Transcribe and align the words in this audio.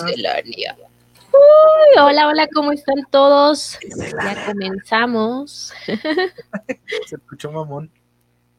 un 0.00 0.06
miscelánea. 0.06 0.76
Uy, 1.32 2.00
hola, 2.00 2.28
hola, 2.28 2.48
¿cómo 2.54 2.72
están 2.72 3.04
todos? 3.10 3.78
Ya 3.96 4.46
comenzamos. 4.46 5.72
Se 7.06 7.16
escuchó 7.16 7.52
mamón. 7.52 7.90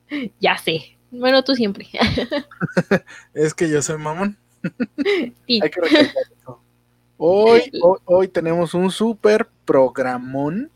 Ya 0.40 0.58
sé. 0.58 0.98
Bueno, 1.12 1.44
tú 1.44 1.54
siempre. 1.54 1.90
es 3.34 3.54
que 3.54 3.70
yo 3.70 3.82
soy 3.82 3.98
mamón. 3.98 4.38
Hay 5.50 5.60
que 5.60 6.12
Hoy, 7.18 7.72
hoy, 7.82 8.00
hoy, 8.06 8.28
tenemos 8.30 8.74
un 8.74 8.90
super 8.90 9.50
programón. 9.66 10.72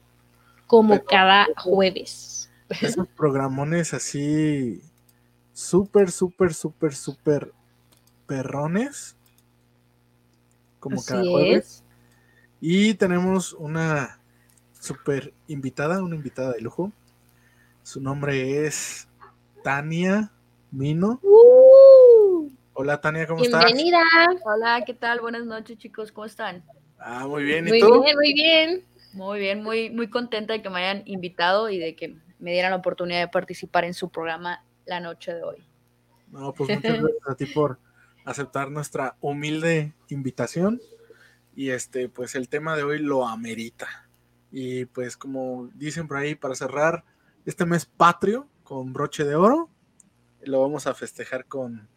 Como 0.67 1.01
cada 1.05 1.47
jueves. 1.55 2.51
Esos 2.81 3.07
programones 3.07 3.93
así 3.93 4.81
súper, 5.53 6.11
súper, 6.11 6.53
súper, 6.53 6.95
súper 6.95 7.53
perrones. 8.25 9.15
Como 10.81 11.03
cada 11.03 11.23
jueves. 11.23 11.83
Y 12.59 12.95
tenemos 12.95 13.53
una 13.53 14.19
súper 14.79 15.31
invitada, 15.47 16.01
una 16.01 16.15
invitada 16.15 16.53
de 16.53 16.61
lujo. 16.61 16.91
Su 17.83 18.01
nombre 18.01 18.65
es 18.65 19.07
Tania 19.63 20.31
Mino. 20.71 21.19
Uh. 21.21 22.49
Hola 22.73 22.99
Tania, 22.99 23.27
¿cómo 23.27 23.43
estás? 23.43 23.63
Bienvenida. 23.63 24.01
Hola, 24.43 24.83
¿qué 24.83 24.95
tal? 24.95 25.21
Buenas 25.21 25.45
noches, 25.45 25.77
chicos, 25.77 26.11
¿cómo 26.11 26.25
están? 26.25 26.63
Ah, 26.97 27.27
muy 27.27 27.43
bien, 27.43 27.67
¿y 27.67 27.69
muy 27.69 27.79
tú? 27.79 28.01
Bien, 28.01 28.15
muy 28.15 28.33
bien. 28.33 28.83
Muy 29.13 29.39
bien, 29.39 29.61
muy, 29.61 29.91
muy 29.91 30.09
contenta 30.09 30.53
de 30.53 30.63
que 30.63 30.69
me 30.71 30.79
hayan 30.79 31.03
invitado 31.05 31.69
y 31.69 31.77
de 31.77 31.95
que 31.95 32.17
me 32.39 32.53
dieran 32.53 32.71
la 32.71 32.77
oportunidad 32.77 33.19
de 33.19 33.27
participar 33.27 33.85
en 33.85 33.93
su 33.93 34.09
programa 34.09 34.63
la 34.85 34.99
noche 34.99 35.31
de 35.31 35.43
hoy. 35.43 35.57
No, 36.31 36.51
pues 36.53 36.71
muchas 36.71 37.01
gracias 37.01 37.27
a 37.27 37.35
ti 37.35 37.45
por 37.45 37.77
aceptar 38.25 38.71
nuestra 38.71 39.15
humilde 39.21 39.93
invitación. 40.09 40.81
Y 41.55 41.69
este, 41.69 42.09
pues 42.09 42.35
el 42.35 42.49
tema 42.49 42.75
de 42.75 42.83
hoy 42.83 42.99
lo 42.99 43.27
amerita. 43.27 44.09
Y 44.51 44.85
pues 44.85 45.17
como 45.17 45.69
dicen 45.75 46.07
por 46.07 46.17
ahí, 46.17 46.35
para 46.35 46.55
cerrar 46.55 47.03
este 47.45 47.65
mes 47.65 47.85
patrio 47.85 48.47
con 48.63 48.93
broche 48.93 49.23
de 49.23 49.35
oro, 49.35 49.69
lo 50.41 50.61
vamos 50.61 50.87
a 50.87 50.93
festejar 50.93 51.45
con, 51.45 51.87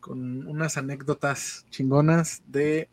con 0.00 0.46
unas 0.46 0.76
anécdotas 0.76 1.66
chingonas 1.70 2.42
de 2.46 2.88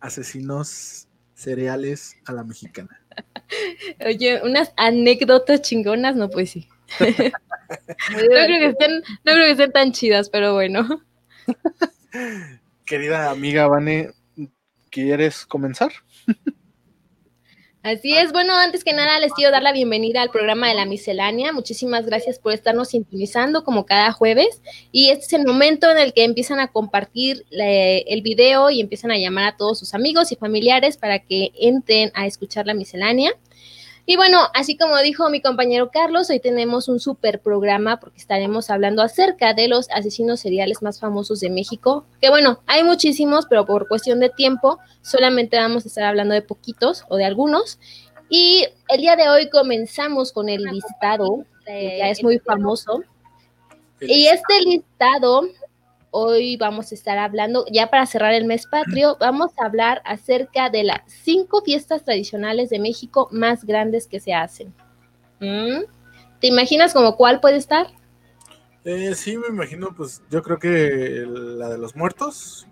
asesinos 0.00 1.08
cereales 1.34 2.16
a 2.24 2.32
la 2.32 2.44
mexicana. 2.44 3.00
Oye, 4.06 4.40
unas 4.42 4.72
anécdotas 4.76 5.62
chingonas, 5.62 6.16
no 6.16 6.30
pues 6.30 6.50
sí. 6.50 6.68
no, 7.00 7.06
creo 7.06 8.46
que 8.46 8.66
estén, 8.66 9.02
no 9.24 9.32
creo 9.32 9.44
que 9.46 9.50
estén 9.52 9.72
tan 9.72 9.92
chidas, 9.92 10.30
pero 10.30 10.54
bueno. 10.54 11.02
Querida 12.84 13.30
amiga 13.30 13.66
Vane, 13.66 14.10
¿quieres 14.90 15.46
comenzar? 15.46 15.92
Así 17.84 18.16
es, 18.16 18.32
bueno, 18.32 18.54
antes 18.54 18.82
que 18.82 18.94
nada 18.94 19.18
les 19.18 19.34
quiero 19.34 19.50
dar 19.50 19.62
la 19.62 19.72
bienvenida 19.72 20.22
al 20.22 20.30
programa 20.30 20.68
de 20.68 20.74
la 20.74 20.86
miscelánea. 20.86 21.52
Muchísimas 21.52 22.06
gracias 22.06 22.38
por 22.38 22.54
estarnos 22.54 22.88
sintonizando 22.88 23.62
como 23.62 23.84
cada 23.84 24.10
jueves. 24.10 24.62
Y 24.90 25.10
este 25.10 25.26
es 25.26 25.32
el 25.34 25.44
momento 25.44 25.90
en 25.90 25.98
el 25.98 26.14
que 26.14 26.24
empiezan 26.24 26.60
a 26.60 26.68
compartir 26.68 27.44
el 27.50 28.22
video 28.22 28.70
y 28.70 28.80
empiezan 28.80 29.10
a 29.10 29.18
llamar 29.18 29.44
a 29.44 29.56
todos 29.58 29.78
sus 29.78 29.92
amigos 29.92 30.32
y 30.32 30.36
familiares 30.36 30.96
para 30.96 31.18
que 31.18 31.52
entren 31.60 32.10
a 32.14 32.26
escuchar 32.26 32.64
la 32.66 32.72
miscelánea. 32.72 33.32
Y 34.06 34.16
bueno, 34.16 34.40
así 34.52 34.76
como 34.76 34.98
dijo 34.98 35.30
mi 35.30 35.40
compañero 35.40 35.90
Carlos, 35.90 36.28
hoy 36.28 36.38
tenemos 36.38 36.88
un 36.88 37.00
super 37.00 37.40
programa 37.40 38.00
porque 38.00 38.18
estaremos 38.18 38.68
hablando 38.68 39.02
acerca 39.02 39.54
de 39.54 39.66
los 39.66 39.88
asesinos 39.90 40.40
seriales 40.40 40.82
más 40.82 41.00
famosos 41.00 41.40
de 41.40 41.48
México. 41.48 42.04
Que 42.20 42.28
bueno, 42.28 42.60
hay 42.66 42.82
muchísimos, 42.82 43.46
pero 43.46 43.64
por 43.64 43.88
cuestión 43.88 44.20
de 44.20 44.28
tiempo 44.28 44.78
solamente 45.00 45.56
vamos 45.56 45.84
a 45.84 45.88
estar 45.88 46.04
hablando 46.04 46.34
de 46.34 46.42
poquitos 46.42 47.04
o 47.08 47.16
de 47.16 47.24
algunos. 47.24 47.78
Y 48.28 48.66
el 48.88 49.00
día 49.00 49.16
de 49.16 49.30
hoy 49.30 49.48
comenzamos 49.48 50.32
con 50.32 50.50
el 50.50 50.64
listado, 50.64 51.44
que 51.64 51.96
ya 51.98 52.10
es 52.10 52.22
muy 52.22 52.38
famoso. 52.40 53.02
Y 54.02 54.26
este 54.26 54.60
listado 54.60 55.48
hoy 56.16 56.56
vamos 56.56 56.92
a 56.92 56.94
estar 56.94 57.18
hablando, 57.18 57.64
ya 57.72 57.88
para 57.88 58.06
cerrar 58.06 58.34
el 58.34 58.44
mes 58.44 58.66
patrio, 58.68 59.16
vamos 59.18 59.50
a 59.58 59.66
hablar 59.66 60.00
acerca 60.04 60.70
de 60.70 60.84
las 60.84 61.00
cinco 61.06 61.62
fiestas 61.62 62.04
tradicionales 62.04 62.70
de 62.70 62.78
México 62.78 63.28
más 63.32 63.64
grandes 63.64 64.06
que 64.06 64.20
se 64.20 64.32
hacen. 64.32 64.72
¿Mm? 65.40 65.80
¿Te 66.40 66.46
imaginas 66.46 66.92
como 66.92 67.16
cuál 67.16 67.40
puede 67.40 67.56
estar? 67.56 67.88
Eh, 68.84 69.14
sí, 69.16 69.36
me 69.36 69.48
imagino, 69.48 69.92
pues 69.96 70.22
yo 70.30 70.40
creo 70.42 70.58
que 70.60 71.24
la 71.26 71.70
de 71.70 71.78
los 71.78 71.96
muertos. 71.96 72.68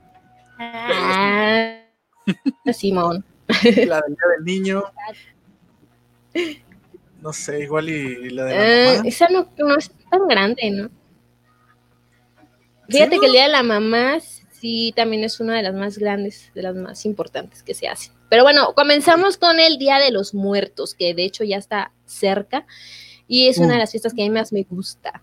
Ah, 0.59 1.81
Simón. 2.73 3.25
La 3.49 4.01
del 4.03 4.15
Día 4.15 4.29
del 4.37 4.45
Niño. 4.45 4.85
No 7.21 7.33
sé, 7.33 7.61
igual 7.65 7.89
y, 7.89 8.31
la 8.31 8.45
de 8.45 8.55
la 8.55 8.95
eh, 8.95 9.01
Esa 9.05 9.29
no, 9.29 9.49
no 9.59 9.77
es 9.77 9.91
tan 10.11 10.29
grande, 10.29 10.71
¿no? 10.71 11.02
Fíjate 12.93 13.19
que 13.19 13.27
el 13.27 13.33
Día 13.33 13.45
de 13.45 13.53
la 13.53 13.63
Mamá 13.63 14.19
sí 14.63 14.93
también 14.95 15.25
es 15.25 15.41
una 15.41 15.57
de 15.57 15.63
las 15.63 15.75
más 15.75 15.99
grandes, 15.99 16.53
de 16.55 16.63
las 16.63 16.77
más 16.77 17.05
importantes 17.05 17.63
que 17.63 17.75
se 17.75 17.89
hacen. 17.89 18.13
Pero 18.29 18.45
bueno, 18.45 18.75
comenzamos 18.75 19.37
con 19.37 19.59
el 19.59 19.79
Día 19.79 19.99
de 19.99 20.11
los 20.11 20.35
Muertos, 20.35 20.95
que 20.95 21.15
de 21.15 21.25
hecho 21.25 21.45
ya 21.45 21.57
está 21.57 21.93
cerca 22.07 22.67
y 23.27 23.49
es 23.49 23.59
una 23.59 23.75
de 23.75 23.81
las 23.81 23.91
fiestas 23.91 24.15
que 24.15 24.23
a 24.23 24.25
mí 24.25 24.31
más 24.31 24.53
me 24.53 24.63
gusta. 24.63 25.23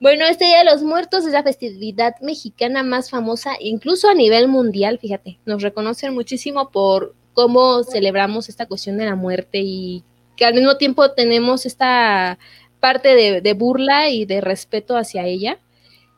Bueno, 0.00 0.24
este 0.26 0.44
Día 0.44 0.58
de 0.58 0.64
los 0.64 0.82
Muertos 0.82 1.26
es 1.26 1.32
la 1.32 1.42
festividad 1.42 2.14
mexicana 2.20 2.84
más 2.84 3.10
famosa, 3.10 3.54
incluso 3.58 4.08
a 4.08 4.14
nivel 4.14 4.46
mundial, 4.46 5.00
fíjate, 5.00 5.40
nos 5.44 5.60
reconocen 5.62 6.14
muchísimo 6.14 6.70
por 6.70 7.16
cómo 7.34 7.82
celebramos 7.82 8.48
esta 8.48 8.66
cuestión 8.66 8.96
de 8.96 9.06
la 9.06 9.16
muerte 9.16 9.58
y 9.60 10.04
que 10.36 10.44
al 10.44 10.54
mismo 10.54 10.76
tiempo 10.76 11.10
tenemos 11.10 11.66
esta 11.66 12.38
parte 12.78 13.16
de, 13.16 13.40
de 13.40 13.52
burla 13.54 14.08
y 14.08 14.24
de 14.24 14.40
respeto 14.40 14.96
hacia 14.96 15.26
ella. 15.26 15.58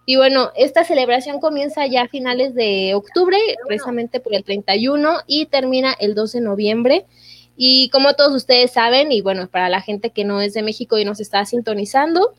Y 0.07 0.17
bueno, 0.17 0.51
esta 0.57 0.85
celebración 0.85 1.41
comienza 1.41 1.87
ya 1.87 2.03
a 2.03 2.09
finales 2.09 2.55
de 2.55 2.95
octubre, 2.95 3.37
precisamente 3.67 4.19
por 4.21 4.35
el 4.35 4.45
31, 4.45 5.19
y 5.27 5.47
termina 5.47 5.95
el 5.99 6.15
2 6.15 6.33
de 6.33 6.41
noviembre. 6.41 7.07
Y 7.57 7.91
como 7.91 8.15
todos 8.15 8.35
ustedes 8.35 8.73
saben, 8.73 9.13
y 9.13 9.21
bueno, 9.21 9.49
para 9.49 9.69
la 9.69 9.83
gente 9.83 10.11
que 10.11 10.25
no 10.25 10.41
es 10.41 10.55
de 10.55 10.63
México 10.63 10.99
y 10.99 11.05
nos 11.05 11.21
está 11.21 11.45
sintonizando, 11.45 12.33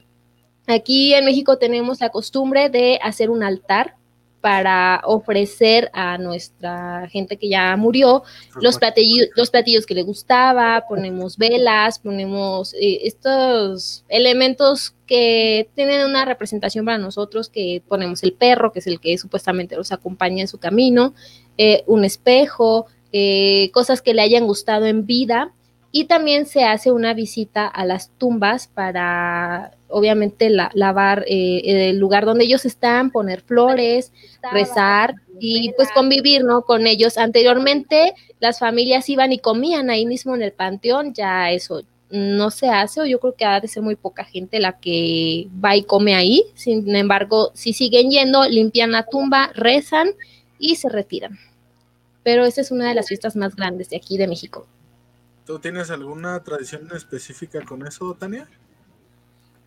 aquí 0.68 1.14
en 1.14 1.26
México 1.26 1.58
tenemos 1.58 2.02
la 2.02 2.10
costumbre 2.10 2.70
de 2.70 3.00
hacer 3.02 3.30
un 3.30 3.44
altar 3.44 3.96
para 4.42 5.02
ofrecer 5.06 5.90
a 5.94 6.18
nuestra 6.18 7.08
gente 7.10 7.38
que 7.38 7.48
ya 7.48 7.78
murió 7.78 8.24
los 8.60 8.78
platillos, 8.78 9.28
los 9.36 9.52
platillos 9.52 9.86
que 9.86 9.94
le 9.94 10.04
gustaba, 10.04 10.86
ponemos 10.90 11.38
velas, 11.38 12.00
ponemos 12.00 12.74
eh, 12.74 13.02
estos 13.04 14.04
elementos 14.10 14.96
que 15.06 15.70
tienen 15.76 16.06
una 16.06 16.26
representación 16.26 16.86
para 16.86 16.98
nosotros, 16.98 17.50
que 17.50 17.84
ponemos 17.88 18.24
el 18.24 18.34
perro, 18.34 18.72
que 18.72 18.80
es 18.80 18.88
el 18.88 19.00
que 19.00 19.18
supuestamente 19.18 19.76
los 19.76 19.92
acompaña 19.92 20.42
en 20.42 20.48
su 20.48 20.58
camino, 20.58 21.14
eh, 21.58 21.84
un 21.86 22.04
espejo, 22.04 22.88
eh, 23.14 23.70
cosas 23.72 24.02
que 24.02 24.14
le 24.14 24.22
hayan 24.22 24.48
gustado 24.48 24.86
en 24.88 25.06
vida 25.06 25.54
y 25.92 26.06
también 26.06 26.46
se 26.46 26.64
hace 26.64 26.92
una 26.92 27.14
visita 27.14 27.68
a 27.68 27.86
las 27.86 28.12
tumbas 28.18 28.68
para, 28.68 29.72
obviamente, 29.90 30.50
lavar 30.50 31.26
eh, 31.28 31.90
el 31.90 32.00
lugar 32.00 32.26
donde 32.26 32.46
ellos 32.46 32.66
están, 32.66 33.12
poner 33.12 33.42
flores, 33.42 34.14
rezar 34.54 35.16
y 35.40 35.74
pues 35.74 35.90
convivir, 35.92 36.46
¿no? 36.46 36.62
Con 36.62 36.88
ellos. 36.88 37.18
Anteriormente 37.18 38.14
las 38.40 38.60
familias 38.60 39.10
iban 39.10 39.34
y 39.34 39.40
comían 39.40 39.90
ahí 39.90 40.06
mismo 40.06 40.34
en 40.34 40.44
el 40.44 40.54
panteón, 40.54 41.14
ya 41.14 41.52
eso 41.52 41.82
no 42.10 42.52
se 42.52 42.70
hace, 42.70 43.02
o 43.02 43.06
yo 43.06 43.20
creo 43.20 43.36
que 43.36 43.46
ha 43.46 43.60
de 43.60 43.68
ser 43.68 43.84
muy 43.84 43.96
poca 43.96 44.26
gente 44.26 44.60
la 44.60 44.80
que 44.80 45.48
va 45.64 45.76
y 45.76 45.84
come 45.84 46.16
ahí. 46.16 46.44
Sin 46.56 46.96
embargo, 46.96 47.52
si 47.54 47.74
siguen 47.74 48.12
yendo, 48.12 48.48
limpian 48.48 48.92
la 48.92 49.04
tumba, 49.04 49.52
rezan 49.56 50.12
y 50.60 50.76
se 50.76 50.90
retiran. 50.90 51.38
Pero 52.24 52.46
esa 52.46 52.62
es 52.62 52.72
una 52.72 52.88
de 52.90 52.96
las 52.96 53.08
fiestas 53.08 53.36
más 53.36 53.56
grandes 53.56 53.90
de 53.90 53.98
aquí 53.98 54.18
de 54.18 54.28
México. 54.28 54.68
¿Tú 55.46 55.60
tienes 55.60 55.90
alguna 55.92 56.44
tradición 56.44 56.88
específica 56.96 57.62
con 57.62 57.86
eso, 57.86 58.14
Tania? 58.14 58.48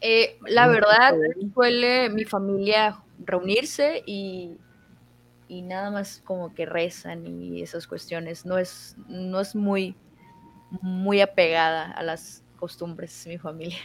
Eh, 0.00 0.38
la 0.47 0.67
verdad, 0.69 1.15
suele 1.55 2.11
mi 2.11 2.25
familia 2.25 3.03
reunirse 3.19 4.03
y, 4.06 4.56
y 5.49 5.62
nada 5.62 5.91
más 5.91 6.21
como 6.25 6.55
que 6.55 6.67
rezan 6.67 7.26
y 7.26 7.62
esas 7.62 7.87
cuestiones. 7.87 8.44
No 8.44 8.59
es, 8.59 8.97
no 9.09 9.41
es 9.41 9.55
muy, 9.55 9.97
muy 10.82 11.21
apegada 11.21 11.91
a 11.91 12.03
las 12.03 12.44
costumbres 12.59 13.26
mi 13.26 13.38
familia. 13.38 13.79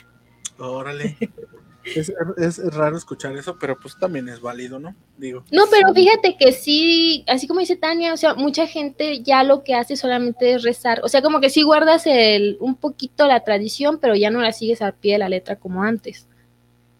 Órale. 0.57 1.17
Es, 1.83 2.11
es, 2.37 2.73
raro 2.73 2.97
escuchar 2.97 3.35
eso, 3.37 3.57
pero 3.57 3.79
pues 3.79 3.97
también 3.97 4.27
es 4.29 4.41
válido, 4.41 4.79
¿no? 4.79 4.95
Digo. 5.17 5.43
No, 5.51 5.63
pero 5.71 5.93
fíjate 5.93 6.37
que 6.37 6.51
sí, 6.51 7.23
así 7.27 7.47
como 7.47 7.61
dice 7.61 7.77
Tania, 7.77 8.13
o 8.13 8.17
sea, 8.17 8.35
mucha 8.35 8.67
gente 8.67 9.21
ya 9.21 9.43
lo 9.43 9.63
que 9.63 9.75
hace 9.75 9.95
solamente 9.95 10.53
es 10.53 10.63
rezar. 10.63 11.01
O 11.03 11.07
sea, 11.07 11.21
como 11.21 11.39
que 11.39 11.49
sí 11.49 11.63
guardas 11.63 12.05
el, 12.05 12.57
un 12.59 12.75
poquito 12.75 13.27
la 13.27 13.43
tradición, 13.43 13.99
pero 13.99 14.15
ya 14.15 14.29
no 14.29 14.41
la 14.41 14.51
sigues 14.51 14.81
al 14.81 14.93
pie 14.93 15.13
de 15.13 15.19
la 15.19 15.29
letra 15.29 15.55
como 15.55 15.83
antes. 15.83 16.27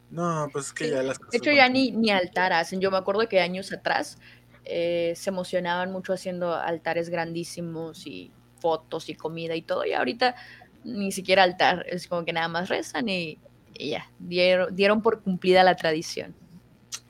No, 0.10 0.48
pues 0.52 0.68
es 0.68 0.74
que 0.74 0.90
ya 0.90 1.04
las 1.04 1.20
cosas. 1.20 1.32
De 1.32 1.38
hecho, 1.38 1.52
ya 1.52 1.70
ni, 1.70 1.92
ni 1.92 2.10
altar 2.10 2.54
hacen. 2.54 2.80
Yo 2.80 2.90
me 2.90 2.98
acuerdo 2.98 3.28
que 3.28 3.42
años 3.42 3.72
atrás 3.72 4.18
eh, 4.66 5.14
se 5.16 5.30
emocionaban 5.30 5.92
mucho 5.92 6.14
haciendo 6.14 6.56
altares 6.56 7.10
grandísimos 7.10 8.08
y 8.08 8.32
fotos 8.60 9.10
y 9.10 9.14
comida 9.14 9.56
y 9.56 9.62
todo. 9.62 9.86
Y 9.86 9.94
ahorita 9.94 10.36
ni 10.84 11.12
siquiera 11.12 11.44
altar. 11.44 11.86
Es 11.88 12.08
como 12.08 12.26
que 12.26 12.34
nada 12.34 12.48
más 12.48 12.70
rezan 12.70 13.10
y, 13.10 13.38
y 13.80 13.92
ya. 13.92 14.12
Dieron, 14.20 14.76
dieron 14.76 15.02
por 15.02 15.22
cumplida 15.24 15.64
la 15.64 15.76
tradición. 15.76 16.36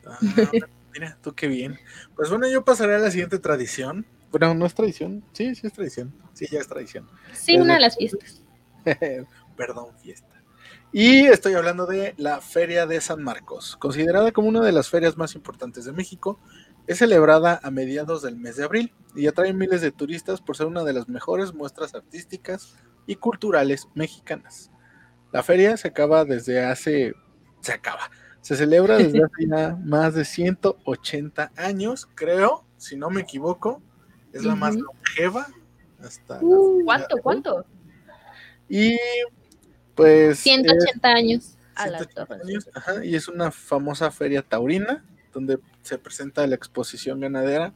Ah, 0.05 0.17
mira, 0.93 1.17
tú 1.21 1.33
qué 1.33 1.47
bien. 1.47 1.77
Pues 2.15 2.29
bueno, 2.29 2.47
yo 2.47 2.63
pasaré 2.63 2.95
a 2.95 2.99
la 2.99 3.11
siguiente 3.11 3.39
tradición. 3.39 4.05
Bueno, 4.31 4.53
no 4.53 4.65
es 4.65 4.75
tradición. 4.75 5.25
Sí, 5.33 5.55
sí 5.55 5.67
es 5.67 5.73
tradición. 5.73 6.13
Sí, 6.33 6.45
ya 6.49 6.59
es 6.59 6.67
tradición. 6.67 7.09
Sí, 7.33 7.57
una 7.57 7.73
de 7.73 7.79
las 7.81 7.97
fiestas. 7.97 8.43
Perdón, 9.57 9.97
fiesta. 10.01 10.29
Y 10.91 11.25
estoy 11.25 11.53
hablando 11.55 11.85
de 11.85 12.13
la 12.17 12.39
Feria 12.39 12.85
de 12.85 13.01
San 13.01 13.23
Marcos, 13.23 13.75
considerada 13.77 14.31
como 14.31 14.47
una 14.47 14.61
de 14.61 14.71
las 14.71 14.89
ferias 14.89 15.17
más 15.17 15.35
importantes 15.35 15.85
de 15.85 15.91
México. 15.91 16.39
Es 16.87 16.99
celebrada 16.99 17.59
a 17.61 17.69
mediados 17.69 18.21
del 18.21 18.37
mes 18.37 18.55
de 18.55 18.63
abril 18.63 18.93
y 19.15 19.27
atrae 19.27 19.53
miles 19.53 19.81
de 19.81 19.91
turistas 19.91 20.41
por 20.41 20.55
ser 20.55 20.67
una 20.67 20.83
de 20.83 20.93
las 20.93 21.07
mejores 21.07 21.53
muestras 21.53 21.93
artísticas 21.93 22.75
y 23.05 23.15
culturales 23.15 23.87
mexicanas. 23.93 24.71
La 25.31 25.43
feria 25.43 25.77
se 25.77 25.87
acaba 25.89 26.25
desde 26.25 26.63
hace... 26.63 27.13
se 27.61 27.71
acaba. 27.73 28.09
Se 28.41 28.55
celebra 28.55 28.97
desde 28.97 29.23
hace 29.23 29.47
ya 29.47 29.75
más 29.83 30.15
de 30.15 30.25
180 30.25 31.51
años, 31.55 32.07
creo, 32.15 32.65
si 32.77 32.95
no 32.95 33.09
me 33.09 33.21
equivoco. 33.21 33.81
Es 34.33 34.43
la 34.43 34.55
más 34.55 34.75
longeva. 34.75 35.47
Hasta 36.01 36.39
Uh, 36.41 36.83
¿Cuánto? 36.85 37.17
¿Cuánto? 37.21 37.65
Y 38.69 38.97
pues... 39.95 40.37
es- 40.37 40.39
180 40.43 41.07
años. 41.09 41.55
A 41.75 41.87
la 41.87 41.99
180 41.99 42.25
torre, 42.25 42.41
años, 42.43 42.69
ajá, 42.73 43.05
y 43.05 43.15
es 43.15 43.27
una 43.29 43.51
famosa 43.51 44.11
feria 44.11 44.41
taurina 44.41 45.05
donde 45.31 45.59
se 45.81 45.97
presenta 45.97 46.45
la 46.45 46.55
exposición 46.55 47.21
ganadera 47.21 47.73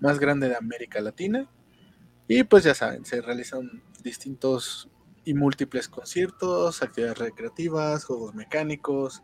más 0.00 0.18
grande 0.18 0.48
de 0.48 0.56
América 0.56 1.00
Latina. 1.02 1.46
Y 2.28 2.44
pues 2.44 2.64
ya 2.64 2.74
saben, 2.74 3.04
se 3.04 3.20
realizan 3.20 3.82
distintos 4.02 4.88
y 5.24 5.34
múltiples 5.34 5.88
conciertos, 5.88 6.82
actividades 6.82 7.18
recreativas, 7.18 8.04
juegos 8.04 8.34
mecánicos, 8.34 9.22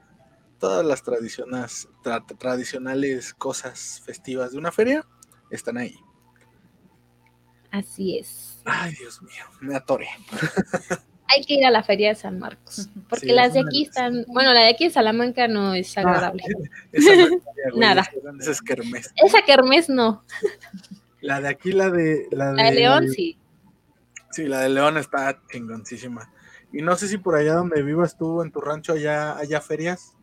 todas 0.58 0.84
las 0.84 1.02
tradiciones, 1.02 1.88
tra- 2.04 2.24
tradicionales 2.38 3.34
cosas 3.34 4.02
festivas 4.04 4.52
de 4.52 4.58
una 4.58 4.72
feria 4.72 5.04
están 5.50 5.78
ahí. 5.78 5.96
Así 7.70 8.18
es. 8.18 8.60
Ay, 8.64 8.94
Dios 8.94 9.20
mío, 9.22 9.44
me 9.60 9.76
atoré. 9.76 10.08
Hay 11.30 11.44
que 11.44 11.54
ir 11.54 11.66
a 11.66 11.70
la 11.70 11.82
feria 11.82 12.08
de 12.08 12.14
San 12.14 12.38
Marcos. 12.38 12.88
Porque 13.10 13.26
Sí, 13.26 13.32
las 13.32 13.52
de 13.52 13.60
aquí 13.60 13.84
de 13.84 13.90
las- 13.90 13.96
están. 14.14 14.24
Bueno, 14.32 14.54
la 14.54 14.60
de 14.62 14.70
aquí 14.70 14.84
de 14.84 14.90
Salamanca 14.90 15.46
no 15.46 15.74
es 15.74 15.96
agradable. 15.98 16.42
Esa 16.92 17.14
güey, 17.14 17.40
Nada. 17.76 18.08
esa- 18.38 18.50
es 18.50 18.62
kermés. 18.62 19.12
Esa 19.16 19.42
kermés 19.42 19.90
no. 19.90 20.24
La 21.20 21.40
de 21.42 21.48
aquí, 21.48 21.72
la 21.72 21.90
de... 21.90 22.26
La 22.30 22.52
La 22.52 22.64
de 22.64 22.72
León 22.72 23.10
sí. 23.10 23.36
Sí, 24.30 24.46
la 24.46 24.60
de 24.60 24.68
León 24.68 24.96
está 24.98 25.40
chingoncísima. 25.50 26.32
Y 26.72 26.82
no 26.82 26.96
sé 26.96 27.08
si 27.08 27.18
por 27.18 27.34
allá 27.36 27.54
donde 27.54 27.82
vivas 27.82 28.16
tú, 28.16 28.42
en 28.42 28.52
tu 28.52 28.60
rancho, 28.60 28.92
allá 28.92 29.36
haya 29.38 29.60
ferias, 29.60 30.16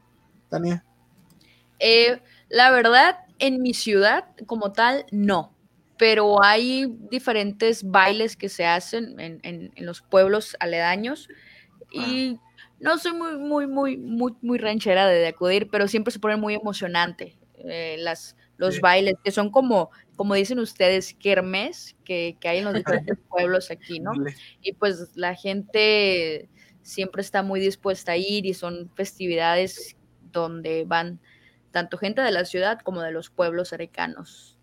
Tania. 0.49 0.85
Eh, 1.79 2.21
la 2.49 2.71
verdad, 2.71 3.17
en 3.39 3.61
mi 3.61 3.73
ciudad 3.73 4.25
como 4.47 4.71
tal, 4.73 5.05
no. 5.11 5.53
Pero 5.97 6.43
hay 6.43 6.87
diferentes 7.09 7.83
bailes 7.89 8.35
que 8.35 8.49
se 8.49 8.65
hacen 8.65 9.19
en, 9.19 9.39
en- 9.43 9.71
en 9.75 9.85
los 9.85 10.01
pueblos 10.01 10.55
aledaños. 10.59 11.29
Y 11.91 12.39
no 12.79 12.97
soy 12.97 13.13
muy, 13.13 13.37
muy, 13.37 13.67
muy, 13.67 13.97
muy, 13.97 14.35
muy 14.41 14.57
ranchera 14.57 15.07
de, 15.07 15.15
de 15.19 15.27
acudir, 15.27 15.69
pero 15.71 15.87
siempre 15.87 16.11
se 16.11 16.19
pone 16.19 16.35
muy 16.37 16.53
emocionante. 16.55 17.37
eh, 17.67 17.95
las, 17.99 18.35
los 18.57 18.75
Sí. 18.75 18.81
bailes, 18.81 19.15
que 19.23 19.31
son 19.31 19.49
como, 19.51 19.89
como 20.15 20.33
dicen 20.35 20.59
ustedes, 20.59 21.13
kermés, 21.13 21.95
que, 22.05 22.37
que 22.39 22.47
hay 22.47 22.59
en 22.59 22.65
los 22.65 22.73
diferentes 22.73 23.17
pueblos 23.29 23.69
aquí, 23.71 23.99
¿no? 23.99 24.11
Y 24.61 24.73
pues 24.73 25.11
la 25.15 25.35
gente 25.35 26.49
siempre 26.81 27.21
está 27.21 27.43
muy 27.43 27.59
dispuesta 27.59 28.13
a 28.13 28.17
ir 28.17 28.45
y 28.45 28.53
son 28.53 28.89
festividades 28.95 29.97
donde 30.31 30.85
van 30.85 31.19
tanto 31.71 31.97
gente 31.97 32.21
de 32.21 32.31
la 32.31 32.45
ciudad 32.45 32.79
como 32.79 33.01
de 33.01 33.11
los 33.11 33.29
pueblos 33.29 33.69
cercanos. 33.69 34.57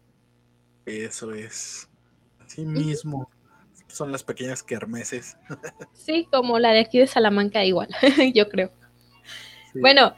Eso 0.86 1.32
es. 1.34 1.88
Así 2.40 2.64
mismo. 2.64 3.30
Son 3.88 4.10
las 4.10 4.24
pequeñas 4.24 4.62
kermeses. 4.62 5.36
Sí, 5.92 6.26
como 6.32 6.58
la 6.58 6.70
de 6.72 6.80
aquí 6.80 6.98
de 6.98 7.06
Salamanca 7.06 7.64
igual, 7.64 7.88
yo 8.34 8.48
creo. 8.48 8.72
Sí. 9.72 9.80
Bueno, 9.80 10.14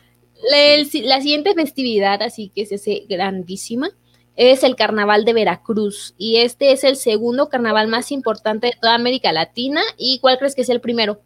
el- 0.53 0.89
la 1.09 1.21
siguiente 1.21 1.55
festividad, 1.55 2.23
así 2.23 2.51
que 2.55 2.67
se 2.67 2.77
hace 2.77 3.05
grandísima, 3.09 3.91
es 4.37 4.65
el 4.65 4.75
Carnaval 4.77 5.25
de 5.25 5.33
Veracruz. 5.33 6.15
Y 6.19 6.37
este 6.39 6.73
es 6.73 6.83
el 6.85 6.97
segundo 6.97 7.49
carnaval 7.49 7.89
más 7.89 8.11
importante 8.13 8.67
de 8.69 8.73
toda 8.81 8.95
América 8.95 9.33
Latina. 9.33 9.81
¿Y 9.97 10.19
cuál 10.19 10.39
crees 10.39 10.55
que 10.55 10.63
es 10.63 10.69
el 10.69 10.81
primero? 10.81 11.21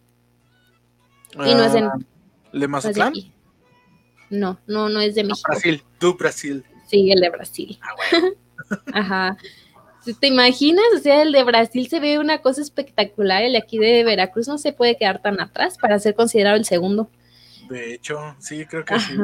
Y 1.34 1.54
no 1.54 1.64
es 1.64 1.72
de, 1.72 1.78
Ah, 1.80 1.92
no 1.96 2.04
¿Le 2.52 2.60
de 2.60 2.68
Mazatlán? 2.68 3.14
No, 4.30 4.58
no, 4.66 4.88
no 4.88 5.00
es 5.00 5.14
de 5.14 5.24
México. 5.24 5.50
Brasil. 5.50 5.82
Tú, 5.98 6.16
Brasil. 6.16 6.64
Sí, 6.86 7.10
el 7.10 7.20
de 7.20 7.30
Brasil. 7.30 7.78
Ah, 7.82 7.94
bueno. 7.96 8.34
Ajá. 8.92 9.36
¿Te 10.20 10.26
imaginas? 10.26 10.84
O 10.96 10.98
sea, 10.98 11.22
el 11.22 11.32
de 11.32 11.44
Brasil 11.44 11.88
se 11.88 12.00
ve 12.00 12.18
una 12.18 12.40
cosa 12.40 12.62
espectacular. 12.62 13.42
El 13.42 13.52
de 13.52 13.58
aquí 13.58 13.78
de 13.78 14.04
Veracruz 14.04 14.48
no 14.48 14.56
se 14.58 14.72
puede 14.72 14.96
quedar 14.96 15.20
tan 15.20 15.40
atrás 15.40 15.76
para 15.78 15.98
ser 15.98 16.14
considerado 16.14 16.56
el 16.56 16.64
segundo. 16.64 17.10
De 17.68 17.94
hecho, 17.94 18.36
sí, 18.38 18.64
creo 18.66 18.84
que 18.84 18.98
sí. 18.98 19.14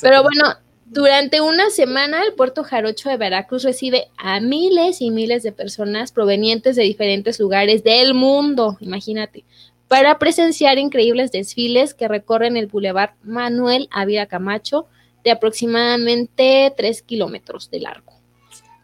Pero 0.00 0.22
bueno, 0.22 0.54
durante 0.86 1.40
una 1.40 1.70
semana 1.70 2.22
el 2.22 2.34
puerto 2.34 2.64
Jarocho 2.64 3.10
de 3.10 3.16
Veracruz 3.16 3.62
recibe 3.64 4.08
a 4.16 4.40
miles 4.40 5.00
y 5.00 5.10
miles 5.10 5.42
de 5.42 5.52
personas 5.52 6.12
provenientes 6.12 6.76
de 6.76 6.82
diferentes 6.82 7.38
lugares 7.38 7.84
del 7.84 8.14
mundo, 8.14 8.76
imagínate, 8.80 9.44
para 9.86 10.18
presenciar 10.18 10.78
increíbles 10.78 11.32
desfiles 11.32 11.94
que 11.94 12.08
recorren 12.08 12.56
el 12.56 12.66
Boulevard 12.66 13.14
Manuel 13.22 13.88
Ávila 13.90 14.26
Camacho 14.26 14.86
de 15.24 15.30
aproximadamente 15.30 16.72
3 16.76 17.02
kilómetros 17.02 17.70
de 17.70 17.80
largo. 17.80 18.17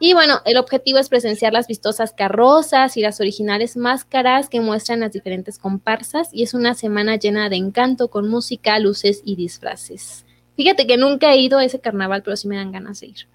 Y 0.06 0.12
bueno, 0.12 0.42
el 0.44 0.58
objetivo 0.58 0.98
es 0.98 1.08
presenciar 1.08 1.54
las 1.54 1.66
vistosas 1.66 2.12
carrozas 2.12 2.98
y 2.98 3.00
las 3.00 3.20
originales 3.20 3.74
máscaras 3.74 4.50
que 4.50 4.60
muestran 4.60 5.00
las 5.00 5.12
diferentes 5.12 5.58
comparsas 5.58 6.28
y 6.30 6.42
es 6.42 6.52
una 6.52 6.74
semana 6.74 7.16
llena 7.16 7.48
de 7.48 7.56
encanto 7.56 8.08
con 8.08 8.28
música, 8.28 8.78
luces 8.78 9.22
y 9.24 9.34
disfraces. 9.34 10.26
Fíjate 10.56 10.86
que 10.86 10.98
nunca 10.98 11.32
he 11.32 11.38
ido 11.38 11.56
a 11.56 11.64
ese 11.64 11.80
carnaval, 11.80 12.22
pero 12.22 12.36
sí 12.36 12.48
me 12.48 12.56
dan 12.56 12.70
ganas 12.70 13.00
de 13.00 13.06
ir. 13.06 13.28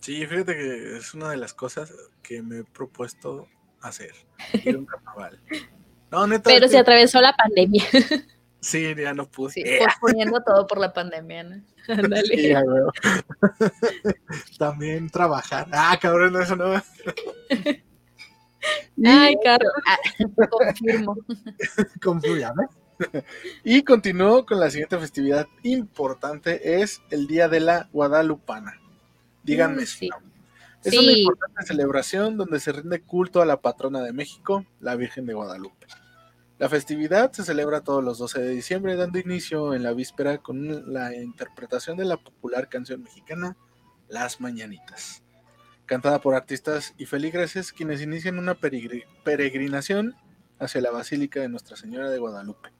Sí, 0.00 0.26
fíjate 0.26 0.56
que 0.56 0.98
es 0.98 1.14
una 1.14 1.30
de 1.30 1.38
las 1.38 1.54
cosas 1.54 1.90
que 2.22 2.42
me 2.42 2.58
he 2.58 2.64
propuesto 2.64 3.48
hacer. 3.80 4.12
Ir 4.62 4.74
a 4.74 4.78
un 4.80 4.84
carnaval. 4.84 5.40
No, 6.10 6.26
neta. 6.26 6.48
Pero 6.48 6.68
se 6.68 6.78
atravesó 6.78 7.20
la 7.20 7.34
pandemia. 7.34 7.84
Sí, 8.60 8.94
ya 8.96 9.14
no 9.14 9.28
pude. 9.28 9.52
Sí, 9.52 9.62
Eh, 9.64 9.80
posponiendo 9.84 10.40
todo 10.42 10.66
por 10.66 10.78
la 10.78 10.92
pandemia. 10.92 11.44
¿no? 11.44 11.62
Ándale. 11.88 12.22
Sí, 12.36 12.48
ya 12.48 12.62
veo. 12.64 12.92
También 14.58 15.08
trabajar. 15.10 15.68
Ah, 15.72 15.96
cabrón, 16.00 16.40
eso 16.40 16.56
no. 16.56 16.74
Ay, 19.04 19.36
Carlos. 19.44 19.72
Ah, 19.86 19.98
confirmo. 20.50 21.16
Confluya, 22.02 22.52
¿ves? 22.56 23.22
Y 23.62 23.82
continúo 23.84 24.44
con 24.44 24.58
la 24.58 24.70
siguiente 24.70 24.98
festividad 24.98 25.46
importante, 25.62 26.82
es 26.82 27.00
el 27.10 27.28
Día 27.28 27.48
de 27.48 27.60
la 27.60 27.88
Guadalupana. 27.92 28.74
Díganme 29.44 29.82
Mm, 29.82 29.86
sí. 29.86 30.10
Es 30.82 30.92
una 30.98 31.12
importante 31.12 31.62
celebración 31.64 32.36
donde 32.36 32.58
se 32.60 32.72
rinde 32.72 33.00
culto 33.02 33.40
a 33.40 33.46
la 33.46 33.60
patrona 33.60 34.02
de 34.02 34.12
México, 34.12 34.64
la 34.80 34.96
Virgen 34.96 35.26
de 35.26 35.34
Guadalupe. 35.34 35.86
La 36.58 36.68
festividad 36.68 37.30
se 37.30 37.44
celebra 37.44 37.82
todos 37.82 38.02
los 38.02 38.18
12 38.18 38.40
de 38.40 38.50
diciembre, 38.50 38.96
dando 38.96 39.20
inicio 39.20 39.74
en 39.74 39.84
la 39.84 39.92
víspera 39.92 40.38
con 40.38 40.92
la 40.92 41.14
interpretación 41.14 41.96
de 41.96 42.04
la 42.04 42.16
popular 42.16 42.68
canción 42.68 43.00
mexicana 43.00 43.56
Las 44.08 44.40
Mañanitas, 44.40 45.22
cantada 45.86 46.20
por 46.20 46.34
artistas 46.34 46.94
y 46.98 47.06
feligreses 47.06 47.72
quienes 47.72 48.02
inician 48.02 48.40
una 48.40 48.56
peregrinación 48.56 50.16
hacia 50.58 50.80
la 50.80 50.90
Basílica 50.90 51.38
de 51.38 51.48
Nuestra 51.48 51.76
Señora 51.76 52.10
de 52.10 52.18
Guadalupe 52.18 52.70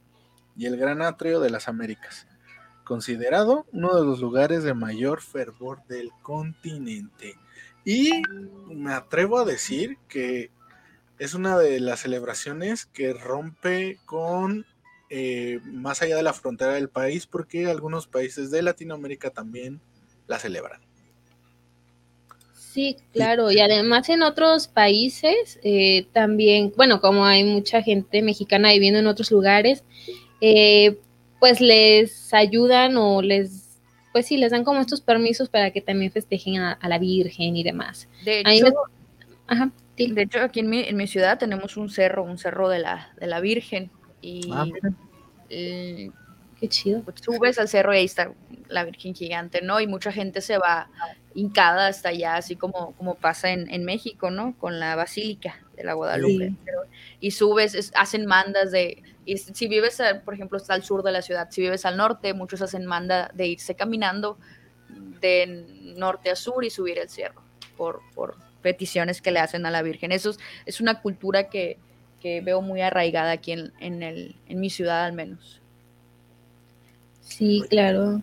y 0.57 0.67
el 0.67 0.77
Gran 0.77 1.01
Atrio 1.01 1.39
de 1.39 1.51
las 1.51 1.69
Américas, 1.69 2.27
considerado 2.83 3.65
uno 3.71 3.95
de 3.95 4.05
los 4.05 4.19
lugares 4.19 4.65
de 4.65 4.75
mayor 4.75 5.21
fervor 5.21 5.87
del 5.87 6.11
continente. 6.23 7.37
Y 7.85 8.23
me 8.67 8.93
atrevo 8.93 9.39
a 9.39 9.45
decir 9.45 9.99
que 10.09 10.51
es 11.19 11.35
una 11.35 11.59
de 11.59 11.81
las 11.81 12.01
celebraciones 12.01 12.87
que 12.87 13.13
rompe 13.13 13.99
con 14.05 14.67
eh, 15.11 15.61
más 15.65 16.03
allá 16.03 16.17
de 16.17 16.23
la 16.23 16.33
frontera 16.33 16.75
del 16.75 16.89
país, 16.89 17.27
porque 17.27 17.67
algunos 17.67 18.07
países 18.07 18.51
de 18.51 18.63
Latinoamérica 18.63 19.31
también 19.31 19.81
la 20.27 20.39
celebran. 20.39 20.81
Sí, 22.55 22.97
claro. 23.13 23.51
Y 23.51 23.61
además 23.61 24.09
en 24.11 24.23
otros 24.23 24.69
países 24.69 25.59
eh, 25.63 26.07
también, 26.13 26.73
bueno, 26.77 27.01
como 27.01 27.25
hay 27.25 27.43
mucha 27.43 27.83
gente 27.83 28.23
mexicana 28.23 28.71
viviendo 28.71 29.01
en 29.01 29.07
otros 29.07 29.31
lugares, 29.31 29.83
eh, 30.41 30.99
pues 31.41 31.61
les 31.61 32.33
ayudan 32.35 32.97
o 32.97 33.23
les, 33.23 33.81
pues 34.13 34.27
sí, 34.27 34.37
les 34.37 34.53
dan 34.53 34.63
como 34.63 34.81
estos 34.81 35.01
permisos 35.01 35.49
para 35.49 35.71
que 35.73 35.81
también 35.81 36.13
festejen 36.13 36.59
a, 36.59 36.79
la 36.87 36.99
Virgen 36.99 37.57
y 37.57 37.65
demás. 37.65 38.09
De 38.25 38.41
hecho, 38.41 38.67
Ajá, 39.47 39.73
de 40.07 40.23
hecho 40.23 40.41
aquí 40.41 40.61
en 40.61 40.71
mi, 40.71 40.81
en 40.81 40.97
mi, 40.97 41.07
ciudad 41.07 41.39
tenemos 41.39 41.77
un 41.77 41.91
cerro, 41.91 42.23
un 42.23 42.39
cerro 42.39 42.69
de 42.69 42.79
la, 42.79 43.13
de 43.19 43.27
la 43.27 43.41
Virgen. 43.41 43.91
Y 44.21 44.51
ah, 44.53 44.67
Qué 46.61 46.69
chido. 46.69 47.03
Pues, 47.03 47.21
subes 47.21 47.59
al 47.59 47.69
cerro 47.69 47.95
y 47.95 47.99
ahí 47.99 48.05
está 48.05 48.33
la 48.69 48.85
Virgen 48.85 49.15
gigante, 49.15 49.63
¿no? 49.63 49.81
Y 49.81 49.87
mucha 49.87 50.11
gente 50.11 50.41
se 50.41 50.59
va 50.59 50.91
hincada 51.35 51.87
hasta 51.87 52.09
allá, 52.09 52.37
así 52.37 52.57
como, 52.57 52.95
como 52.97 53.15
pasa 53.15 53.51
en, 53.51 53.85
México, 53.85 54.31
¿no? 54.31 54.57
Con 54.59 54.81
la 54.81 54.97
Basílica 54.97 55.61
de 55.77 55.85
la 55.85 55.93
Guadalupe. 55.93 56.55
y 57.21 57.31
subes, 57.31 57.93
hacen 57.95 58.27
mandas 58.27 58.73
de, 58.73 59.03
y 59.25 59.39
si 59.39 59.69
vives, 59.69 60.03
por 60.25 60.35
ejemplo, 60.35 60.59
está 60.59 60.75
al 60.75 60.83
sur 60.83 61.05
de 61.05 61.13
la 61.13 61.23
ciudad, 61.23 61.49
si 61.51 61.61
vives 61.61 61.85
al 61.87 61.97
norte, 61.97 62.35
muchos 62.35 62.61
hacen 62.61 62.87
manda 62.87 63.31
de 63.35 63.47
irse 63.47 63.77
caminando 63.77 64.39
de 65.21 65.95
norte 65.97 66.31
a 66.31 66.37
sur 66.37 66.65
y 66.65 66.71
subir 66.71 66.99
el 66.99 67.09
cerro 67.09 67.43
por, 67.77 68.01
por 68.15 68.37
peticiones 68.63 69.23
que 69.23 69.31
le 69.31 69.41
hacen 69.41 69.67
a 69.67 69.71
la 69.71 69.83
Virgen. 69.83 70.13
Eso 70.13 70.35
es, 70.67 70.81
una 70.81 71.01
cultura 71.01 71.49
que, 71.49 71.79
veo 72.23 72.61
muy 72.61 72.83
arraigada 72.83 73.31
aquí 73.31 73.53
en, 73.53 73.73
en, 73.81 74.03
el, 74.03 74.37
en 74.49 74.61
mi 74.61 74.71
ciudad 74.71 75.05
al 75.05 75.13
menos. 75.13 75.61
Sí, 77.23 77.63
claro. 77.69 78.23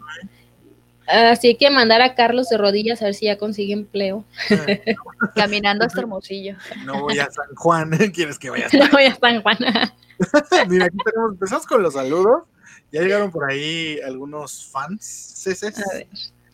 Así 1.08 1.50
hay 1.50 1.56
que 1.56 1.70
mandar 1.70 2.02
a 2.02 2.16
Carlos 2.16 2.50
de 2.50 2.58
rodillas 2.58 3.02
a 3.02 3.06
ver 3.06 3.14
si 3.14 3.26
ya 3.26 3.38
consigue 3.38 3.74
empleo. 3.74 4.26
Caminando 5.36 5.86
hasta 5.86 6.02
Hermosillo. 6.02 6.56
No 6.84 7.02
voy 7.02 7.20
a 7.20 7.30
San 7.30 7.54
Juan, 7.56 7.92
¿quieres 8.14 8.40
que 8.40 8.50
vaya 8.50 8.66
a 8.66 8.70
San 8.70 8.80
Juan? 8.80 8.90
No 8.90 8.98
voy 8.98 9.06
a 9.06 9.16
San 9.16 9.42
Juan. 9.42 9.58
Mira, 10.70 10.86
aquí 10.86 10.98
tenemos, 11.04 11.34
empezamos 11.34 11.68
con 11.68 11.84
los 11.84 11.94
saludos. 11.94 12.44
Ya 12.92 13.02
llegaron 13.02 13.32
por 13.32 13.50
ahí 13.50 14.00
algunos 14.06 14.66
fans. 14.72 15.46
A 15.48 15.94
ver, 15.94 16.08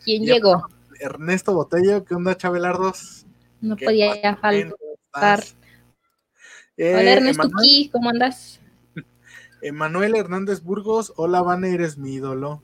¿quién 0.04 0.24
llegó? 0.24 0.68
Ernesto 1.00 1.54
Botello, 1.54 2.04
¿qué 2.04 2.14
onda, 2.14 2.36
Chabelardos? 2.36 3.21
No 3.62 3.76
podía 3.76 4.36
faltar. 4.36 5.44
Eh, 6.76 6.94
Hola, 6.94 7.12
Ernesto, 7.12 7.48
¿cómo 7.92 8.10
andas? 8.10 8.60
Emanuel 9.62 10.16
Hernández 10.16 10.62
Burgos, 10.62 11.12
hola, 11.16 11.42
Vane, 11.42 11.72
eres 11.72 11.96
mi 11.96 12.14
ídolo. 12.14 12.62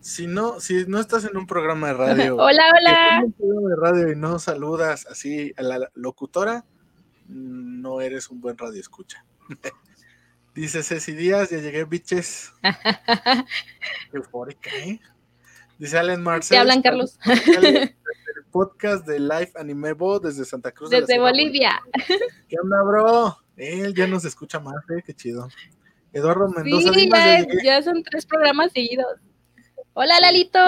Si 0.00 0.28
no, 0.28 0.60
si 0.60 0.86
no 0.86 1.00
estás 1.00 1.24
en 1.24 1.36
un 1.36 1.48
programa 1.48 1.88
de 1.88 1.94
radio. 1.94 2.36
hola, 2.38 2.62
hola. 2.78 3.18
En 3.18 3.24
un 3.24 3.32
programa 3.32 3.68
de 3.68 3.76
radio 3.76 4.12
y 4.12 4.16
no 4.16 4.38
saludas 4.38 5.06
así 5.10 5.52
a 5.56 5.62
la 5.62 5.90
locutora, 5.94 6.64
no 7.26 8.00
eres 8.00 8.30
un 8.30 8.40
buen 8.40 8.56
radio 8.56 8.80
escucha. 8.80 9.24
Dice 10.54 10.84
Ceci 10.84 11.12
Díaz, 11.12 11.50
ya 11.50 11.58
llegué, 11.58 11.84
biches. 11.84 12.52
Eufórica, 14.12 14.70
¿eh? 14.76 15.00
Dice 15.78 15.98
Allen 15.98 16.22
Marcel. 16.22 16.54
¿Te 16.54 16.58
hablan, 16.58 16.80
Carlos? 16.80 17.18
Podcast 18.50 19.06
de 19.06 19.20
Live 19.20 19.52
Animebo 19.56 20.18
desde 20.18 20.44
Santa 20.44 20.72
Cruz. 20.72 20.90
Desde 20.90 21.18
Bolivia. 21.18 21.80
¿Qué 22.48 22.56
onda, 22.62 22.82
bro? 22.82 23.36
Él 23.56 23.94
ya 23.94 24.06
nos 24.06 24.24
escucha 24.24 24.60
más, 24.60 24.76
¿eh? 24.90 25.02
Qué 25.04 25.14
chido. 25.14 25.48
Eduardo 26.12 26.48
Mendoza. 26.48 26.92
Sí, 26.92 27.08
ya, 27.64 27.82
son 27.82 28.02
tres 28.02 28.24
programas 28.26 28.72
seguidos. 28.72 29.18
Hola, 29.94 30.20
Lalito. 30.20 30.58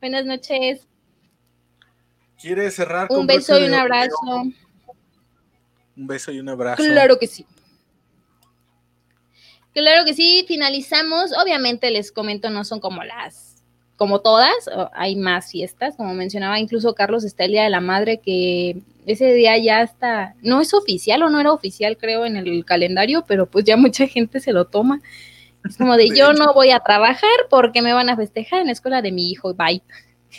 Buenas 0.00 0.24
noches. 0.24 0.86
¿Quieres 2.40 2.74
cerrar 2.74 3.08
con 3.08 3.20
un 3.20 3.26
beso 3.26 3.58
y 3.58 3.64
un 3.64 3.74
abrazo? 3.74 4.16
Un 5.96 6.06
beso 6.06 6.32
y 6.32 6.40
un 6.40 6.48
abrazo. 6.48 6.82
Claro 6.82 7.18
que 7.18 7.26
sí. 7.26 7.46
Claro 9.76 10.06
que 10.06 10.14
sí, 10.14 10.44
finalizamos. 10.48 11.32
Obviamente 11.36 11.90
les 11.90 12.10
comento, 12.10 12.48
no 12.48 12.64
son 12.64 12.80
como 12.80 13.04
las, 13.04 13.45
como 13.96 14.20
todas, 14.20 14.52
hay 14.92 15.16
más 15.16 15.50
fiestas, 15.50 15.96
como 15.96 16.12
mencionaba 16.14 16.60
incluso 16.60 16.94
Carlos, 16.94 17.24
está 17.24 17.44
el 17.44 17.52
Día 17.52 17.64
de 17.64 17.70
la 17.70 17.80
Madre 17.80 18.18
que 18.18 18.82
ese 19.06 19.32
día 19.32 19.56
ya 19.56 19.82
está, 19.82 20.34
no 20.42 20.60
es 20.60 20.74
oficial 20.74 21.22
o 21.22 21.30
no 21.30 21.40
era 21.40 21.52
oficial 21.52 21.96
creo 21.96 22.26
en 22.26 22.36
el 22.36 22.64
calendario, 22.64 23.24
pero 23.26 23.46
pues 23.46 23.64
ya 23.64 23.76
mucha 23.76 24.06
gente 24.06 24.40
se 24.40 24.52
lo 24.52 24.66
toma. 24.66 25.00
Es 25.64 25.76
como 25.76 25.96
de, 25.96 26.10
yo 26.16 26.32
no 26.32 26.52
voy 26.52 26.70
a 26.70 26.80
trabajar 26.80 27.30
porque 27.48 27.82
me 27.82 27.92
van 27.92 28.10
a 28.10 28.16
festejar 28.16 28.60
en 28.60 28.66
la 28.66 28.72
escuela 28.72 29.00
de 29.00 29.12
mi 29.12 29.30
hijo, 29.30 29.54
bye. 29.54 29.82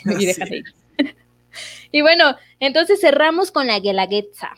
y 0.20 0.26
déjate 0.26 0.64
y 1.92 2.02
bueno, 2.02 2.36
entonces 2.60 3.00
cerramos 3.02 3.52
con 3.52 3.68
la 3.68 3.80
Guelaguetza. 3.80 4.52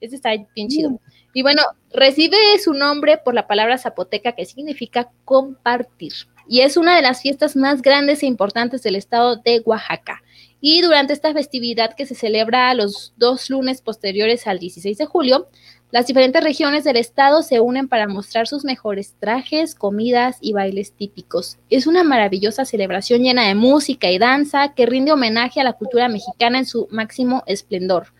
Este 0.00 0.16
está 0.16 0.30
bien 0.54 0.68
chido. 0.68 0.90
Mm. 0.90 0.98
Y 1.34 1.42
bueno, 1.42 1.62
recibe 1.92 2.36
su 2.62 2.74
nombre 2.74 3.18
por 3.18 3.34
la 3.34 3.46
palabra 3.46 3.78
zapoteca 3.78 4.32
que 4.32 4.44
significa 4.44 5.10
compartir. 5.24 6.12
Y 6.48 6.60
es 6.60 6.76
una 6.76 6.96
de 6.96 7.02
las 7.02 7.22
fiestas 7.22 7.56
más 7.56 7.82
grandes 7.82 8.22
e 8.22 8.26
importantes 8.26 8.82
del 8.82 8.96
estado 8.96 9.36
de 9.36 9.62
Oaxaca. 9.64 10.22
Y 10.60 10.80
durante 10.80 11.12
esta 11.12 11.32
festividad 11.32 11.94
que 11.94 12.06
se 12.06 12.14
celebra 12.14 12.72
los 12.74 13.14
dos 13.16 13.50
lunes 13.50 13.82
posteriores 13.82 14.46
al 14.46 14.60
16 14.60 14.96
de 14.96 15.06
julio, 15.06 15.48
las 15.92 16.06
diferentes 16.06 16.42
regiones 16.42 16.84
del 16.84 16.96
estado 16.96 17.42
se 17.42 17.60
unen 17.60 17.86
para 17.86 18.08
mostrar 18.08 18.48
sus 18.48 18.64
mejores 18.64 19.14
trajes, 19.20 19.74
comidas 19.74 20.38
y 20.40 20.54
bailes 20.54 20.92
típicos. 20.92 21.58
Es 21.68 21.86
una 21.86 22.02
maravillosa 22.02 22.64
celebración 22.64 23.22
llena 23.22 23.46
de 23.46 23.54
música 23.54 24.10
y 24.10 24.18
danza 24.18 24.72
que 24.72 24.86
rinde 24.86 25.12
homenaje 25.12 25.60
a 25.60 25.64
la 25.64 25.74
cultura 25.74 26.08
mexicana 26.08 26.60
en 26.60 26.66
su 26.66 26.88
máximo 26.90 27.42
esplendor. 27.46 28.14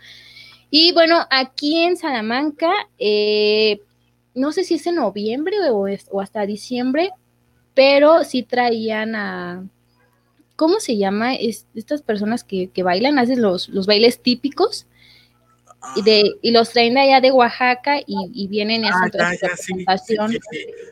Y 0.69 0.93
bueno, 0.93 1.27
aquí 1.31 1.83
en 1.83 1.97
Salamanca, 1.97 2.73
eh, 2.99 3.81
no 4.35 4.53
sé 4.53 4.65
si 4.65 4.75
es 4.75 4.87
en 4.87 4.97
noviembre 4.97 5.57
o, 5.71 5.87
o 6.11 6.21
hasta 6.21 6.45
diciembre, 6.45 7.11
pero 7.75 8.25
sí 8.25 8.43
traían 8.43 9.15
a, 9.15 9.65
¿cómo 10.57 10.81
se 10.81 10.97
llama? 10.97 11.35
estas 11.35 12.03
personas 12.03 12.45
que, 12.45 12.71
bailan, 12.83 13.19
hacen 13.19 13.43
los, 13.43 13.69
los 13.69 13.87
bailes 13.87 14.23
típicos 14.23 14.87
y, 15.97 16.03
de, 16.03 16.23
ah. 16.25 16.39
y 16.43 16.51
los 16.53 16.71
traen 16.71 16.95
de 16.95 17.01
allá 17.01 17.21
de 17.21 17.33
Oaxaca 17.33 18.01
y, 18.07 18.47
vienen 18.47 18.85
y 18.85 18.89
hacen 18.89 19.03
ah, 19.03 19.11
toda 19.11 20.43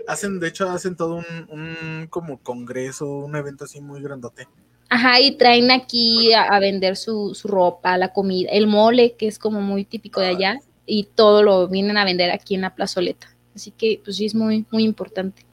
Hacen, 0.08 0.40
de 0.40 0.48
hecho, 0.48 0.68
hacen 0.68 0.96
todo 0.96 1.22
un, 1.48 2.06
como 2.10 2.38
congreso, 2.38 3.06
un 3.06 3.36
evento 3.36 3.64
así 3.64 3.80
muy 3.80 4.02
grandote. 4.02 4.48
Ajá, 4.88 5.20
y 5.20 5.36
traen 5.36 5.70
aquí 5.70 6.32
a, 6.32 6.58
vender 6.58 6.96
su, 6.96 7.36
ropa, 7.44 7.96
la 7.96 8.12
comida, 8.12 8.50
el 8.50 8.66
mole, 8.66 9.14
que 9.16 9.28
es 9.28 9.38
como 9.38 9.60
muy 9.60 9.84
típico 9.84 10.20
de 10.20 10.28
allá, 10.28 10.58
y 10.84 11.04
todo 11.04 11.44
lo 11.44 11.68
vienen 11.68 11.96
a 11.96 12.04
vender 12.04 12.32
aquí 12.32 12.56
en 12.56 12.62
la 12.62 12.74
plazoleta. 12.74 13.32
Así 13.54 13.70
que, 13.70 14.00
pues 14.02 14.16
sí, 14.16 14.26
es 14.26 14.34
muy, 14.34 14.66
muy 14.72 14.82
importante. 14.82 15.44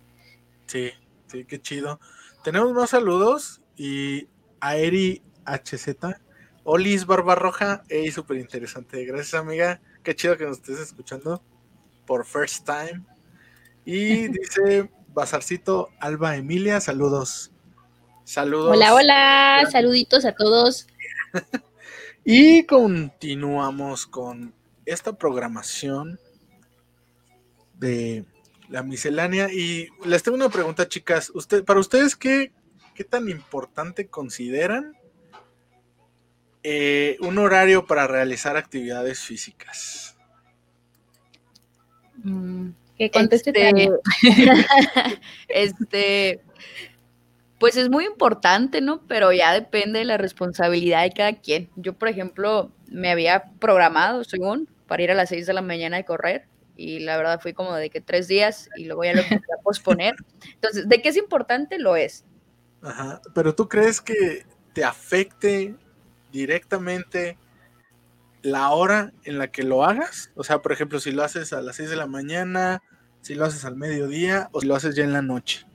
Sí, 0.65 0.89
sí, 1.27 1.45
qué 1.45 1.61
chido. 1.61 1.99
Tenemos 2.43 2.73
más 2.73 2.91
saludos 2.91 3.61
y 3.75 4.27
Aeri 4.59 5.21
HZ. 5.45 5.97
Olis 6.63 7.05
Barbarroja, 7.05 7.83
ey, 7.89 8.11
súper 8.11 8.37
interesante. 8.37 9.05
Gracias, 9.05 9.33
amiga. 9.33 9.79
Qué 10.03 10.15
chido 10.15 10.37
que 10.37 10.45
nos 10.45 10.57
estés 10.57 10.79
escuchando 10.79 11.41
por 12.05 12.25
first 12.25 12.65
time. 12.65 13.05
Y 13.85 14.27
dice 14.29 14.89
Bazarcito 15.13 15.89
Alba 15.99 16.35
Emilia, 16.35 16.81
saludos. 16.81 17.51
Saludos. 18.23 18.71
Hola, 18.71 18.93
hola, 18.93 19.69
saluditos 19.71 20.25
a 20.25 20.33
todos. 20.33 20.87
y 22.25 22.65
continuamos 22.65 24.05
con 24.05 24.53
esta 24.85 25.13
programación 25.17 26.19
de 27.75 28.25
la 28.69 28.83
miscelánea. 28.83 29.51
Y 29.51 29.89
les 30.05 30.23
tengo 30.23 30.35
una 30.35 30.49
pregunta, 30.49 30.87
chicas. 30.87 31.31
Usted, 31.33 31.63
para 31.63 31.79
ustedes, 31.79 32.15
¿qué, 32.15 32.51
¿qué 32.95 33.03
tan 33.03 33.29
importante 33.29 34.07
consideran 34.07 34.95
eh, 36.63 37.17
un 37.21 37.37
horario 37.37 37.85
para 37.85 38.07
realizar 38.07 38.57
actividades 38.57 39.19
físicas? 39.19 40.15
Mm, 42.23 42.69
que 42.97 43.11
conteste 43.11 43.51
este, 43.51 43.89
este, 45.47 46.41
pues 47.59 47.77
es 47.77 47.89
muy 47.89 48.05
importante, 48.05 48.81
¿no? 48.81 49.01
Pero 49.07 49.31
ya 49.31 49.53
depende 49.53 49.99
de 49.99 50.05
la 50.05 50.17
responsabilidad 50.17 51.03
de 51.03 51.11
cada 51.11 51.33
quien. 51.33 51.69
Yo, 51.75 51.93
por 51.93 52.09
ejemplo, 52.09 52.71
me 52.89 53.11
había 53.11 53.43
programado, 53.59 54.23
según, 54.23 54.67
para 54.87 55.03
ir 55.03 55.11
a 55.11 55.15
las 55.15 55.29
6 55.29 55.45
de 55.45 55.53
la 55.53 55.61
mañana 55.61 55.97
a 55.97 56.03
correr 56.03 56.45
y 56.77 56.99
la 56.99 57.17
verdad 57.17 57.41
fui 57.41 57.53
como 57.53 57.75
de 57.75 57.89
que 57.89 57.99
tres 57.99 58.27
días 58.27 58.69
y 58.77 58.85
luego 58.85 59.03
ya 59.03 59.13
lo 59.13 59.21
empecé 59.21 59.53
a 59.57 59.61
posponer. 59.63 60.15
Entonces, 60.53 60.87
¿de 60.87 61.01
qué 61.01 61.09
es 61.09 61.17
importante? 61.17 61.79
Lo 61.79 61.95
es. 61.95 62.23
Ajá, 62.81 63.21
pero 63.33 63.55
tú 63.55 63.67
crees 63.67 63.99
que 63.99 64.45
te 64.73 64.85
afecte 64.85 65.75
directamente 66.31 67.37
la 68.41 68.69
hora 68.71 69.13
en 69.23 69.37
la 69.37 69.47
que 69.47 69.63
lo 69.63 69.83
hagas? 69.83 70.31
O 70.35 70.43
sea, 70.43 70.61
por 70.61 70.71
ejemplo, 70.71 70.99
si 70.99 71.11
lo 71.11 71.23
haces 71.23 71.53
a 71.53 71.61
las 71.61 71.75
6 71.77 71.89
de 71.89 71.95
la 71.95 72.07
mañana, 72.07 72.81
si 73.21 73.35
lo 73.35 73.45
haces 73.45 73.65
al 73.65 73.75
mediodía 73.75 74.49
o 74.51 74.61
si 74.61 74.67
lo 74.67 74.75
haces 74.75 74.95
ya 74.95 75.03
en 75.03 75.13
la 75.13 75.21
noche. 75.21 75.65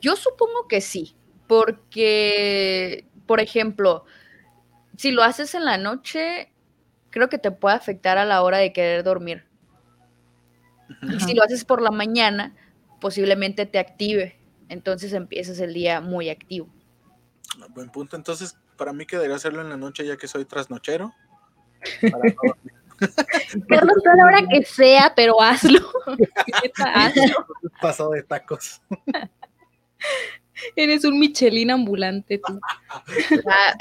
Yo 0.00 0.16
supongo 0.16 0.66
que 0.68 0.80
sí, 0.80 1.16
porque, 1.46 3.06
por 3.26 3.40
ejemplo, 3.40 4.04
si 4.96 5.10
lo 5.12 5.22
haces 5.22 5.54
en 5.54 5.64
la 5.64 5.78
noche, 5.78 6.52
creo 7.10 7.28
que 7.28 7.38
te 7.38 7.50
puede 7.50 7.76
afectar 7.76 8.18
a 8.18 8.24
la 8.24 8.42
hora 8.42 8.58
de 8.58 8.72
querer 8.72 9.04
dormir. 9.04 9.47
Y 11.02 11.20
si 11.20 11.34
lo 11.34 11.42
haces 11.42 11.64
por 11.64 11.82
la 11.82 11.90
mañana, 11.90 12.54
posiblemente 13.00 13.66
te 13.66 13.78
active 13.78 14.38
Entonces 14.68 15.12
empiezas 15.12 15.60
el 15.60 15.74
día 15.74 16.00
muy 16.00 16.30
activo. 16.30 16.68
Buen 17.70 17.90
punto. 17.90 18.16
Entonces, 18.16 18.56
para 18.76 18.92
mí 18.92 19.06
quedaría 19.06 19.34
hacerlo 19.34 19.62
en 19.62 19.68
la 19.68 19.76
noche 19.76 20.06
ya 20.06 20.16
que 20.16 20.28
soy 20.28 20.44
trasnochero. 20.44 21.12
Carlos, 23.68 24.06
a 24.06 24.16
la 24.16 24.24
hora 24.24 24.46
que 24.48 24.64
sea, 24.64 25.12
pero 25.14 25.40
hazlo. 25.40 25.80
hazlo. 26.84 27.46
Pasado 27.80 28.10
de 28.10 28.22
tacos. 28.24 28.80
Eres 30.74 31.04
un 31.04 31.18
Michelin 31.18 31.70
ambulante 31.70 32.40
tú. 32.44 32.60
Ah. 33.46 33.74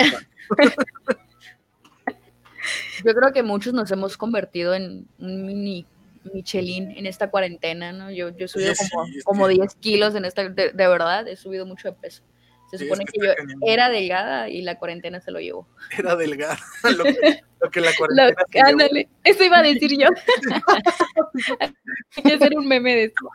Yo 3.05 3.13
creo 3.13 3.33
que 3.33 3.43
muchos 3.43 3.73
nos 3.73 3.91
hemos 3.91 4.15
convertido 4.15 4.73
en 4.73 5.05
un 5.19 5.45
mini 5.45 5.85
Michelin 6.33 6.91
en 6.91 7.05
esta 7.05 7.29
cuarentena, 7.29 7.91
¿no? 7.91 8.11
Yo, 8.11 8.29
yo 8.29 8.45
he 8.45 8.47
subido 8.47 8.73
como, 9.23 9.47
10 9.47 9.75
kilos 9.75 10.15
en 10.15 10.25
esta, 10.25 10.47
de, 10.49 10.71
verdad, 10.73 11.27
he 11.27 11.35
subido 11.35 11.65
mucho 11.65 11.89
de 11.89 11.93
peso. 11.93 12.23
Se 12.71 12.77
supone 12.77 13.05
que, 13.05 13.19
yo 13.19 13.31
era 13.65 13.89
delgada 13.89 14.49
y 14.49 14.61
la 14.61 14.77
cuarentena 14.77 15.21
se 15.21 15.31
lo 15.31 15.39
llevó. 15.39 15.67
Era 15.97 16.15
delgada, 16.17 16.59
lo 17.61 17.69
que, 17.71 17.81
la 17.81 17.91
cuarentena 17.95 18.67
Ándale, 18.67 19.07
eso 19.23 19.43
iba 19.43 19.59
a 19.59 19.63
decir 19.63 19.97
yo. 19.97 20.09
Hay 22.17 22.23
que 22.23 22.33
hacer 22.33 22.57
un 22.57 22.67
meme 22.67 22.95
de 22.95 23.03
eso. 23.05 23.29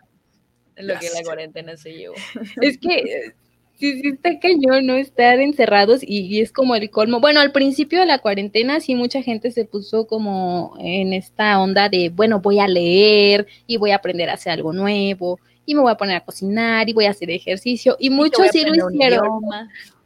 Lo 0.76 0.98
que 0.98 1.08
la 1.10 1.22
cuarentena 1.22 1.76
se 1.76 1.92
llevó. 1.92 2.14
Es 2.60 2.78
que 2.78 3.34
sí, 3.82 4.00
sí 4.00 4.08
está 4.10 4.38
cañón, 4.38 4.86
¿no? 4.86 4.94
Estar 4.94 5.40
encerrados 5.40 6.02
y, 6.02 6.40
es 6.40 6.52
como 6.52 6.76
el 6.76 6.88
colmo. 6.88 7.18
Bueno, 7.18 7.40
al 7.40 7.50
principio 7.50 7.98
de 7.98 8.06
la 8.06 8.20
cuarentena 8.20 8.78
sí 8.78 8.94
mucha 8.94 9.22
gente 9.22 9.50
se 9.50 9.64
puso 9.64 10.06
como 10.06 10.76
en 10.78 11.12
esta 11.12 11.60
onda 11.60 11.88
de, 11.88 12.08
bueno, 12.08 12.40
voy 12.40 12.60
a 12.60 12.68
leer 12.68 13.48
y 13.66 13.78
voy 13.78 13.90
a 13.90 13.96
aprender 13.96 14.30
a 14.30 14.34
hacer 14.34 14.52
algo 14.52 14.72
nuevo 14.72 15.40
y 15.66 15.74
me 15.74 15.80
voy 15.80 15.90
a 15.90 15.96
poner 15.96 16.16
a 16.16 16.24
cocinar 16.24 16.88
y 16.88 16.92
voy 16.92 17.06
a 17.06 17.10
hacer 17.10 17.28
ejercicio 17.30 17.96
y, 17.98 18.08
muchos 18.10 18.46
sí 18.52 18.64
lo 18.64 18.88
hicieron. 18.88 19.40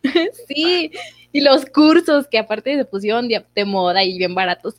sí, 0.48 0.90
y 1.32 1.40
los 1.42 1.66
cursos 1.66 2.28
que 2.28 2.38
aparte 2.38 2.76
se 2.76 2.84
pusieron 2.86 3.28
de, 3.28 3.64
moda 3.66 4.02
y 4.04 4.16
bien 4.16 4.34
baratos. 4.34 4.76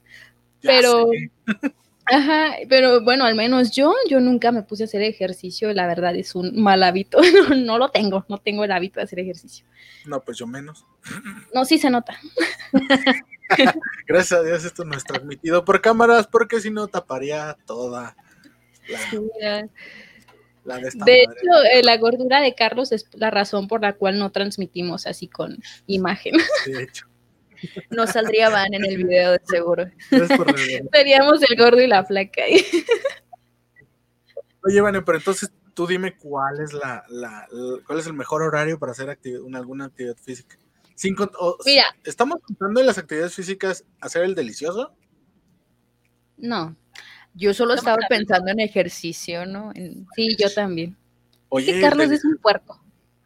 pero... 0.62 1.08
Ajá, 2.10 2.56
pero 2.70 3.02
bueno, 3.02 3.26
al 3.26 3.36
menos 3.36 3.72
yo, 3.72 3.94
yo 4.10 4.20
nunca 4.20 4.52
me 4.52 4.64
puse 4.64 4.84
a 4.84 4.86
hacer 4.86 5.02
ejercicio, 5.02 5.74
la 5.74 5.88
verdad 5.88 6.16
es 6.16 6.36
un 6.36 6.62
mal 6.62 6.84
hábito, 6.84 7.20
no, 7.56 7.78
lo 7.78 7.90
tengo, 7.90 8.26
no 8.30 8.38
tengo 8.38 8.64
el 8.64 8.72
hábito 8.72 9.00
de 9.00 9.06
hacer 9.06 9.20
ejercicio. 9.20 9.66
No, 10.06 10.22
pues 10.22 10.38
yo 10.38 10.48
menos. 10.48 10.86
No, 11.54 11.66
sí 11.66 11.78
se 11.78 11.90
nota. 11.90 12.18
Gracias 14.08 14.40
a 14.40 14.44
Dios 14.44 14.66
esto 14.66 14.84
no 14.84 14.96
es 14.96 15.04
transmitido 15.04 15.64
por 15.66 15.82
cámaras, 15.82 16.28
porque 16.28 16.60
si 16.60 16.72
no 16.72 16.88
taparía 16.88 17.58
toda 17.66 18.16
la, 18.88 20.80
de, 20.80 20.92
de 21.06 21.24
hecho, 21.24 21.64
eh, 21.72 21.82
la 21.82 21.98
gordura 21.98 22.42
de 22.42 22.54
Carlos 22.54 22.92
es 22.92 23.08
la 23.14 23.32
razón 23.32 23.68
por 23.68 23.82
la 23.82 23.94
cual 23.94 24.20
no 24.20 24.32
transmitimos 24.32 25.08
así 25.08 25.28
con 25.28 25.58
imagen. 25.88 26.36
De 26.66 26.84
hecho. 26.84 27.08
No 27.90 28.08
saldría 28.08 28.50
van 28.50 28.74
en 28.74 28.86
el 28.86 28.98
video 28.98 29.34
de 29.34 29.42
seguro. 29.44 29.86
Seríamos 30.92 31.42
el 31.50 31.58
gordo 31.58 31.82
y 31.82 31.88
la 31.88 32.04
flaca. 32.04 32.44
Oye, 34.64 34.82
Vane, 34.82 35.02
pero 35.02 35.18
entonces 35.18 35.52
tú 35.74 35.88
dime 35.88 36.18
cuál 36.18 36.60
es 36.60 36.74
la, 36.74 37.06
cuál 37.86 38.00
es 38.00 38.08
el 38.08 38.14
mejor 38.14 38.42
horario 38.42 38.80
para 38.80 38.92
hacer 38.92 39.18
una, 39.44 39.60
alguna 39.60 39.86
actividad 39.86 40.18
física. 40.18 40.58
Cinco, 40.96 41.30
Mira, 41.66 41.86
¿estamos 42.04 42.40
contando 42.42 42.80
en 42.80 42.88
las 42.88 42.98
actividades 42.98 43.36
físicas 43.36 43.86
hacer 44.02 44.24
el 44.24 44.34
delicioso? 44.34 44.96
No. 46.38 46.76
Yo 47.36 47.54
solo 47.54 47.76
estaba 47.76 47.98
pensando 48.10 48.50
en 48.50 48.60
ejercicio, 48.60 49.46
¿no? 49.46 49.72
Sí, 50.16 50.36
yo 50.40 50.52
también. 50.52 50.98
Oye, 51.50 51.80
Carlos 51.80 52.12
es 52.12 52.26
un 52.26 52.38
puerco. 52.38 52.82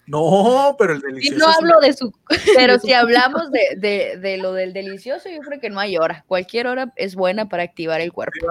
No, 0.08 0.76
pero 0.78 0.94
el 0.94 1.02
delicioso. 1.02 1.36
Y 1.36 1.40
no 1.40 1.48
hablo 1.48 1.80
de 1.80 1.94
su. 1.94 2.14
Pero 2.56 2.80
si 2.80 2.94
hablamos 2.94 3.52
de, 3.52 4.38
lo 4.42 4.54
del 4.54 4.74
delicioso, 4.74 5.30
yo 5.30 5.40
creo 5.42 5.60
que 5.60 5.70
no 5.70 5.80
hay 5.80 5.98
hora. 5.98 6.26
Cualquier 6.28 6.68
hora 6.68 6.92
es 6.96 7.16
buena 7.16 7.48
para 7.48 7.64
activar 7.64 8.02
el 8.02 8.12
cuerpo. 8.12 8.48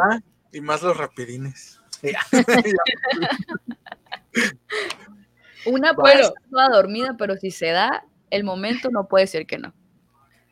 Y 0.52 0.60
más 0.60 0.82
los 0.82 0.96
rapidines. 0.96 1.80
Una 5.66 5.94
puede 5.94 6.20
estar 6.20 6.42
toda 6.50 6.70
dormida, 6.70 7.16
pero 7.18 7.36
si 7.36 7.50
se 7.50 7.66
da 7.66 8.04
el 8.30 8.44
momento, 8.44 8.88
no 8.90 9.08
puede 9.08 9.26
ser 9.26 9.46
que 9.46 9.58
no. 9.58 9.74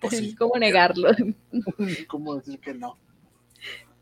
Pues 0.00 0.34
¿Cómo 0.36 0.58
negarlo? 0.58 1.10
¿Cómo 2.08 2.36
decir 2.36 2.60
que 2.60 2.74
no? 2.74 2.98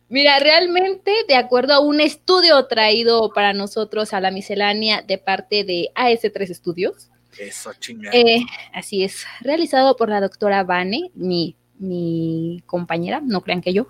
Mira, 0.09 0.39
realmente, 0.39 1.13
de 1.27 1.35
acuerdo 1.35 1.75
a 1.75 1.81
un 1.81 2.01
estudio 2.01 2.65
traído 2.67 3.33
para 3.33 3.53
nosotros 3.53 4.13
a 4.13 4.21
la 4.21 4.31
miscelánea 4.31 5.03
de 5.03 5.19
parte 5.19 5.65
de 5.65 5.91
AS3 5.95 6.51
Estudios. 6.51 7.11
Eso, 7.39 7.73
eh, 8.13 8.41
así 8.73 9.05
es, 9.05 9.27
realizado 9.41 9.97
por 9.97 10.09
la 10.09 10.21
doctora 10.21 10.65
Vane, 10.65 11.11
mi, 11.15 11.57
mi 11.79 12.63
compañera, 12.67 13.21
no 13.21 13.43
crean 13.43 13.61
que 13.61 13.73
yo. 13.73 13.89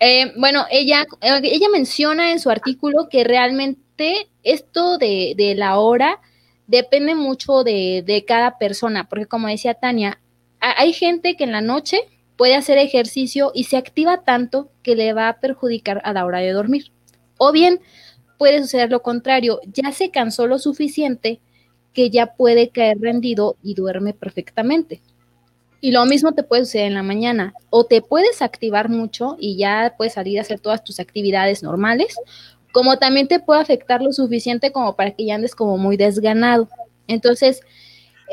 Eh, 0.00 0.32
bueno, 0.36 0.66
ella, 0.70 1.06
eh, 1.20 1.40
ella 1.44 1.68
menciona 1.72 2.32
en 2.32 2.40
su 2.40 2.50
artículo 2.50 3.08
que 3.08 3.22
realmente 3.22 4.28
esto 4.42 4.98
de, 4.98 5.34
de 5.36 5.54
la 5.54 5.78
hora 5.78 6.20
depende 6.66 7.14
mucho 7.14 7.62
de, 7.62 8.02
de 8.04 8.24
cada 8.24 8.58
persona, 8.58 9.08
porque 9.08 9.26
como 9.26 9.46
decía 9.46 9.74
Tania, 9.74 10.20
hay 10.58 10.92
gente 10.92 11.36
que 11.36 11.44
en 11.44 11.52
la 11.52 11.60
noche 11.60 12.00
puede 12.42 12.56
hacer 12.56 12.76
ejercicio 12.76 13.52
y 13.54 13.62
se 13.62 13.76
activa 13.76 14.24
tanto 14.24 14.68
que 14.82 14.96
le 14.96 15.12
va 15.12 15.28
a 15.28 15.38
perjudicar 15.38 16.02
a 16.02 16.12
la 16.12 16.26
hora 16.26 16.40
de 16.40 16.50
dormir. 16.50 16.90
O 17.38 17.52
bien 17.52 17.78
puede 18.36 18.60
suceder 18.60 18.90
lo 18.90 19.00
contrario, 19.00 19.60
ya 19.72 19.92
se 19.92 20.10
cansó 20.10 20.48
lo 20.48 20.58
suficiente 20.58 21.40
que 21.92 22.10
ya 22.10 22.34
puede 22.34 22.70
caer 22.70 22.98
rendido 23.00 23.54
y 23.62 23.74
duerme 23.74 24.12
perfectamente. 24.12 25.00
Y 25.80 25.92
lo 25.92 26.04
mismo 26.04 26.32
te 26.32 26.42
puede 26.42 26.64
suceder 26.64 26.86
en 26.86 26.94
la 26.94 27.04
mañana. 27.04 27.54
O 27.70 27.84
te 27.84 28.02
puedes 28.02 28.42
activar 28.42 28.88
mucho 28.88 29.36
y 29.38 29.56
ya 29.56 29.94
puedes 29.96 30.14
salir 30.14 30.40
a 30.40 30.42
hacer 30.42 30.58
todas 30.58 30.82
tus 30.82 30.98
actividades 30.98 31.62
normales, 31.62 32.16
como 32.72 32.98
también 32.98 33.28
te 33.28 33.38
puede 33.38 33.60
afectar 33.60 34.02
lo 34.02 34.12
suficiente 34.12 34.72
como 34.72 34.96
para 34.96 35.12
que 35.12 35.26
ya 35.26 35.36
andes 35.36 35.54
como 35.54 35.78
muy 35.78 35.96
desganado. 35.96 36.68
Entonces, 37.06 37.60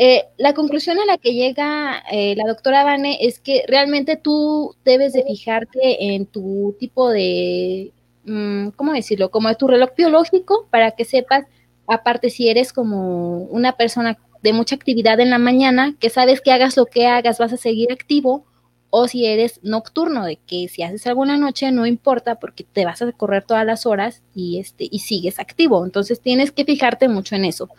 eh, 0.01 0.29
la 0.37 0.53
conclusión 0.53 0.97
a 0.97 1.05
la 1.05 1.17
que 1.17 1.33
llega 1.33 2.01
eh, 2.09 2.33
la 2.37 2.47
doctora 2.47 2.85
Vane 2.85 3.17
es 3.19 3.41
que 3.41 3.65
realmente 3.67 4.15
tú 4.15 4.73
debes 4.85 5.11
de 5.11 5.23
fijarte 5.25 6.13
en 6.15 6.25
tu 6.25 6.73
tipo 6.79 7.09
de, 7.09 7.91
mm, 8.23 8.69
¿cómo 8.77 8.93
decirlo? 8.93 9.29
Como 9.29 9.49
de 9.49 9.55
tu 9.55 9.67
reloj 9.67 9.89
biológico 9.97 10.67
para 10.69 10.91
que 10.91 11.03
sepas, 11.03 11.43
aparte 11.85 12.29
si 12.29 12.47
eres 12.47 12.71
como 12.71 13.39
una 13.47 13.73
persona 13.73 14.17
de 14.41 14.53
mucha 14.53 14.75
actividad 14.75 15.19
en 15.19 15.31
la 15.31 15.37
mañana, 15.37 15.93
que 15.99 16.09
sabes 16.09 16.39
que 16.39 16.53
hagas 16.53 16.77
lo 16.77 16.85
que 16.85 17.05
hagas, 17.05 17.37
vas 17.37 17.51
a 17.51 17.57
seguir 17.57 17.91
activo, 17.91 18.45
o 18.91 19.09
si 19.09 19.25
eres 19.25 19.59
nocturno, 19.63 20.23
de 20.23 20.37
que 20.37 20.69
si 20.69 20.81
haces 20.81 21.05
alguna 21.07 21.35
noche 21.35 21.73
no 21.73 21.85
importa 21.85 22.39
porque 22.39 22.63
te 22.63 22.85
vas 22.85 23.01
a 23.01 23.11
correr 23.11 23.43
todas 23.43 23.65
las 23.65 23.85
horas 23.85 24.23
y, 24.33 24.59
este, 24.59 24.87
y 24.89 24.99
sigues 24.99 25.39
activo. 25.39 25.83
Entonces 25.83 26.21
tienes 26.21 26.53
que 26.53 26.63
fijarte 26.63 27.09
mucho 27.09 27.35
en 27.35 27.43
eso. 27.43 27.69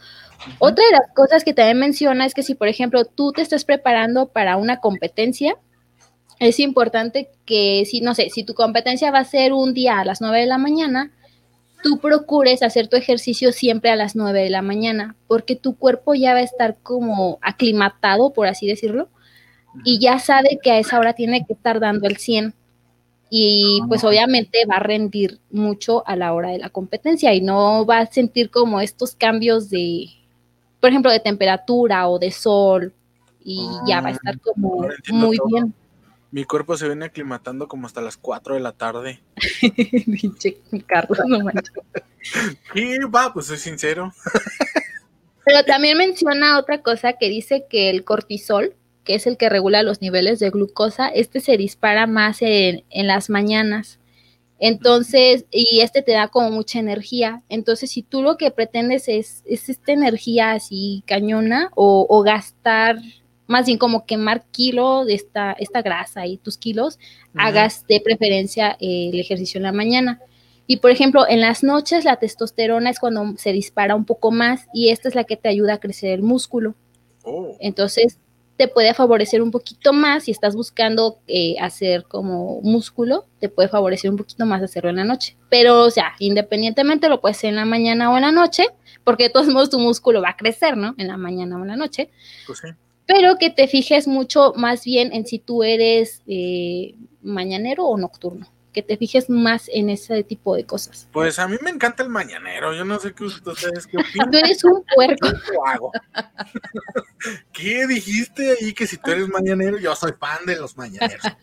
Otra 0.59 0.85
de 0.85 0.93
las 0.93 1.15
cosas 1.15 1.45
que 1.45 1.55
también 1.55 1.79
menciona 1.79 2.25
es 2.25 2.35
que 2.35 2.43
si, 2.43 2.55
por 2.55 2.69
ejemplo, 2.69 3.05
tú 3.05 3.33
te 3.33 3.43
estás 3.43 3.65
preparando 3.65 4.29
para 4.29 4.57
una 4.57 4.79
competencia, 4.79 5.57
es 6.39 6.59
importante 6.59 7.29
que 7.45 7.85
si, 7.85 8.01
no 8.01 8.15
sé, 8.15 8.31
si 8.31 8.45
tu 8.45 8.55
competencia 8.55 9.11
va 9.11 9.19
a 9.19 9.25
ser 9.25 9.53
un 9.53 9.75
día 9.75 10.01
a 10.01 10.05
las 10.05 10.21
9 10.21 10.41
de 10.41 10.47
la 10.47 10.59
mañana, 10.59 11.13
tú 11.83 11.99
procures 11.99 12.63
hacer 12.63 12.89
tu 12.89 12.97
ejercicio 12.97 13.53
siempre 13.53 13.91
a 13.91 13.97
las 13.97 14.17
9 14.17 14.43
de 14.43 14.51
la 14.51 14.63
mañana, 14.63 15.17
porque 15.27 15.57
tu 15.57 15.77
cuerpo 15.77 16.15
ya 16.15 16.33
va 16.33 16.39
a 16.41 16.43
estar 16.45 16.79
como 16.83 17.39
aclimatado, 17.43 18.33
por 18.33 18.47
así 18.47 18.67
decirlo, 18.67 19.09
y 19.85 19.99
ya 19.99 20.19
sabe 20.19 20.59
que 20.63 20.73
a 20.73 20.79
esa 20.79 20.99
hora 20.99 21.13
tiene 21.13 21.45
que 21.47 21.53
estar 21.53 21.79
dando 21.79 22.09
el 22.09 22.17
100. 22.17 22.55
Y 23.33 23.81
pues 23.87 24.03
obviamente 24.03 24.67
va 24.69 24.77
a 24.77 24.81
rendir 24.81 25.39
mucho 25.53 26.03
a 26.09 26.17
la 26.17 26.35
hora 26.35 26.51
de 26.51 26.59
la 26.59 26.71
competencia 26.71 27.33
y 27.33 27.41
no 27.41 27.87
va 27.87 28.01
a 28.01 28.07
sentir 28.07 28.51
como 28.51 28.81
estos 28.81 29.15
cambios 29.15 29.71
de, 29.71 30.07
por 30.81 30.91
ejemplo, 30.91 31.11
de 31.11 31.21
temperatura 31.21 32.09
o 32.09 32.19
de 32.19 32.31
sol 32.31 32.93
y 33.45 33.69
ya 33.87 34.01
va 34.01 34.09
a 34.09 34.13
estar 34.13 34.35
ah, 34.37 34.41
como 34.43 34.89
muy 35.13 35.39
bien. 35.49 35.75
Mi 36.31 36.45
cuerpo 36.45 36.77
se 36.77 36.87
viene 36.87 37.07
aclimatando 37.07 37.67
como 37.67 37.87
hasta 37.87 38.01
las 38.01 38.17
4 38.17 38.55
de 38.55 38.61
la 38.61 38.73
tarde. 38.73 39.21
Carlos, 40.87 41.19
no 41.27 41.41
manches. 41.41 41.73
y 42.75 42.99
va, 42.99 43.33
pues 43.33 43.47
soy 43.47 43.57
sincero. 43.57 44.13
Pero 45.45 45.65
también 45.65 45.99
menciona 45.99 46.59
otra 46.59 46.83
cosa 46.83 47.15
que 47.15 47.29
dice 47.29 47.67
que 47.69 47.91
el 47.91 48.05
cortisol, 48.05 48.75
que 49.05 49.17
es 49.17 49.27
el 49.27 49.37
que 49.37 49.49
regula 49.49 49.83
los 49.83 50.01
niveles 50.01 50.39
de 50.39 50.51
glucosa, 50.51 51.09
este 51.09 51.41
se 51.41 51.57
dispara 51.57 52.07
más 52.07 52.43
en, 52.43 52.85
en 52.91 53.07
las 53.07 53.29
mañanas. 53.29 54.00
Entonces, 54.63 55.47
y 55.51 55.81
este 55.81 56.03
te 56.03 56.13
da 56.13 56.29
como 56.29 56.51
mucha 56.51 56.79
energía. 56.79 57.43
Entonces, 57.49 57.91
si 57.91 58.03
tú 58.03 58.23
lo 58.23 58.37
que 58.37 58.51
pretendes 58.51 59.09
es, 59.09 59.43
esta 59.47 59.93
energía 59.93 60.53
así 60.53 61.03
cañona 61.07 61.71
o, 61.75 62.23
gastar, 62.23 62.99
más 63.47 63.67
bien 63.67 63.79
como 63.79 64.05
quemar 64.05 64.45
kilo 64.53 65.07
de 65.07 65.15
esta, 65.15 65.53
esta 65.53 65.81
grasa 65.81 66.27
y 66.27 66.37
tus 66.37 66.59
kilos, 66.59 66.99
hagas 67.35 67.87
de 67.87 68.01
preferencia 68.01 68.77
el 68.81 69.19
ejercicio 69.19 69.59
en 69.59 69.65
la 69.65 69.73
mañana. 69.73 70.21
Y 70.67 70.77
por 70.77 70.91
ejemplo, 70.91 71.27
en 71.27 71.41
las 71.41 71.65
noches 71.65 72.05
la 72.05 72.17
testosterona 72.17 72.91
es 72.91 73.01
cuando 73.01 73.35
se 73.39 73.53
dispara 73.53 73.97
un 73.97 74.05
poco 74.05 74.31
más 74.31 74.69
y 74.75 74.91
esta 74.91 75.09
es 75.09 75.15
la 75.15 75.25
que 75.25 75.37
te 75.37 75.49
ayuda 75.49 75.75
a 75.75 75.81
crecer 75.81 76.11
el 76.11 76.23
músculo. 76.23 76.75
Oh, 77.25 77.57
Entonces, 77.61 78.19
te 78.61 78.69
puede 78.69 78.93
favorecer 78.93 79.41
un 79.41 79.51
poquito 79.51 79.95
más 79.95 80.25
si 80.25 80.33
estás 80.33 80.55
buscando 80.55 81.19
eh, 81.27 81.57
hacer 81.63 82.05
como 82.05 82.61
músculo, 82.61 83.25
te 83.39 83.49
puede 83.49 83.71
favorecer 83.71 84.11
un 84.11 84.19
poquito 84.19 84.45
más 84.45 84.63
hacerlo 84.63 84.91
en 84.91 84.97
la 84.97 85.05
noche. 85.05 85.35
Pero, 85.49 85.85
o 85.85 85.91
sea, 85.91 86.13
independientemente 86.19 87.09
lo 87.09 87.23
puedes 87.23 87.39
hacer 87.39 87.49
en 87.49 87.57
la 87.57 87.65
mañana 87.65 88.13
o 88.13 88.17
en 88.17 88.21
la 88.21 88.33
noche, 88.33 88.67
porque 89.03 89.25
de 89.25 89.31
todos 89.31 89.49
modos 89.49 89.71
tu 89.71 89.79
músculo 89.79 90.21
va 90.21 90.29
a 90.29 90.37
crecer, 90.37 90.77
¿no? 90.77 90.95
En 90.99 91.09
la 91.09 91.17
mañana 91.17 91.57
o 91.57 91.63
en 91.63 91.69
la 91.69 91.77
noche. 91.77 92.11
pues 92.47 92.59
sí. 92.59 92.69
Pero 93.07 93.39
que 93.39 93.49
te 93.49 93.67
fijes 93.67 94.07
mucho 94.07 94.53
más 94.55 94.85
bien 94.85 95.15
en 95.15 95.25
si 95.27 95.39
tú 95.39 95.63
eres 95.63 96.23
eh, 96.27 96.97
mañanero 97.23 97.87
o 97.87 97.97
nocturno. 97.97 98.47
Que 98.73 98.83
te 98.83 98.97
fijes 98.97 99.29
más 99.29 99.69
en 99.73 99.91
ese 99.91 100.23
tipo 100.23 100.55
de 100.55 100.65
cosas. 100.65 101.09
Pues 101.13 101.39
a 101.41 101.49
mí 101.49 101.57
me 101.61 101.71
encanta 101.71 102.03
el 102.05 102.09
mañanero. 102.09 102.73
Yo 102.73 102.85
no 102.85 102.99
sé 103.01 103.13
qué 103.15 103.25
ustedes 103.25 103.87
qué 103.89 103.97
opinan. 103.99 104.31
Tú 104.31 104.39
eres 104.39 104.63
un 104.65 104.85
puerco. 104.95 105.27
Hago. 105.67 105.91
¿Qué 107.53 107.87
dijiste 107.89 108.57
ahí 108.61 108.73
que 108.73 108.87
si 108.87 108.97
tú 108.97 109.11
eres 109.11 109.29
mañanero? 109.29 109.77
Yo 109.79 109.95
soy 109.97 110.13
fan 110.19 110.47
de 110.47 110.57
los 110.57 110.77
mañaneros. 110.77 111.23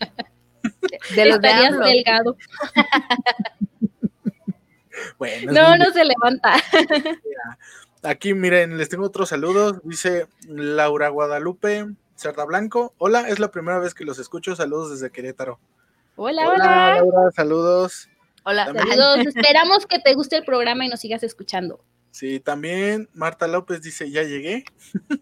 De 1.15 1.25
los 1.25 1.39
de 1.41 1.47
Estarías 1.49 1.73
AMLO. 1.73 1.85
delgado. 1.85 2.37
Bueno, 5.17 5.51
es 5.51 5.55
No, 5.57 5.69
muy- 5.69 5.79
no 5.79 5.85
se 5.91 6.03
levanta. 6.03 6.53
Aquí, 8.03 8.33
miren, 8.33 8.77
les 8.77 8.89
tengo 8.89 9.05
otros 9.05 9.29
saludos. 9.29 9.79
Dice 9.83 10.27
Laura 10.47 11.09
Guadalupe 11.09 11.87
Cerda 12.15 12.45
Blanco. 12.45 12.93
Hola, 12.97 13.27
es 13.29 13.39
la 13.39 13.51
primera 13.51 13.79
vez 13.79 13.93
que 13.93 14.05
los 14.05 14.17
escucho. 14.19 14.55
Saludos 14.55 14.91
desde 14.91 15.11
Querétaro. 15.11 15.59
Hola, 16.17 16.49
hola. 16.49 16.95
Laura, 16.97 17.31
saludos. 17.31 18.09
Hola. 18.43 18.65
También- 18.65 18.87
Saludos. 18.89 19.17
Esperamos 19.35 19.85
que 19.85 19.99
te 19.99 20.13
guste 20.13 20.37
el 20.37 20.43
programa 20.43 20.83
y 20.85 20.89
nos 20.89 20.99
sigas 20.99 21.23
escuchando. 21.23 21.83
Sí, 22.11 22.39
también 22.39 23.07
Marta 23.13 23.47
López 23.47 23.81
dice, 23.81 24.09
ya 24.09 24.23
llegué. 24.23 24.65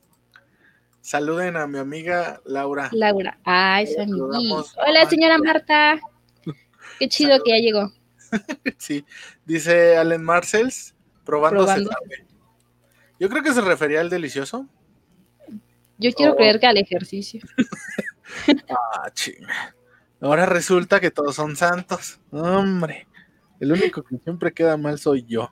Saluden 1.02 1.56
a 1.58 1.68
mi 1.68 1.78
amiga 1.78 2.42
Laura. 2.46 2.90
Laura. 2.92 3.38
Ay, 3.44 3.86
su 3.88 3.94
Saludamos. 3.94 4.36
amiguita. 4.36 4.82
Hola, 4.88 5.10
señora 5.10 5.38
Marta. 5.38 6.00
Qué 6.98 7.08
chido 7.10 7.38
que 7.44 7.52
ya 7.52 7.58
llegó. 7.58 7.92
Sí, 8.78 9.06
dice 9.46 9.96
Allen 9.98 10.24
Marcels, 10.24 10.96
probando, 11.24 11.62
se 11.68 11.74
Probando. 11.84 11.92
Yo 13.20 13.30
creo 13.30 13.44
que 13.44 13.54
se 13.54 13.62
refería 13.62 14.02
al 14.02 14.10
delicioso. 14.10 14.68
Yo 15.98 16.12
quiero 16.12 16.34
Oh. 16.34 16.36
creer 16.36 16.60
que 16.60 16.68
al 16.68 16.78
ejercicio. 16.78 17.42
Ah, 18.70 19.10
chinga. 19.14 19.74
Ahora 20.22 20.46
resulta 20.46 21.00
que 21.00 21.12
todos 21.12 21.36
son 21.36 21.56
santos. 21.56 22.20
Hombre, 22.32 23.08
el 23.60 23.72
único 23.72 24.04
que 24.04 24.18
siempre 24.18 24.54
queda 24.54 24.78
mal 24.78 24.98
soy 25.00 25.24
yo. 25.26 25.52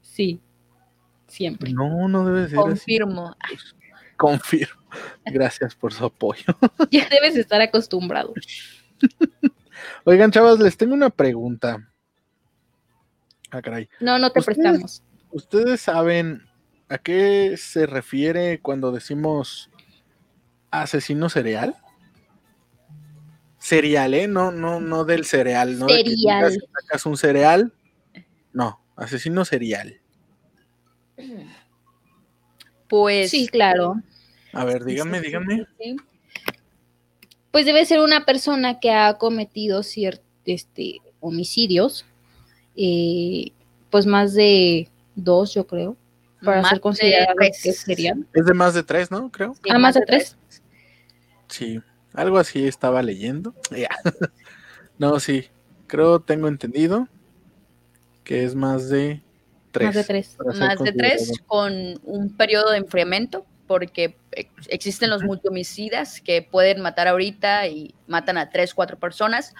Sí, 0.00 0.40
siempre. 1.26 1.72
No, 1.72 2.08
no 2.08 2.24
debe 2.26 2.48
ser 2.48 2.58
así. 2.58 2.64
Confirmo. 2.68 3.36
Confirmo. 4.16 4.80
Gracias 5.26 5.74
por 5.74 5.92
su 5.92 6.04
apoyo. 6.06 6.44
Ya 6.90 7.08
debes 7.08 7.36
estar 7.36 7.60
acostumbrado. 7.60 8.34
Oigan, 10.04 10.30
chavas, 10.30 10.58
les 10.58 10.76
tengo 10.76 10.94
una 10.94 11.10
pregunta. 11.10 11.88
Ah, 13.50 13.62
caray. 13.62 13.88
No, 14.00 14.18
no 14.18 14.30
te 14.30 14.40
Ustedes- 14.40 14.56
prestamos. 14.58 15.02
¿Ustedes 15.30 15.80
saben 15.80 16.48
a 16.88 16.98
qué 16.98 17.56
se 17.56 17.86
refiere 17.86 18.60
cuando 18.60 18.90
decimos 18.90 19.70
asesino 20.72 21.28
cereal? 21.28 21.76
Cereal, 23.60 24.14
¿eh? 24.14 24.26
No, 24.26 24.50
no, 24.50 24.80
no 24.80 25.04
del 25.04 25.24
cereal, 25.26 25.78
¿no? 25.78 25.86
De 25.86 26.02
que 26.02 26.10
Cereal. 26.10 26.16
digas 26.16 26.52
que 26.54 26.66
sacas 26.82 27.06
un 27.06 27.16
cereal. 27.16 27.72
No, 28.52 28.80
asesino 28.96 29.44
cereal. 29.44 30.00
Pues. 32.88 33.30
Sí, 33.30 33.46
claro. 33.48 33.96
A 34.52 34.64
ver, 34.64 34.84
díganme. 34.84 35.20
sí. 35.78 35.96
Pues 37.52 37.66
debe 37.66 37.84
ser 37.84 38.00
una 38.00 38.24
persona 38.24 38.78
que 38.80 38.90
ha 38.92 39.18
cometido 39.18 39.82
ciertos 39.82 40.24
este, 40.44 40.96
homicidios. 41.20 42.04
eh, 42.76 43.52
pues 43.90 44.06
más 44.06 44.34
de 44.34 44.88
dos, 45.16 45.52
yo 45.54 45.66
creo. 45.66 45.96
Para 46.44 46.62
Más 46.62 46.70
ser 46.70 46.78
de 46.78 46.80
considerado 46.80 47.34
tres. 47.36 47.60
que 47.62 47.72
serían. 47.72 48.26
Es 48.32 48.46
de 48.46 48.54
más 48.54 48.72
de 48.72 48.82
tres, 48.84 49.10
¿no? 49.10 49.30
Creo. 49.30 49.52
Sí, 49.54 49.60
Ah, 49.68 49.78
más 49.78 49.94
de 49.94 50.00
tres. 50.06 50.36
Sí, 51.48 51.80
algo 52.14 52.38
así 52.38 52.66
estaba 52.66 53.02
leyendo. 53.02 53.54
Ya. 53.70 53.88
No, 54.98 55.18
sí, 55.18 55.46
creo, 55.86 56.20
tengo 56.20 56.46
entendido 56.46 57.08
que 58.22 58.44
es 58.44 58.54
más 58.54 58.90
de 58.90 59.22
tres. 59.70 59.86
Más 59.86 59.94
de 59.94 60.04
tres. 60.04 60.36
Más 60.58 60.78
de 60.78 60.92
tres 60.92 61.32
con 61.46 61.98
un 62.04 62.36
periodo 62.36 62.70
de 62.70 62.76
enfriamiento, 62.76 63.46
porque 63.66 64.18
ex- 64.32 64.68
existen 64.68 65.08
los 65.08 65.22
multihomicidas 65.22 66.20
que 66.20 66.42
pueden 66.42 66.82
matar 66.82 67.08
ahorita 67.08 67.66
y 67.68 67.94
matan 68.08 68.36
a 68.36 68.50
tres, 68.50 68.74
cuatro 68.74 68.98
personas, 68.98 69.54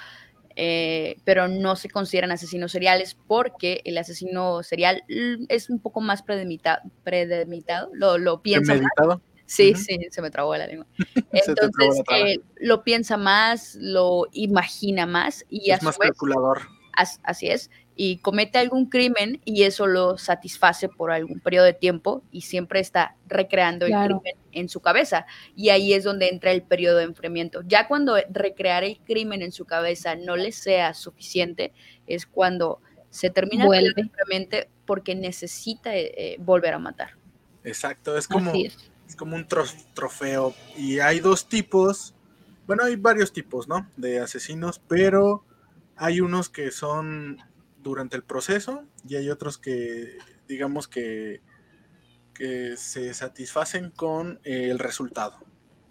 eh, 0.56 1.16
pero 1.24 1.48
no 1.48 1.74
se 1.74 1.88
consideran 1.88 2.32
asesinos 2.32 2.72
seriales 2.72 3.16
porque 3.26 3.80
el 3.86 3.96
asesino 3.96 4.62
serial 4.62 5.04
mm, 5.08 5.44
es 5.48 5.70
un 5.70 5.78
poco 5.78 6.02
más 6.02 6.22
premeditado, 6.22 6.82
lo, 7.94 8.18
lo 8.18 8.42
piensa. 8.42 8.72
Premeditado. 8.74 9.22
Sí, 9.50 9.74
sí, 9.74 9.98
se 10.10 10.22
me 10.22 10.30
trabó 10.30 10.56
la 10.56 10.68
lengua. 10.68 10.86
Entonces, 11.32 12.02
eh, 12.14 12.38
lo 12.60 12.84
piensa 12.84 13.16
más, 13.16 13.74
lo 13.80 14.28
imagina 14.32 15.06
más 15.06 15.44
y 15.50 15.72
a 15.72 15.74
es 15.74 15.80
su 15.80 15.86
más 15.86 15.98
vez 15.98 16.10
calculador. 16.10 16.60
As- 16.92 17.18
así 17.24 17.48
es, 17.48 17.68
y 17.96 18.18
comete 18.18 18.58
algún 18.58 18.86
crimen 18.86 19.40
y 19.44 19.64
eso 19.64 19.88
lo 19.88 20.18
satisface 20.18 20.88
por 20.88 21.10
algún 21.10 21.40
periodo 21.40 21.64
de 21.66 21.72
tiempo 21.72 22.22
y 22.30 22.42
siempre 22.42 22.78
está 22.78 23.16
recreando 23.26 23.86
el 23.86 23.92
crimen 24.04 24.34
en 24.52 24.68
su 24.68 24.80
cabeza. 24.80 25.26
Y 25.56 25.70
ahí 25.70 25.94
es 25.94 26.04
donde 26.04 26.28
entra 26.28 26.52
el 26.52 26.62
periodo 26.62 26.98
de 26.98 27.04
enfriamiento. 27.04 27.62
Ya 27.66 27.88
cuando 27.88 28.16
recrear 28.30 28.84
el 28.84 28.98
crimen 29.00 29.42
en 29.42 29.50
su 29.50 29.64
cabeza 29.64 30.14
no 30.14 30.36
le 30.36 30.52
sea 30.52 30.94
suficiente, 30.94 31.72
es 32.06 32.24
cuando 32.24 32.80
se 33.10 33.30
termina 33.30 33.64
el 33.64 33.70
periodo 33.70 33.88
de 33.88 33.92
Vuelve. 33.94 34.10
enfriamiento 34.12 34.56
porque 34.86 35.16
necesita 35.16 35.96
eh, 35.96 36.12
eh, 36.16 36.36
volver 36.38 36.74
a 36.74 36.78
matar. 36.78 37.16
Exacto, 37.64 38.16
es 38.16 38.26
como, 38.28 38.50
Así 38.50 38.66
es. 38.66 38.89
Es 39.10 39.16
como 39.16 39.36
un 39.36 39.46
tro- 39.46 39.84
trofeo. 39.94 40.54
Y 40.76 41.00
hay 41.00 41.20
dos 41.20 41.48
tipos, 41.48 42.14
bueno, 42.66 42.84
hay 42.84 42.96
varios 42.96 43.32
tipos, 43.32 43.68
¿no? 43.68 43.88
De 43.96 44.20
asesinos, 44.20 44.80
pero 44.88 45.44
hay 45.96 46.20
unos 46.20 46.48
que 46.48 46.70
son 46.70 47.38
durante 47.82 48.16
el 48.16 48.22
proceso 48.22 48.84
y 49.08 49.16
hay 49.16 49.28
otros 49.30 49.58
que, 49.58 50.16
digamos 50.46 50.86
que, 50.88 51.40
que 52.34 52.76
se 52.76 53.12
satisfacen 53.14 53.90
con 53.90 54.38
eh, 54.44 54.68
el 54.70 54.78
resultado, 54.78 55.38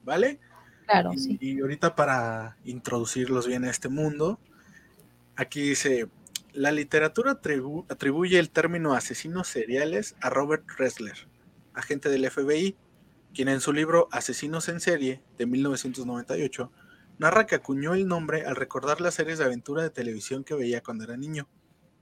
¿vale? 0.03 0.39
Claro, 0.86 1.13
Y, 1.13 1.17
sí. 1.19 1.38
y 1.41 1.60
ahorita 1.62 1.95
para 1.95 2.58
introducirlos 2.63 3.45
bien 3.47 3.65
a 3.65 3.69
este 3.69 3.89
mundo, 3.89 4.39
aquí 5.36 5.62
dice, 5.62 6.08
la 6.53 6.71
literatura 6.71 7.39
atribu- 7.41 7.86
atribuye 7.89 8.39
el 8.39 8.49
término 8.49 8.93
asesinos 8.93 9.47
seriales 9.47 10.15
a 10.21 10.29
Robert 10.29 10.63
Ressler, 10.77 11.27
agente 11.73 12.10
del 12.10 12.25
FBI, 12.29 12.75
quien 13.33 13.47
en 13.47 13.61
su 13.61 13.73
libro 13.73 14.07
Asesinos 14.11 14.69
en 14.69 14.79
serie 14.79 15.23
de 15.37 15.45
1998 15.45 16.71
narra 17.17 17.45
que 17.45 17.55
acuñó 17.55 17.93
el 17.93 18.07
nombre 18.07 18.45
al 18.45 18.55
recordar 18.55 19.01
las 19.01 19.15
series 19.15 19.37
de 19.37 19.45
aventura 19.45 19.83
de 19.83 19.89
televisión 19.89 20.43
que 20.43 20.55
veía 20.55 20.81
cuando 20.81 21.03
era 21.03 21.17
niño, 21.17 21.47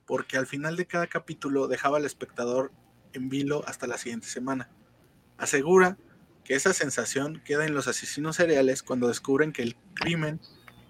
porque 0.06 0.38
al 0.38 0.48
final 0.48 0.76
de 0.76 0.86
cada 0.86 1.08
capítulo 1.08 1.68
dejaba 1.68 1.98
al 1.98 2.06
espectador 2.06 2.72
en 3.14 3.30
vilo 3.30 3.64
hasta 3.68 3.88
la 3.88 3.98
siguiente 3.98 4.28
semana. 4.28 4.70
Asegura 5.38 5.98
que 6.44 6.56
esa 6.56 6.74
sensación 6.74 7.42
queda 7.44 7.66
en 7.66 7.74
los 7.74 7.88
asesinos 7.88 8.38
seriales 8.38 8.84
cuando 8.84 9.08
descubren 9.08 9.52
que 9.52 9.64
el 9.64 9.76
crimen 9.96 10.40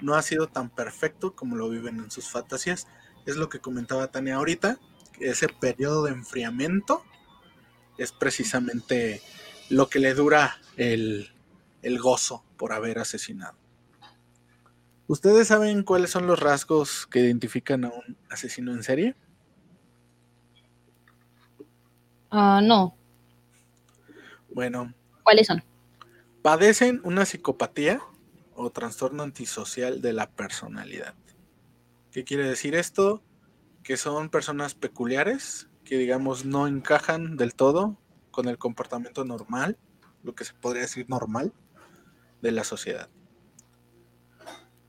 no 0.01 0.13
ha 0.13 0.21
sido 0.21 0.47
tan 0.47 0.69
perfecto 0.69 1.35
como 1.35 1.55
lo 1.55 1.69
viven 1.69 1.97
en 1.97 2.11
sus 2.11 2.29
fantasías. 2.29 2.87
Es 3.25 3.37
lo 3.37 3.49
que 3.49 3.59
comentaba 3.59 4.11
Tania 4.11 4.35
ahorita, 4.35 4.79
que 5.13 5.29
ese 5.29 5.47
periodo 5.47 6.03
de 6.03 6.11
enfriamiento 6.11 7.03
es 7.97 8.11
precisamente 8.11 9.21
lo 9.69 9.89
que 9.89 9.99
le 9.99 10.13
dura 10.13 10.57
el, 10.77 11.29
el 11.81 11.99
gozo 11.99 12.43
por 12.57 12.73
haber 12.73 12.99
asesinado. 12.99 13.55
¿Ustedes 15.07 15.47
saben 15.47 15.83
cuáles 15.83 16.11
son 16.11 16.27
los 16.27 16.39
rasgos 16.39 17.07
que 17.07 17.19
identifican 17.19 17.85
a 17.85 17.89
un 17.89 18.17
asesino 18.29 18.73
en 18.73 18.83
serie? 18.83 19.15
Ah, 22.29 22.59
no. 22.61 22.95
Bueno, 24.53 24.93
¿Cuáles 25.23 25.47
son? 25.47 25.63
padecen 26.41 26.99
una 27.03 27.25
psicopatía 27.25 28.01
o 28.55 28.69
trastorno 28.69 29.23
antisocial 29.23 30.01
de 30.01 30.13
la 30.13 30.29
personalidad. 30.29 31.13
¿Qué 32.11 32.23
quiere 32.23 32.47
decir 32.47 32.75
esto? 32.75 33.21
Que 33.83 33.97
son 33.97 34.29
personas 34.29 34.73
peculiares, 34.73 35.67
que 35.85 35.97
digamos 35.97 36.43
no 36.45 36.67
encajan 36.67 37.37
del 37.37 37.53
todo 37.53 37.97
con 38.37 38.49
el 38.49 38.59
comportamiento 38.59 39.25
normal, 39.25 39.79
lo 40.21 40.35
que 40.35 40.45
se 40.45 40.53
podría 40.53 40.83
decir 40.83 41.09
normal, 41.09 41.53
de 42.43 42.51
la 42.51 42.63
sociedad. 42.63 43.09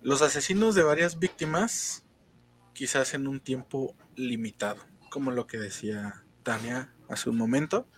Los 0.03 0.21
asesinos 0.21 0.75
de 0.75 0.83
varias 0.83 1.19
víctimas, 1.19 2.05
quizás 2.75 3.15
en 3.15 3.27
un 3.27 3.41
tiempo 3.41 3.97
limitado, 4.17 4.83
como 5.11 5.31
lo 5.31 5.47
que 5.47 5.57
decía 5.57 6.27
Tania 6.43 6.93
hace 7.09 7.31
un 7.31 7.39
momento. 7.39 7.89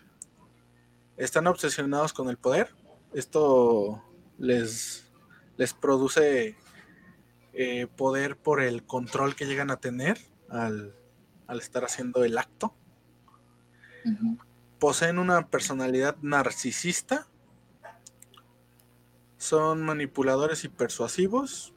Están 1.16 1.48
obsesionados 1.48 2.12
con 2.12 2.28
el 2.28 2.36
poder. 2.36 2.72
Esto 3.12 4.04
les, 4.38 5.10
les 5.56 5.74
produce 5.74 6.56
eh, 7.54 7.88
poder 7.96 8.36
por 8.36 8.62
el 8.62 8.84
control 8.84 9.34
que 9.34 9.46
llegan 9.46 9.72
a 9.72 9.80
tener 9.80 10.16
al, 10.48 10.94
estar 11.58 11.84
haciendo 11.84 12.22
el 12.22 12.38
acto. 12.38 12.72
Poseen 14.80 15.18
una 15.18 15.46
personalidad 15.46 16.16
narcisista. 16.22 17.28
Son 19.36 19.82
manipuladores 19.82 20.64
y 20.64 20.68
persuasivos. 20.68 21.72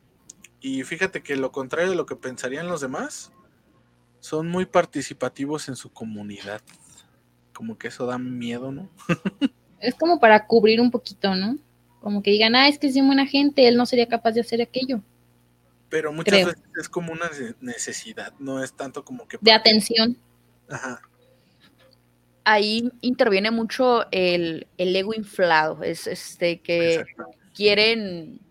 Y 0.61 0.83
fíjate 0.83 1.21
que 1.21 1.35
lo 1.35 1.51
contrario 1.51 1.91
de 1.91 1.95
lo 1.95 2.05
que 2.05 2.15
pensarían 2.15 2.67
los 2.67 2.81
demás, 2.81 3.31
son 4.21 4.47
muy 4.47 4.65
participativos 4.65 5.67
en 5.67 5.75
su 5.75 5.91
comunidad. 5.91 6.61
Como 7.53 7.77
que 7.77 7.89
eso 7.89 8.05
da 8.05 8.17
miedo, 8.17 8.71
¿no? 8.71 8.89
es 9.81 9.95
como 9.95 10.19
para 10.19 10.47
cubrir 10.47 10.79
un 10.79 10.89
poquito, 10.89 11.35
¿no? 11.35 11.57
Como 11.99 12.23
que 12.23 12.31
digan, 12.31 12.55
ah, 12.55 12.69
es 12.69 12.79
que 12.79 12.87
es 12.87 12.95
muy 12.95 13.07
buena 13.07 13.27
gente, 13.27 13.67
él 13.67 13.75
no 13.75 13.85
sería 13.85 14.07
capaz 14.07 14.31
de 14.31 14.41
hacer 14.41 14.61
aquello. 14.61 15.01
Pero 15.89 16.13
muchas 16.13 16.45
veces 16.45 16.63
es 16.79 16.87
como 16.87 17.11
una 17.11 17.29
necesidad, 17.59 18.33
no 18.39 18.63
es 18.63 18.73
tanto 18.73 19.03
como 19.03 19.27
que... 19.27 19.37
De 19.41 19.51
atención. 19.51 20.17
Ajá. 20.69 21.01
Ahí 22.45 22.91
interviene 23.01 23.51
mucho 23.51 24.06
el, 24.12 24.67
ego 24.77 25.13
inflado, 25.13 25.82
es 25.84 26.08
este 26.08 26.62
que 26.62 27.06
quieren 27.53 28.41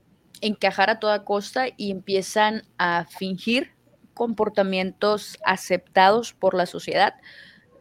encajar 0.40 0.90
a 0.90 0.98
toda 0.98 1.24
costa 1.24 1.66
y 1.76 1.90
empiezan 1.90 2.62
a 2.78 3.06
fingir 3.06 3.72
comportamientos 4.14 5.38
aceptados 5.44 6.32
por 6.32 6.54
la 6.54 6.66
sociedad. 6.66 7.14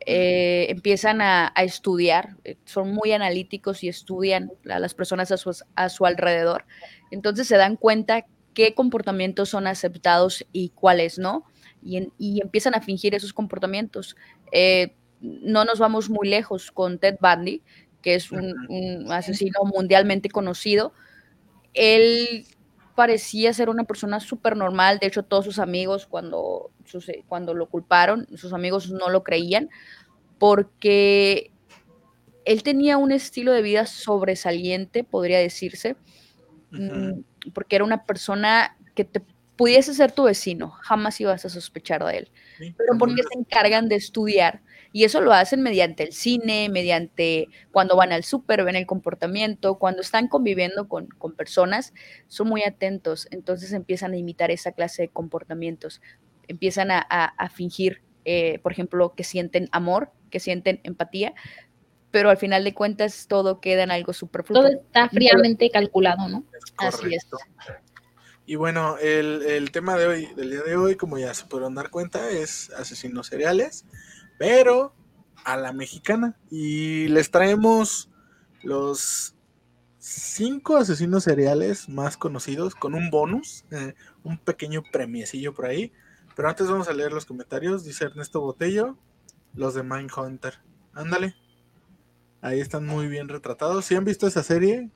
Eh, 0.05 0.67
empiezan 0.69 1.21
a, 1.21 1.53
estudiar, 1.57 2.37
eh, 2.43 2.57
son 2.65 2.91
muy 2.91 3.11
analíticos 3.11 3.83
y 3.83 3.87
estudian 3.89 4.51
a 4.69 4.79
las 4.79 4.93
personas 4.93 5.31
a 5.31 5.89
su, 5.89 6.05
alrededor. 6.05 6.65
Entonces 7.11 7.47
se 7.47 7.57
dan 7.57 7.75
cuenta 7.75 8.25
qué 8.53 8.73
comportamientos 8.73 9.49
son 9.49 9.67
aceptados 9.67 10.45
y 10.51 10.69
cuáles 10.69 11.19
no, 11.19 11.45
y, 11.83 12.41
empiezan 12.41 12.75
a 12.75 12.81
fingir 12.81 13.15
esos 13.15 13.33
comportamientos. 13.33 14.15
Eh, 14.51 14.95
no 15.21 15.65
nos 15.65 15.79
vamos 15.79 16.09
muy 16.09 16.27
lejos 16.27 16.71
con 16.71 16.97
Ted 16.99 17.17
Bundy, 17.21 17.61
que 18.01 18.15
es 18.15 18.31
un 18.31 19.11
asesino 19.11 19.61
mundialmente 19.63 20.29
conocido, 20.29 20.93
él 21.73 22.45
parecía 22.95 23.53
ser 23.53 23.69
una 23.69 23.83
persona 23.85 24.19
súper 24.19 24.57
normal, 24.57 24.99
de 24.99 25.07
hecho 25.07 25.23
todos 25.23 25.45
sus 25.45 25.59
amigos 25.59 26.05
cuando, 26.05 26.71
cuando 27.27 27.53
lo 27.53 27.67
culparon, 27.67 28.27
sus 28.35 28.53
amigos 28.53 28.91
no 28.91 29.09
lo 29.09 29.23
creían, 29.23 29.69
porque 30.39 31.51
él 32.45 32.63
tenía 32.63 32.97
un 32.97 33.11
estilo 33.11 33.51
de 33.51 33.61
vida 33.61 33.85
sobresaliente, 33.85 35.03
podría 35.03 35.39
decirse, 35.39 35.95
mm, 36.71 37.21
porque 37.53 37.75
era 37.77 37.85
una 37.85 38.03
persona 38.03 38.77
que 38.95 39.05
te 39.05 39.21
pudiese 39.55 39.93
ser 39.93 40.11
tu 40.11 40.23
vecino, 40.23 40.71
jamás 40.81 41.21
ibas 41.21 41.45
a 41.45 41.49
sospechar 41.49 42.03
de 42.05 42.17
él, 42.17 42.31
pero 42.77 42.97
porque 42.97 43.23
se 43.23 43.39
encargan 43.39 43.89
de 43.89 43.95
estudiar 43.95 44.61
y 44.93 45.05
eso 45.05 45.21
lo 45.21 45.31
hacen 45.31 45.61
mediante 45.61 46.03
el 46.03 46.11
cine, 46.11 46.69
mediante 46.69 47.47
cuando 47.71 47.95
van 47.95 48.11
al 48.11 48.23
súper, 48.23 48.63
ven 48.63 48.75
el 48.75 48.85
comportamiento, 48.85 49.75
cuando 49.75 50.01
están 50.01 50.27
conviviendo 50.27 50.87
con, 50.87 51.07
personas, 51.37 51.93
son 52.27 52.49
muy 52.49 52.63
atentos, 52.63 53.27
entonces 53.31 53.71
empiezan 53.71 54.13
a 54.13 54.17
imitar 54.17 54.51
esa 54.51 54.73
clase 54.73 55.03
de 55.03 55.07
comportamientos, 55.07 56.01
empiezan 56.47 56.89
a, 56.91 57.51
fingir, 57.53 58.01
eh, 58.25 58.59
por 58.59 58.73
ejemplo, 58.73 59.13
que 59.15 59.23
sienten 59.23 59.69
amor, 59.71 60.11
que 60.29 60.41
sienten 60.41 60.81
empatía, 60.83 61.33
pero 62.11 62.29
al 62.29 62.37
final 62.37 62.65
de 62.65 62.73
cuentas 62.73 63.27
todo 63.27 63.61
queda 63.61 63.83
en 63.83 63.91
algo 63.91 64.11
superfluo. 64.11 64.61
Todo 64.61 64.71
está 64.73 65.07
fríamente 65.07 65.69
calculado, 65.69 66.27
¿no? 66.27 66.43
Así 66.77 67.15
es. 67.15 67.25
Y 68.45 68.55
bueno, 68.55 68.97
el, 68.97 69.43
el, 69.43 69.71
tema 69.71 69.97
de 69.97 70.07
hoy, 70.07 70.25
del 70.35 70.49
día 70.49 70.63
de 70.63 70.75
hoy, 70.75 70.95
como 70.95 71.17
ya 71.17 71.33
se 71.33 71.45
pudieron 71.45 71.75
dar 71.75 71.89
cuenta, 71.89 72.29
es 72.29 72.69
asesinos 72.71 73.27
seriales 73.27 73.85
pero 74.41 74.95
a 75.45 75.55
la 75.55 75.71
mexicana. 75.71 76.35
Y 76.49 77.07
les 77.09 77.29
traemos 77.29 78.09
los 78.63 79.35
cinco 79.99 80.77
asesinos 80.77 81.25
seriales 81.25 81.87
más 81.87 82.17
conocidos 82.17 82.73
con 82.73 82.95
un 82.95 83.11
bonus, 83.11 83.65
eh, 83.69 83.93
un 84.23 84.39
pequeño 84.39 84.81
premiecillo 84.91 85.53
por 85.53 85.67
ahí. 85.67 85.93
Pero 86.35 86.49
antes 86.49 86.67
vamos 86.67 86.89
a 86.89 86.93
leer 86.93 87.13
los 87.13 87.27
comentarios. 87.27 87.83
Dice 87.83 88.05
Ernesto 88.05 88.41
Botello, 88.41 88.97
los 89.53 89.75
de 89.75 89.83
Mindhunter. 89.83 90.55
Ándale. 90.95 91.35
Ahí 92.41 92.61
están 92.61 92.87
muy 92.87 93.07
bien 93.07 93.29
retratados. 93.29 93.85
Si 93.85 93.93
han 93.93 94.05
visto 94.05 94.25
esa 94.25 94.41
serie, 94.41 94.89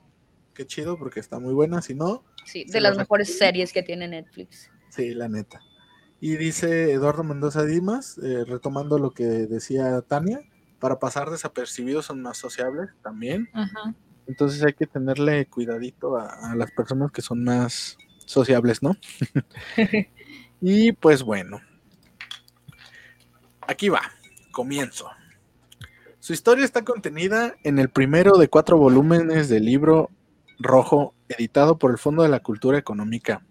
qué 0.54 0.66
chido 0.66 0.98
porque 0.98 1.20
está 1.20 1.38
muy 1.38 1.54
buena. 1.54 1.82
Si 1.82 1.94
no, 1.94 2.24
sí, 2.46 2.64
de 2.64 2.80
las 2.80 2.96
mejores 2.96 3.36
series 3.36 3.72
que 3.72 3.82
tiene 3.82 4.08
Netflix. 4.08 4.70
Sí, 4.90 5.14
la 5.14 5.28
neta. 5.28 5.60
Y 6.20 6.36
dice 6.36 6.92
Eduardo 6.92 7.22
Mendoza 7.22 7.64
Dimas, 7.64 8.18
eh, 8.18 8.44
retomando 8.46 8.98
lo 8.98 9.10
que 9.10 9.24
decía 9.24 10.00
Tania, 10.02 10.40
para 10.78 10.98
pasar 10.98 11.30
desapercibidos 11.30 12.06
son 12.06 12.22
más 12.22 12.38
sociables 12.38 12.90
también. 13.02 13.48
Entonces 14.26 14.62
hay 14.62 14.72
que 14.72 14.86
tenerle 14.86 15.46
cuidadito 15.46 16.16
a, 16.16 16.54
las 16.56 16.70
personas 16.72 17.12
que 17.12 17.22
son 17.22 17.44
más 17.44 17.96
sociables, 18.24 18.82
¿no? 18.82 18.96
y 20.60 20.92
pues 20.92 21.22
bueno, 21.22 21.60
aquí 23.66 23.88
va, 23.88 24.02
comienzo. 24.52 25.08
Su 26.18 26.32
historia 26.32 26.64
está 26.64 26.82
contenida 26.82 27.54
en 27.62 27.78
el 27.78 27.88
primero 27.88 28.36
de 28.36 28.48
cuatro 28.48 28.78
volúmenes 28.78 29.48
del 29.48 29.64
libro 29.64 30.10
rojo 30.58 31.14
editado 31.28 31.78
por 31.78 31.90
el 31.90 31.98
Fondo 31.98 32.22
de 32.22 32.28
la 32.28 32.40
Cultura 32.40 32.78
Económica 32.78 33.42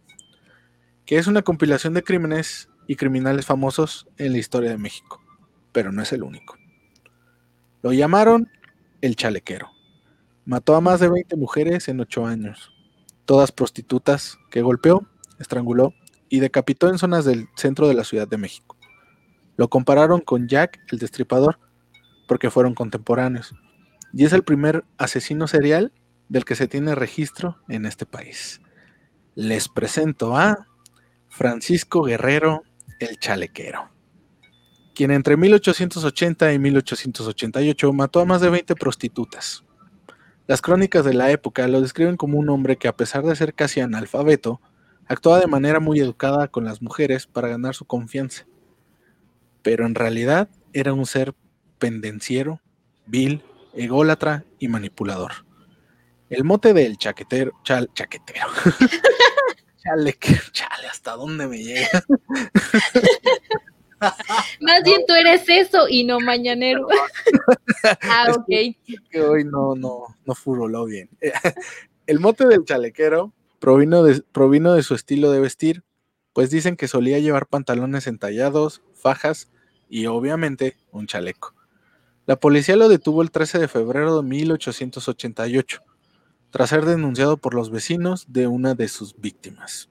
que 1.06 1.18
es 1.18 1.28
una 1.28 1.44
compilación 1.44 1.94
de 1.94 2.04
crímenes 2.04 2.70
y 2.88 2.96
criminales 2.96 3.46
famosos 3.46 4.08
en 4.18 4.32
la 4.32 4.40
historia 4.40 4.72
de 4.72 4.78
México, 4.78 5.22
pero 5.72 5.92
no 5.92 6.02
es 6.02 6.12
el 6.12 6.24
único. 6.24 6.58
Lo 7.84 7.94
llamaron 7.94 8.50
el 9.02 9.16
chalequero. 9.16 9.70
Mató 10.46 10.76
a 10.76 10.82
más 10.82 11.00
de 11.00 11.10
20 11.10 11.36
mujeres 11.36 11.88
en 11.88 12.00
8 12.00 12.26
años, 12.26 12.72
todas 13.26 13.52
prostitutas 13.52 14.38
que 14.50 14.62
golpeó, 14.62 15.08
estranguló 15.40 15.94
y 16.30 16.40
decapitó 16.40 16.90
en 16.90 16.98
zonas 16.98 17.26
del 17.26 17.48
centro 17.56 17.88
de 17.88 17.94
la 17.94 18.04
Ciudad 18.04 18.28
de 18.28 18.38
México. 18.38 18.76
Lo 19.58 19.70
compararon 19.70 20.22
con 20.22 20.48
Jack 20.48 20.80
el 20.92 21.00
Destripador, 21.00 21.60
porque 22.28 22.50
fueron 22.50 22.74
contemporáneos, 22.74 23.54
y 24.12 24.26
es 24.26 24.34
el 24.34 24.44
primer 24.44 24.84
asesino 24.98 25.48
serial 25.48 25.92
del 26.30 26.46
que 26.46 26.56
se 26.56 26.68
tiene 26.68 26.96
registro 26.96 27.58
en 27.68 27.86
este 27.86 28.06
país. 28.06 28.62
Les 29.36 29.68
presento 29.70 30.38
a 30.38 30.68
Francisco 31.30 32.04
Guerrero 32.04 32.64
el 33.00 33.20
Chalequero, 33.20 33.90
quien 34.94 35.12
entre 35.12 35.38
1880 35.38 36.54
y 36.54 36.60
1888 36.60 37.94
mató 37.94 38.22
a 38.22 38.26
más 38.26 38.42
de 38.42 38.50
20 38.50 38.76
prostitutas. 38.76 39.64
Las 40.48 40.62
crónicas 40.62 41.04
de 41.04 41.14
la 41.14 41.32
época 41.32 41.68
lo 41.68 41.82
describen 41.82 42.18
como 42.18 42.38
un 42.38 42.50
hombre 42.50 42.78
que 42.78 42.88
a 42.88 42.96
pesar 42.96 43.24
de 43.24 43.36
ser 43.36 43.54
casi 43.54 43.80
analfabeto, 43.80 44.62
actuaba 45.08 45.40
de 45.40 45.48
manera 45.48 45.80
muy 45.80 46.00
educada 46.00 46.48
con 46.48 46.64
las 46.66 46.82
mujeres 46.82 47.28
para 47.28 47.48
ganar 47.48 47.76
su 47.76 47.86
confianza. 47.86 48.46
Pero 49.62 49.86
en 49.86 49.96
realidad 49.96 50.48
era 50.72 50.94
un 50.94 51.06
ser 51.06 51.34
pendenciero, 51.80 52.62
vil, 53.08 53.44
ególatra 53.74 54.46
y 54.60 54.68
manipulador. 54.68 55.45
El 56.30 56.44
mote 56.44 56.74
del 56.74 56.98
chaquetero, 56.98 57.52
chaquetero, 57.64 58.48
Chale, 59.78 60.18
chale, 60.52 60.88
¿hasta 60.90 61.12
dónde 61.12 61.46
me 61.46 61.60
llega? 61.60 61.88
Más 64.60 64.84
bien 64.84 65.02
tú 65.08 65.14
eres 65.14 65.44
eso 65.48 65.88
y 65.88 66.04
no 66.04 66.20
mañanero. 66.20 66.88
ah, 68.02 68.34
ok. 68.36 68.46
que, 68.48 69.22
hoy 69.22 69.44
no, 69.44 69.76
no, 69.76 70.06
no 70.26 70.36
furoló 70.36 70.86
bien. 70.86 71.10
El 72.08 72.20
mote 72.20 72.48
del 72.48 72.66
chalequero 72.66 73.32
provino 73.60 74.02
de, 74.04 74.24
provino 74.32 74.74
de 74.74 74.82
su 74.82 74.96
estilo 74.96 75.32
de 75.32 75.40
vestir, 75.40 75.84
pues 76.34 76.50
dicen 76.50 76.76
que 76.78 76.88
solía 76.88 77.20
llevar 77.20 77.46
pantalones 77.46 78.08
entallados, 78.08 78.82
fajas 78.96 79.52
y 79.88 80.08
obviamente 80.08 80.78
un 80.92 81.06
chaleco. 81.06 81.54
La 82.26 82.38
policía 82.38 82.76
lo 82.76 82.90
detuvo 82.90 83.22
el 83.22 83.30
13 83.30 83.60
de 83.60 83.68
febrero 83.68 84.18
de 84.18 84.28
1888 84.28 85.84
tras 86.56 86.70
ser 86.70 86.86
denunciado 86.86 87.36
por 87.36 87.54
los 87.54 87.70
vecinos 87.70 88.28
de 88.30 88.48
una 88.48 88.76
de 88.76 88.88
sus 88.88 89.20
víctimas. 89.20 89.90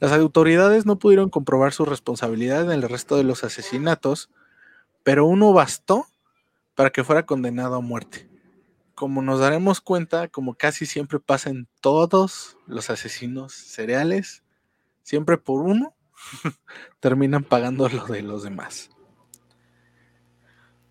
Las 0.00 0.10
autoridades 0.10 0.86
no 0.86 0.98
pudieron 0.98 1.30
comprobar 1.30 1.72
su 1.72 1.84
responsabilidad 1.84 2.64
en 2.64 2.72
el 2.72 2.82
resto 2.82 3.16
de 3.16 3.22
los 3.22 3.44
asesinatos, 3.44 4.28
pero 5.04 5.24
uno 5.24 5.52
bastó 5.52 6.08
para 6.74 6.90
que 6.90 7.04
fuera 7.04 7.26
condenado 7.26 7.76
a 7.76 7.80
muerte. 7.80 8.28
Como 8.96 9.22
nos 9.22 9.38
daremos 9.38 9.80
cuenta, 9.80 10.26
como 10.26 10.54
casi 10.54 10.84
siempre 10.84 11.20
pasa 11.20 11.48
en 11.48 11.68
todos 11.80 12.56
los 12.66 12.90
asesinos 12.90 13.52
seriales, 13.52 14.42
siempre 15.04 15.38
por 15.38 15.62
uno 15.62 15.94
terminan 16.98 17.44
pagando 17.44 17.88
lo 17.88 18.04
de 18.06 18.22
los 18.22 18.42
demás. 18.42 18.90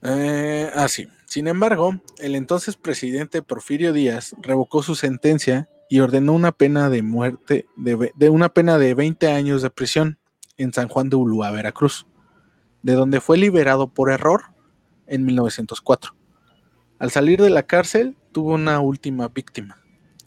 Eh, 0.01 0.71
así. 0.75 1.09
Sin 1.33 1.47
embargo, 1.47 1.99
el 2.19 2.35
entonces 2.35 2.75
presidente 2.75 3.41
Porfirio 3.41 3.91
Díaz 3.91 4.35
revocó 4.39 4.83
su 4.83 4.93
sentencia 4.93 5.67
y 5.89 5.99
ordenó 5.99 6.33
una 6.33 6.51
pena 6.51 6.91
de 6.91 7.01
muerte 7.01 7.65
de, 7.75 8.29
una 8.29 8.49
pena 8.49 8.77
de 8.77 8.93
20 8.93 9.31
años 9.31 9.63
de 9.63 9.71
prisión 9.71 10.19
en 10.57 10.73
San 10.73 10.89
Juan 10.89 11.09
de 11.09 11.15
Ulúa, 11.15 11.49
Veracruz, 11.49 12.05
de 12.83 12.93
donde 12.93 13.19
fue 13.19 13.39
liberado 13.39 13.87
por 13.87 14.11
error 14.11 14.43
en 15.07 15.25
1904. 15.25 16.15
Al 16.99 17.09
salir 17.09 17.41
de 17.41 17.49
la 17.49 17.63
cárcel, 17.63 18.15
tuvo 18.31 18.53
una 18.53 18.79
última 18.79 19.27
víctima, 19.27 19.81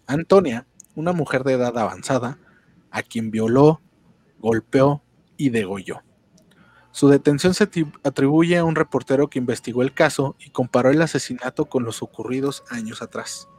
Antonia, 0.09 0.67
una 0.97 1.13
mujer 1.13 1.45
de 1.45 1.53
edad 1.53 1.79
avanzada, 1.79 2.41
a 2.91 3.05
quien 3.05 3.31
violó, 3.31 3.81
golpeó 4.41 5.05
y 5.37 5.51
degolló. 5.51 6.03
Su 6.97 7.11
detención 7.11 7.53
se 7.53 7.69
atribuye 8.05 8.57
a 8.57 8.65
un 8.65 8.75
reportero 8.75 9.29
que 9.29 9.39
investigó 9.39 9.83
el 9.83 9.93
caso 9.93 10.35
y 10.39 10.49
comparó 10.49 10.91
el 10.91 11.03
asesinato 11.03 11.67
con 11.67 11.85
los 11.85 12.03
ocurridos 12.03 12.65
años 12.71 13.03
atrás. 13.03 13.51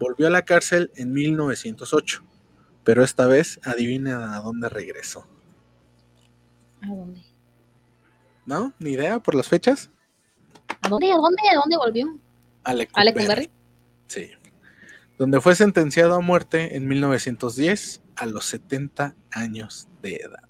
Volvió 0.00 0.28
a 0.28 0.30
la 0.30 0.46
cárcel 0.46 0.90
en 0.96 1.12
1908, 1.12 2.22
pero 2.84 3.04
esta 3.04 3.26
vez 3.26 3.60
adivina 3.64 4.34
a 4.34 4.40
dónde 4.40 4.70
regresó. 4.70 5.26
¿A 6.80 6.86
dónde? 6.86 7.22
¿No? 8.46 8.72
¿Ni 8.78 8.92
idea 8.92 9.18
por 9.18 9.34
las 9.34 9.46
fechas? 9.46 9.90
¿A 10.80 10.88
dónde? 10.88 11.12
¿A 11.12 11.16
dónde? 11.16 11.42
¿A 11.52 11.54
dónde 11.54 11.76
volvió? 11.76 12.18
A 12.64 12.72
Lecumberri. 12.72 13.50
Sí. 14.06 14.30
Donde 15.18 15.42
fue 15.42 15.54
sentenciado 15.54 16.14
a 16.14 16.20
muerte 16.22 16.78
en 16.78 16.88
1910 16.88 18.00
a 18.16 18.24
los 18.24 18.46
70 18.46 19.16
años 19.32 19.86
de 20.00 20.16
edad. 20.16 20.48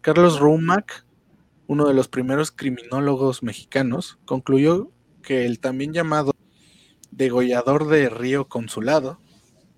Carlos 0.00 0.40
Roumac, 0.40 1.04
uno 1.66 1.86
de 1.86 1.92
los 1.92 2.08
primeros 2.08 2.50
criminólogos 2.50 3.42
mexicanos, 3.42 4.18
concluyó 4.24 4.90
que 5.22 5.44
el 5.44 5.60
también 5.60 5.92
llamado 5.92 6.32
degollador 7.10 7.86
de 7.86 8.08
Río 8.08 8.48
Consulado, 8.48 9.20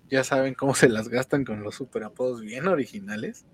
ya 0.09 0.23
saben 0.23 0.53
cómo 0.53 0.75
se 0.75 0.87
las 0.87 1.09
gastan 1.09 1.43
con 1.43 1.61
los 1.61 1.75
superapodos 1.75 2.41
bien 2.41 2.67
originales, 2.67 3.45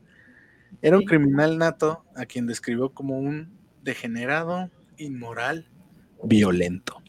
era 0.84 0.97
un 0.97 1.05
criminal 1.05 1.58
nato 1.58 2.05
a 2.15 2.27
quien 2.27 2.45
describió 2.45 2.93
como 2.93 3.17
un 3.17 3.58
degenerado, 3.82 4.69
inmoral, 4.97 5.67
violento. 6.23 7.01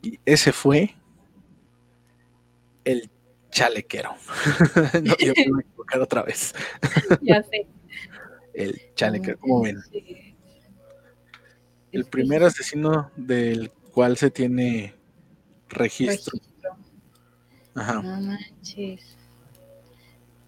Y 0.00 0.18
ese 0.24 0.52
fue 0.52 0.94
el 2.84 3.10
chalequero. 3.50 4.14
no, 5.02 5.14
yo 5.18 5.34
me 5.36 5.50
voy 5.50 5.62
a 5.62 5.66
equivocar 5.66 6.00
otra 6.00 6.22
vez. 6.22 6.54
ya 7.20 7.42
sé 7.42 7.66
el 8.58 8.80
Chalecker, 8.94 9.38
¿cómo 9.38 9.62
ven? 9.62 9.78
El 11.92 12.04
primer 12.04 12.42
asesino 12.42 13.10
del 13.16 13.70
cual 13.92 14.16
se 14.16 14.30
tiene 14.30 14.94
registro. 15.68 16.38
Ajá. 17.74 18.02
No 18.02 18.20
manches. 18.20 19.16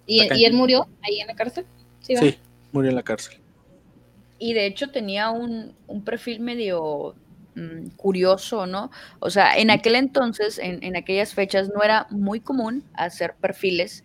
¿Y, 0.07 0.44
él 0.44 0.55
murió 0.55 0.88
ahí 1.03 1.20
en 1.20 1.29
la 1.29 1.37
cárcel? 1.37 1.64
Sí, 2.01 2.38
murió 2.73 2.90
en 2.90 2.96
la 2.96 3.05
cárcel. 3.05 3.38
Y 4.40 4.55
de 4.55 4.66
hecho 4.66 4.90
tenía 4.90 5.31
un, 5.31 5.77
perfil 6.05 6.40
medio 6.40 7.14
mm, 7.55 7.90
curioso, 7.90 8.66
¿no? 8.66 8.90
O 9.20 9.31
sea, 9.31 9.57
en 9.57 9.70
aquel 9.70 9.94
entonces, 9.94 10.59
en, 10.59 10.83
en, 10.83 10.96
aquellas 10.96 11.33
fechas, 11.33 11.68
no 11.73 11.85
era 11.85 12.09
muy 12.11 12.40
común 12.40 12.83
hacer 12.94 13.35
perfiles 13.40 14.03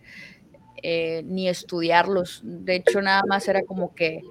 eh, 0.82 1.22
ni 1.24 1.48
estudiarlos. 1.48 2.40
De 2.44 2.76
hecho, 2.76 3.00
nada 3.02 3.22
más 3.28 3.48
era 3.48 3.62
como 3.62 3.94
que 3.94 4.22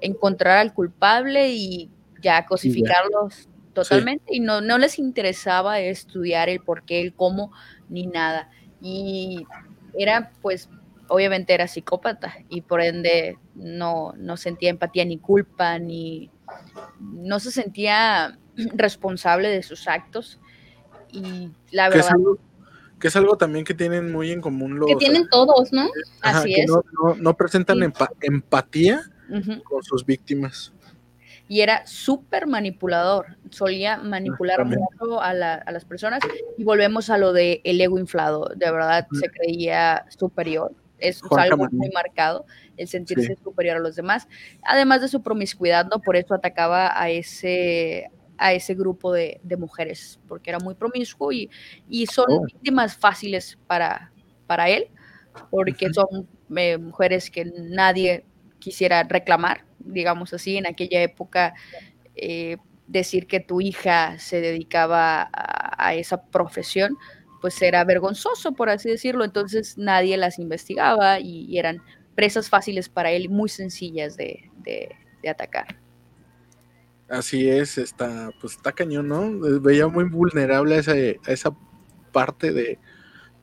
encontrar 0.00 0.58
al 0.58 0.72
culpable 0.72 1.50
y 1.50 1.90
ya 2.20 2.46
cosificarlos 2.46 3.48
totalmente. 3.72 4.34
Y 4.34 4.40
no, 4.40 4.60
no 4.60 4.78
les 4.78 4.98
interesaba 4.98 5.80
estudiar 5.80 6.48
el 6.48 6.60
por 6.60 6.84
qué, 6.84 7.00
el 7.00 7.14
cómo, 7.14 7.52
ni 7.88 8.06
nada. 8.06 8.50
Y 8.80 9.44
era, 9.94 10.32
pues, 10.42 10.68
obviamente 11.08 11.52
era 11.52 11.66
psicópata 11.66 12.36
y 12.48 12.60
por 12.60 12.80
ende 12.80 13.36
no, 13.56 14.14
no 14.16 14.36
sentía 14.36 14.70
empatía 14.70 15.04
ni 15.04 15.18
culpa, 15.18 15.78
ni 15.78 16.30
no 17.00 17.40
se 17.40 17.50
sentía 17.50 18.38
responsable 18.74 19.48
de 19.48 19.62
sus 19.62 19.88
actos. 19.88 20.40
Y 21.12 21.50
la 21.72 21.88
verdad 21.88 22.14
que 23.00 23.08
es 23.08 23.16
algo 23.16 23.36
también 23.36 23.64
que 23.64 23.74
tienen 23.74 24.12
muy 24.12 24.30
en 24.30 24.40
común 24.40 24.78
los... 24.78 24.88
Que 24.88 24.96
tienen 24.96 25.28
todos, 25.28 25.72
¿no? 25.72 25.88
Así 26.20 26.54
es. 26.54 26.70
No, 27.18 27.36
presentan 27.36 27.92
empatía 28.20 29.02
con 29.64 29.82
sus 29.82 30.04
víctimas. 30.04 30.72
Y 31.48 31.62
era 31.62 31.84
súper 31.84 32.46
manipulador, 32.46 33.36
solía 33.50 33.96
manipular 33.96 34.64
mucho 34.64 35.20
a, 35.20 35.34
las 35.34 35.84
personas 35.84 36.20
y 36.56 36.62
volvemos 36.62 37.10
a 37.10 37.18
lo 37.18 37.32
de 37.32 37.60
el 37.64 37.80
ego 37.80 37.98
inflado, 37.98 38.52
de 38.54 38.70
verdad 38.70 39.08
se 39.10 39.28
creía 39.30 40.06
superior, 40.16 40.72
es 41.00 41.20
algo 41.36 41.66
muy 41.72 41.90
marcado, 41.90 42.46
el 42.76 42.86
sentirse 42.86 43.36
superior 43.42 43.78
a 43.78 43.80
los 43.80 43.96
demás, 43.96 44.28
además 44.62 45.00
de 45.00 45.08
su 45.08 45.22
promiscuidad, 45.22 45.86
¿no? 45.86 46.00
Por 46.00 46.14
eso 46.14 46.34
atacaba 46.34 46.92
a 46.94 47.10
ese, 47.10 48.12
a 48.40 48.54
ese 48.54 48.74
grupo 48.74 49.12
de, 49.12 49.38
mujeres, 49.58 50.18
porque 50.26 50.50
era 50.50 50.58
muy 50.58 50.74
promiscuo 50.74 51.30
y, 51.30 51.50
y 51.88 52.06
son 52.06 52.26
oh. 52.30 52.42
víctimas 52.46 52.96
fáciles 52.96 53.58
para, 53.66 54.10
para 54.46 54.70
él, 54.70 54.88
porque 55.50 55.92
son 55.92 56.26
eh, 56.56 56.78
mujeres 56.78 57.30
que 57.30 57.44
nadie 57.44 58.24
quisiera 58.58 59.02
reclamar, 59.02 59.64
digamos 59.78 60.32
así, 60.32 60.56
en 60.56 60.66
aquella 60.66 61.02
época. 61.02 61.54
Eh, 62.16 62.56
decir 62.86 63.28
que 63.28 63.38
tu 63.38 63.60
hija 63.60 64.18
se 64.18 64.40
dedicaba 64.40 65.30
a, 65.32 65.94
esa 65.94 66.24
profesión, 66.24 66.96
pues 67.40 67.62
era 67.62 67.84
vergonzoso, 67.84 68.52
por 68.52 68.68
así 68.68 68.88
decirlo. 68.88 69.24
Entonces 69.24 69.78
nadie 69.78 70.16
las 70.16 70.40
investigaba 70.40 71.20
y, 71.20 71.56
eran 71.56 71.82
presas 72.16 72.48
fáciles 72.48 72.88
para 72.88 73.12
él, 73.12 73.28
muy 73.28 73.48
sencillas 73.48 74.16
de, 74.16 74.50
de 74.64 75.28
atacar. 75.28 75.79
Así 77.10 77.48
es, 77.48 77.76
está, 77.76 78.30
pues 78.40 78.54
está 78.54 78.70
cañón, 78.70 79.08
¿no? 79.08 79.60
Veía 79.60 79.88
muy 79.88 80.04
vulnerable 80.04 80.76
a 80.76 80.78
esa, 80.78 80.92
a 80.92 81.32
esa 81.32 81.50
parte 82.12 82.52
de, 82.52 82.78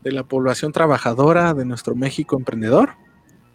la 0.04 0.24
población 0.24 0.72
trabajadora 0.72 1.54
de 1.54 1.66
nuestro 1.66 1.94
México 1.94 2.38
emprendedor. 2.38 2.92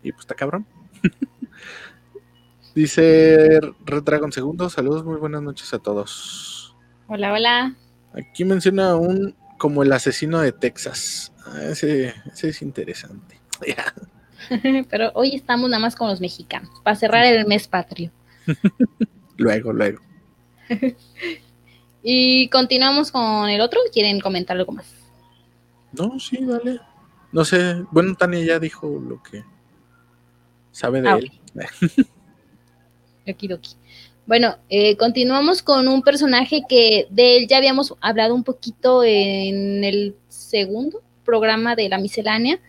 Y 0.03 0.13
pues 0.13 0.25
está 0.25 0.35
cabrón. 0.35 0.67
Dice 2.75 3.59
Redragon 3.87 4.33
Segundo, 4.33 4.69
saludos, 4.69 5.03
muy 5.03 5.17
buenas 5.17 5.41
noches 5.41 5.73
a 5.73 5.79
todos. 5.79 6.77
Hola, 7.07 7.33
hola. 7.33 7.75
Aquí 8.13 8.45
menciona 8.45 8.97
un 8.97 9.35
como 9.57 9.83
el 9.83 9.93
asesino 9.93 10.41
de 10.41 10.53
Texas. 10.53 11.33
Ah, 11.47 11.63
ese, 11.71 12.15
ese 12.31 12.51
es 12.51 12.61
interesante. 12.61 13.41
Pero 14.91 15.11
hoy 15.15 15.35
estamos 15.35 15.71
nada 15.71 15.81
más 15.81 15.97
con 15.97 16.09
los 16.09 16.21
mexicanos, 16.21 16.71
para 16.83 16.97
cerrar 16.97 17.25
el 17.25 17.47
mes 17.47 17.67
patrio. 17.67 18.11
Luego, 19.37 19.73
luego. 19.73 20.01
y 22.03 22.49
continuamos 22.49 23.11
con 23.11 23.49
el 23.49 23.61
otro. 23.61 23.81
¿Quieren 23.93 24.21
comentar 24.21 24.57
algo 24.57 24.73
más? 24.73 24.95
No, 25.93 26.19
sí, 26.19 26.39
dale. 26.41 26.81
No 27.33 27.45
sé. 27.45 27.85
Bueno, 27.91 28.15
Tania 28.15 28.45
ya 28.45 28.59
dijo 28.59 28.87
lo 28.87 29.23
que 29.23 29.45
sabe 30.71 31.03
de 31.03 31.09
ah, 31.09 31.19
él. 31.19 31.31
Bueno, 34.25 34.57
eh, 34.69 34.97
continuamos 34.97 35.63
con 35.63 35.89
un 35.89 36.03
personaje 36.03 36.63
que 36.69 37.07
de 37.11 37.37
él 37.37 37.49
ya 37.49 37.59
habíamos 37.59 37.95
hablado 38.01 38.35
un 38.35 38.45
poquito 38.45 39.03
en 39.05 39.83
el 39.85 40.17
segundo 40.29 41.03
programa 41.25 41.75
de 41.75 41.89
la 41.89 41.99
miscelánea. 41.99 42.61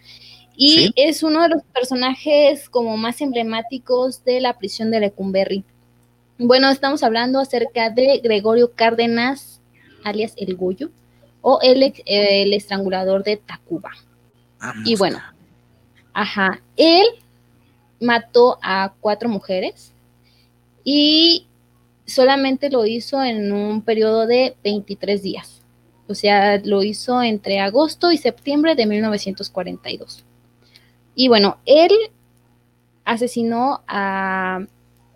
Y 0.56 0.92
es 0.96 1.24
uno 1.24 1.42
de 1.42 1.50
los 1.50 1.64
personajes 1.64 2.70
como 2.70 2.96
más 2.98 3.22
emblemáticos 3.22 4.24
de 4.24 4.42
la 4.42 4.58
prisión 4.58 4.92
de 4.92 5.00
Lecumberri. 5.00 5.64
Bueno, 6.40 6.70
estamos 6.70 7.04
hablando 7.04 7.40
acerca 7.40 7.90
de 7.90 8.20
Gregorio 8.24 8.74
Cárdenas, 8.74 9.62
alias 10.04 10.34
El 10.36 10.56
Goyo, 10.56 10.90
o 11.42 11.60
el, 11.62 11.94
el 12.06 12.54
estrangulador 12.54 13.24
de 13.24 13.38
Tacuba. 13.38 13.92
Y 14.86 14.96
bueno, 14.96 15.20
ajá, 16.14 16.62
él 16.78 17.06
mató 18.00 18.58
a 18.62 18.94
cuatro 19.00 19.30
mujeres 19.30 19.94
y 20.84 21.48
solamente 22.06 22.70
lo 22.70 22.86
hizo 22.86 23.22
en 23.22 23.52
un 23.52 23.82
periodo 23.82 24.26
de 24.26 24.56
23 24.64 25.22
días. 25.22 25.62
O 26.08 26.16
sea, 26.16 26.58
lo 26.64 26.84
hizo 26.84 27.22
entre 27.22 27.60
agosto 27.60 28.12
y 28.12 28.18
septiembre 28.18 28.76
de 28.76 28.86
1942. 28.86 30.26
Y 31.16 31.28
bueno, 31.28 31.58
él 31.66 31.92
asesinó 33.06 33.82
a, 33.88 34.66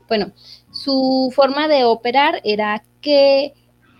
bueno, 0.07 0.31
su 0.77 1.33
forma 1.35 1.67
de 1.67 1.85
operar 1.85 2.39
era 2.43 2.83
que 3.01 3.53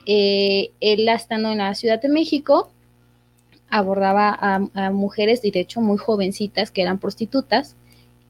eh, 0.06 0.70
él 0.80 1.10
estando 1.10 1.52
en 1.52 1.58
la 1.58 1.74
Ciudad 1.74 2.00
de 2.00 2.08
México 2.08 2.70
abordaba 3.70 4.38
a, 4.40 4.92
mujeres, 4.92 5.42
de 5.42 5.52
hecho, 5.54 5.82
muy 5.82 5.98
jovencitas 5.98 6.72
que 6.72 6.84
eran 6.84 7.00
prostitutas 7.00 7.76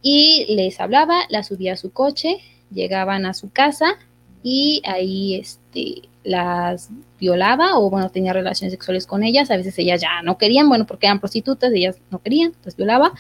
y 0.02 0.46
les 0.56 0.80
hablaba, 0.80 1.24
la 1.30 1.44
subía 1.44 1.74
a 1.74 1.78
su 1.78 1.92
coche, 1.92 2.38
llegaban 2.72 3.26
a 3.26 3.34
su 3.34 3.52
casa 3.52 3.98
y 4.42 4.82
ahí 4.86 5.36
este, 5.36 6.04
las 6.24 6.90
violaba 7.20 7.78
o 7.78 7.90
bueno, 7.90 8.10
tenía 8.10 8.34
relaciones 8.34 8.72
sexuales 8.72 9.06
con 9.06 9.24
ellas, 9.24 9.52
a 9.52 9.58
veces 9.58 9.78
ellas 9.78 10.02
ya 10.02 10.22
no 10.24 10.38
querían, 10.38 10.70
bueno, 10.70 10.88
porque 10.88 11.08
eran 11.08 11.20
prostitutas, 11.20 11.72
ellas 11.74 12.00
no 12.10 12.20
querían, 12.20 12.48
entonces 12.48 12.78
violaba 12.78 13.12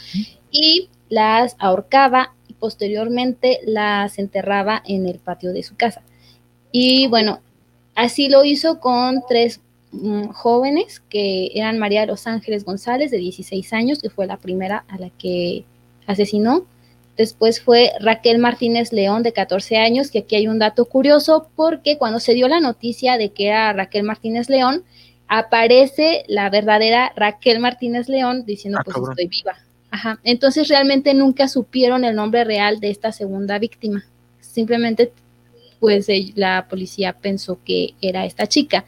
y 0.49 0.89
las 1.09 1.57
ahorcaba 1.59 2.33
posteriormente 2.59 3.59
las 3.65 4.19
enterraba 4.19 4.81
en 4.85 5.07
el 5.07 5.19
patio 5.19 5.53
de 5.53 5.63
su 5.63 5.75
casa. 5.75 6.01
Y 6.71 7.07
bueno, 7.07 7.39
así 7.95 8.29
lo 8.29 8.43
hizo 8.43 8.79
con 8.79 9.23
tres 9.27 9.61
mm, 9.91 10.29
jóvenes 10.29 11.01
que 11.09 11.51
eran 11.53 11.79
María 11.79 12.01
de 12.01 12.07
los 12.07 12.27
Ángeles 12.27 12.65
González, 12.65 13.11
de 13.11 13.17
16 13.17 13.73
años, 13.73 13.99
que 14.01 14.09
fue 14.09 14.27
la 14.27 14.37
primera 14.37 14.85
a 14.87 14.97
la 14.97 15.09
que 15.09 15.65
asesinó. 16.05 16.65
Después 17.17 17.61
fue 17.61 17.91
Raquel 17.99 18.37
Martínez 18.37 18.93
León, 18.93 19.23
de 19.23 19.33
14 19.33 19.77
años, 19.77 20.11
que 20.11 20.19
aquí 20.19 20.35
hay 20.35 20.47
un 20.47 20.59
dato 20.59 20.85
curioso, 20.85 21.49
porque 21.55 21.97
cuando 21.97 22.19
se 22.19 22.35
dio 22.35 22.47
la 22.47 22.59
noticia 22.59 23.17
de 23.17 23.29
que 23.29 23.47
era 23.47 23.73
Raquel 23.73 24.03
Martínez 24.03 24.49
León, 24.49 24.83
aparece 25.27 26.23
la 26.27 26.49
verdadera 26.49 27.11
Raquel 27.15 27.59
Martínez 27.59 28.07
León 28.07 28.45
diciendo, 28.45 28.79
ah, 28.79 28.83
pues 28.85 28.97
estoy 29.09 29.27
viva. 29.27 29.57
Ajá. 29.91 30.19
Entonces 30.23 30.67
realmente 30.67 31.13
nunca 31.13 31.47
supieron 31.47 32.03
el 32.03 32.15
nombre 32.15 32.43
real 32.43 32.79
de 32.79 32.89
esta 32.89 33.11
segunda 33.11 33.59
víctima. 33.59 34.05
Simplemente, 34.39 35.11
pues 35.79 36.07
la 36.35 36.67
policía 36.69 37.13
pensó 37.13 37.59
que 37.63 37.93
era 38.01 38.25
esta 38.25 38.47
chica. 38.47 38.85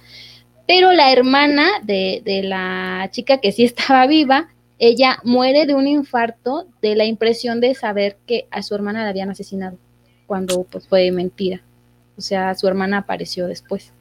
Pero 0.67 0.91
la 0.91 1.11
hermana 1.11 1.67
de, 1.83 2.21
de 2.23 2.43
la 2.43 3.09
chica 3.11 3.39
que 3.39 3.51
sí 3.51 3.63
estaba 3.65 4.07
viva, 4.07 4.49
ella 4.79 5.19
muere 5.23 5.65
de 5.65 5.75
un 5.75 5.87
infarto 5.87 6.67
de 6.81 6.95
la 6.95 7.05
impresión 7.05 7.59
de 7.59 7.75
saber 7.75 8.17
que 8.25 8.47
a 8.49 8.63
su 8.63 8.75
hermana 8.75 9.03
la 9.03 9.09
habían 9.09 9.29
asesinado, 9.29 9.77
cuando 10.25 10.63
pues 10.63 10.87
fue 10.87 11.11
mentira. 11.11 11.61
O 12.17 12.21
sea, 12.21 12.55
su 12.55 12.67
hermana 12.67 12.99
apareció 12.99 13.47
después. 13.47 13.91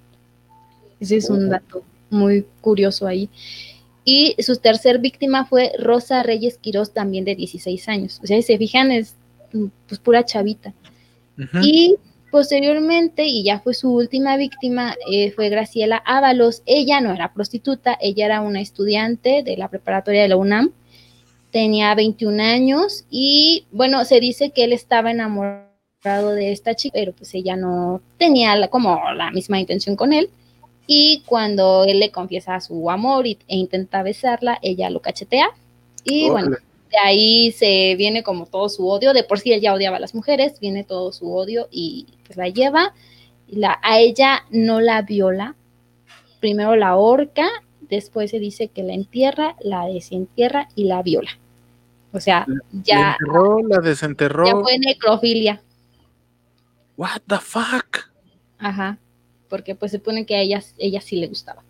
Ese 1.01 1.17
es 1.17 1.31
un 1.31 1.49
dato 1.49 1.85
muy 2.11 2.47
curioso 2.61 3.07
ahí. 3.07 3.29
Y 4.11 4.35
su 4.43 4.57
tercer 4.57 5.01
víctima 5.01 5.45
fue 5.45 5.71
Rosa 5.79 6.23
Reyes 6.23 6.57
Quirós, 6.57 6.95
también 6.95 7.27
de 7.27 7.35
16 7.35 7.89
años. 7.91 8.21
O 8.25 8.27
sea, 8.27 8.39
si 8.39 8.43
se 8.43 8.57
fijan, 8.57 8.91
es 8.91 9.17
pues 9.87 10.01
pura 10.01 10.25
chavita. 10.25 10.73
Y 11.63 11.97
posteriormente, 12.31 13.27
y 13.27 13.45
ya 13.45 13.61
fue 13.61 13.75
su 13.75 13.93
última 13.93 14.39
víctima, 14.39 14.95
eh, 15.13 15.31
fue 15.33 15.51
Graciela 15.51 16.03
Ábalos. 16.07 16.63
Ella 16.65 17.03
no 17.03 17.13
era 17.13 17.35
prostituta, 17.35 17.99
ella 18.01 18.25
era 18.25 18.41
una 18.41 18.63
estudiante 18.63 19.43
de 19.43 19.59
la 19.59 19.69
preparatoria 19.69 20.23
de 20.23 20.29
la 20.29 20.37
UNAM. 20.37 20.73
Tenía 21.51 21.95
21 21.95 22.43
años 22.43 23.05
y 23.11 23.67
bueno, 23.73 24.07
se 24.07 24.21
dice 24.21 24.53
que 24.53 24.65
él 24.65 24.73
estaba 24.73 25.11
enamorado 25.11 26.33
de 26.35 26.53
esta 26.53 26.75
chica, 26.75 26.95
pero 26.95 27.13
pues 27.13 27.35
ella 27.35 27.57
no 27.57 28.01
tenía 28.17 28.69
como 28.69 28.99
la 29.13 29.31
misma 29.33 29.61
intención 29.61 29.97
con 29.97 30.15
él. 30.15 30.31
Y 30.91 31.23
cuando 31.27 31.85
él 31.85 32.01
le 32.01 32.11
confiesa 32.11 32.59
su 32.63 32.91
amor 32.91 33.27
e 33.27 33.37
intenta 33.49 34.03
besarla, 34.03 34.59
ella 34.63 34.89
lo 34.89 35.03
cachetea. 35.03 35.51
Y 36.03 36.31
bueno, 36.31 36.57
de 36.91 36.99
ahí 37.05 37.53
se 37.53 37.95
viene 37.97 38.23
como 38.23 38.47
todo 38.47 38.71
su 38.71 38.89
odio. 38.89 39.13
De 39.13 39.23
por 39.23 39.39
sí 39.39 39.53
ella 39.53 39.75
odiaba 39.75 39.99
a 39.99 40.01
las 40.01 40.15
mujeres, 40.15 40.59
viene 40.61 40.85
todo 40.85 41.13
su 41.13 41.31
odio 41.31 41.69
y 41.71 42.07
pues 42.25 42.39
la 42.39 42.49
lleva. 42.49 42.95
La, 43.49 43.79
a 43.83 43.99
ella 43.99 44.47
no 44.51 44.81
la 44.81 45.03
viola. 45.03 45.57
Primero 46.41 46.75
la 46.75 46.97
horca, 46.97 47.51
después 47.83 48.31
se 48.31 48.39
dice 48.39 48.69
que 48.69 48.83
la 48.83 48.95
entierra, 48.95 49.57
la 49.61 49.85
desentierra 49.85 50.71
y 50.75 50.85
la 50.85 51.03
viola. 51.03 51.33
O 52.13 52.21
sea, 52.21 52.47
ya. 52.73 52.99
La 52.99 53.17
enterró, 53.21 53.59
la 53.63 53.79
desenterró. 53.81 54.47
Ya 54.47 54.57
fue 54.57 54.79
necrofilia. 54.79 55.61
What 56.97 57.21
the 57.27 57.37
fuck? 57.37 58.09
Ajá 58.59 58.99
porque 59.49 59.75
pues 59.75 59.91
se 59.91 59.99
pone 59.99 60.27
que 60.27 60.37
a 60.37 60.41
ella, 60.41 60.63
ella 60.79 61.01
sí 61.01 61.17
le 61.17 61.29
gustaba. 61.29 61.63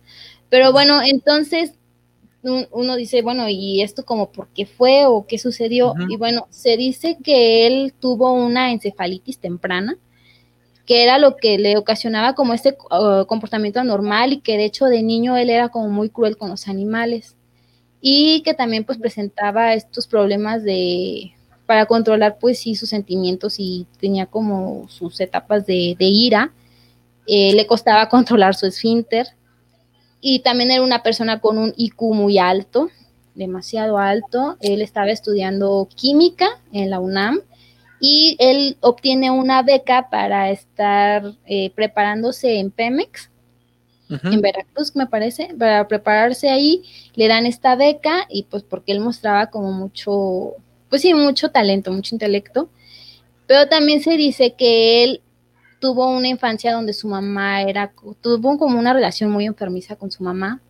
Pero 0.49 0.71
bueno, 0.71 1.01
entonces 1.03 1.73
uno 2.41 2.95
dice, 2.95 3.21
bueno, 3.21 3.49
¿y 3.49 3.81
esto 3.81 4.05
como 4.05 4.31
por 4.31 4.47
qué 4.49 4.65
fue 4.65 5.05
o 5.05 5.25
qué 5.27 5.37
sucedió? 5.37 5.93
Y 6.07 6.17
bueno, 6.17 6.47
se 6.49 6.77
dice 6.77 7.17
que 7.23 7.67
él 7.67 7.93
tuvo 7.99 8.31
una 8.31 8.71
encefalitis 8.71 9.39
temprana, 9.39 9.97
que 10.85 11.03
era 11.03 11.19
lo 11.19 11.35
que 11.35 11.57
le 11.57 11.77
ocasionaba 11.77 12.35
como 12.35 12.53
este 12.53 12.77
uh, 12.91 13.25
comportamiento 13.25 13.79
anormal 13.79 14.33
y 14.33 14.39
que 14.39 14.57
de 14.57 14.65
hecho 14.65 14.85
de 14.85 15.03
niño 15.03 15.35
él 15.37 15.49
era 15.49 15.69
como 15.69 15.89
muy 15.89 16.09
cruel 16.09 16.37
con 16.37 16.49
los 16.49 16.67
animales 16.67 17.35
y 18.01 18.41
que 18.43 18.53
también 18.53 18.85
pues 18.85 18.97
presentaba 18.97 19.73
estos 19.73 20.07
problemas 20.07 20.63
de 20.63 21.33
para 21.65 21.85
controlar 21.85 22.39
pues 22.39 22.59
sí 22.59 22.73
sus 22.73 22.89
sentimientos 22.89 23.55
y 23.59 23.85
tenía 23.99 24.25
como 24.25 24.87
sus 24.89 25.19
etapas 25.19 25.67
de, 25.67 25.95
de 25.99 26.05
ira 26.05 26.53
eh, 27.29 27.53
le 27.53 27.67
costaba 27.67 28.09
controlar 28.09 28.55
su 28.55 28.65
esfínter 28.65 29.27
y 30.21 30.39
también 30.39 30.71
era 30.71 30.83
una 30.83 31.03
persona 31.03 31.39
con 31.39 31.57
un 31.57 31.73
IQ 31.77 32.01
muy 32.13 32.39
alto, 32.39 32.89
demasiado 33.35 33.97
alto. 33.97 34.57
Él 34.59 34.81
estaba 34.81 35.11
estudiando 35.11 35.87
química 35.95 36.59
en 36.73 36.89
la 36.89 36.99
UNAM 36.99 37.39
y 38.01 38.35
él 38.39 38.77
obtiene 38.81 39.31
una 39.31 39.61
beca 39.61 40.09
para 40.09 40.49
estar 40.49 41.33
eh, 41.45 41.71
preparándose 41.75 42.59
en 42.59 42.71
Pemex, 42.71 43.29
en 44.23 44.41
Veracruz, 44.41 44.95
me 44.95 45.05
parece, 45.05 45.53
para 45.57 45.87
prepararse 45.87 46.49
ahí. 46.49 46.83
Le 47.13 47.27
dan 47.27 47.45
esta 47.45 47.75
beca 47.75 48.25
y 48.27 48.43
pues 48.43 48.63
porque 48.63 48.91
él 48.91 49.01
mostraba 49.01 49.51
como 49.51 49.71
mucho, 49.71 50.55
pues 50.89 51.03
sí, 51.03 51.13
mucho 51.13 51.51
talento, 51.51 51.91
mucho 51.91 52.15
intelecto. 52.15 52.69
Pero 53.45 53.67
también 53.67 54.01
se 54.01 54.17
dice 54.17 54.53
que 54.53 55.03
él 55.03 55.21
tuvo 55.79 56.09
una 56.09 56.27
infancia 56.27 56.73
donde 56.73 56.93
su 56.93 57.07
mamá 57.07 57.61
era, 57.63 57.91
tuvo 58.21 58.57
como 58.57 58.77
una 58.77 58.93
relación 58.93 59.31
muy 59.31 59.45
enfermiza 59.45 59.95
con 59.95 60.11
su 60.11 60.23
mamá. 60.23 60.61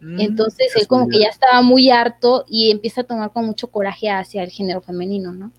Mm, 0.00 0.20
Entonces 0.20 0.76
él 0.76 0.86
como 0.86 1.08
que 1.08 1.20
ya 1.20 1.28
estaba 1.28 1.62
muy 1.62 1.90
harto 1.90 2.44
y 2.48 2.70
empieza 2.70 3.00
a 3.00 3.04
tomar 3.04 3.32
con 3.32 3.46
mucho 3.46 3.68
coraje 3.68 4.10
hacia 4.10 4.42
el 4.42 4.50
género 4.50 4.80
femenino, 4.80 5.32
¿no? 5.32 5.50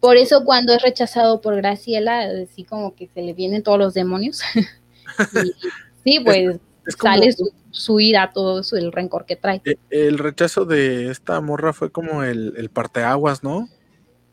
Por 0.00 0.16
eso 0.16 0.44
cuando 0.44 0.72
es 0.74 0.82
rechazado 0.82 1.40
por 1.40 1.56
Graciela, 1.56 2.22
así 2.42 2.64
como 2.64 2.94
que 2.94 3.08
se 3.08 3.22
le 3.22 3.34
vienen 3.34 3.62
todos 3.62 3.78
los 3.78 3.94
demonios. 3.94 4.40
sí, 6.04 6.20
pues 6.24 6.58
sale 7.00 7.32
su, 7.70 8.00
ira, 8.00 8.32
todo 8.32 8.60
eso, 8.60 8.76
el 8.76 8.90
rencor 8.90 9.26
que 9.26 9.36
trae. 9.36 9.60
E, 9.64 9.76
el 9.90 10.18
rechazo 10.18 10.64
de 10.64 11.10
esta 11.10 11.40
morra 11.40 11.72
fue 11.72 11.92
como 11.92 12.24
el, 12.24 12.54
el 12.56 12.68
parteaguas, 12.70 13.44
¿no? 13.44 13.68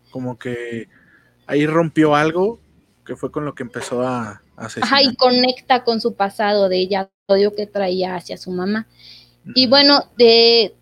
Como 0.10 0.40
que 0.40 0.88
ahí 1.46 1.68
rompió 1.68 2.16
algo 2.16 2.60
que 3.10 3.16
fue 3.16 3.32
con 3.32 3.44
lo 3.44 3.56
que 3.56 3.64
empezó 3.64 4.04
a, 4.04 4.44
hacer. 4.56 4.84
Ajá, 4.84 5.02
y 5.02 5.16
conecta 5.16 5.84
con 5.84 6.00
su 6.00 6.14
pasado 6.14 6.70
de 6.70 6.78
ella, 6.78 7.10
odio 7.26 7.56
que 7.56 7.66
traía 7.66 8.16
hacia 8.16 8.38
su 8.38 8.52
mamá. 8.52 8.88
Y 9.56 9.66
bueno, 9.66 10.04
de, 10.16 10.76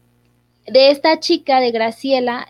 de 0.66 0.92
esta 0.92 1.22
chica, 1.22 1.62
de 1.62 1.72
Graciela, 1.72 2.50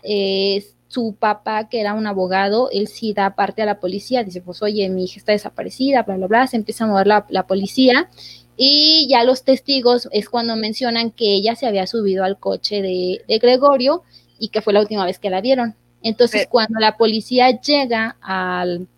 su 0.88 1.14
papá, 1.16 1.68
que 1.68 1.80
era 1.80 1.94
un 1.94 2.08
abogado, 2.08 2.70
él 2.72 2.88
sí 2.88 3.12
da 3.12 3.36
parte 3.36 3.62
a 3.62 3.66
la 3.66 3.78
policía, 3.78 4.24
dice, 4.24 4.40
pues 4.40 4.62
oye, 4.62 4.88
mi 4.88 5.04
hija 5.04 5.20
está 5.20 5.30
desaparecida, 5.30 6.02
bla, 6.02 6.16
bla, 6.16 6.26
bla, 6.26 6.46
se 6.48 6.56
empieza 6.56 6.82
a 6.82 6.88
mover 6.88 7.06
la, 7.06 7.24
la 7.28 7.46
policía. 7.46 8.10
Y 8.56 9.06
ya 9.08 9.22
los 9.22 9.44
testigos 9.44 10.08
es 10.10 10.28
cuando 10.28 10.56
mencionan 10.56 11.12
que 11.12 11.34
ella 11.34 11.54
se 11.54 11.68
había 11.68 11.86
subido 11.86 12.24
al 12.24 12.36
coche 12.40 12.82
de, 12.82 13.22
de 13.28 13.38
Gregorio 13.38 14.02
y 14.40 14.48
que 14.48 14.60
fue 14.60 14.72
la 14.72 14.80
última 14.80 15.04
vez 15.04 15.20
que 15.20 15.30
la 15.30 15.40
vieron. 15.40 15.76
Entonces, 16.02 16.48
cuando 16.48 16.80
la 16.80 16.96
policía 16.96 17.60
llega 17.60 18.16
al, 18.20 18.88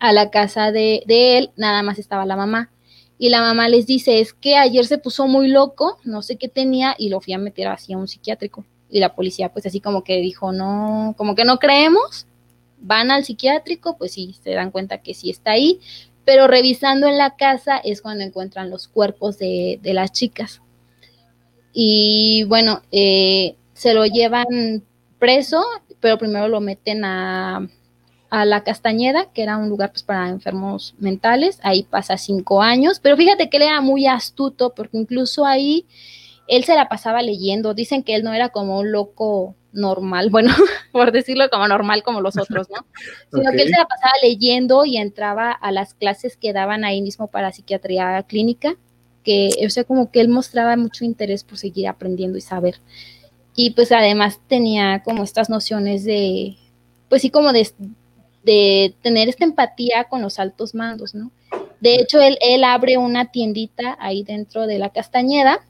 a 0.00 0.12
la 0.12 0.30
casa 0.30 0.72
de, 0.72 1.04
él, 1.06 1.50
nada 1.56 1.82
más 1.82 1.98
estaba 1.98 2.26
la 2.26 2.36
mamá. 2.36 2.70
Y 3.18 3.28
la 3.28 3.42
mamá 3.42 3.68
les 3.68 3.86
dice, 3.86 4.20
es 4.20 4.32
que 4.32 4.56
ayer 4.56 4.86
se 4.86 4.98
puso 4.98 5.28
muy 5.28 5.48
loco, 5.48 5.98
no 6.04 6.22
sé 6.22 6.36
qué 6.36 6.48
tenía, 6.48 6.96
y 6.98 7.10
lo 7.10 7.20
fui 7.20 7.34
a 7.34 7.38
meter 7.38 7.68
así 7.68 7.92
a 7.92 7.98
un 7.98 8.08
psiquiátrico. 8.08 8.64
Y 8.90 8.98
la 8.98 9.14
policía, 9.14 9.52
pues 9.52 9.66
así 9.66 9.80
como 9.80 10.02
que 10.02 10.16
dijo, 10.16 10.52
no, 10.52 11.14
como 11.18 11.34
que 11.34 11.44
no 11.44 11.58
creemos, 11.58 12.26
van 12.80 13.10
al 13.10 13.24
psiquiátrico, 13.24 13.98
pues 13.98 14.12
sí, 14.12 14.34
se 14.42 14.50
dan 14.52 14.70
cuenta 14.70 15.02
que 15.02 15.12
sí 15.12 15.28
está 15.28 15.52
ahí, 15.52 15.80
pero 16.24 16.46
revisando 16.46 17.06
en 17.06 17.18
la 17.18 17.36
casa 17.36 17.76
es 17.76 18.00
cuando 18.00 18.24
encuentran 18.24 18.70
los 18.70 18.88
cuerpos 18.88 19.38
de, 19.38 19.78
las 19.82 20.12
chicas. 20.12 20.62
Y 21.74 22.44
bueno, 22.44 22.82
eh, 22.90 23.54
se 23.74 23.92
lo 23.92 24.06
llevan 24.06 24.82
preso, 25.18 25.62
pero 26.00 26.16
primero 26.16 26.48
lo 26.48 26.60
meten 26.60 27.04
a, 27.04 27.68
a 28.30 28.44
la 28.44 28.62
Castañeda, 28.62 29.26
que 29.32 29.42
era 29.42 29.56
un 29.56 29.68
lugar 29.68 29.90
pues, 29.90 30.04
para 30.04 30.28
enfermos 30.28 30.94
mentales. 30.98 31.58
Ahí 31.62 31.82
pasa 31.82 32.16
cinco 32.16 32.62
años, 32.62 33.00
pero 33.00 33.16
fíjate 33.16 33.50
que 33.50 33.56
él 33.56 33.64
era 33.64 33.80
muy 33.80 34.06
astuto 34.06 34.72
porque 34.74 34.96
incluso 34.96 35.44
ahí 35.44 35.86
él 36.46 36.64
se 36.64 36.74
la 36.74 36.88
pasaba 36.88 37.22
leyendo. 37.22 37.74
Dicen 37.74 38.04
que 38.04 38.14
él 38.14 38.22
no 38.22 38.32
era 38.32 38.50
como 38.50 38.78
un 38.78 38.92
loco 38.92 39.56
normal, 39.72 40.30
bueno, 40.30 40.52
por 40.92 41.12
decirlo 41.12 41.50
como 41.50 41.66
normal 41.66 42.02
como 42.04 42.20
los 42.20 42.38
otros, 42.38 42.68
¿no? 42.70 42.86
Sino 43.32 43.50
que 43.50 43.62
él 43.62 43.68
se 43.68 43.78
la 43.78 43.86
pasaba 43.86 44.12
leyendo 44.22 44.84
y 44.84 44.96
entraba 44.96 45.50
a 45.50 45.72
las 45.72 45.94
clases 45.94 46.36
que 46.36 46.52
daban 46.52 46.84
ahí 46.84 47.02
mismo 47.02 47.26
para 47.26 47.52
psiquiatría 47.52 48.22
clínica, 48.28 48.76
que, 49.24 49.50
o 49.66 49.70
sea, 49.70 49.84
como 49.84 50.10
que 50.10 50.20
él 50.20 50.28
mostraba 50.28 50.76
mucho 50.76 51.04
interés 51.04 51.44
por 51.44 51.58
seguir 51.58 51.88
aprendiendo 51.88 52.38
y 52.38 52.40
saber. 52.40 52.76
Y 53.56 53.72
pues 53.72 53.90
además 53.90 54.40
tenía 54.46 55.02
como 55.02 55.24
estas 55.24 55.50
nociones 55.50 56.04
de 56.04 56.56
pues 57.10 57.22
sí, 57.22 57.30
como 57.30 57.52
de, 57.52 57.68
de 58.42 58.94
tener 59.02 59.28
esta 59.28 59.44
empatía 59.44 60.04
con 60.04 60.22
los 60.22 60.38
altos 60.38 60.74
mandos, 60.74 61.14
¿no? 61.14 61.30
De 61.80 61.94
hecho, 61.94 62.20
él, 62.20 62.38
él 62.40 62.64
abre 62.64 62.98
una 62.98 63.30
tiendita 63.30 63.96
ahí 64.00 64.22
dentro 64.22 64.66
de 64.66 64.78
la 64.78 64.90
Castañeda 64.90 65.60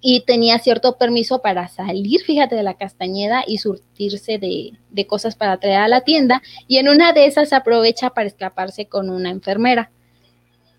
y 0.00 0.20
tenía 0.20 0.58
cierto 0.58 0.98
permiso 0.98 1.40
para 1.40 1.68
salir, 1.68 2.20
fíjate, 2.22 2.54
de 2.54 2.62
la 2.62 2.74
Castañeda 2.74 3.42
y 3.46 3.58
surtirse 3.58 4.38
de, 4.38 4.72
de, 4.90 5.06
cosas 5.06 5.34
para 5.34 5.58
traer 5.58 5.80
a 5.80 5.88
la 5.88 6.02
tienda. 6.02 6.42
Y 6.68 6.78
en 6.78 6.88
una 6.88 7.12
de 7.12 7.26
esas 7.26 7.52
aprovecha 7.52 8.10
para 8.10 8.26
escaparse 8.26 8.86
con 8.86 9.08
una 9.08 9.30
enfermera. 9.30 9.90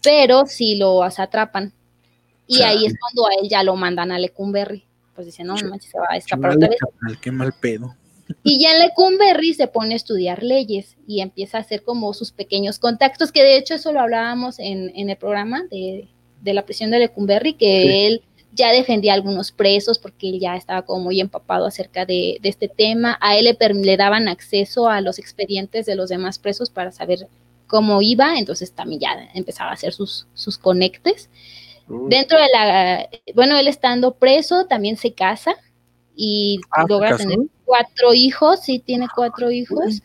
Pero 0.03 0.45
si 0.45 0.75
lo 0.75 1.03
atrapan. 1.03 1.73
Y 2.47 2.61
ahí 2.61 2.85
es 2.85 2.93
cuando 2.99 3.27
a 3.27 3.33
él 3.41 3.49
ya 3.49 3.63
lo 3.63 3.75
mandan 3.75 4.11
a 4.11 4.19
Lecumberri. 4.19 4.85
Pues 5.15 5.25
dice, 5.25 5.43
no, 5.43 5.55
no 5.55 5.69
manches, 5.69 5.89
se 5.89 5.99
va 5.99 6.07
a 6.09 6.17
escapar 6.17 6.51
otra 6.51 6.69
vez. 6.69 6.77
qué 7.19 7.31
mal 7.31 7.53
pedo. 7.59 7.95
Y 8.43 8.59
ya 8.59 8.73
en 8.73 8.79
Lecumberri 8.79 9.53
se 9.53 9.67
pone 9.67 9.93
a 9.93 9.97
estudiar 9.97 10.43
leyes 10.43 10.97
y 11.07 11.21
empieza 11.21 11.57
a 11.57 11.61
hacer 11.61 11.83
como 11.83 12.13
sus 12.13 12.31
pequeños 12.31 12.79
contactos, 12.79 13.31
que 13.31 13.43
de 13.43 13.57
hecho 13.57 13.75
eso 13.75 13.91
lo 13.91 13.99
hablábamos 13.99 14.59
en, 14.59 14.91
en 14.95 15.09
el 15.09 15.17
programa 15.17 15.63
de, 15.69 16.07
de, 16.41 16.53
la 16.53 16.65
prisión 16.65 16.91
de 16.91 16.99
Lecumberri, 16.99 17.53
que 17.53 17.81
sí. 17.81 18.05
él 18.05 18.23
ya 18.53 18.71
defendía 18.71 19.11
a 19.11 19.15
algunos 19.15 19.51
presos 19.51 19.99
porque 19.99 20.29
él 20.29 20.39
ya 20.39 20.55
estaba 20.55 20.83
como 20.83 21.03
muy 21.03 21.19
empapado 21.19 21.65
acerca 21.65 22.05
de, 22.05 22.37
de 22.41 22.49
este 22.49 22.67
tema. 22.67 23.17
A 23.21 23.35
él 23.37 23.45
le, 23.45 23.73
le, 23.73 23.97
daban 23.97 24.27
acceso 24.27 24.87
a 24.87 25.01
los 25.01 25.19
expedientes 25.19 25.85
de 25.85 25.95
los 25.95 26.09
demás 26.09 26.39
presos 26.39 26.69
para 26.69 26.91
saber 26.91 27.27
cómo 27.67 28.01
iba, 28.01 28.37
entonces 28.37 28.71
también 28.71 29.01
ya 29.01 29.29
empezaba 29.33 29.71
a 29.71 29.73
hacer 29.73 29.93
sus, 29.93 30.27
sus 30.33 30.57
conectes. 30.57 31.29
Uh. 31.89 32.07
Dentro 32.09 32.39
de 32.39 32.47
la, 32.53 33.09
bueno, 33.33 33.57
él 33.57 33.67
estando 33.67 34.15
preso 34.15 34.65
también 34.65 34.97
se 34.97 35.13
casa 35.13 35.55
y 36.15 36.59
ah, 36.71 36.85
logra 36.87 37.17
tener 37.17 37.39
cuatro 37.65 38.13
hijos, 38.13 38.61
sí 38.63 38.79
tiene 38.79 39.07
cuatro 39.13 39.51
hijos. 39.51 40.01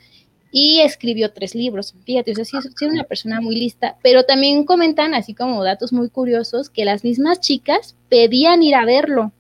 Y 0.53 0.81
escribió 0.81 1.33
tres 1.33 1.55
libros. 1.55 1.95
Fíjate, 2.05 2.33
o 2.33 2.35
sea, 2.35 2.45
sí, 2.45 2.57
sí, 2.61 2.69
es 2.69 2.91
una 2.91 3.05
persona 3.05 3.41
muy 3.41 3.55
lista, 3.55 3.97
pero 4.03 4.25
también 4.25 4.65
comentan, 4.65 5.15
así 5.15 5.33
como 5.33 5.63
datos 5.63 5.93
muy 5.93 6.11
curiosos, 6.11 6.71
que 6.71 6.85
las 6.85 7.05
mismas 7.05 7.39
chicas 7.41 7.95
pedían 8.09 8.63
ir 8.65 8.75
a 8.75 8.85
verlo. 8.85 9.33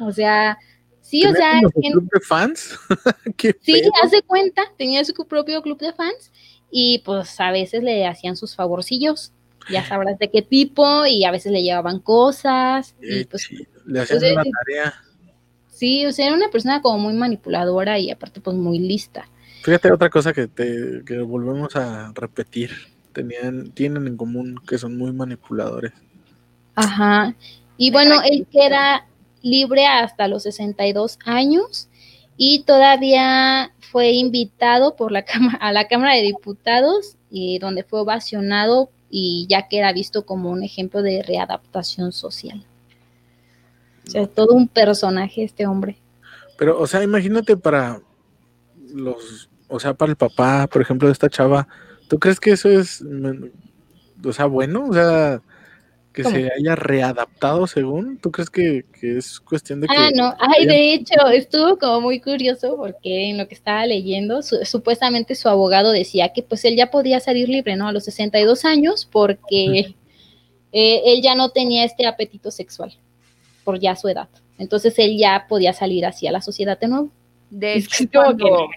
O 0.00 0.12
sea, 0.12 0.58
sí, 1.02 1.26
o 1.26 1.32
sea. 1.34 1.60
Su 1.60 1.70
club 1.72 2.08
de 2.10 2.20
fans? 2.20 2.74
sí, 3.60 3.82
hace 4.02 4.22
cuenta, 4.22 4.62
tenía 4.78 5.04
su 5.04 5.12
propio 5.12 5.60
club 5.60 5.78
de 5.78 5.92
fans 5.92 6.32
y 6.70 7.02
pues 7.04 7.38
a 7.38 7.50
veces 7.50 7.82
le 7.82 8.06
hacían 8.06 8.36
sus 8.36 8.56
favorcillos. 8.56 9.32
Ya 9.70 9.86
sabrás 9.86 10.18
de 10.18 10.30
qué 10.30 10.42
tipo, 10.42 11.06
y 11.06 11.24
a 11.24 11.30
veces 11.30 11.52
le 11.52 11.62
llevaban 11.62 12.00
cosas. 12.00 12.94
Y 13.00 13.24
pues, 13.24 13.48
le 13.86 14.00
hacían 14.00 14.20
pues, 14.20 14.32
una 14.32 14.42
tarea. 14.42 14.94
Sí, 15.74 16.06
o 16.06 16.12
sea, 16.12 16.26
era 16.28 16.36
una 16.36 16.50
persona 16.50 16.80
como 16.80 16.98
muy 16.98 17.14
manipuladora 17.14 17.98
y 17.98 18.10
aparte 18.10 18.40
pues 18.40 18.56
muy 18.56 18.78
lista. 18.78 19.28
Fíjate 19.64 19.92
otra 19.92 20.08
cosa 20.08 20.32
que, 20.32 20.46
te, 20.46 21.02
que 21.04 21.18
volvemos 21.18 21.74
a 21.74 22.12
repetir. 22.14 22.70
Tenían, 23.12 23.72
tienen 23.72 24.06
en 24.06 24.16
común 24.16 24.60
que 24.68 24.78
son 24.78 24.96
muy 24.96 25.12
manipuladores. 25.12 25.92
Ajá. 26.76 27.34
Y 27.76 27.90
bueno, 27.90 28.22
él 28.22 28.46
queda 28.50 29.06
libre 29.42 29.86
hasta 29.86 30.28
los 30.28 30.44
62 30.44 31.18
años 31.24 31.88
y 32.36 32.62
todavía 32.62 33.72
fue 33.80 34.12
invitado 34.12 34.94
por 34.94 35.10
la 35.10 35.24
a 35.60 35.72
la 35.72 35.88
Cámara 35.88 36.14
de 36.14 36.22
Diputados 36.22 37.16
y 37.30 37.58
donde 37.58 37.82
fue 37.82 38.00
ovacionado 38.00 38.90
y 39.10 39.46
ya 39.48 39.66
queda 39.68 39.92
visto 39.92 40.24
como 40.24 40.50
un 40.50 40.62
ejemplo 40.62 41.02
de 41.02 41.22
readaptación 41.22 42.12
social. 42.12 42.64
O 44.06 44.10
sea, 44.10 44.26
todo 44.26 44.54
un 44.54 44.68
personaje 44.68 45.44
este 45.44 45.66
hombre. 45.66 45.96
Pero, 46.58 46.78
o 46.78 46.86
sea, 46.86 47.02
imagínate 47.02 47.56
para 47.56 48.00
los 48.92 49.48
o 49.68 49.80
sea, 49.80 49.94
para 49.94 50.10
el 50.10 50.16
papá, 50.16 50.68
por 50.68 50.82
ejemplo, 50.82 51.08
de 51.08 51.12
esta 51.12 51.28
chava, 51.28 51.66
¿tú 52.08 52.18
crees 52.18 52.38
que 52.38 52.52
eso 52.52 52.68
es, 52.68 53.02
o 54.24 54.32
sea, 54.32 54.46
bueno? 54.46 54.86
O 54.88 54.92
sea, 54.92 55.42
que 56.12 56.22
¿Cómo? 56.22 56.36
se 56.36 56.52
haya 56.56 56.76
readaptado 56.76 57.66
según, 57.66 58.18
¿tú 58.18 58.30
crees 58.30 58.50
que, 58.50 58.84
que 59.00 59.18
es 59.18 59.40
cuestión 59.40 59.80
de 59.80 59.88
que... 59.88 59.96
Ah, 59.96 60.10
no, 60.14 60.32
ay, 60.38 60.66
de 60.66 60.94
hecho, 60.94 61.26
estuvo 61.32 61.76
como 61.76 62.02
muy 62.02 62.20
curioso 62.20 62.76
porque 62.76 63.30
en 63.30 63.38
lo 63.38 63.48
que 63.48 63.54
estaba 63.54 63.84
leyendo, 63.84 64.42
su, 64.42 64.64
supuestamente 64.64 65.34
su 65.34 65.48
abogado 65.48 65.90
decía 65.90 66.32
que 66.32 66.44
pues 66.44 66.64
él 66.64 66.76
ya 66.76 66.92
podía 66.92 67.18
salir 67.18 67.48
libre, 67.48 67.74
¿no? 67.74 67.88
A 67.88 67.92
los 67.92 68.04
62 68.04 68.64
años 68.64 69.08
porque 69.10 69.96
eh, 70.70 71.02
él 71.04 71.20
ya 71.20 71.34
no 71.34 71.48
tenía 71.48 71.84
este 71.84 72.06
apetito 72.06 72.52
sexual 72.52 72.96
por 73.64 73.80
ya 73.80 73.96
su 73.96 74.08
edad. 74.08 74.28
Entonces 74.58 74.98
él 74.98 75.16
ya 75.18 75.46
podía 75.48 75.72
salir 75.72 76.06
hacia 76.06 76.30
la 76.30 76.40
sociedad 76.40 76.78
de 76.78 76.88
nuevo. 76.88 77.10
De 77.50 77.74
hecho, 77.78 78.08
cuando, 78.12 78.68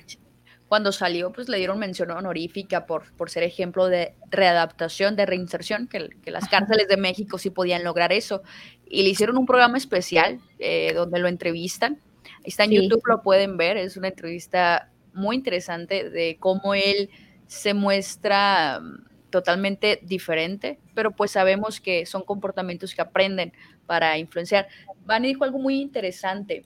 cuando 0.67 0.91
salió, 0.91 1.31
pues 1.31 1.49
le 1.49 1.57
dieron 1.57 1.79
mención 1.79 2.11
honorífica 2.11 2.85
por, 2.85 3.11
por 3.13 3.29
ser 3.29 3.43
ejemplo 3.43 3.87
de 3.87 4.15
readaptación, 4.29 5.15
de 5.15 5.25
reinserción, 5.25 5.87
que, 5.87 6.09
que 6.23 6.31
las 6.31 6.47
cárceles 6.49 6.87
de 6.87 6.97
México 6.97 7.37
sí 7.37 7.49
podían 7.49 7.83
lograr 7.83 8.11
eso. 8.11 8.41
Y 8.85 9.03
le 9.03 9.09
hicieron 9.09 9.37
un 9.37 9.45
programa 9.45 9.77
especial 9.77 10.39
eh, 10.59 10.93
donde 10.93 11.19
lo 11.19 11.27
entrevistan. 11.27 12.01
Está 12.43 12.63
en 12.63 12.71
sí. 12.71 12.75
YouTube, 12.77 13.01
lo 13.05 13.21
pueden 13.21 13.57
ver, 13.57 13.77
es 13.77 13.97
una 13.97 14.07
entrevista 14.09 14.89
muy 15.13 15.35
interesante 15.35 16.09
de 16.09 16.37
cómo 16.39 16.73
él 16.73 17.09
se 17.47 17.73
muestra 17.73 18.79
mm, 18.81 19.06
totalmente 19.29 19.99
diferente, 20.03 20.79
pero 20.93 21.11
pues 21.11 21.31
sabemos 21.31 21.79
que 21.79 22.05
son 22.05 22.23
comportamientos 22.23 22.95
que 22.95 23.01
aprenden 23.01 23.53
para 23.85 24.17
influenciar. 24.17 24.67
Vani 25.05 25.27
dijo 25.27 25.43
algo 25.43 25.59
muy 25.59 25.81
interesante, 25.81 26.65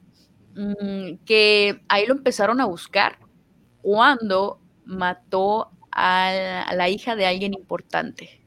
mmm, 0.55 1.15
que 1.25 1.81
ahí 1.87 2.05
lo 2.05 2.13
empezaron 2.13 2.61
a 2.61 2.65
buscar 2.65 3.19
cuando 3.81 4.59
mató 4.85 5.71
a 5.91 6.31
la, 6.33 6.61
a 6.63 6.75
la 6.75 6.89
hija 6.89 7.15
de 7.15 7.25
alguien 7.25 7.53
importante. 7.53 8.41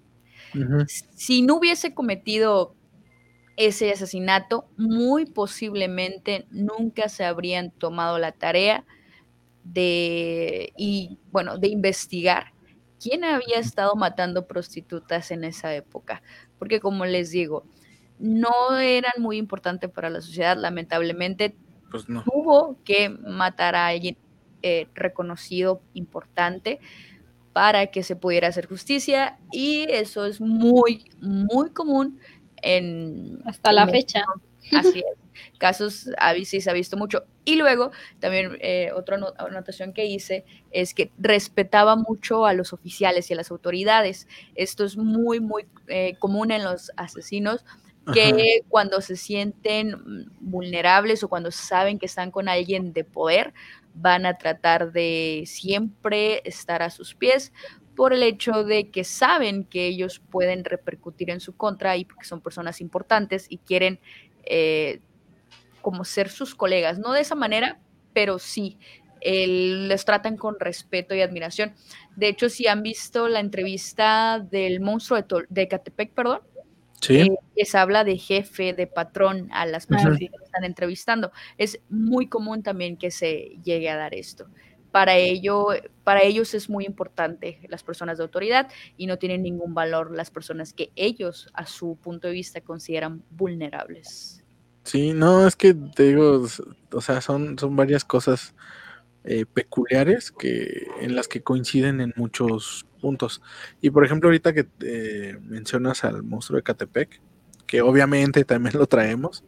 Uh 0.55 0.59
-huh. 0.59 0.87
Si 1.15 1.43
no 1.43 1.57
hubiese 1.57 1.93
cometido 1.93 2.77
ese 3.57 3.93
asesinato, 3.93 4.67
muy 4.77 5.27
posiblemente 5.27 6.47
nunca 6.51 7.09
se 7.09 7.25
habrían 7.25 7.71
tomado 7.71 8.19
la 8.19 8.33
tarea 8.33 8.85
de, 9.65 10.73
y, 10.77 11.19
bueno, 11.31 11.59
de 11.59 11.69
investigar 11.69 12.54
quién 13.05 13.23
había 13.23 13.59
estado 13.59 13.95
matando 13.97 14.47
prostitutas 14.47 15.31
en 15.31 15.45
esa 15.45 15.75
época. 15.75 16.23
Porque 16.59 16.81
como 16.81 17.05
les 17.05 17.31
digo, 17.31 17.67
no 18.19 18.79
eran 18.79 19.13
muy 19.19 19.37
importantes 19.37 19.91
para 19.91 20.09
la 20.09 20.23
sociedad, 20.23 20.57
lamentablemente 20.57 21.55
pues 21.91 22.09
no. 22.09 22.25
tuvo 22.25 22.79
que 22.83 23.11
matar 23.11 23.75
a 23.75 23.89
alguien 23.89 24.17
eh, 24.63 24.89
reconocido, 24.95 25.83
importante, 25.93 26.81
para 27.53 27.89
que 27.89 28.03
se 28.03 28.17
pudiera 28.17 28.49
hacer 28.49 28.67
justicia 28.67 29.39
y 29.53 29.85
eso 29.91 30.25
es 30.25 30.41
muy, 30.41 31.05
muy 31.21 31.71
común 31.71 32.19
en... 32.63 33.43
Hasta 33.45 33.71
la 33.71 33.87
fecha. 33.87 34.25
Así 34.73 35.01
es. 35.01 35.24
Casos 35.59 36.09
sí 36.45 36.61
se 36.61 36.71
ha 36.71 36.73
visto 36.73 36.97
mucho. 36.97 37.25
Y 37.45 37.57
luego, 37.57 37.91
también 38.21 38.57
eh, 38.61 38.91
otra 38.95 39.19
anotación 39.39 39.93
que 39.93 40.07
hice 40.07 40.45
es 40.71 40.95
que 40.95 41.11
respetaba 41.19 41.97
mucho 41.97 42.47
a 42.47 42.55
los 42.55 42.73
oficiales 42.73 43.31
y 43.31 43.35
a 43.35 43.37
las 43.37 43.51
autoridades. 43.51 44.27
Esto 44.55 44.85
es 44.85 44.97
muy, 44.97 45.41
muy 45.41 45.67
eh, 45.89 46.17
común 46.19 46.51
en 46.51 46.65
los 46.65 46.91
asesinos 46.97 47.65
que 48.13 48.25
Ajá. 48.25 48.69
cuando 48.69 49.01
se 49.01 49.17
sienten 49.17 50.31
vulnerables 50.41 51.23
o 51.23 51.29
cuando 51.29 51.51
saben 51.51 51.99
que 51.99 52.07
están 52.07 52.31
con 52.31 52.51
alguien 52.51 52.93
de 52.93 53.03
poder, 53.05 53.55
van 53.95 54.27
a 54.27 54.37
tratar 54.37 54.93
de 54.93 55.45
siempre 55.47 56.43
estar 56.45 56.83
a 56.83 56.91
sus 56.91 57.15
pies 57.15 57.53
por 57.95 58.13
el 58.13 58.23
hecho 58.23 58.65
de 58.65 58.91
que 58.91 59.05
saben 59.05 59.65
que 59.65 59.87
ellos 59.87 60.21
pueden 60.31 60.65
repercutir 60.65 61.31
en 61.31 61.41
su 61.41 61.57
contra 61.57 61.97
y 61.97 62.05
porque 62.05 62.25
son 62.25 62.41
personas 62.41 62.81
importantes 62.81 63.47
y 63.49 63.59
quieren 63.59 64.01
eh, 64.45 65.01
como 65.85 66.05
ser 66.05 66.31
sus 66.31 66.55
colegas, 66.55 66.99
no 66.99 67.13
de 67.13 67.21
esa 67.21 67.35
manera, 67.35 67.79
pero 68.15 68.39
sí, 68.39 68.79
el, 69.21 69.89
les 69.89 70.07
tratan 70.07 70.39
con 70.39 70.59
respeto 70.59 71.15
y 71.15 71.21
admiración. 71.21 71.75
De 72.17 72.29
hecho, 72.29 72.49
si 72.49 72.67
han 72.67 72.83
visto 72.83 73.29
la 73.29 73.41
entrevista 73.41 74.39
del 74.39 74.81
monstruo 74.81 75.19
de, 75.19 75.23
Tol 75.25 75.47
de 75.51 75.69
Catepec, 75.69 76.13
perdón, 76.13 76.41
Sí. 77.01 77.21
Eh, 77.21 77.37
les 77.55 77.75
habla 77.75 78.03
de 78.03 78.17
jefe, 78.17 78.73
de 78.73 78.87
patrón 78.87 79.51
a 79.53 79.67
las 79.67 79.87
personas 79.87 80.19
que 80.19 80.31
están 80.43 80.65
entrevistando. 80.65 81.33
Es 81.59 81.81
muy 81.91 82.29
común 82.29 82.63
también 82.63 82.97
que 82.97 83.11
se 83.11 83.59
llegue 83.63 83.91
a 83.91 83.97
dar 83.97 84.15
esto. 84.15 84.47
Para, 84.91 85.17
ello, 85.17 85.67
para 86.03 86.23
ellos 86.23 86.55
es 86.55 86.71
muy 86.71 86.87
importante 86.87 87.59
las 87.69 87.83
personas 87.83 88.17
de 88.17 88.25
autoridad 88.25 88.71
y 88.97 89.07
no 89.07 89.19
tienen 89.19 89.43
ningún 89.43 89.75
valor 89.75 90.17
las 90.17 90.31
personas 90.31 90.73
que 90.73 90.93
ellos, 90.97 91.51
a 91.53 91.67
su 91.67 91.97
punto 91.97 92.29
de 92.29 92.33
vista, 92.33 92.63
consideran 92.63 93.23
vulnerables. 93.29 94.44
Sí, 94.85 95.13
no, 95.15 95.47
es 95.47 95.57
que 95.57 95.73
te 95.75 96.05
digo, 96.05 96.47
o 96.93 97.01
sea, 97.01 97.21
son, 97.21 97.59
son 97.59 97.75
varias 97.75 98.05
cosas 98.05 98.55
eh, 99.25 99.47
peculiares 99.47 100.31
que, 100.33 100.87
en 101.01 101.17
las 101.17 101.29
que 101.29 101.43
coinciden 101.43 102.01
en 102.01 102.13
muchos 102.17 102.87
puntos. 103.01 103.43
Y 103.81 103.91
por 103.91 104.05
ejemplo, 104.05 104.29
ahorita 104.29 104.53
que 104.53 104.69
eh, 104.81 105.39
mencionas 105.43 106.05
al 106.05 106.23
monstruo 106.23 106.57
de 106.59 106.63
Catepec, 106.65 107.21
que 107.67 107.83
obviamente 107.83 108.45
también 108.45 108.79
lo 108.79 108.87
traemos, 108.87 109.45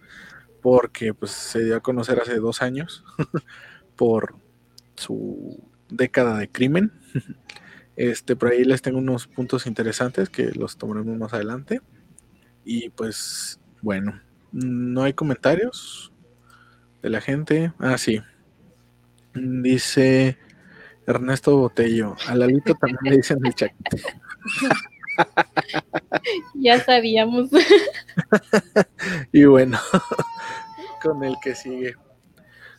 porque 0.63 1.15
pues 1.15 1.33
se 1.33 1.65
dio 1.65 1.77
a 1.77 1.81
conocer 1.83 2.21
hace 2.21 2.37
dos 2.37 2.63
años 2.63 3.05
por 3.97 4.37
su 4.97 5.63
década 5.91 6.39
de 6.39 6.51
crimen. 6.51 6.93
Este, 7.97 8.37
por 8.37 8.51
ahí 8.51 8.63
les 8.65 8.83
tengo 8.83 8.99
unos 8.99 9.27
puntos 9.27 9.67
interesantes 9.67 10.29
que 10.29 10.53
los 10.53 10.77
tomaremos 10.77 11.17
más 11.17 11.33
adelante. 11.33 11.81
Y 12.65 12.91
pues, 12.91 13.59
bueno, 13.83 14.21
no 14.53 15.03
hay 15.03 15.13
comentarios 15.13 16.13
de 17.03 17.11
la 17.11 17.21
gente. 17.21 17.73
Ah, 17.79 17.99
sí. 17.99 18.21
Dice 19.35 20.39
Ernesto 21.07 21.57
Botello. 21.57 22.17
A 22.27 22.35
Lalito 22.35 22.75
también 22.75 22.99
le 23.05 23.17
dicen 23.19 23.39
el 23.45 23.55
chat. 23.55 23.73
ya 26.55 26.81
sabíamos. 26.81 27.51
y 29.33 29.45
bueno, 29.45 29.79
con 31.03 31.25
el 31.25 31.37
que 31.43 31.55
sigue. 31.55 31.95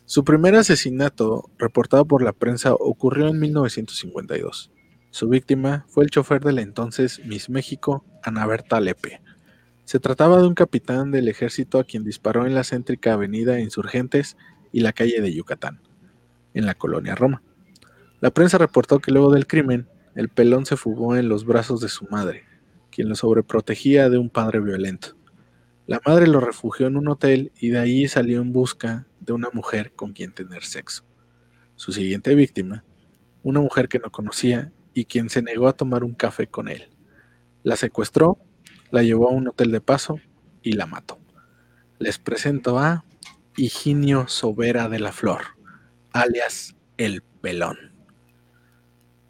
Su 0.04 0.24
primer 0.24 0.54
asesinato, 0.54 1.50
reportado 1.58 2.06
por 2.06 2.22
la 2.22 2.32
prensa, 2.32 2.74
ocurrió 2.74 3.28
en 3.28 3.38
1952. 3.38 4.70
Su 5.10 5.28
víctima 5.28 5.84
fue 5.88 6.04
el 6.04 6.10
chofer 6.10 6.42
de 6.42 6.52
la 6.52 6.62
entonces 6.62 7.20
Miss 7.24 7.50
México, 7.50 8.04
Ana 8.22 8.46
Berta 8.46 8.80
Lepe. 8.80 9.20
Se 9.88 10.00
trataba 10.00 10.36
de 10.36 10.46
un 10.46 10.52
capitán 10.52 11.12
del 11.12 11.28
ejército 11.28 11.78
a 11.78 11.84
quien 11.84 12.04
disparó 12.04 12.44
en 12.44 12.54
la 12.54 12.62
céntrica 12.62 13.14
avenida 13.14 13.58
Insurgentes 13.58 14.36
y 14.70 14.80
la 14.80 14.92
calle 14.92 15.22
de 15.22 15.32
Yucatán, 15.32 15.80
en 16.52 16.66
la 16.66 16.74
colonia 16.74 17.14
Roma. 17.14 17.42
La 18.20 18.30
prensa 18.30 18.58
reportó 18.58 18.98
que 18.98 19.12
luego 19.12 19.32
del 19.32 19.46
crimen, 19.46 19.88
el 20.14 20.28
pelón 20.28 20.66
se 20.66 20.76
fugó 20.76 21.16
en 21.16 21.30
los 21.30 21.46
brazos 21.46 21.80
de 21.80 21.88
su 21.88 22.06
madre, 22.10 22.44
quien 22.90 23.08
lo 23.08 23.14
sobreprotegía 23.14 24.10
de 24.10 24.18
un 24.18 24.28
padre 24.28 24.60
violento. 24.60 25.16
La 25.86 26.02
madre 26.04 26.26
lo 26.26 26.40
refugió 26.40 26.86
en 26.86 26.98
un 26.98 27.08
hotel 27.08 27.50
y 27.58 27.70
de 27.70 27.78
ahí 27.78 28.08
salió 28.08 28.42
en 28.42 28.52
busca 28.52 29.06
de 29.20 29.32
una 29.32 29.48
mujer 29.54 29.92
con 29.92 30.12
quien 30.12 30.34
tener 30.34 30.64
sexo. 30.64 31.04
Su 31.76 31.92
siguiente 31.92 32.34
víctima, 32.34 32.84
una 33.42 33.60
mujer 33.60 33.88
que 33.88 34.00
no 34.00 34.10
conocía 34.10 34.70
y 34.92 35.06
quien 35.06 35.30
se 35.30 35.40
negó 35.40 35.66
a 35.66 35.78
tomar 35.78 36.04
un 36.04 36.12
café 36.12 36.46
con 36.46 36.68
él. 36.68 36.90
La 37.62 37.76
secuestró, 37.76 38.38
la 38.90 39.02
llevó 39.02 39.28
a 39.28 39.32
un 39.32 39.48
hotel 39.48 39.70
de 39.72 39.80
paso 39.80 40.20
y 40.62 40.72
la 40.72 40.86
mató. 40.86 41.18
Les 41.98 42.18
presento 42.18 42.78
a 42.78 43.04
Higinio 43.56 44.28
Sobera 44.28 44.88
de 44.88 45.00
la 45.00 45.12
Flor, 45.12 45.42
alias 46.12 46.76
El 46.96 47.22
Pelón. 47.40 47.76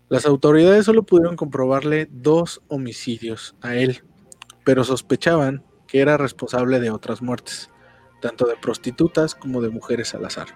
Las 0.08 0.26
autoridades 0.26 0.86
solo 0.86 1.02
pudieron 1.02 1.36
comprobarle 1.36 2.08
dos 2.10 2.62
homicidios 2.68 3.54
a 3.60 3.74
él, 3.74 4.02
pero 4.64 4.84
sospechaban 4.84 5.64
que 5.86 6.00
era 6.00 6.16
responsable 6.16 6.80
de 6.80 6.90
otras 6.90 7.22
muertes, 7.22 7.70
tanto 8.20 8.46
de 8.46 8.56
prostitutas 8.56 9.34
como 9.34 9.60
de 9.60 9.70
mujeres 9.70 10.14
al 10.14 10.24
azar. 10.24 10.48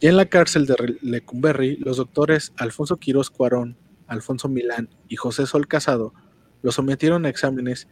Ya 0.00 0.08
en 0.08 0.16
la 0.16 0.26
cárcel 0.26 0.66
de 0.66 0.96
Lecumberri, 1.02 1.76
los 1.76 1.98
doctores 1.98 2.52
Alfonso 2.56 2.96
Quirós 2.96 3.30
Cuarón, 3.30 3.76
Alfonso 4.06 4.48
Milán 4.48 4.88
y 5.08 5.16
José 5.16 5.46
Sol 5.46 5.68
Casado 5.68 6.14
lo 6.62 6.72
sometieron 6.72 7.24
a 7.24 7.28
exámenes 7.28 7.88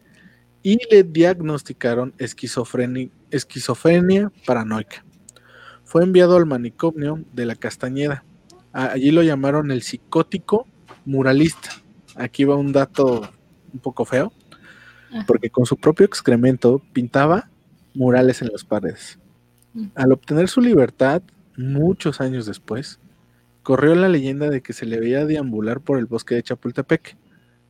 y 0.63 0.77
le 0.91 1.03
diagnosticaron 1.03 2.13
esquizofrenia, 2.17 3.09
esquizofrenia 3.31 4.31
paranoica. 4.45 5.05
Fue 5.83 6.03
enviado 6.03 6.37
al 6.37 6.45
manicomio 6.45 7.23
de 7.33 7.45
la 7.45 7.55
Castañeda. 7.55 8.23
Allí 8.71 9.11
lo 9.11 9.23
llamaron 9.23 9.71
el 9.71 9.81
psicótico 9.81 10.67
muralista. 11.05 11.71
Aquí 12.15 12.43
va 12.43 12.55
un 12.55 12.71
dato 12.71 13.29
un 13.73 13.79
poco 13.79 14.05
feo, 14.05 14.31
porque 15.25 15.49
con 15.49 15.65
su 15.65 15.77
propio 15.77 16.05
excremento 16.05 16.81
pintaba 16.93 17.49
murales 17.93 18.41
en 18.41 18.49
las 18.49 18.63
paredes. 18.63 19.17
Mm. 19.73 19.85
Al 19.95 20.11
obtener 20.11 20.47
su 20.47 20.61
libertad, 20.61 21.23
muchos 21.57 22.21
años 22.21 22.45
después, 22.45 22.99
corrió 23.63 23.95
la 23.95 24.09
leyenda 24.09 24.49
de 24.49 24.61
que 24.61 24.73
se 24.73 24.85
le 24.85 24.99
veía 24.99 25.25
deambular 25.25 25.81
por 25.81 25.97
el 25.97 26.05
bosque 26.05 26.35
de 26.35 26.43
Chapultepec, 26.43 27.17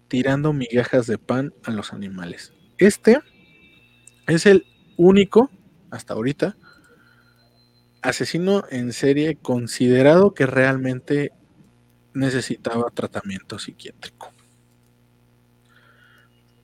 tirando 0.08 0.54
migajas 0.54 1.08
de 1.08 1.18
pan 1.18 1.54
a 1.64 1.72
los 1.72 1.94
animales. 1.94 2.54
Este 2.80 3.19
es 4.25 4.45
el 4.45 4.65
único, 4.95 5.51
hasta 5.91 6.13
ahorita, 6.13 6.55
asesino 8.01 8.63
en 8.71 8.93
serie 8.93 9.36
considerado 9.36 10.34
que 10.34 10.45
realmente 10.45 11.34
necesitaba 12.13 12.89
tratamiento 12.91 13.59
psiquiátrico. 13.59 14.32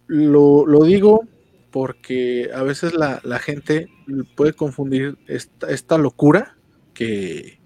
Lo, 0.07 0.65
digo 0.85 1.27
porque 1.69 2.49
a 2.55 2.63
veces 2.63 2.93
la, 2.93 3.19
gente 3.39 3.89
puede 4.37 4.53
confundir 4.53 5.17
esta, 5.27 5.97
locura 5.97 6.55
que, 6.93 7.59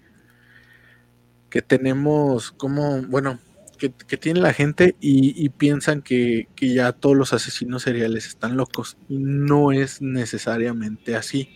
que 1.52 1.62
tenemos 1.62 2.52
como, 2.52 3.04
bueno, 3.04 3.40
que, 3.80 4.18
tiene 4.18 4.42
la 4.42 4.54
gente 4.54 4.96
y, 5.00 5.50
piensan 5.50 6.02
que, 6.02 6.48
ya 6.60 6.92
todos 6.92 7.18
los 7.18 7.34
asesinos 7.34 7.84
seriales 7.84 8.28
están 8.28 8.58
locos. 8.58 8.98
Y 9.08 9.18
no 9.18 9.72
es 9.72 10.02
necesariamente 10.02 11.16
así. 11.16 11.50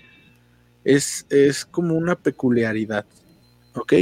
Es, 0.84 1.28
es 1.30 1.65
como 1.65 1.95
una 1.95 2.15
peculiaridad. 2.15 3.05
¿Ok? 3.76 3.93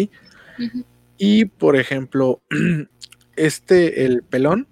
Y 1.18 1.46
por 1.46 1.76
ejemplo, 1.76 2.42
este, 3.36 4.06
el 4.06 4.24
pelón, 4.24 4.68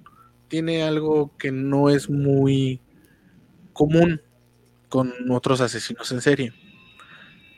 tiene 0.47 0.83
algo 0.83 1.35
que 1.37 1.51
no 1.51 1.89
es 1.89 2.09
muy 2.09 2.81
común 3.73 4.21
con 4.89 5.13
otros 5.29 5.61
asesinos 5.61 6.11
en 6.11 6.21
serie. 6.21 6.53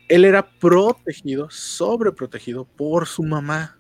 Él 0.10 0.26
era 0.26 0.52
protegido, 0.60 1.50
sobreprotegido 1.50 2.66
por 2.66 3.08
su 3.08 3.24
mamá. 3.24 3.80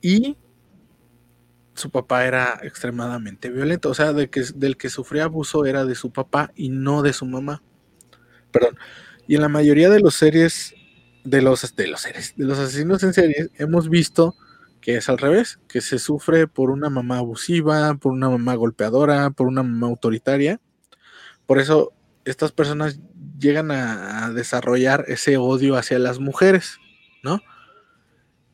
Y 0.00 0.36
su 1.74 1.90
papá 1.90 2.26
era 2.26 2.60
extremadamente 2.62 3.50
violento. 3.50 3.90
O 3.90 3.94
sea, 3.94 4.12
de 4.12 4.30
que, 4.30 4.44
del 4.54 4.76
que 4.76 4.90
sufría 4.90 5.24
abuso 5.24 5.64
era 5.64 5.84
de 5.84 5.94
su 5.94 6.12
papá 6.12 6.52
y 6.54 6.68
no 6.68 7.02
de 7.02 7.12
su 7.12 7.26
mamá. 7.26 7.62
Perdón. 8.50 8.76
Y 9.26 9.36
en 9.36 9.42
la 9.42 9.48
mayoría 9.48 9.90
de 9.90 10.00
las 10.00 10.14
series 10.14 10.74
de 11.24 11.42
los, 11.42 11.74
de 11.76 11.86
los 11.86 12.00
seres, 12.00 12.34
de 12.36 12.44
los 12.44 12.58
asesinos 12.58 13.02
en 13.02 13.12
serie, 13.12 13.50
hemos 13.58 13.88
visto 13.88 14.34
que 14.80 14.96
es 14.96 15.08
al 15.08 15.18
revés, 15.18 15.58
que 15.68 15.80
se 15.80 15.98
sufre 15.98 16.46
por 16.46 16.70
una 16.70 16.88
mamá 16.88 17.18
abusiva, 17.18 17.94
por 17.94 18.12
una 18.12 18.30
mamá 18.30 18.54
golpeadora, 18.54 19.30
por 19.30 19.46
una 19.46 19.62
mamá 19.62 19.88
autoritaria. 19.88 20.60
Por 21.46 21.58
eso 21.58 21.92
estas 22.24 22.52
personas 22.52 22.98
llegan 23.38 23.70
a, 23.70 24.30
desarrollar 24.30 25.04
ese 25.08 25.36
odio 25.36 25.76
hacia 25.76 25.98
las 25.98 26.18
mujeres, 26.18 26.78
¿no? 27.22 27.40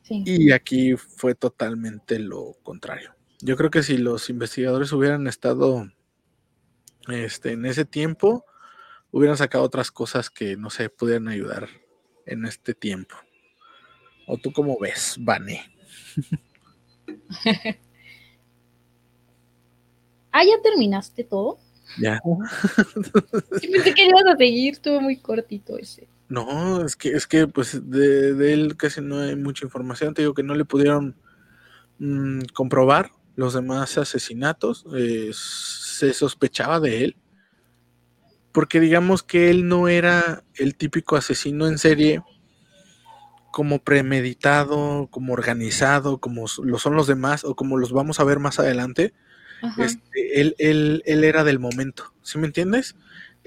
Y 0.09 0.51
aquí 0.51 0.95
fue 0.95 1.35
totalmente 1.35 2.19
lo 2.19 2.55
contrario. 2.63 3.13
Yo 3.41 3.55
creo 3.57 3.69
que 3.69 3.83
si 3.83 3.97
los 3.97 4.29
investigadores 4.29 4.91
hubieran 4.93 5.27
estado 5.27 5.91
este, 7.07 7.51
en 7.51 7.65
ese 7.65 7.85
tiempo, 7.85 8.45
hubieran 9.11 9.37
sacado 9.37 9.63
otras 9.63 9.91
cosas 9.91 10.29
que, 10.29 10.57
no 10.57 10.69
sé, 10.69 10.89
pudieran 10.89 11.27
ayudar 11.27 11.67
en 12.25 12.45
este 12.45 12.73
tiempo. 12.73 13.15
¿O 14.27 14.37
tú 14.37 14.51
cómo 14.51 14.77
ves, 14.79 15.15
Vane? 15.19 15.61
ah, 20.31 20.43
¿ya 20.43 20.61
terminaste 20.61 21.23
todo? 21.23 21.59
Ya. 22.01 22.21
pensé 23.61 23.93
que 23.93 24.05
ibas 24.05 24.25
a 24.25 24.35
seguir, 24.35 24.73
estuvo 24.73 24.99
muy 24.99 25.17
cortito 25.17 25.77
ese. 25.77 26.07
No, 26.29 26.83
es 26.83 26.95
que, 26.95 27.09
es 27.09 27.25
que 27.27 27.47
pues 27.47 27.89
de, 27.89 28.53
él 28.53 28.75
casi 28.77 29.01
no 29.01 29.19
hay 29.19 29.35
mucha 29.35 29.65
información. 29.65 30.13
Te 30.13 30.23
digo 30.23 30.33
que 30.33 30.43
no 30.43 30.55
le 30.55 30.65
pudieron 30.65 31.15
mm, 31.99 32.41
comprobar 32.53 33.11
los 33.35 33.53
demás 33.53 33.97
asesinatos. 33.97 34.85
Eh, 34.95 35.31
se 35.33 36.13
sospechaba 36.13 36.79
de 36.79 37.05
él 37.05 37.17
porque 38.57 38.79
digamos 38.79 39.21
que 39.21 39.51
él 39.51 39.67
no 39.67 39.87
era 39.87 40.43
el 40.55 40.73
típico 40.73 41.15
asesino 41.15 41.67
en 41.67 41.77
serie 41.77 42.23
como 43.51 43.83
premeditado, 43.83 45.09
como 45.11 45.33
organizado, 45.33 46.17
como 46.17 46.47
lo 46.63 46.79
son 46.79 46.95
los 46.95 47.05
demás 47.05 47.43
o 47.43 47.55
como 47.55 47.77
los 47.77 47.91
vamos 47.91 48.19
a 48.19 48.23
ver 48.23 48.39
más 48.39 48.57
adelante. 48.57 49.13
Este, 49.77 50.41
él, 50.41 50.55
él, 50.57 51.03
él, 51.05 51.23
era 51.23 51.43
del 51.43 51.59
momento, 51.59 52.15
¿sí 52.23 52.39
me 52.39 52.47
entiendes? 52.47 52.95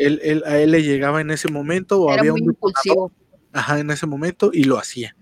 Él, 0.00 0.42
a 0.46 0.58
él 0.58 0.70
le 0.70 0.82
llegaba 0.82 1.20
en 1.20 1.30
ese 1.30 1.48
momento 1.48 2.00
o 2.00 2.10
había 2.10 2.32
un 2.32 2.42
impulsivo. 2.42 3.12
Ajá, 3.52 3.78
en 3.80 3.90
ese 3.90 4.06
momento 4.06 4.50
y 4.52 4.64
lo 4.64 4.78
hacía. 4.78 5.16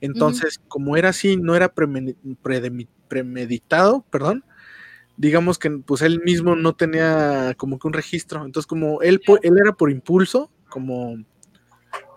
Entonces, 0.00 0.60
como 0.68 0.96
era 0.96 1.10
así, 1.10 1.36
no 1.36 1.56
era 1.56 1.72
premeditado, 3.08 4.04
perdón, 4.10 4.44
digamos 5.16 5.58
que 5.58 5.70
pues 5.70 6.02
él 6.02 6.20
mismo 6.22 6.56
no 6.56 6.74
tenía 6.74 7.54
como 7.56 7.78
que 7.78 7.86
un 7.86 7.92
registro. 7.92 8.44
Entonces, 8.44 8.66
como 8.66 9.00
él, 9.02 9.20
él 9.42 9.54
era 9.58 9.72
por 9.72 9.90
impulso, 9.90 10.50
como, 10.68 11.16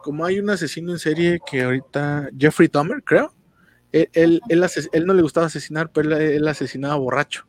como 0.04 0.26
hay 0.26 0.40
un 0.40 0.50
asesino 0.50 0.92
en 0.92 1.00
serie 1.00 1.40
que 1.50 1.64
ahorita, 1.64 2.30
Jeffrey 2.38 2.70
Dahmer, 2.72 3.04
creo, 3.04 3.34
él, 3.92 4.42
él, 4.50 5.06
no 5.06 5.14
le 5.14 5.22
gustaba 5.22 5.48
asesinar, 5.48 5.92
pero 5.92 6.16
él, 6.18 6.48
asesinaba 6.48 6.96
borracho. 6.96 7.48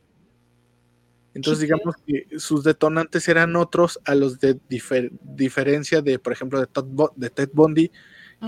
Entonces, 1.39 1.61
digamos 1.63 1.95
que 2.05 2.27
sus 2.41 2.65
detonantes 2.65 3.29
eran 3.29 3.55
otros 3.55 4.01
a 4.05 4.17
los 4.17 4.41
de 4.41 4.59
diferencia 4.67 6.03
de, 6.03 6.19
por 6.19 6.33
ejemplo, 6.33 6.61
de, 6.61 6.67
de 7.15 7.31
Ted 7.31 7.51
Bundy, 7.53 7.93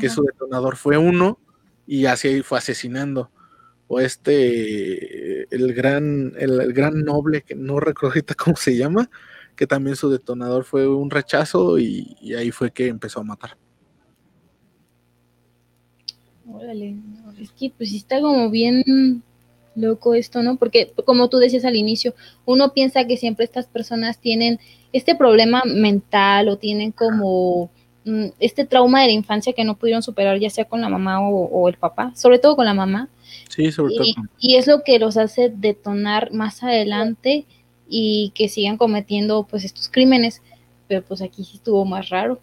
que 0.00 0.08
su 0.08 0.24
detonador 0.24 0.74
fue 0.74 0.98
uno 0.98 1.38
y 1.86 2.06
así 2.06 2.42
fue 2.42 2.58
asesinando. 2.58 3.30
O 3.86 4.00
este, 4.00 5.54
el 5.54 5.72
gran, 5.72 6.32
el, 6.36 6.72
gran 6.72 7.04
noble, 7.04 7.42
que 7.42 7.54
no 7.54 7.78
recuerdo 7.78 8.14
ahorita 8.14 8.34
cómo 8.34 8.56
se 8.56 8.76
llama, 8.76 9.08
que 9.54 9.68
también 9.68 9.94
su 9.94 10.10
detonador 10.10 10.64
fue 10.64 10.88
un 10.88 11.10
rechazo 11.10 11.78
y, 11.78 12.34
ahí 12.36 12.50
fue 12.50 12.72
que 12.72 12.88
empezó 12.88 13.20
a 13.20 13.24
matar. 13.24 13.56
Órale, 16.44 16.96
es 17.40 17.52
que 17.52 17.72
pues 17.76 17.92
está 17.92 18.20
como 18.20 18.50
bien 18.50 19.22
loco 19.74 20.14
esto, 20.14 20.42
¿no? 20.42 20.56
Porque 20.56 20.92
como 21.04 21.28
tú 21.28 21.38
decías 21.38 21.64
al 21.64 21.76
inicio, 21.76 22.14
uno 22.44 22.72
piensa 22.72 23.06
que 23.06 23.16
siempre 23.16 23.44
estas 23.44 23.66
personas 23.66 24.18
tienen 24.18 24.58
este 24.92 25.14
problema 25.14 25.62
mental 25.64 26.48
o 26.48 26.56
tienen 26.56 26.92
como 26.92 27.70
mm, 28.04 28.26
este 28.40 28.64
trauma 28.64 29.00
de 29.02 29.06
la 29.06 29.12
infancia 29.12 29.52
que 29.52 29.64
no 29.64 29.76
pudieron 29.76 30.02
superar, 30.02 30.38
ya 30.38 30.50
sea 30.50 30.64
con 30.64 30.80
la 30.80 30.88
mamá 30.88 31.20
o, 31.20 31.68
el 31.68 31.76
papá, 31.76 32.12
sobre 32.16 32.38
todo 32.38 32.56
con 32.56 32.66
la 32.66 32.74
mamá. 32.74 33.08
Sí, 33.48 33.70
sobre 33.70 33.94
todo. 33.94 34.06
Y 34.38 34.56
es 34.56 34.66
lo 34.66 34.82
que 34.82 34.98
los 34.98 35.16
hace 35.16 35.52
detonar 35.54 36.32
más 36.32 36.62
adelante 36.62 37.44
y 37.88 38.32
que 38.34 38.48
sigan 38.48 38.76
cometiendo 38.76 39.44
pues 39.44 39.64
estos 39.64 39.88
crímenes, 39.88 40.42
pero 40.88 41.02
pues 41.02 41.22
aquí 41.22 41.44
sí 41.44 41.56
estuvo 41.56 41.84
más 41.84 42.08
raro. 42.08 42.40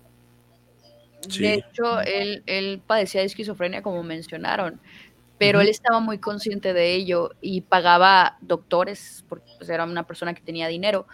De 1.39 1.55
hecho, 1.55 1.99
él, 2.01 2.43
él 2.45 2.79
padecía 2.85 3.19
de 3.19 3.27
esquizofrenia, 3.27 3.81
como 3.81 4.01
mencionaron 4.01 4.79
pero 5.37 5.61
él 5.61 5.69
estaba 5.69 5.99
muy 5.99 6.17
consciente 6.17 6.73
de 6.73 6.95
ello 6.95 7.31
y 7.41 7.61
pagaba 7.61 8.37
doctores, 8.41 9.23
porque 9.29 9.51
pues, 9.57 9.69
era 9.69 9.83
una 9.83 10.03
persona 10.03 10.33
que 10.33 10.41
tenía 10.41 10.67
dinero, 10.67 11.07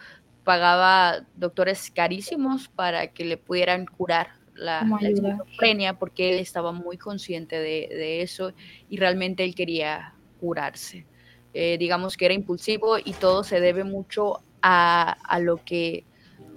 pagaba 0.43 1.25
doctores 1.35 1.91
carísimos 1.91 2.67
para 2.67 3.07
que 3.07 3.25
le 3.25 3.37
pudieran 3.37 3.85
curar 3.85 4.31
la, 4.55 4.85
esquizofrenia, 5.01 5.97
porque 5.97 6.33
él 6.33 6.39
estaba 6.39 6.71
muy 6.71 6.97
consciente 6.97 7.59
de, 7.59 8.21
eso 8.21 8.53
y 8.89 8.97
realmente 8.97 9.43
él 9.43 9.55
quería 9.55 10.13
curarse. 10.39 11.05
Eh, 11.53 11.77
digamos 11.77 12.17
que 12.17 12.25
era 12.25 12.33
impulsivo 12.33 12.97
y 12.97 13.13
todo 13.13 13.43
se 13.43 13.59
debe 13.59 13.83
mucho 13.83 14.41
a, 14.61 15.17
lo, 15.39 15.63
que, 15.63 16.05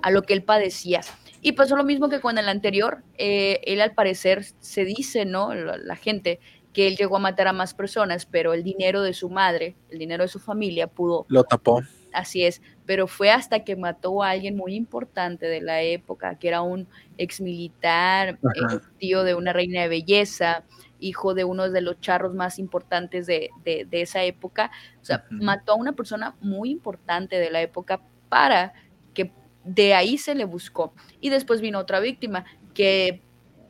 a 0.02 0.10
lo 0.10 0.22
que 0.22 0.34
él 0.34 0.42
padecía. 0.42 1.00
Y 1.42 1.52
pasó 1.52 1.76
lo 1.76 1.84
mismo 1.84 2.08
que 2.08 2.20
con 2.20 2.38
el 2.38 2.48
anterior, 2.48 3.02
eh, 3.18 3.60
él 3.64 3.80
al 3.80 3.92
parecer 3.92 4.44
se 4.60 4.84
dice, 4.84 5.24
¿no? 5.24 5.54
la 5.54 5.96
gente 5.96 6.40
que 6.76 6.86
él 6.86 6.96
llegó 6.98 7.16
a 7.16 7.20
matar 7.20 7.48
a 7.48 7.54
más 7.54 7.72
personas, 7.72 8.26
pero 8.26 8.52
el 8.52 8.62
dinero 8.62 9.00
de 9.00 9.14
su 9.14 9.30
madre, 9.30 9.76
el 9.88 9.98
dinero 9.98 10.24
de 10.24 10.28
su 10.28 10.38
familia 10.38 10.88
pudo... 10.88 11.24
Lo 11.28 11.42
tapó. 11.42 11.80
Así 12.12 12.44
es, 12.44 12.60
pero 12.84 13.06
fue 13.06 13.30
hasta 13.30 13.64
que 13.64 13.76
mató 13.76 14.22
a 14.22 14.28
alguien 14.28 14.58
muy 14.58 14.74
importante 14.74 15.46
de 15.46 15.62
la 15.62 15.80
época, 15.80 16.34
que 16.38 16.48
era 16.48 16.60
un 16.60 16.86
ex 17.16 17.40
militar, 17.40 18.38
eh, 18.42 18.78
tío 18.98 19.24
de 19.24 19.34
una 19.34 19.54
reina 19.54 19.80
de 19.80 19.88
belleza, 19.88 20.64
hijo 21.00 21.32
de 21.32 21.44
uno 21.44 21.70
de 21.70 21.80
los 21.80 21.98
charros 22.02 22.34
más 22.34 22.58
importantes 22.58 23.26
de, 23.26 23.48
esa 23.90 24.24
época. 24.24 24.70
O 25.00 25.04
sea, 25.06 25.24
mató 25.30 25.72
a 25.72 25.76
una 25.76 25.92
persona 25.92 26.36
muy 26.42 26.68
importante 26.68 27.36
de 27.36 27.50
la 27.50 27.62
época 27.62 28.02
para 28.28 28.74
que 29.14 29.32
de 29.64 29.94
ahí 29.94 30.18
se 30.18 30.34
le 30.34 30.44
buscó. 30.44 30.92
Y 31.22 31.30
después 31.30 31.62
vino 31.62 31.78
otra 31.78 32.00
víctima 32.00 32.44
que 32.74 33.22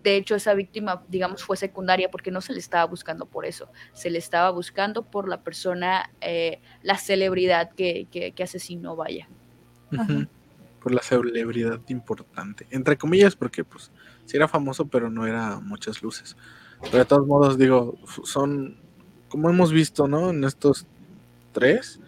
de 0.07 0.17
hecho, 0.17 0.37
esa 0.37 0.55
víctima, 0.55 1.03
digamos, 1.09 1.43
fue 1.43 1.57
secundaria 1.57 2.09
porque 2.09 2.31
no 2.31 2.41
se 2.41 2.53
le 2.53 2.61
estaba 2.61 2.85
buscando 2.85 3.27
por 3.27 3.45
eso, 3.45 3.69
se 3.93 4.09
le 4.09 4.19
estaba 4.19 4.51
buscando 4.51 5.03
por 5.03 5.29
la 5.29 5.41
persona, 5.41 6.11
eh, 6.21 6.61
la 6.85 6.97
celebridad 6.97 7.71
que, 7.73 8.33
asesinó, 8.41 8.95
vaya. 8.95 9.29
Por 10.81 10.95
la 10.95 11.03
celebridad 11.03 11.81
importante, 11.89 12.69
entre 12.71 12.97
comillas, 12.97 13.35
porque 13.35 13.65
pues 13.65 13.91
sí 14.27 14.37
era 14.37 14.47
famoso, 14.47 14.87
pero 14.87 15.11
no 15.11 15.27
era 15.27 15.59
muchas 15.59 16.01
luces. 16.01 16.37
Pero 16.83 16.99
de 16.99 17.05
todos 17.05 17.27
modos, 17.27 17.59
digo, 17.59 17.99
son, 18.23 18.77
como 19.29 19.51
hemos 19.51 19.73
visto, 19.73 20.07
¿no? 20.07 20.31
En 20.31 20.45
estos 20.45 20.87
tres, 21.51 21.99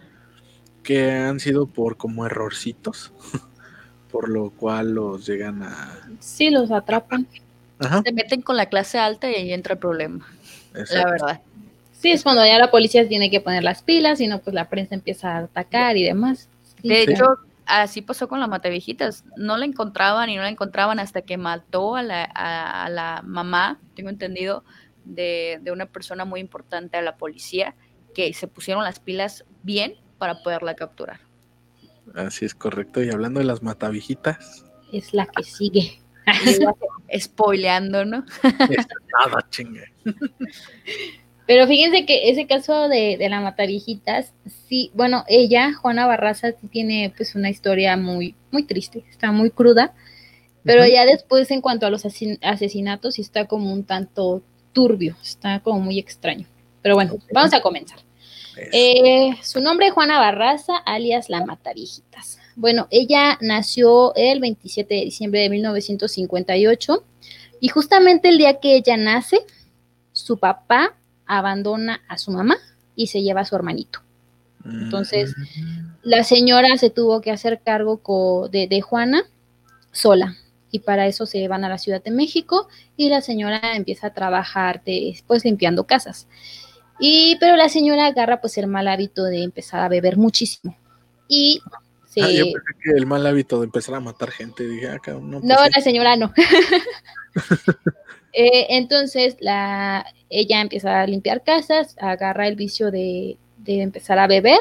que 0.83 1.11
han 1.11 1.41
sido 1.41 1.67
por 1.67 1.97
como 1.97 2.25
errorcitos, 2.25 3.11
por 4.09 4.29
lo 4.29 4.51
cual 4.51 4.93
los 4.93 5.25
llegan 5.25 5.63
a... 5.63 6.09
Sí, 6.19 6.49
los 6.49 6.71
atrapan 6.71 7.27
se 8.03 8.11
meten 8.11 8.41
con 8.41 8.57
la 8.57 8.67
clase 8.67 8.99
alta 8.99 9.29
y 9.29 9.35
ahí 9.35 9.53
entra 9.53 9.73
el 9.73 9.79
problema. 9.79 10.27
La 10.73 11.05
verdad. 11.05 11.41
Sí, 11.93 12.11
es 12.11 12.23
cuando 12.23 12.45
ya 12.45 12.57
la 12.57 12.71
policía 12.71 13.07
tiene 13.07 13.29
que 13.29 13.41
poner 13.41 13.63
las 13.63 13.83
pilas 13.83 14.21
y 14.21 14.27
no, 14.27 14.39
pues 14.39 14.53
la 14.53 14.69
prensa 14.69 14.95
empieza 14.95 15.35
a 15.35 15.37
atacar 15.39 15.97
y 15.97 16.03
demás. 16.03 16.47
de 16.81 17.03
hecho, 17.03 17.37
así 17.65 18.01
pasó 18.01 18.27
con 18.27 18.39
la 18.39 18.47
Matevijitas. 18.47 19.25
No 19.35 19.57
la 19.57 19.65
encontraban 19.65 20.29
y 20.29 20.37
no 20.37 20.43
la 20.43 20.49
encontraban 20.49 20.99
hasta 20.99 21.21
que 21.21 21.37
mató 21.37 21.95
a 21.95 22.03
la, 22.03 22.23
a, 22.23 22.89
la 22.89 23.21
mamá, 23.25 23.79
tengo 23.95 24.09
entendido, 24.09 24.63
de, 25.03 25.59
de, 25.61 25.71
una 25.71 25.87
persona 25.87 26.23
muy 26.23 26.39
importante 26.39 26.97
a 26.97 27.01
la 27.01 27.17
policía, 27.17 27.75
que 28.13 28.31
se 28.33 28.47
pusieron 28.47 28.83
las 28.83 28.99
pilas 28.99 29.43
bien 29.63 29.95
para 30.17 30.41
poderla 30.41 30.75
capturar. 30.75 31.19
Así 32.15 32.45
es 32.45 32.55
correcto. 32.55 33.03
Y 33.03 33.09
hablando 33.09 33.39
de 33.39 33.45
las 33.45 33.61
Matavijitas. 33.61 34.65
Es 34.91 35.13
la 35.13 35.25
que 35.25 35.43
sigue. 35.43 35.99
Spoileando, 37.19 38.05
¿no? 38.05 38.25
Nada, 38.43 39.45
chingue. 39.49 39.85
Pero 41.49 41.65
fíjense 41.65 42.05
que 42.05 42.29
ese 42.29 42.45
caso 42.45 42.87
de, 42.87 43.17
la 43.27 43.41
Matavijitas, 43.41 44.33
sí, 44.67 44.91
bueno, 44.93 45.23
ella, 45.27 45.73
Juana 45.73 46.05
Barraza, 46.05 46.51
tiene 46.51 47.11
pues 47.17 47.33
una 47.33 47.49
historia 47.49 47.97
muy, 47.97 48.35
muy 48.51 48.63
triste, 48.63 49.03
está 49.09 49.31
muy 49.31 49.49
cruda, 49.49 49.95
pero 50.63 50.85
ya 50.85 51.05
después 51.05 51.49
en 51.49 51.61
cuanto 51.61 51.87
a 51.87 51.89
los 51.89 52.05
asesinatos, 52.05 53.15
sí 53.15 53.21
está 53.21 53.47
como 53.47 53.73
un 53.73 53.83
tanto 53.83 54.43
turbio, 54.73 55.15
está 55.23 55.59
como 55.61 55.79
muy 55.79 55.97
extraño. 55.97 56.45
Pero 56.83 56.95
bueno, 56.95 57.17
vamos 57.33 57.53
a 57.53 57.61
comenzar. 57.61 57.99
Eh, 58.71 59.31
su 59.43 59.61
nombre 59.61 59.87
es 59.87 59.93
Juana 59.93 60.19
Barraza, 60.19 60.77
alias 60.77 61.29
La 61.29 61.45
Matavijitas. 61.45 62.39
Bueno, 62.55 62.87
ella 62.91 63.37
nació 63.41 64.13
el 64.15 64.39
27 64.39 64.93
de 64.93 65.05
diciembre 65.05 65.41
de 65.41 65.49
1958 65.49 67.03
y 67.61 67.67
justamente 67.69 68.29
el 68.29 68.37
día 68.37 68.59
que 68.59 68.75
ella 68.75 68.97
nace, 68.97 69.39
su 70.11 70.37
papá 70.37 70.95
abandona 71.25 72.01
a 72.07 72.17
su 72.17 72.31
mamá 72.31 72.57
y 72.95 73.07
se 73.07 73.21
lleva 73.21 73.41
a 73.41 73.45
su 73.45 73.55
hermanito. 73.55 74.01
Entonces, 74.65 75.33
la 76.03 76.23
señora 76.23 76.77
se 76.77 76.89
tuvo 76.89 77.21
que 77.21 77.31
hacer 77.31 77.61
cargo 77.63 78.49
de, 78.51 78.81
Juana 78.81 79.23
sola 79.91 80.35
y 80.69 80.79
para 80.79 81.07
eso 81.07 81.25
se 81.25 81.47
van 81.47 81.63
a 81.63 81.69
la 81.69 81.77
Ciudad 81.77 82.03
de 82.03 82.11
México 82.11 82.67
y 82.97 83.09
la 83.09 83.21
señora 83.21 83.75
empieza 83.75 84.07
a 84.07 84.13
trabajar 84.13 84.81
después 84.85 85.45
limpiando 85.45 85.85
casas. 85.85 86.27
Y 86.99 87.37
pero 87.39 87.55
la 87.55 87.69
señora 87.69 88.07
agarra 88.07 88.41
pues 88.41 88.57
el 88.57 88.67
mal 88.67 88.87
hábito 88.87 89.23
de 89.23 89.43
empezar 89.43 89.81
a 89.81 89.89
beber 89.89 90.17
muchísimo 90.17 90.75
y 91.27 91.61
Ah, 92.21 92.31
yo 92.31 92.45
pensé 92.45 92.73
que 92.83 92.91
el 92.91 93.05
mal 93.05 93.25
hábito 93.25 93.59
de 93.59 93.65
empezar 93.65 93.95
a 93.95 93.99
matar 93.99 94.31
gente, 94.31 94.67
dije, 94.67 94.87
ah, 94.87 94.99
no. 95.21 95.39
Pues 95.39 95.43
no, 95.43 95.55
la 95.55 95.81
señora 95.81 96.15
no. 96.15 96.33
Eh, 98.31 98.77
entonces, 98.77 99.37
la, 99.39 100.05
ella 100.29 100.61
empieza 100.61 101.01
a 101.01 101.07
limpiar 101.07 101.43
casas, 101.43 101.95
agarra 101.99 102.47
el 102.47 102.55
vicio 102.55 102.91
de, 102.91 103.39
empezar 103.65 104.19
a 104.19 104.27
beber. 104.27 104.59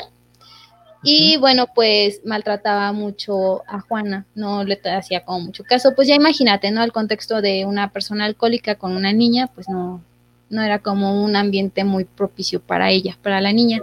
Y 1.03 1.37
bueno, 1.37 1.67
pues 1.75 2.23
maltrataba 2.25 2.91
mucho 2.93 3.63
a 3.69 3.81
Juana, 3.83 4.25
no 4.35 4.65
le 4.65 4.81
hacía 4.87 5.23
como 5.23 5.41
mucho 5.41 5.65
caso. 5.65 5.95
Pues 5.95 6.09
ya 6.09 6.15
imagínate, 6.15 6.71
¿no? 6.71 6.83
El 6.83 6.93
contexto 6.93 7.43
de 7.43 7.67
una 7.67 7.93
persona 7.93 8.25
alcohólica 8.25 8.77
con 8.77 8.97
una 8.97 9.13
niña, 9.13 9.49
pues 9.49 9.69
no, 9.69 10.03
no 10.51 10.63
era 10.63 10.79
como 10.81 11.23
un 11.23 11.37
ambiente 11.37 11.85
muy 11.85 12.05
propicio 12.05 12.61
para 12.61 12.91
ella, 12.91 13.19
para 13.23 13.41
la 13.41 13.53
niña. 13.53 13.81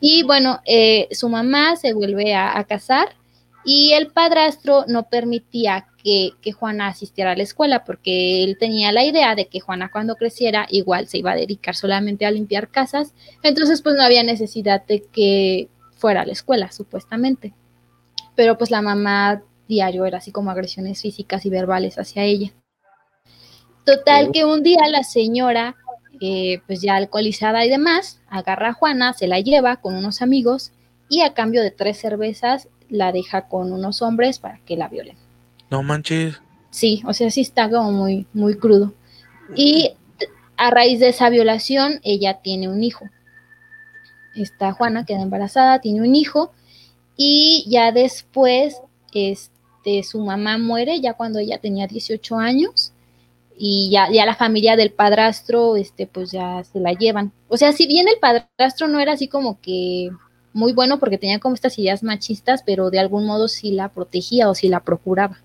Y 0.00 0.22
bueno, 0.24 0.60
eh, 0.64 1.08
su 1.12 1.28
mamá 1.28 1.76
se 1.76 1.92
vuelve 1.92 2.34
a, 2.34 2.64
casar 2.64 3.14
y 3.64 3.92
el 3.92 4.08
padrastro 4.08 4.84
no 4.88 5.08
permitía 5.08 5.86
que, 6.02 6.32
Juana 6.52 6.88
asistiera 6.88 7.32
a 7.32 7.36
la 7.36 7.42
escuela 7.42 7.84
porque 7.84 8.44
él 8.44 8.56
tenía 8.58 8.92
la 8.92 9.04
idea 9.04 9.34
de 9.34 9.46
que 9.46 9.60
Juana 9.60 9.90
cuando 9.90 10.16
creciera 10.16 10.66
igual 10.70 11.08
se 11.08 11.18
iba 11.18 11.32
a 11.32 11.36
dedicar 11.36 11.76
solamente 11.76 12.26
a 12.26 12.30
limpiar 12.30 12.68
casas, 12.68 13.14
entonces 13.42 13.82
pues 13.82 13.96
no 13.96 14.02
había 14.02 14.22
necesidad 14.22 14.84
de 14.86 15.04
que 15.12 15.68
fuera 15.96 16.22
a 16.22 16.26
la 16.26 16.32
escuela, 16.32 16.72
supuestamente. 16.72 17.52
Pero 18.34 18.56
pues 18.56 18.70
la 18.70 18.82
mamá 18.82 19.42
diario 19.68 20.06
era 20.06 20.18
así 20.18 20.32
como 20.32 20.50
agresiones 20.50 21.00
físicas 21.00 21.44
y 21.44 21.50
verbales 21.50 21.98
hacia 21.98 22.24
ella. 22.24 22.52
Total 23.84 24.30
que 24.32 24.44
un 24.44 24.62
día 24.62 24.88
la 24.88 25.02
señora 25.02 25.76
eh, 26.20 26.60
pues 26.66 26.82
ya 26.82 26.96
alcoholizada 26.96 27.64
y 27.64 27.70
demás, 27.70 28.20
agarra 28.28 28.70
a 28.70 28.72
Juana, 28.74 29.14
se 29.14 29.26
la 29.26 29.40
lleva 29.40 29.76
con 29.76 29.94
unos 29.96 30.20
amigos 30.20 30.72
y 31.08 31.22
a 31.22 31.32
cambio 31.32 31.62
de 31.62 31.70
tres 31.70 31.98
cervezas 31.98 32.68
la 32.90 33.10
deja 33.12 33.48
con 33.48 33.72
unos 33.72 34.02
hombres 34.02 34.38
para 34.38 34.58
que 34.66 34.76
la 34.76 34.88
violen. 34.88 35.16
No 35.70 35.82
manches. 35.82 36.40
Sí, 36.70 37.02
o 37.06 37.14
sea, 37.14 37.30
sí 37.30 37.40
está 37.40 37.70
como 37.70 37.90
muy, 37.90 38.26
muy 38.32 38.56
crudo. 38.56 38.92
Y 39.56 39.92
a 40.56 40.70
raíz 40.70 41.00
de 41.00 41.08
esa 41.08 41.30
violación, 41.30 42.00
ella 42.02 42.40
tiene 42.42 42.68
un 42.68 42.82
hijo. 42.84 43.08
Esta 44.34 44.72
Juana 44.72 45.06
queda 45.06 45.22
embarazada, 45.22 45.80
tiene 45.80 46.02
un 46.02 46.14
hijo 46.14 46.52
y 47.16 47.64
ya 47.68 47.92
después, 47.92 48.80
este, 49.12 50.02
su 50.02 50.20
mamá 50.20 50.58
muere 50.58 51.00
ya 51.00 51.14
cuando 51.14 51.38
ella 51.38 51.58
tenía 51.58 51.86
18 51.86 52.36
años 52.36 52.89
y 53.62 53.90
ya, 53.90 54.08
ya 54.10 54.24
la 54.24 54.34
familia 54.34 54.74
del 54.74 54.90
padrastro, 54.90 55.76
este, 55.76 56.06
pues 56.06 56.30
ya 56.30 56.64
se 56.64 56.80
la 56.80 56.94
llevan. 56.94 57.30
O 57.48 57.58
sea, 57.58 57.72
si 57.72 57.86
bien 57.86 58.08
el 58.08 58.18
padrastro 58.18 58.88
no 58.88 59.00
era 59.00 59.12
así 59.12 59.28
como 59.28 59.60
que 59.60 60.08
muy 60.54 60.72
bueno 60.72 60.98
porque 60.98 61.18
tenía 61.18 61.40
como 61.40 61.56
estas 61.56 61.78
ideas 61.78 62.02
machistas, 62.02 62.62
pero 62.64 62.88
de 62.88 62.98
algún 62.98 63.26
modo 63.26 63.48
sí 63.48 63.72
la 63.72 63.90
protegía 63.90 64.48
o 64.48 64.54
sí 64.54 64.70
la 64.70 64.80
procuraba. 64.80 65.42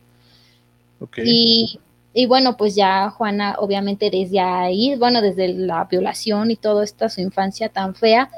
Y, 1.18 1.78
y, 2.14 2.26
bueno, 2.26 2.56
pues 2.56 2.74
ya 2.74 3.10
Juana, 3.10 3.58
obviamente 3.60 4.10
desde 4.10 4.40
ahí, 4.40 4.96
bueno, 4.96 5.22
desde 5.22 5.50
la 5.50 5.84
violación 5.84 6.52
y 6.52 6.56
toda 6.56 6.86
esta 6.86 7.10
su 7.10 7.20
infancia 7.20 7.68
tan 7.68 7.96
fea, 7.96 8.30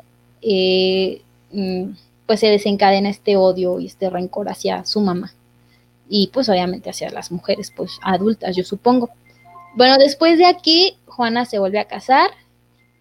eh, 0.42 1.22
mm, 1.52 1.92
pues 2.26 2.40
se 2.40 2.48
desencadena 2.48 3.10
este 3.10 3.38
odio 3.38 3.80
y 3.80 3.86
este 3.86 4.10
rencor 4.10 4.50
hacia 4.50 4.84
su 4.86 5.02
mamá. 5.02 5.36
Y 6.10 6.32
pues 6.34 6.50
obviamente 6.50 6.90
hacia 6.90 7.12
las 7.12 7.32
mujeres, 7.32 7.72
pues 7.76 8.00
adultas, 8.02 8.56
yo 8.56 8.64
supongo. 8.64 9.12
Bueno, 9.78 10.00
después 10.00 10.40
de 10.40 10.48
aquí, 10.48 10.98
Juana 11.06 11.46
se 11.46 11.60
vuelve 11.60 11.78
a 11.78 11.86
casar 11.86 12.32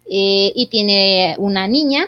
eh, 0.05 0.51
y 0.53 0.67
tiene 0.67 1.33
una 1.39 1.67
niña, 1.67 2.05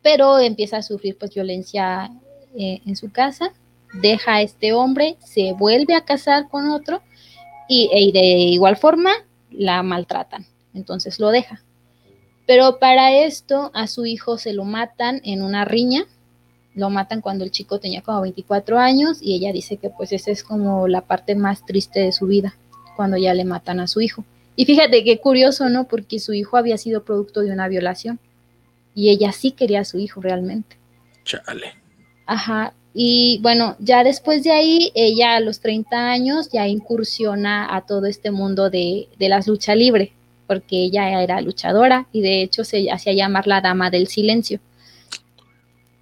pero 0.00 0.38
empieza 0.38 0.78
a 0.78 0.82
sufrir 0.82 1.18
pues 1.18 1.34
violencia 1.34 2.10
eh, 2.56 2.80
en 2.86 2.96
su 2.96 3.12
casa, 3.12 3.52
deja 3.92 4.36
a 4.36 4.40
este 4.40 4.72
hombre, 4.72 5.18
se 5.22 5.52
vuelve 5.52 5.94
a 5.94 6.06
casar 6.06 6.48
con 6.48 6.70
otro 6.70 7.02
y, 7.68 7.90
y 7.92 8.12
de 8.12 8.24
igual 8.24 8.78
forma 8.78 9.10
la 9.50 9.82
maltratan, 9.82 10.46
entonces 10.72 11.20
lo 11.20 11.28
deja. 11.28 11.62
Pero 12.46 12.78
para 12.78 13.12
esto 13.12 13.70
a 13.74 13.88
su 13.88 14.06
hijo 14.06 14.38
se 14.38 14.54
lo 14.54 14.64
matan 14.64 15.20
en 15.22 15.42
una 15.42 15.66
riña, 15.66 16.06
lo 16.74 16.88
matan 16.88 17.20
cuando 17.20 17.44
el 17.44 17.50
chico 17.50 17.78
tenía 17.78 18.00
como 18.00 18.22
24 18.22 18.78
años 18.78 19.18
y 19.20 19.34
ella 19.34 19.52
dice 19.52 19.76
que 19.76 19.90
pues 19.90 20.12
esa 20.12 20.30
es 20.30 20.42
como 20.44 20.88
la 20.88 21.02
parte 21.02 21.34
más 21.34 21.66
triste 21.66 22.00
de 22.00 22.12
su 22.12 22.26
vida, 22.26 22.54
cuando 22.96 23.16
ya 23.16 23.34
le 23.34 23.44
matan 23.44 23.80
a 23.80 23.86
su 23.86 24.00
hijo. 24.00 24.24
Y 24.56 24.66
fíjate 24.66 25.04
qué 25.04 25.18
curioso, 25.18 25.68
¿no? 25.68 25.88
Porque 25.88 26.18
su 26.18 26.34
hijo 26.34 26.56
había 26.56 26.76
sido 26.76 27.04
producto 27.04 27.40
de 27.40 27.52
una 27.52 27.68
violación 27.68 28.18
y 28.94 29.10
ella 29.10 29.32
sí 29.32 29.52
quería 29.52 29.80
a 29.80 29.84
su 29.84 29.98
hijo 29.98 30.20
realmente. 30.20 30.76
Chale. 31.24 31.74
Ajá. 32.26 32.74
Y 32.92 33.38
bueno, 33.42 33.76
ya 33.78 34.02
después 34.02 34.42
de 34.42 34.50
ahí, 34.50 34.90
ella 34.94 35.36
a 35.36 35.40
los 35.40 35.60
30 35.60 36.10
años 36.10 36.50
ya 36.52 36.66
incursiona 36.66 37.74
a 37.74 37.86
todo 37.86 38.06
este 38.06 38.30
mundo 38.30 38.68
de, 38.68 39.08
de 39.18 39.28
las 39.28 39.46
luchas 39.46 39.76
libre, 39.76 40.12
porque 40.46 40.84
ella 40.84 41.22
era 41.22 41.40
luchadora 41.40 42.08
y 42.12 42.20
de 42.20 42.42
hecho 42.42 42.64
se 42.64 42.90
hacía 42.90 43.12
llamar 43.12 43.46
la 43.46 43.60
dama 43.60 43.90
del 43.90 44.08
silencio. 44.08 44.60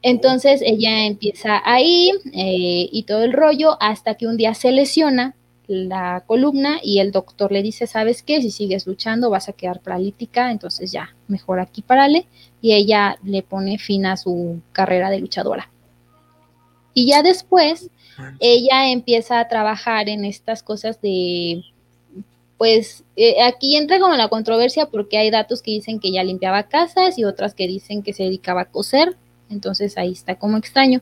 Entonces 0.02 0.62
ella 0.64 1.06
empieza 1.06 1.60
ahí 1.64 2.12
eh, 2.32 2.88
y 2.90 3.02
todo 3.02 3.24
el 3.24 3.32
rollo 3.32 3.76
hasta 3.80 4.14
que 4.14 4.26
un 4.26 4.36
día 4.36 4.54
se 4.54 4.70
lesiona 4.70 5.34
la 5.68 6.24
columna 6.26 6.80
y 6.82 6.98
el 6.98 7.12
doctor 7.12 7.52
le 7.52 7.62
dice, 7.62 7.86
¿sabes 7.86 8.22
qué? 8.22 8.40
Si 8.40 8.50
sigues 8.50 8.86
luchando 8.86 9.30
vas 9.30 9.48
a 9.48 9.52
quedar 9.52 9.80
paralítica, 9.80 10.50
entonces 10.50 10.90
ya, 10.90 11.14
mejor 11.28 11.60
aquí 11.60 11.82
parale. 11.82 12.26
Y 12.60 12.72
ella 12.72 13.18
le 13.22 13.42
pone 13.42 13.78
fin 13.78 14.06
a 14.06 14.16
su 14.16 14.60
carrera 14.72 15.10
de 15.10 15.20
luchadora. 15.20 15.70
Y 16.94 17.06
ya 17.06 17.22
después, 17.22 17.90
ella 18.40 18.90
empieza 18.90 19.38
a 19.38 19.46
trabajar 19.48 20.08
en 20.08 20.24
estas 20.24 20.62
cosas 20.62 21.00
de, 21.00 21.62
pues 22.56 23.04
eh, 23.14 23.40
aquí 23.42 23.76
entra 23.76 24.00
como 24.00 24.16
la 24.16 24.28
controversia 24.28 24.86
porque 24.86 25.16
hay 25.16 25.30
datos 25.30 25.62
que 25.62 25.70
dicen 25.70 26.00
que 26.00 26.08
ella 26.08 26.24
limpiaba 26.24 26.64
casas 26.64 27.16
y 27.16 27.24
otras 27.24 27.54
que 27.54 27.68
dicen 27.68 28.02
que 28.02 28.12
se 28.12 28.24
dedicaba 28.24 28.62
a 28.62 28.70
coser, 28.70 29.16
entonces 29.48 29.96
ahí 29.96 30.12
está 30.12 30.34
como 30.34 30.56
extraño. 30.56 31.00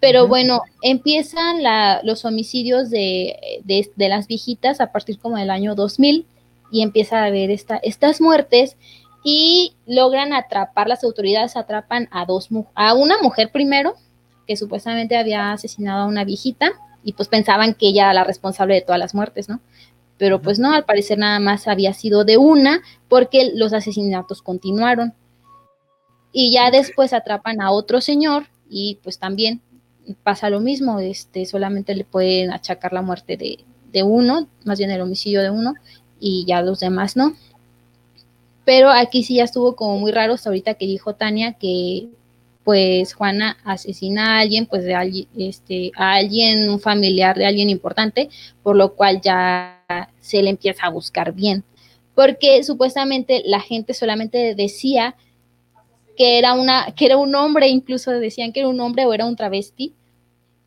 Pero 0.00 0.26
bueno, 0.28 0.62
empiezan 0.82 1.58
los 2.02 2.24
homicidios 2.24 2.88
de, 2.90 3.60
las 3.96 4.26
viejitas 4.26 4.80
a 4.80 4.92
partir 4.92 5.18
como 5.18 5.36
del 5.36 5.50
año 5.50 5.74
2000 5.74 6.26
y 6.72 6.82
empieza 6.82 7.22
a 7.22 7.26
haber 7.26 7.50
esta, 7.50 7.76
estas 7.76 8.20
muertes 8.20 8.76
y 9.22 9.74
logran 9.86 10.32
atrapar, 10.32 10.88
las 10.88 11.04
autoridades 11.04 11.56
atrapan 11.56 12.08
a 12.10 12.24
dos, 12.24 12.48
a 12.74 12.94
una 12.94 13.18
mujer 13.20 13.50
primero, 13.52 13.94
que 14.46 14.56
supuestamente 14.56 15.16
había 15.16 15.52
asesinado 15.52 16.04
a 16.04 16.06
una 16.06 16.24
viejita 16.24 16.72
y 17.04 17.12
pues 17.12 17.28
pensaban 17.28 17.74
que 17.74 17.88
ella 17.88 18.04
era 18.04 18.14
la 18.14 18.24
responsable 18.24 18.74
de 18.74 18.82
todas 18.82 18.98
las 18.98 19.14
muertes, 19.14 19.48
¿no? 19.48 19.60
Pero 20.16 20.40
pues 20.40 20.58
no, 20.58 20.72
al 20.72 20.84
parecer 20.84 21.18
nada 21.18 21.40
más 21.40 21.68
había 21.68 21.92
sido 21.92 22.24
de 22.24 22.36
una 22.36 22.82
porque 23.08 23.52
los 23.54 23.72
asesinatos 23.72 24.42
continuaron. 24.42 25.14
Y 26.32 26.52
ya 26.52 26.70
después 26.70 27.12
atrapan 27.12 27.60
a 27.60 27.70
otro 27.70 28.00
señor 28.00 28.46
y 28.68 28.98
pues 29.02 29.18
también 29.18 29.62
pasa 30.22 30.50
lo 30.50 30.60
mismo, 30.60 31.00
este, 31.00 31.46
solamente 31.46 31.94
le 31.94 32.04
pueden 32.04 32.52
achacar 32.52 32.92
la 32.92 33.02
muerte 33.02 33.36
de, 33.36 34.02
uno, 34.02 34.48
más 34.64 34.78
bien 34.78 34.90
el 34.90 35.00
homicidio 35.00 35.42
de 35.42 35.50
uno, 35.50 35.74
y 36.18 36.44
ya 36.46 36.62
los 36.62 36.80
demás 36.80 37.16
no. 37.16 37.34
Pero 38.64 38.90
aquí 38.90 39.24
sí 39.24 39.36
ya 39.36 39.44
estuvo 39.44 39.74
como 39.74 39.98
muy 39.98 40.12
raro 40.12 40.34
hasta 40.34 40.50
ahorita 40.50 40.74
que 40.74 40.86
dijo 40.86 41.14
Tania 41.14 41.54
que 41.54 42.08
pues 42.62 43.14
Juana 43.14 43.56
asesina 43.64 44.36
a 44.36 44.40
alguien, 44.40 44.66
pues 44.66 44.84
de 44.84 44.94
alguien, 44.94 45.26
este, 45.36 45.92
a 45.96 46.14
alguien, 46.14 46.68
un 46.70 46.78
familiar 46.78 47.36
de 47.36 47.46
alguien 47.46 47.70
importante, 47.70 48.28
por 48.62 48.76
lo 48.76 48.94
cual 48.94 49.20
ya 49.20 49.82
se 50.20 50.42
le 50.42 50.50
empieza 50.50 50.86
a 50.86 50.90
buscar 50.90 51.32
bien. 51.32 51.64
Porque 52.14 52.62
supuestamente 52.62 53.42
la 53.46 53.60
gente 53.60 53.94
solamente 53.94 54.54
decía 54.54 55.16
que 56.16 56.38
era 56.38 56.52
una, 56.52 56.92
que 56.94 57.06
era 57.06 57.16
un 57.16 57.34
hombre, 57.34 57.68
incluso 57.68 58.10
decían 58.10 58.52
que 58.52 58.60
era 58.60 58.68
un 58.68 58.80
hombre 58.80 59.06
o 59.06 59.14
era 59.14 59.24
un 59.24 59.36
travesti, 59.36 59.94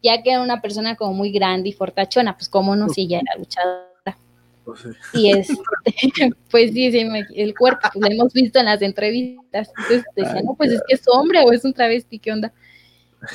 ya 0.03 0.21
que 0.21 0.31
era 0.31 0.41
una 0.41 0.61
persona 0.61 0.95
como 0.95 1.13
muy 1.13 1.31
grande 1.31 1.69
y 1.69 1.73
fortachona, 1.73 2.35
pues 2.35 2.49
cómo 2.49 2.75
no, 2.75 2.89
si 2.89 3.03
ella 3.03 3.21
era 3.21 3.39
luchadora. 3.39 4.17
Pues 4.65 4.85
y 5.13 5.31
es, 5.31 5.47
pues 6.51 6.71
sí, 6.71 6.91
sí, 6.91 7.09
el 7.35 7.55
cuerpo, 7.57 7.87
pues, 7.93 8.09
lo 8.09 8.13
hemos 8.13 8.33
visto 8.33 8.59
en 8.59 8.65
las 8.65 8.81
entrevistas. 8.81 9.69
Entonces 9.69 10.03
decían, 10.15 10.45
no, 10.45 10.55
pues 10.55 10.71
es 10.71 10.81
que 10.87 10.95
es 10.95 11.03
hombre 11.07 11.39
o 11.41 11.51
es 11.51 11.65
un 11.65 11.73
travesti, 11.73 12.19
¿qué 12.19 12.31
onda? 12.31 12.53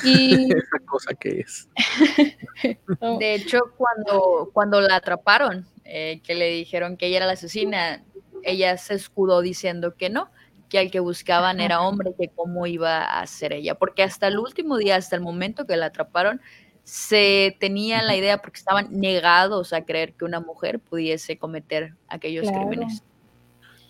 Y... 0.03 0.49
Esa 0.55 0.79
cosa 0.85 1.13
que 1.15 1.41
es. 1.41 1.67
De 3.19 3.33
hecho, 3.33 3.59
cuando, 3.75 4.49
cuando 4.53 4.81
la 4.81 4.95
atraparon, 4.95 5.65
eh, 5.85 6.21
que 6.23 6.35
le 6.35 6.51
dijeron 6.51 6.97
que 6.97 7.07
ella 7.07 7.17
era 7.17 7.25
la 7.25 7.33
asesina, 7.33 8.03
ella 8.43 8.77
se 8.77 8.93
escudó 8.93 9.41
diciendo 9.41 9.95
que 9.95 10.09
no, 10.09 10.29
que 10.69 10.79
al 10.79 10.91
que 10.91 10.99
buscaban 10.99 11.59
era 11.59 11.81
hombre, 11.81 12.13
que 12.17 12.29
cómo 12.29 12.67
iba 12.67 13.03
a 13.03 13.25
ser 13.27 13.53
ella, 13.53 13.75
porque 13.75 14.03
hasta 14.03 14.27
el 14.27 14.39
último 14.39 14.77
día, 14.77 14.95
hasta 14.95 15.15
el 15.15 15.21
momento 15.21 15.65
que 15.65 15.75
la 15.75 15.87
atraparon, 15.87 16.41
se 16.83 17.55
tenía 17.59 18.01
la 18.01 18.15
idea, 18.15 18.41
porque 18.41 18.57
estaban 18.57 18.87
negados 18.91 19.73
a 19.73 19.83
creer 19.83 20.13
que 20.13 20.25
una 20.25 20.39
mujer 20.39 20.79
pudiese 20.79 21.37
cometer 21.37 21.93
aquellos 22.07 22.47
crímenes. 22.47 23.03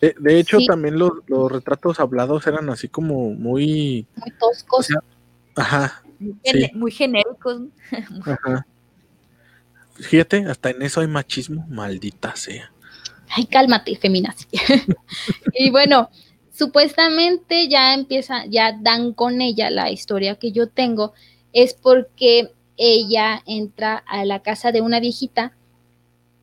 De, 0.02 0.40
hecho, 0.40 0.58
también 0.66 0.98
los, 0.98 1.12
retratos 1.52 2.00
hablados 2.00 2.48
eran 2.48 2.70
así 2.70 2.88
como 2.88 3.32
muy... 3.32 4.08
Muy 4.16 4.32
toscos. 4.40 4.88
ajá. 5.56 6.02
Muy 6.74 6.92
genéricos. 6.92 7.62
Ajá. 8.26 8.66
Fíjate, 9.96 10.46
hasta 10.46 10.70
en 10.70 10.82
eso 10.82 11.02
hay 11.02 11.08
machismo, 11.08 11.66
maldita 11.70 12.36
sea. 12.36 12.72
Ay, 13.30 13.46
cálmate, 13.46 13.96
feminazi. 13.98 14.48
y 15.54 15.70
bueno, 15.70 16.10
supuestamente 16.60 17.70
ya 17.70 17.93
empieza, 17.93 18.45
ya 18.45 18.78
dan 18.78 19.14
con 19.14 19.39
ella 19.39 19.70
la 19.70 19.89
historia 19.89 20.36
que 20.36 20.51
yo 20.51 20.68
tengo, 20.68 21.14
es 21.53 21.74
porque 21.74 22.51
ella 22.76 23.41
entra 23.45 23.95
a 23.95 24.26
la 24.26 24.41
casa 24.41 24.74
de 24.74 24.82
una 24.82 24.99
viejita. 24.99 25.53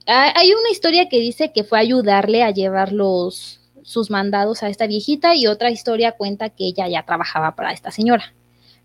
Hay 0.07 0.53
una 0.55 0.71
historia 0.71 1.11
que 1.11 1.19
dice 1.19 1.53
que 1.53 1.65
fue 1.65 1.79
a 1.79 1.83
ayudarle 1.83 2.43
a 2.43 2.51
llevar 2.51 2.93
los, 2.93 3.61
sus 3.83 4.11
mandados 4.11 4.63
a 4.63 4.71
esta 4.71 4.87
viejita 4.87 5.35
y 5.35 5.49
otra 5.49 5.71
historia 5.71 6.13
cuenta 6.13 6.49
que 6.49 6.65
ella 6.65 6.89
ya 6.89 7.05
trabajaba 7.05 7.55
para 7.55 7.73
esta 7.73 7.91
señora. 7.91 8.33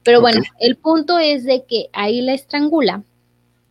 Pero 0.03 0.19
bueno, 0.19 0.41
el 0.59 0.75
punto 0.75 1.17
es 1.17 1.45
de 1.45 1.63
que 1.63 1.87
ahí 1.93 2.19
la 2.19 2.33
estrangula. 2.33 3.03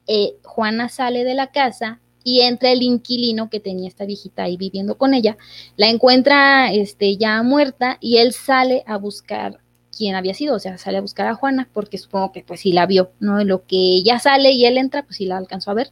Eh, 0.07 0.37
Juana 0.45 0.89
sale 0.89 1.25
de 1.25 1.35
la 1.35 1.49
casa, 1.49 2.01
y 2.25 2.43
entra 2.43 2.71
el 2.71 2.83
inquilino 2.83 3.51
que 3.51 3.61
tenía 3.61 3.89
esta 3.89 4.05
viejita 4.05 4.45
ahí 4.45 4.57
viviendo 4.57 4.97
con 4.99 5.15
ella, 5.15 5.37
la 5.77 5.89
encuentra 5.89 6.73
este, 6.73 7.17
ya 7.17 7.43
muerta 7.43 7.99
y 8.01 8.19
él 8.19 8.33
sale 8.33 8.83
a 8.87 8.97
buscar 8.97 9.61
quién 9.97 10.15
había 10.15 10.35
sido, 10.35 10.57
o 10.57 10.59
sea, 10.59 10.79
sale 10.79 10.99
a 10.99 11.03
buscar 11.03 11.27
a 11.27 11.35
Juana 11.35 11.69
porque 11.73 11.99
supongo 11.99 12.33
que 12.33 12.43
pues 12.43 12.61
sí 12.61 12.73
la 12.73 12.87
vio, 12.87 13.11
¿no? 13.21 13.45
Lo 13.45 13.67
que 13.67 14.03
ya 14.03 14.19
sale 14.19 14.53
y 14.53 14.65
él 14.65 14.79
entra, 14.79 15.03
pues 15.03 15.17
sí 15.17 15.27
la 15.27 15.37
alcanzó 15.37 15.71
a 15.71 15.75
ver. 15.75 15.91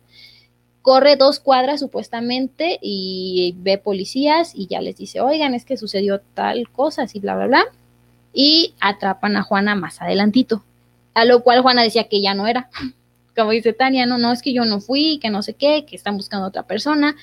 Corre 0.82 1.16
dos 1.16 1.40
cuadras 1.40 1.80
supuestamente 1.80 2.78
y 2.80 3.54
ve 3.58 3.76
policías 3.76 4.52
y 4.54 4.66
ya 4.66 4.80
les 4.80 4.96
dice, 4.96 5.20
oigan, 5.20 5.54
es 5.54 5.64
que 5.64 5.76
sucedió 5.76 6.20
tal 6.34 6.70
cosa, 6.70 7.02
así 7.02 7.20
bla, 7.20 7.36
bla, 7.36 7.46
bla. 7.46 7.64
Y 8.32 8.74
atrapan 8.80 9.36
a 9.36 9.42
Juana 9.42 9.74
más 9.74 10.00
adelantito. 10.00 10.64
A 11.12 11.24
lo 11.24 11.42
cual 11.42 11.60
Juana 11.60 11.82
decía 11.82 12.08
que 12.08 12.22
ya 12.22 12.34
no 12.34 12.46
era 12.46 12.70
como 13.38 13.52
dice 13.52 13.72
Tania, 13.72 14.04
no, 14.04 14.18
no, 14.18 14.32
es 14.32 14.42
que 14.42 14.52
yo 14.52 14.64
no 14.64 14.80
fui, 14.80 15.20
que 15.22 15.30
no 15.30 15.42
sé 15.42 15.54
qué, 15.54 15.86
que 15.86 15.94
están 15.94 16.16
buscando 16.16 16.46
a 16.46 16.48
otra 16.48 16.66
persona. 16.66 17.14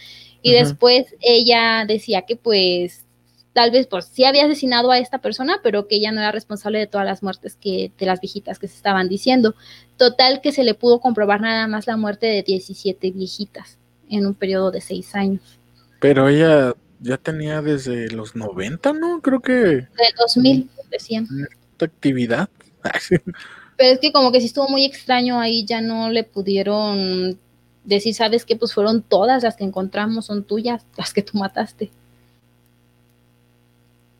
Y 0.41 0.53
después 0.53 1.07
ella 1.21 1.85
decía 1.85 2.21
que 2.21 2.35
pues 2.35 3.03
tal 3.51 3.71
vez 3.71 3.87
pues 3.87 4.05
sí 4.05 4.23
había 4.23 4.45
asesinado 4.45 4.91
a 4.91 4.99
esta 4.99 5.17
persona, 5.17 5.57
pero 5.61 5.87
que 5.87 5.95
ella 5.95 6.11
no 6.11 6.21
era 6.21 6.31
responsable 6.31 6.79
de 6.79 6.87
todas 6.87 7.05
las 7.05 7.21
muertes 7.21 7.57
que, 7.59 7.91
de 7.97 8.05
las 8.05 8.21
viejitas 8.21 8.59
que 8.59 8.67
se 8.67 8.75
estaban 8.75 9.09
diciendo. 9.09 9.55
Total 9.97 10.39
que 10.41 10.51
se 10.51 10.63
le 10.63 10.73
pudo 10.73 10.99
comprobar 11.01 11.41
nada 11.41 11.67
más 11.67 11.87
la 11.87 11.97
muerte 11.97 12.27
de 12.27 12.43
17 12.43 13.11
viejitas 13.11 13.77
en 14.09 14.25
un 14.25 14.35
periodo 14.35 14.71
de 14.71 14.81
seis 14.81 15.15
años. 15.15 15.59
Pero 15.99 16.29
ella 16.29 16.73
ya 17.01 17.17
tenía 17.17 17.61
desde 17.61 18.09
los 18.11 18.35
90, 18.35 18.93
¿no? 18.93 19.21
Creo 19.21 19.41
que... 19.41 19.53
Del 19.53 19.89
2000, 20.17 20.69
decían. 20.91 21.27
Esta 21.71 21.85
actividad. 21.85 22.49
Pero 23.77 23.93
es 23.93 23.99
que 23.99 24.11
como 24.11 24.31
que 24.31 24.39
sí 24.39 24.47
estuvo 24.47 24.67
muy 24.69 24.85
extraño 24.85 25.39
ahí, 25.39 25.65
ya 25.65 25.81
no 25.81 26.09
le 26.09 26.23
pudieron 26.23 27.37
decir, 27.83 28.13
¿sabes 28.13 28.45
qué? 28.45 28.55
Pues 28.55 28.73
fueron 28.73 29.01
todas 29.01 29.43
las 29.43 29.55
que 29.55 29.63
encontramos, 29.63 30.25
son 30.25 30.43
tuyas, 30.43 30.85
las 30.97 31.13
que 31.13 31.21
tú 31.21 31.37
mataste. 31.37 31.91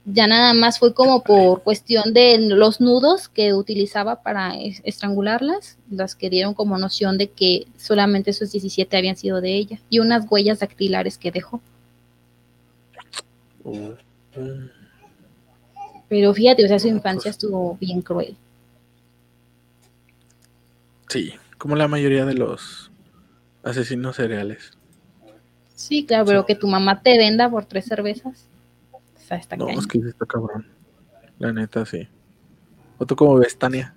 Ya 0.07 0.27
nada 0.27 0.53
más 0.53 0.77
fue 0.77 0.93
como 0.93 1.23
por 1.23 1.63
cuestión 1.63 2.13
de 2.13 2.37
los 2.37 2.79
nudos 2.79 3.27
que 3.27 3.55
utilizaba 3.55 4.21
para 4.21 4.53
estrangularlas, 4.83 5.77
las 5.89 6.15
que 6.15 6.29
dieron 6.29 6.53
como 6.53 6.77
noción 6.77 7.17
de 7.17 7.31
que 7.31 7.65
solamente 7.75 8.29
esos 8.29 8.51
17 8.51 8.95
habían 8.95 9.15
sido 9.15 9.41
de 9.41 9.55
ella 9.55 9.79
y 9.89 9.97
unas 9.99 10.27
huellas 10.29 10.59
dactilares 10.59 11.17
que 11.17 11.31
dejó. 11.31 11.59
Pero 16.07 16.33
fíjate, 16.35 16.63
o 16.63 16.67
sea, 16.67 16.77
su 16.77 16.87
infancia 16.87 17.31
estuvo 17.31 17.75
bien 17.81 18.03
cruel. 18.03 18.37
Sí, 21.09 21.33
como 21.57 21.75
la 21.75 21.87
mayoría 21.87 22.25
de 22.25 22.33
los 22.33 22.91
asesinos 23.63 24.15
cereales. 24.15 24.71
Sí, 25.75 26.05
claro, 26.05 26.25
pero 26.25 26.45
que 26.45 26.55
tu 26.55 26.67
mamá 26.67 27.01
te 27.01 27.17
venda 27.17 27.49
por 27.49 27.65
tres 27.65 27.85
cervezas 27.85 28.47
no, 29.57 29.69
es 29.69 29.87
que 29.87 29.99
está 29.99 30.25
cabrón. 30.25 30.67
La 31.39 31.51
neta, 31.51 31.85
sí. 31.85 32.07
¿O 32.97 33.05
tú 33.05 33.15
cómo 33.15 33.35
ves, 33.35 33.57
Tania? 33.57 33.93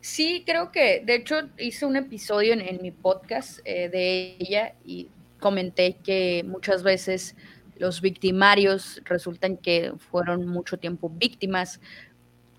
Sí, 0.00 0.42
creo 0.44 0.72
que, 0.72 1.02
de 1.04 1.16
hecho, 1.16 1.36
hice 1.58 1.86
un 1.86 1.96
episodio 1.96 2.54
en, 2.54 2.82
mi 2.82 2.90
podcast 2.90 3.60
eh, 3.64 3.88
de 3.88 4.36
ella 4.38 4.74
y 4.84 5.08
comenté 5.38 5.96
que 6.02 6.44
muchas 6.46 6.82
veces 6.82 7.36
los 7.76 8.00
victimarios 8.00 9.00
resultan 9.04 9.56
que 9.56 9.92
fueron 10.10 10.46
mucho 10.46 10.78
tiempo 10.78 11.10
víctimas. 11.10 11.80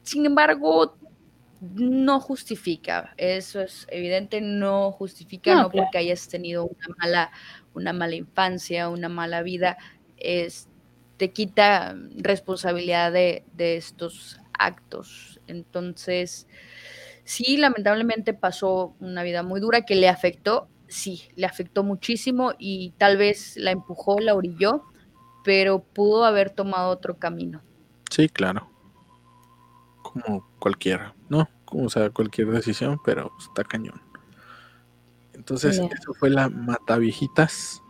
Sin 0.03 0.25
embargo, 0.25 0.95
no 1.61 2.19
justifica, 2.19 3.13
eso 3.17 3.61
es 3.61 3.85
evidente, 3.89 4.39
no 4.39 4.91
justifica, 4.91 5.55
no, 5.55 5.69
porque 5.69 5.97
hayas 5.97 6.27
tenido 6.29 6.65
una 6.65 6.95
mala, 6.97 7.31
una 7.73 7.93
mala 7.93 8.15
infancia, 8.15 8.89
una 8.89 9.09
mala 9.09 9.41
vida, 9.41 9.77
es, 10.17 10.69
te 11.17 11.31
quita 11.31 11.95
responsabilidad 12.15 13.11
de, 13.11 13.43
estos 13.57 14.39
actos. 14.53 15.41
Entonces, 15.47 16.47
sí, 17.25 17.57
lamentablemente 17.57 18.33
pasó 18.33 18.95
una 18.99 19.23
vida 19.23 19.43
muy 19.43 19.59
dura 19.59 19.81
que 19.81 19.95
le 19.95 20.07
afectó, 20.07 20.69
sí, 20.87 21.23
le 21.35 21.45
afectó 21.45 21.83
muchísimo 21.83 22.53
y 22.57 22.91
tal 22.97 23.17
vez 23.17 23.57
la 23.57 23.71
empujó, 23.71 24.19
la 24.19 24.33
orilló, 24.33 24.85
pero 25.43 25.83
pudo 25.83 26.23
haber 26.23 26.51
tomado 26.51 26.89
otro 26.89 27.17
camino. 27.17 27.61
Sí, 28.09 28.29
claro. 28.29 28.69
Como 30.01 30.47
cualquiera, 30.57 31.13
¿no? 31.29 31.49
Como 31.65 31.89
sea, 31.89 32.09
cualquier 32.09 32.49
decisión, 32.51 32.99
pero 33.03 33.31
está 33.39 33.63
cañón. 33.63 34.01
Entonces, 35.33 35.79
eso 35.79 36.13
fue 36.13 36.29
la 36.29 36.49
Mataviejitas. 36.49 37.81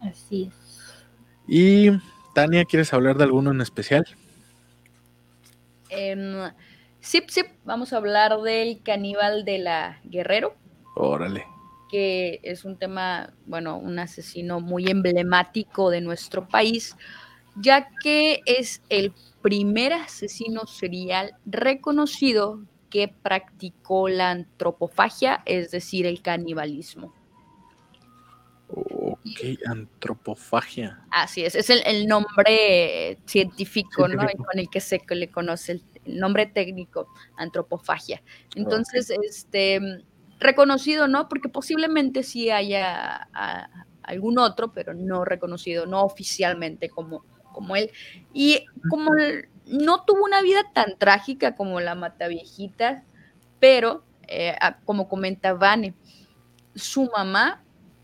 Así 0.00 0.48
es. 0.48 1.04
Y 1.46 1.90
Tania, 2.34 2.64
¿quieres 2.64 2.92
hablar 2.92 3.16
de 3.16 3.24
alguno 3.24 3.50
en 3.50 3.60
especial? 3.60 4.04
Eh, 5.90 6.50
sí, 7.00 7.22
sí, 7.28 7.42
vamos 7.64 7.92
a 7.92 7.98
hablar 7.98 8.40
del 8.40 8.82
caníbal 8.82 9.44
de 9.44 9.58
la 9.58 10.00
Guerrero. 10.04 10.54
Órale. 10.94 11.44
Que 11.90 12.40
es 12.42 12.64
un 12.64 12.76
tema, 12.76 13.32
bueno, 13.46 13.76
un 13.78 13.98
asesino 13.98 14.60
muy 14.60 14.86
emblemático 14.88 15.90
de 15.90 16.00
nuestro 16.00 16.46
país, 16.46 16.96
ya 17.56 17.88
que 18.02 18.40
es 18.46 18.82
el 18.88 19.12
primer 19.42 19.92
asesino 19.92 20.66
serial 20.66 21.34
reconocido 21.46 22.60
que 22.90 23.08
practicó 23.08 24.08
la 24.08 24.30
antropofagia, 24.30 25.42
es 25.46 25.70
decir, 25.70 26.06
el 26.06 26.22
canibalismo. 26.22 27.14
Ok, 28.68 29.58
antropofagia. 29.66 31.02
Así 31.10 31.44
es, 31.44 31.54
es 31.54 31.70
el, 31.70 32.06
nombre 32.06 33.18
científico, 33.26 34.06
¿no? 34.06 34.22
Con 34.36 34.58
el 34.58 34.68
que 34.68 34.80
se 34.80 35.00
le 35.08 35.28
conoce 35.28 35.72
el, 35.72 35.82
nombre 36.18 36.46
técnico, 36.46 37.08
antropofagia. 37.36 38.22
Entonces, 38.54 39.10
este, 39.10 39.80
reconocido, 40.38 41.08
¿no? 41.08 41.28
Porque 41.28 41.48
posiblemente 41.48 42.22
sí 42.22 42.50
haya 42.50 43.28
algún 44.02 44.38
otro, 44.38 44.72
pero 44.72 44.94
no 44.94 45.24
reconocido, 45.24 45.86
no 45.86 46.02
oficialmente 46.02 46.88
como, 46.88 47.24
como 47.52 47.76
él. 47.76 47.90
Y 48.32 48.64
como 48.88 49.12
no 49.66 50.04
tuvo 50.04 50.24
una 50.24 50.42
vida 50.42 50.62
tan 50.72 50.96
trágica 50.98 51.54
como 51.54 51.80
la 51.80 51.94
Mataviejita, 51.94 53.04
pero, 53.58 54.04
eh, 54.28 54.56
como 54.84 55.08
comenta 55.08 55.54
Vane, 55.54 55.94
su 56.74 57.10
mamá 57.14 57.62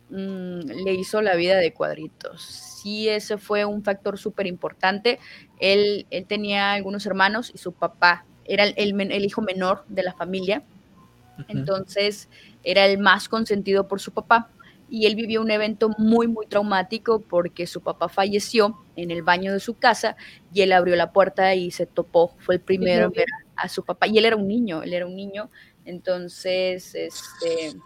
Mm, 0.08 0.60
le 0.84 0.94
hizo 0.94 1.20
la 1.20 1.34
vida 1.34 1.56
de 1.56 1.72
cuadritos. 1.72 2.42
Sí, 2.42 3.08
ese 3.08 3.38
fue 3.38 3.64
un 3.64 3.82
factor 3.82 4.18
súper 4.18 4.46
importante. 4.46 5.18
Él, 5.58 6.06
él, 6.10 6.26
tenía 6.26 6.72
algunos 6.72 7.06
hermanos 7.06 7.50
y 7.52 7.58
su 7.58 7.72
papá 7.72 8.24
era 8.44 8.64
el, 8.64 9.24
hijo 9.24 9.42
menor 9.42 9.84
de 9.88 10.04
la 10.04 10.14
familia. 10.14 10.62
Entonces 11.48 12.28
era 12.62 12.86
el 12.86 12.98
más 12.98 13.28
consentido 13.28 13.88
por 13.88 14.00
su 14.00 14.12
papá. 14.12 14.50
Y 14.88 15.06
él 15.06 15.16
vivió 15.16 15.40
un 15.40 15.50
evento 15.50 15.90
muy, 15.98 16.28
muy 16.28 16.46
traumático 16.46 17.20
porque 17.20 17.66
su 17.66 17.80
papá 17.80 18.08
falleció 18.08 18.84
en 18.94 19.10
el 19.10 19.22
baño 19.22 19.52
de 19.52 19.60
su 19.60 19.74
casa 19.74 20.16
y 20.52 20.62
él 20.62 20.72
abrió 20.72 20.94
la 20.96 21.12
puerta 21.12 21.54
y 21.54 21.70
se 21.70 21.86
topó. 21.86 22.36
Fue 22.38 22.56
el 22.56 22.60
primero 22.60 23.06
en 23.06 23.12
ver 23.12 23.26
a 23.56 23.68
su 23.68 23.84
papá. 23.84 24.06
Y 24.06 24.18
él 24.18 24.26
era 24.26 24.36
un 24.36 24.46
niño, 24.46 24.82
él 24.82 24.94
era 24.94 25.06
un 25.06 25.16
niño. 25.16 25.50
Entonces, 25.84 26.94
este 26.94 27.76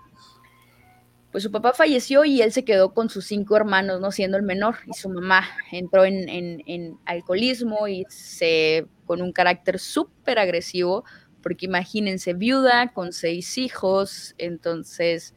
pues 1.30 1.44
su 1.44 1.51
papá 1.51 1.72
falleció 1.72 2.24
y 2.24 2.42
él 2.42 2.53
se 2.53 2.64
quedó 2.64 2.92
con 2.92 3.09
sus 3.09 3.26
cinco 3.26 3.57
hermanos, 3.57 4.01
no 4.01 4.11
siendo 4.11 4.36
el 4.36 4.42
menor, 4.42 4.76
y 4.86 4.94
su 4.94 5.09
mamá 5.09 5.44
entró 5.70 6.05
en, 6.05 6.98
alcoholismo 7.05 7.86
y 7.86 8.05
se, 8.09 8.86
con 9.07 9.22
un 9.22 9.32
carácter 9.32 9.78
súper 9.78 10.38
agresivo, 10.38 11.05
porque 11.40 11.66
imagínense, 11.66 12.34
viuda 12.34 12.92
con 12.92 13.12
seis 13.12 13.59
hijos, 13.59 14.34
entonces 14.38 15.34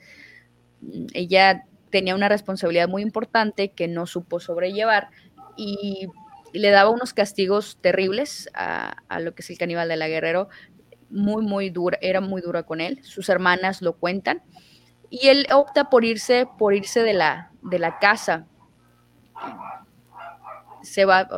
ella 1.13 1.65
tenía 1.89 2.15
una 2.15 2.29
responsabilidad 2.29 2.87
muy 2.87 3.01
importante 3.01 3.69
que 3.69 3.87
no 3.87 4.05
supo 4.05 4.39
sobrellevar 4.39 5.09
y 5.55 6.07
le 6.51 6.69
daba 6.69 6.89
unos 6.89 7.13
castigos 7.13 7.77
terribles 7.81 8.49
a, 8.53 8.95
lo 9.19 9.35
que 9.35 9.41
es 9.41 9.49
el 9.49 9.57
caníbal 9.57 9.89
de 9.89 9.97
la 9.97 10.07
Guerrero, 10.07 10.49
muy, 11.09 11.43
muy 11.43 11.69
dura, 11.69 11.97
era 12.01 12.21
muy 12.21 12.41
dura 12.41 12.63
con 12.63 12.81
él, 12.81 12.99
sus 13.03 13.29
hermanas 13.29 13.81
lo 13.81 13.93
cuentan 13.93 14.41
y 15.09 15.27
él 15.27 15.47
opta 15.53 15.89
por 15.89 16.03
irse, 16.03 16.47
por 16.57 16.73
irse 16.73 17.03
de 17.03 17.13
la, 17.13 17.51
de 17.61 17.77
la 17.77 17.99
casa. 17.99 18.47
Se 20.81 21.05
va, 21.05 21.29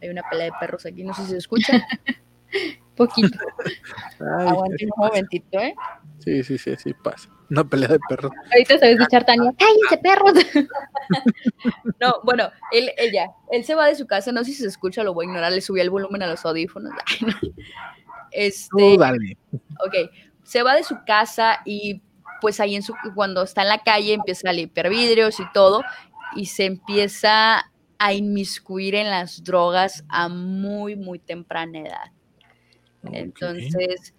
hay 0.00 0.08
una 0.08 0.22
pelea 0.28 0.46
de 0.46 0.52
perros 0.58 0.84
aquí, 0.84 1.04
no 1.04 1.14
sé 1.14 1.22
si 1.22 1.30
se 1.30 1.36
escucha. 1.38 1.86
Poquito. 2.96 3.38
Aguante 4.20 4.84
un 4.84 4.92
momentito, 4.96 5.58
¿eh? 5.58 5.74
Sí, 6.18 6.44
sí, 6.44 6.58
sí, 6.58 6.76
sí, 6.76 6.94
pasa. 6.94 7.28
Una 7.50 7.64
pelea 7.64 7.88
de 7.88 7.98
perros. 8.08 8.32
Ahorita 8.52 8.78
se 8.78 8.84
va 8.84 8.86
a 8.86 8.90
escuchar 8.90 9.26
Tania, 9.26 9.52
cállense 9.58 9.98
perros. 9.98 10.32
no, 12.00 12.14
bueno, 12.22 12.50
él, 12.70 12.90
ella, 12.96 13.30
él 13.50 13.64
se 13.64 13.74
va 13.74 13.86
de 13.86 13.94
su 13.94 14.06
casa, 14.06 14.32
no 14.32 14.44
sé 14.44 14.52
si 14.52 14.62
se 14.62 14.68
escucha, 14.68 15.02
lo 15.02 15.14
voy 15.14 15.26
a 15.26 15.28
ignorar, 15.28 15.52
le 15.52 15.60
subí 15.60 15.80
el 15.80 15.90
volumen 15.90 16.22
a 16.22 16.26
los 16.28 16.44
audífonos. 16.46 16.92
este, 18.30 18.96
dale. 18.98 19.36
Ok, 19.86 20.10
se 20.44 20.62
va 20.62 20.74
de 20.74 20.84
su 20.84 20.96
casa 21.04 21.60
y 21.64 22.00
pues 22.40 22.58
ahí 22.60 22.74
en 22.74 22.82
su, 22.82 22.94
cuando 23.14 23.42
está 23.42 23.62
en 23.62 23.68
la 23.68 23.82
calle 23.82 24.14
empieza 24.14 24.50
a 24.50 24.52
limpiar 24.52 24.88
vidrios 24.88 25.38
y 25.38 25.44
todo, 25.52 25.82
y 26.34 26.46
se 26.46 26.64
empieza 26.64 27.70
a 27.98 28.12
inmiscuir 28.12 28.94
en 28.94 29.10
las 29.10 29.44
drogas 29.44 30.04
a 30.08 30.28
muy, 30.28 30.96
muy 30.96 31.18
temprana 31.18 31.78
edad. 31.78 32.12
Entonces, 33.04 34.14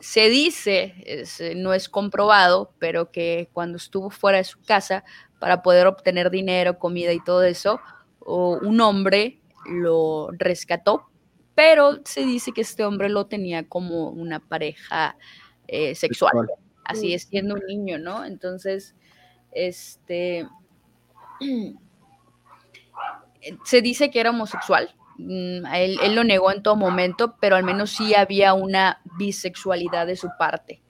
se 0.00 0.28
dice, 0.28 0.94
no 1.56 1.74
es 1.74 1.88
comprobado, 1.88 2.72
pero 2.78 3.10
que 3.10 3.48
cuando 3.52 3.76
estuvo 3.76 4.10
fuera 4.10 4.38
de 4.38 4.44
su 4.44 4.60
casa 4.62 5.04
para 5.40 5.62
poder 5.62 5.86
obtener 5.86 6.30
dinero, 6.30 6.78
comida 6.78 7.12
y 7.12 7.22
todo 7.22 7.42
eso, 7.42 7.80
un 8.20 8.80
hombre 8.80 9.40
lo 9.66 10.28
rescató, 10.32 11.08
pero 11.54 11.98
se 12.04 12.24
dice 12.24 12.52
que 12.52 12.60
este 12.60 12.84
hombre 12.84 13.08
lo 13.08 13.26
tenía 13.26 13.66
como 13.66 14.10
una 14.10 14.38
pareja 14.40 15.16
eh, 15.66 15.94
sexual. 15.94 16.48
Así 16.84 17.12
es 17.12 17.24
siendo 17.24 17.54
un 17.54 17.66
niño, 17.66 17.98
¿no? 17.98 18.24
Entonces, 18.24 18.94
este, 19.52 20.46
se 23.64 23.82
dice 23.82 24.10
que 24.10 24.20
era 24.20 24.30
homosexual, 24.30 24.94
él, 25.18 25.98
él, 26.02 26.14
lo 26.14 26.24
negó 26.24 26.52
en 26.52 26.62
todo 26.62 26.76
momento, 26.76 27.36
pero 27.40 27.56
al 27.56 27.64
menos 27.64 27.90
sí 27.90 28.14
había 28.14 28.54
una 28.54 29.00
bisexualidad 29.18 30.06
de 30.06 30.16
su 30.16 30.28
parte. 30.38 30.82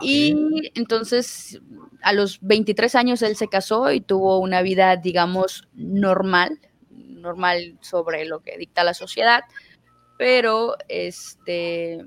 Y 0.00 0.70
entonces 0.74 1.60
a 2.02 2.12
los 2.12 2.38
23 2.40 2.94
años 2.94 3.22
él 3.22 3.36
se 3.36 3.48
casó 3.48 3.90
y 3.90 4.00
tuvo 4.00 4.38
una 4.38 4.62
vida, 4.62 4.96
digamos, 4.96 5.68
normal, 5.74 6.60
normal 6.90 7.78
sobre 7.80 8.24
lo 8.24 8.40
que 8.40 8.56
dicta 8.56 8.84
la 8.84 8.94
sociedad, 8.94 9.42
pero 10.18 10.76
este, 10.88 12.04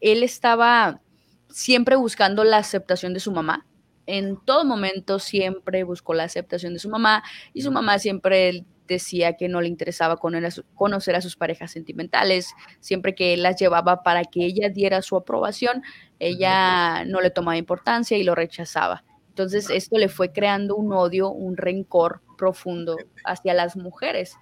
él 0.00 0.22
estaba 0.22 1.00
siempre 1.48 1.96
buscando 1.96 2.44
la 2.44 2.58
aceptación 2.58 3.14
de 3.14 3.20
su 3.20 3.32
mamá. 3.32 3.66
En 4.06 4.36
todo 4.44 4.64
momento 4.64 5.18
siempre 5.18 5.84
buscó 5.84 6.14
la 6.14 6.24
aceptación 6.24 6.74
de 6.74 6.80
su 6.80 6.88
mamá 6.88 7.22
y 7.54 7.62
su 7.62 7.70
mamá 7.70 7.98
siempre 7.98 8.64
decía 8.92 9.36
que 9.36 9.48
no 9.48 9.60
le 9.60 9.68
interesaba 9.68 10.16
conocer 10.16 11.16
a 11.16 11.20
sus 11.20 11.36
parejas 11.36 11.70
sentimentales, 11.72 12.54
siempre 12.80 13.14
que 13.14 13.34
él 13.34 13.42
las 13.42 13.56
llevaba 13.56 14.02
para 14.02 14.24
que 14.24 14.44
ella 14.44 14.68
diera 14.68 15.02
su 15.02 15.16
aprobación, 15.16 15.82
ella 16.18 17.04
no 17.04 17.20
le 17.20 17.30
tomaba 17.30 17.56
importancia 17.56 18.16
y 18.16 18.22
lo 18.22 18.34
rechazaba. 18.34 19.04
Entonces 19.28 19.70
esto 19.70 19.98
le 19.98 20.08
fue 20.08 20.32
creando 20.32 20.76
un 20.76 20.92
odio, 20.92 21.30
un 21.30 21.56
rencor 21.56 22.20
profundo 22.36 22.96
hacia 23.24 23.54
las 23.54 23.76
mujeres. 23.76 24.36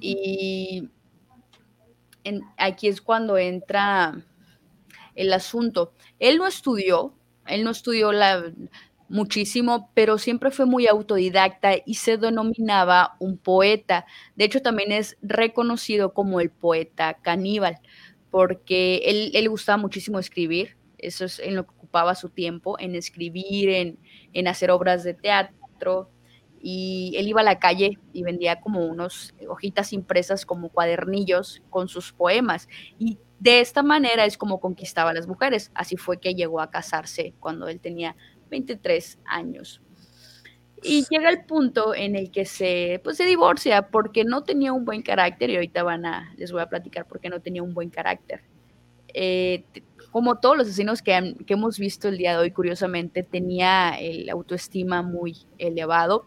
Y 0.00 0.88
aquí 2.56 2.88
es 2.88 3.00
cuando 3.00 3.38
entra 3.38 4.24
el 5.14 5.32
asunto. 5.32 5.94
Él 6.18 6.38
no 6.38 6.46
estudió, 6.46 7.14
él 7.46 7.64
no 7.64 7.70
estudió 7.70 8.12
la, 8.12 8.52
muchísimo, 9.10 9.90
pero 9.92 10.18
siempre 10.18 10.50
fue 10.52 10.66
muy 10.66 10.86
autodidacta 10.86 11.72
y 11.84 11.94
se 11.94 12.16
denominaba 12.16 13.16
un 13.18 13.36
poeta. 13.36 14.06
De 14.36 14.44
hecho, 14.44 14.62
también 14.62 14.92
es 14.92 15.18
reconocido 15.20 16.14
como 16.14 16.40
el 16.40 16.50
poeta 16.50 17.14
caníbal, 17.14 17.78
porque 18.30 19.02
él, 19.04 19.32
le 19.32 19.48
gustaba 19.48 19.76
muchísimo 19.76 20.20
escribir, 20.20 20.76
eso 20.96 21.24
es 21.24 21.40
en 21.40 21.56
lo 21.56 21.64
que 21.64 21.72
ocupaba 21.76 22.14
su 22.14 22.28
tiempo, 22.28 22.78
en 22.78 22.94
escribir, 22.94 23.70
en, 23.70 23.98
en 24.32 24.46
hacer 24.46 24.70
obras 24.70 25.02
de 25.02 25.14
teatro, 25.14 26.08
y 26.62 27.14
él 27.16 27.26
iba 27.26 27.40
a 27.40 27.44
la 27.44 27.58
calle 27.58 27.98
y 28.12 28.22
vendía 28.22 28.60
como 28.60 28.86
unos 28.86 29.34
hojitas 29.48 29.92
impresas 29.92 30.46
como 30.46 30.68
cuadernillos 30.68 31.62
con 31.70 31.88
sus 31.88 32.12
poemas 32.12 32.68
y 32.98 33.18
de 33.40 33.60
esta 33.60 33.82
manera 33.82 34.26
es 34.26 34.36
como 34.36 34.60
conquistaba 34.60 35.10
a 35.10 35.14
las 35.14 35.26
mujeres. 35.26 35.72
Así 35.74 35.96
fue 35.96 36.20
que 36.20 36.34
llegó 36.34 36.60
a 36.60 36.70
casarse 36.70 37.32
cuando 37.40 37.68
él 37.68 37.80
tenía 37.80 38.14
23 38.50 39.18
años. 39.24 39.80
Y 40.82 41.04
llega 41.10 41.28
el 41.28 41.44
punto 41.44 41.94
en 41.94 42.16
el 42.16 42.30
que 42.30 42.46
se, 42.46 43.00
pues, 43.04 43.18
se 43.18 43.26
divorcia 43.26 43.88
porque 43.88 44.24
no 44.24 44.44
tenía 44.44 44.72
un 44.72 44.84
buen 44.84 45.02
carácter 45.02 45.50
y 45.50 45.56
ahorita 45.56 45.82
van 45.82 46.06
a, 46.06 46.32
les 46.36 46.52
voy 46.52 46.62
a 46.62 46.68
platicar 46.68 47.06
por 47.06 47.20
qué 47.20 47.28
no 47.28 47.40
tenía 47.40 47.62
un 47.62 47.74
buen 47.74 47.90
carácter. 47.90 48.42
Eh, 49.12 49.64
como 50.10 50.38
todos 50.38 50.56
los 50.56 50.66
asesinos 50.66 51.02
que, 51.02 51.34
que, 51.46 51.54
hemos 51.54 51.78
visto 51.78 52.08
el 52.08 52.16
día 52.16 52.32
de 52.32 52.38
hoy, 52.38 52.50
curiosamente, 52.50 53.22
tenía 53.22 53.90
el 53.98 54.28
autoestima 54.30 55.02
muy 55.02 55.36
elevado, 55.58 56.26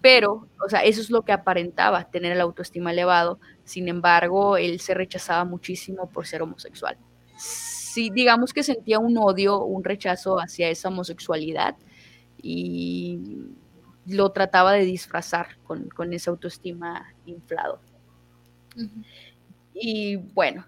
pero, 0.00 0.48
o 0.64 0.68
sea, 0.70 0.80
eso 0.80 1.02
es 1.02 1.10
lo 1.10 1.26
que 1.26 1.32
aparentaba, 1.32 2.10
tener 2.10 2.32
el 2.32 2.40
autoestima 2.40 2.90
elevado. 2.90 3.38
Sin 3.64 3.88
embargo, 3.88 4.56
él 4.56 4.80
se 4.80 4.94
rechazaba 4.94 5.44
muchísimo 5.44 6.08
por 6.08 6.26
ser 6.26 6.40
homosexual 6.40 6.96
sí, 7.98 8.10
digamos 8.10 8.52
que 8.52 8.62
sentía 8.62 9.00
un 9.00 9.18
odio, 9.18 9.64
un 9.64 9.82
rechazo 9.82 10.38
hacia 10.38 10.68
esa 10.68 10.86
homosexualidad 10.86 11.74
y 12.40 13.18
lo 14.06 14.30
trataba 14.30 14.72
de 14.74 14.84
disfrazar 14.84 15.58
con, 15.64 15.88
con 15.88 16.12
esa 16.12 16.30
autoestima 16.30 17.12
inflado. 17.26 17.80
Y 19.74 20.14
bueno, 20.14 20.64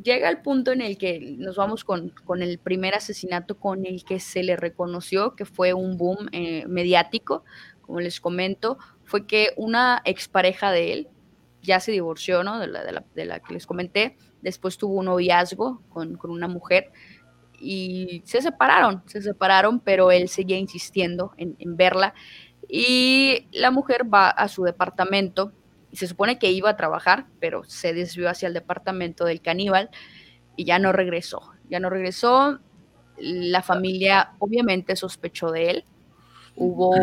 llega 0.00 0.28
el 0.28 0.38
punto 0.38 0.70
en 0.70 0.80
el 0.80 0.96
que 0.98 1.18
nos 1.36 1.56
vamos 1.56 1.82
con, 1.82 2.12
el 2.40 2.58
primer 2.58 2.94
asesinato 2.94 3.58
con 3.58 3.84
el 3.84 4.04
que 4.04 4.20
se 4.20 4.44
le 4.44 4.54
reconoció 4.54 5.34
que 5.34 5.46
fue 5.46 5.74
un 5.74 5.98
boom 5.98 6.28
eh, 6.30 6.64
mediático, 6.68 7.42
como 7.82 7.98
les 7.98 8.20
comento, 8.20 8.78
fue 9.02 9.26
que 9.26 9.48
una 9.56 10.00
expareja 10.04 10.70
de 10.70 10.92
él 10.92 11.08
ya 11.60 11.80
se 11.80 11.90
divorció, 11.90 12.44
¿no? 12.44 12.60
De 12.60 12.68
la, 12.68 12.84
de 12.84 12.92
la, 12.92 13.04
de 13.16 13.24
la 13.24 13.40
que 13.40 13.54
les 13.54 13.66
comenté, 13.66 14.16
después 14.42 14.78
tuvo 14.78 14.94
un 14.94 15.06
noviazgo 15.06 15.82
con, 15.88 16.18
una 16.24 16.48
mujer 16.48 16.90
y 17.60 18.22
se 18.24 18.40
separaron, 18.40 19.02
se 19.06 19.20
separaron, 19.20 19.80
pero 19.80 20.10
él 20.10 20.28
seguía 20.28 20.58
insistiendo 20.58 21.32
en, 21.36 21.56
verla. 21.76 22.14
Y 22.68 23.46
la 23.52 23.70
mujer 23.70 24.02
va 24.12 24.28
a 24.28 24.48
su 24.48 24.62
departamento. 24.62 25.52
Y 25.90 25.96
se 25.96 26.06
supone 26.06 26.38
que 26.38 26.50
iba 26.50 26.70
a 26.70 26.76
trabajar, 26.76 27.26
pero 27.40 27.64
se 27.64 27.94
desvió 27.94 28.28
hacia 28.28 28.46
el 28.46 28.54
departamento 28.54 29.24
del 29.24 29.40
caníbal 29.40 29.90
y 30.54 30.64
ya 30.64 30.78
no 30.78 30.92
regresó, 30.92 31.52
ya 31.70 31.80
no 31.80 31.88
regresó, 31.88 32.60
la 33.16 33.62
familia 33.62 34.32
obviamente 34.38 34.96
sospechó 34.96 35.50
de 35.50 35.70
él, 35.70 35.84
hubo, 36.56 36.94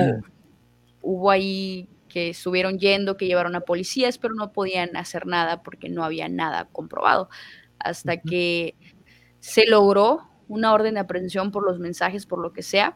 hubo 1.02 1.32
ahí 1.32 1.88
que 2.16 2.30
estuvieron 2.30 2.80
yendo, 2.80 3.18
que 3.18 3.28
llevaron 3.28 3.58
a 3.58 3.60
policías, 3.60 4.18
pero 4.18 4.36
no 4.36 4.54
podían 4.54 4.96
hacer 4.96 5.28
nada 5.28 5.62
porque 5.64 5.90
no 5.90 6.02
había 6.02 6.30
nada 6.30 6.70
comprobado. 6.72 7.28
Hasta 7.78 8.22
que 8.22 8.76
se 9.42 9.66
logró 9.68 10.22
una 10.48 10.72
orden 10.72 10.94
de 10.94 11.02
aprehensión 11.02 11.52
por 11.52 11.66
los 11.66 11.78
mensajes, 11.78 12.26
por 12.26 12.40
lo 12.40 12.54
que 12.54 12.64
sea. 12.64 12.96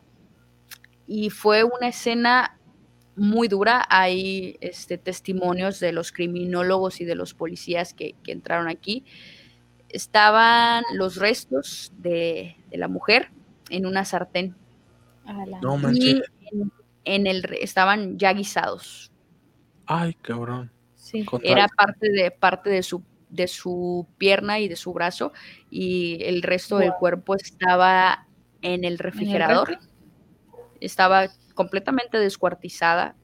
Y 1.06 1.32
fue 1.32 1.66
una 1.66 1.90
escena 1.90 2.58
muy 3.18 3.50
dura. 3.50 3.86
Hay 3.90 4.56
este, 4.62 4.98
testimonios 4.98 5.82
de 5.82 5.92
los 5.92 6.14
criminólogos 6.14 7.02
y 7.02 7.06
de 7.06 7.16
los 7.16 7.34
policías 7.34 7.94
que, 7.94 8.16
entraron 8.26 8.70
aquí. 8.70 9.04
Estaban 9.90 10.86
los 10.94 11.18
restos 11.18 11.92
de, 11.98 12.56
la 12.72 12.88
mujer 12.88 13.32
en 13.70 13.86
una 13.86 14.06
sartén. 14.06 14.56
No 15.62 15.78
Y 15.92 16.22
en 16.54 16.72
el, 17.28 17.44
estaban 17.60 18.18
ya 18.18 18.34
guisados. 18.34 19.12
Ay, 19.86 20.14
cabrón. 20.16 20.72
Sí. 20.96 21.26
Era 21.44 21.68
parte 21.68 22.12
de, 22.12 22.32
parte 22.32 22.70
de 22.70 22.84
su, 22.84 23.04
de 23.30 23.48
su 23.48 24.08
pierna 24.18 24.60
y 24.60 24.68
de 24.68 24.76
su 24.76 24.94
brazo 24.94 25.34
y 25.70 26.24
el 26.24 26.44
resto 26.44 26.78
del 26.78 26.94
cuerpo 26.94 27.36
estaba 27.36 28.28
en 28.62 28.84
el 28.84 29.00
refrigerador. 29.00 29.80
estaba 30.80 31.28
completamente 31.56 32.18
descuartizada. 32.20 33.16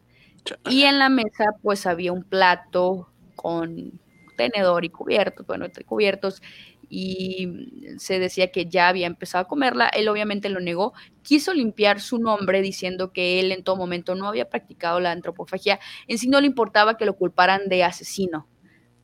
Y 0.70 0.84
en 0.84 1.00
la 1.00 1.10
mesa 1.10 1.46
pues 1.62 1.86
había 1.86 2.12
un 2.12 2.24
plato 2.24 3.10
con 3.36 4.00
tenedor 4.36 4.86
y 4.86 4.90
cubiertos, 4.90 5.46
bueno, 5.46 5.66
cubiertos 5.86 6.42
y 6.90 7.96
se 7.98 8.20
decía 8.20 8.52
que 8.52 8.68
ya 8.68 8.88
había 8.88 9.08
empezado 9.08 9.44
a 9.44 9.48
comerla. 9.48 9.88
Él 9.90 10.08
obviamente 10.08 10.50
lo 10.50 10.60
negó, 10.60 10.94
quiso 11.24 11.54
limpiar 11.54 12.00
su 12.00 12.20
nombre 12.20 12.62
diciendo 12.62 13.12
que 13.12 13.40
él 13.40 13.52
en 13.52 13.64
todo 13.64 13.76
momento 13.76 14.16
no 14.16 14.28
había 14.28 14.50
practicado 14.50 15.00
la 15.00 15.12
antropofagia. 15.12 15.80
En 16.08 16.18
sí 16.18 16.28
no 16.28 16.42
le 16.42 16.48
importaba 16.48 16.98
que 16.98 17.06
lo 17.06 17.16
culparan 17.16 17.68
de 17.68 17.84
asesino. 17.84 18.48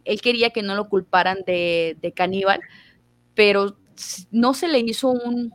Él 0.06 0.22
quería 0.22 0.50
que 0.50 0.64
no 0.64 0.76
lo 0.76 0.90
culparan 0.90 1.40
de, 1.46 2.14
caníbal, 2.16 2.60
pero 3.36 3.78
no 4.32 4.54
se 4.54 4.68
le 4.68 4.80
hizo 4.80 5.10
un 5.10 5.54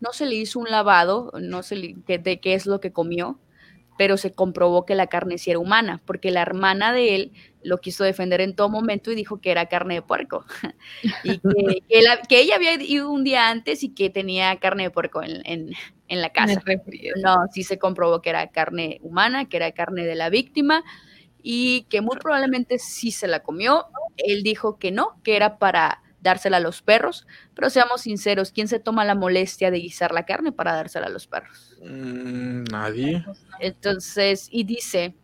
no 0.00 0.12
se 0.12 0.26
le 0.26 0.34
hizo 0.34 0.58
un 0.58 0.70
lavado, 0.70 1.32
no 1.40 1.62
se 1.62 1.94
de 2.06 2.40
qué 2.40 2.54
es 2.54 2.66
lo 2.66 2.78
que 2.78 2.92
comió, 2.92 3.38
pero 3.96 4.16
se 4.16 4.32
comprobó 4.32 4.84
que 4.84 4.94
la 4.94 5.06
carne 5.06 5.38
sí 5.38 5.50
era 5.50 5.58
humana, 5.58 6.00
porque 6.04 6.30
la 6.30 6.42
hermana 6.42 6.92
de 6.92 7.14
él 7.14 7.32
lo 7.62 7.78
quiso 7.78 8.04
defender 8.04 8.40
en 8.40 8.54
todo 8.54 8.68
momento 8.68 9.10
y 9.10 9.14
dijo 9.14 9.40
que 9.40 9.50
era 9.50 9.66
carne 9.66 9.94
de 9.94 10.02
puerco. 10.02 10.44
y 11.24 11.38
que, 12.28 12.40
ella 12.40 12.56
había 12.56 12.74
ido 12.74 13.10
un 13.10 13.24
día 13.24 13.48
antes 13.48 13.82
y 13.82 13.94
que 13.94 14.10
tenía 14.10 14.56
carne 14.58 14.84
de 14.84 14.90
puerco 14.90 15.22
en, 15.22 15.72
la 16.08 16.30
casa. 16.30 16.62
No, 17.22 17.36
sí 17.52 17.64
se 17.64 17.78
comprobó 17.78 18.22
que 18.22 18.30
era 18.30 18.50
carne 18.50 18.98
humana, 19.02 19.48
que 19.48 19.56
era 19.56 19.72
carne 19.72 20.04
de 20.04 20.14
la 20.14 20.28
víctima 20.28 20.84
y 21.42 21.82
que 21.90 22.02
muy 22.02 22.16
probablemente 22.18 22.78
sí 22.78 23.10
se 23.10 23.26
la 23.26 23.42
comió. 23.42 23.86
Él 24.16 24.42
dijo 24.42 24.78
que 24.78 24.92
no, 24.92 25.20
que 25.24 25.34
era 25.34 25.58
para 25.58 26.03
dársela 26.24 26.56
a 26.56 26.60
los 26.60 26.82
perros, 26.82 27.26
pero 27.54 27.70
seamos 27.70 28.00
sinceros, 28.00 28.50
¿quién 28.50 28.66
se 28.66 28.80
toma 28.80 29.04
la 29.04 29.14
molestia 29.14 29.70
de 29.70 29.78
guisar 29.78 30.12
la 30.12 30.24
carne 30.24 30.50
para 30.50 30.74
dársela 30.74 31.06
a 31.06 31.10
los 31.10 31.28
perros? 31.28 31.76
Mm, 31.82 32.64
nadie. 32.64 33.24
Entonces, 33.60 34.48
y 34.50 34.64
dice, 34.64 35.14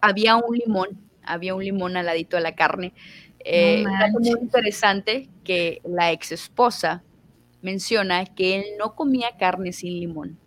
había 0.00 0.36
un 0.36 0.56
limón, 0.56 1.00
había 1.24 1.54
un 1.54 1.64
limón 1.64 1.96
al 1.96 2.06
ladito 2.06 2.36
de 2.36 2.42
la 2.42 2.54
carne. 2.54 2.92
Eh, 3.42 3.82
muy 4.12 4.28
interesante 4.28 5.30
que 5.42 5.80
la 5.84 6.12
ex 6.12 6.32
esposa 6.32 7.02
menciona 7.62 8.26
que 8.26 8.56
él 8.56 8.64
no 8.78 8.94
comía 8.94 9.30
carne 9.38 9.72
sin 9.72 9.98
limón. 9.98 10.38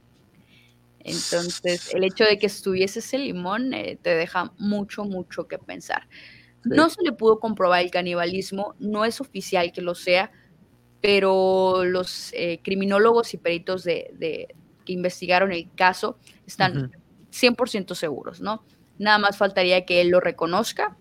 Entonces, 1.00 1.94
el 1.96 2.04
hecho 2.04 2.24
de 2.26 2.38
que 2.38 2.46
estuviese 2.46 3.00
ese 3.00 3.18
limón 3.18 3.74
eh, 3.74 3.98
te 4.00 4.16
deja 4.16 4.54
mucho, 4.60 5.04
mucho 5.04 5.48
que 5.48 5.58
pensar. 5.58 6.08
No 6.66 6.90
se 6.90 7.02
le 7.04 7.12
pudo 7.12 7.40
comprobar 7.40 7.84
el 7.84 7.92
canibalismo, 7.92 8.76
no 8.80 9.06
es 9.06 9.20
oficial 9.20 9.72
que 9.72 9.82
lo 9.82 9.96
sea, 9.96 10.32
pero 11.02 11.84
los 11.84 12.32
eh, 12.34 12.60
criminólogos 12.64 13.34
y 13.34 13.38
peritos 13.38 13.84
de, 13.84 14.56
que 14.86 14.94
investigaron 14.94 15.52
el 15.52 15.70
caso 15.76 16.18
están 16.48 16.92
100% 17.32 17.96
seguros, 17.96 18.40
¿no? 18.40 18.64
Nada 18.98 19.18
más 19.18 19.38
faltaría 19.38 19.86
que 19.86 20.02
él 20.02 20.10
lo 20.10 20.20
reconozca, 20.20 20.96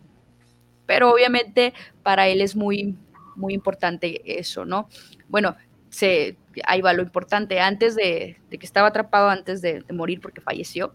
pero 0.86 1.12
obviamente 1.12 1.72
para 2.02 2.28
él 2.28 2.40
es 2.40 2.56
muy, 2.56 2.96
muy 3.36 3.54
importante 3.54 4.22
eso, 4.40 4.64
¿no? 4.64 4.88
Bueno, 5.28 5.56
se, 5.90 6.36
ahí 6.66 6.80
va 6.80 6.92
lo 6.94 7.02
importante, 7.02 7.60
antes 7.60 7.94
de, 7.94 8.40
que 8.50 8.66
estaba 8.66 8.88
atrapado, 8.88 9.28
antes 9.28 9.60
de, 9.62 9.84
morir 9.92 10.20
porque 10.20 10.40
falleció, 10.40 10.94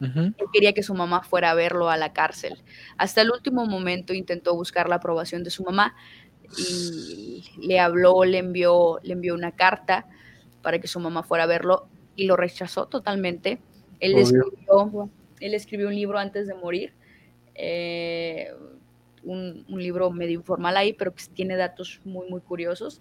él 0.00 0.34
quería 0.52 0.72
que 0.72 0.82
su 0.82 0.94
mamá 0.94 1.22
fuera 1.22 1.50
a 1.50 1.54
verlo 1.54 1.88
a 1.88 1.96
la 1.96 2.12
cárcel. 2.12 2.62
Hasta 2.98 3.22
el 3.22 3.30
último 3.30 3.66
momento 3.66 4.12
intentó 4.12 4.54
buscar 4.54 4.88
la 4.88 4.96
aprobación 4.96 5.42
de 5.42 5.50
su 5.50 5.64
mamá 5.64 5.94
y 6.58 7.44
le 7.60 7.80
habló, 7.80 8.24
le 8.24 8.38
envió, 8.38 8.98
le 9.02 9.14
envió 9.14 9.34
una 9.34 9.52
carta 9.52 10.06
para 10.62 10.78
que 10.78 10.88
su 10.88 11.00
mamá 11.00 11.22
fuera 11.22 11.44
a 11.44 11.46
verlo 11.46 11.88
y 12.14 12.26
lo 12.26 12.36
rechazó 12.36 12.86
totalmente. 12.86 13.58
Él, 14.00 14.16
escribió, 14.16 15.10
él 15.40 15.54
escribió 15.54 15.88
un 15.88 15.94
libro 15.94 16.18
antes 16.18 16.46
de 16.46 16.54
morir, 16.54 16.92
eh, 17.54 18.52
un, 19.22 19.64
un, 19.68 19.82
libro 19.82 20.10
medio 20.10 20.34
informal 20.34 20.76
ahí, 20.76 20.92
pero 20.92 21.14
que 21.14 21.24
tiene 21.34 21.56
datos 21.56 22.00
muy, 22.04 22.28
muy 22.28 22.40
curiosos. 22.40 23.00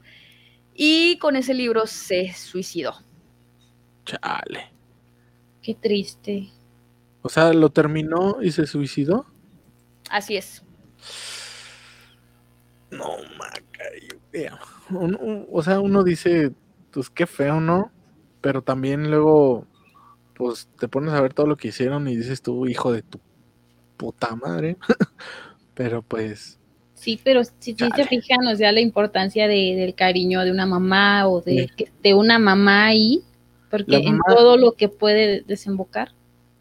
Y 0.73 1.17
con 1.19 1.35
ese 1.35 1.53
libro 1.53 1.85
se 1.87 2.33
suicidó. 2.33 2.95
Chale. 4.05 4.71
Qué 5.61 5.73
triste. 5.73 6.49
O 7.25 7.29
sea, 7.29 7.51
lo 7.53 7.71
terminó 7.71 8.37
y 8.39 8.51
se 8.51 8.67
suicidó. 8.67 9.25
Así 10.11 10.37
es. 10.37 10.61
No, 12.91 13.17
maca. 13.35 13.83
O 15.49 15.63
sea, 15.63 15.79
uno 15.79 16.03
dice, 16.03 16.51
pues 16.91 17.09
qué 17.09 17.25
feo, 17.25 17.59
¿no? 17.59 17.91
Pero 18.41 18.61
también 18.61 19.09
luego, 19.09 19.65
pues 20.35 20.69
te 20.79 20.87
pones 20.87 21.15
a 21.15 21.21
ver 21.21 21.33
todo 21.33 21.47
lo 21.47 21.57
que 21.57 21.69
hicieron 21.69 22.07
y 22.07 22.15
dices 22.15 22.43
tú, 22.43 22.67
hijo 22.67 22.93
de 22.93 23.01
tu 23.01 23.19
puta 23.97 24.35
madre. 24.35 24.77
Pero 25.73 26.03
pues, 26.03 26.59
Sí, 26.93 27.19
pero 27.23 27.43
si, 27.43 27.73
se 27.73 28.05
fijan, 28.05 28.47
o 28.47 28.55
sea, 28.55 28.71
la 28.71 28.81
importancia 28.81 29.47
de, 29.47 29.75
del 29.75 29.95
cariño 29.95 30.41
de 30.41 30.51
una 30.51 30.67
mamá 30.67 31.27
o 31.27 31.41
de, 31.41 31.71
de 32.03 32.13
una 32.13 32.37
mamá 32.37 32.85
ahí, 32.85 33.23
porque 33.71 33.97
en 33.97 34.19
todo 34.27 34.57
lo 34.57 34.73
que 34.73 34.89
puede 34.89 35.41
desembocar. 35.41 36.13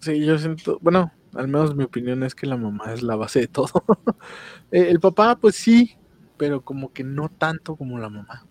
Sí, 0.04 0.22
yo 0.22 0.38
siento, 0.38 0.78
bueno, 0.82 1.10
al 1.34 1.48
menos 1.48 1.74
mi 1.74 1.84
opinión 1.84 2.22
es 2.24 2.34
que 2.34 2.46
la 2.46 2.58
mamá 2.58 2.92
es 2.92 3.02
la 3.02 3.16
base 3.16 3.40
de 3.40 3.48
todo. 3.48 3.70
Eh, 4.72 4.88
el 4.90 4.98
papá, 4.98 5.36
pues 5.36 5.54
sí, 5.54 5.94
pero 6.36 6.60
como 6.64 6.92
que 6.92 7.04
no 7.04 7.28
tanto 7.28 7.76
como 7.76 7.96
la 7.96 8.08
mamá. 8.08 8.44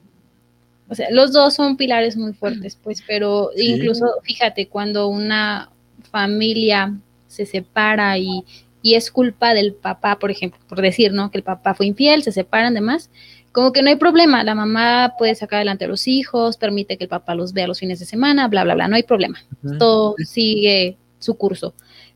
O 0.88 0.96
sea, 0.96 1.10
los 1.12 1.34
dos 1.34 1.56
son 1.56 1.76
pilares 1.76 2.16
muy 2.16 2.32
fuertes, 2.32 2.80
pues, 2.82 3.04
pero 3.06 3.50
incluso, 3.58 4.06
fíjate, 4.24 4.70
cuando 4.70 5.08
una 5.08 5.70
familia 6.12 6.98
se 7.28 7.46
separa 7.46 8.18
y, 8.20 8.46
y 8.82 8.94
es 8.94 9.12
culpa 9.12 9.54
del 9.54 9.74
papá, 9.74 10.18
por 10.18 10.32
ejemplo, 10.32 10.62
por 10.70 10.82
decir, 10.82 11.12
¿no? 11.12 11.30
Que 11.30 11.40
el 11.40 11.44
papá 11.44 11.74
fue 11.74 11.88
infiel, 11.88 12.24
se 12.24 12.32
separan, 12.32 12.74
demás. 12.74 13.10
Como 13.52 13.74
que 13.74 13.82
no 13.82 13.90
hay 13.90 13.98
problema, 13.98 14.46
la 14.46 14.56
mamá 14.56 15.16
puede 15.18 15.36
sacar 15.36 15.58
adelante 15.58 15.84
a 15.86 15.90
los 15.90 16.08
hijos, 16.08 16.56
permite 16.56 16.98
que 16.98 17.04
el 17.04 17.10
papá 17.10 17.36
los 17.36 17.52
vea 17.52 17.68
los 17.68 17.80
fines 17.80 18.00
de 18.00 18.06
semana, 18.06 18.48
bla, 18.48 18.64
bla, 18.64 18.76
bla, 18.76 18.88
no 18.88 18.96
hay 18.96 19.04
problema. 19.04 19.40
Todo 19.78 20.16
sigue 20.24 20.98
su 21.24 21.36
curso. 21.38 21.74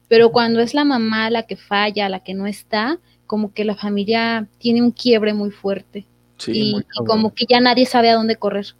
Pero 0.07 0.31
cuando 0.31 0.59
es 0.59 0.73
la 0.73 0.85
mamá 0.85 1.29
la 1.29 1.43
que 1.43 1.57
falla, 1.57 2.09
la 2.09 2.21
que 2.21 2.33
no 2.33 2.47
está, 2.47 2.99
como 3.25 3.53
que 3.53 3.65
la 3.65 3.75
familia 3.75 4.47
tiene 4.59 4.81
un 4.81 4.91
quiebre 4.91 5.33
muy 5.33 5.51
fuerte. 5.51 6.05
y, 6.45 6.75
como 7.05 7.33
que 7.33 7.45
ya 7.49 7.59
nadie 7.59 7.85
sabe 7.85 8.09
a 8.09 8.15
dónde 8.15 8.35
correr. 8.35 8.75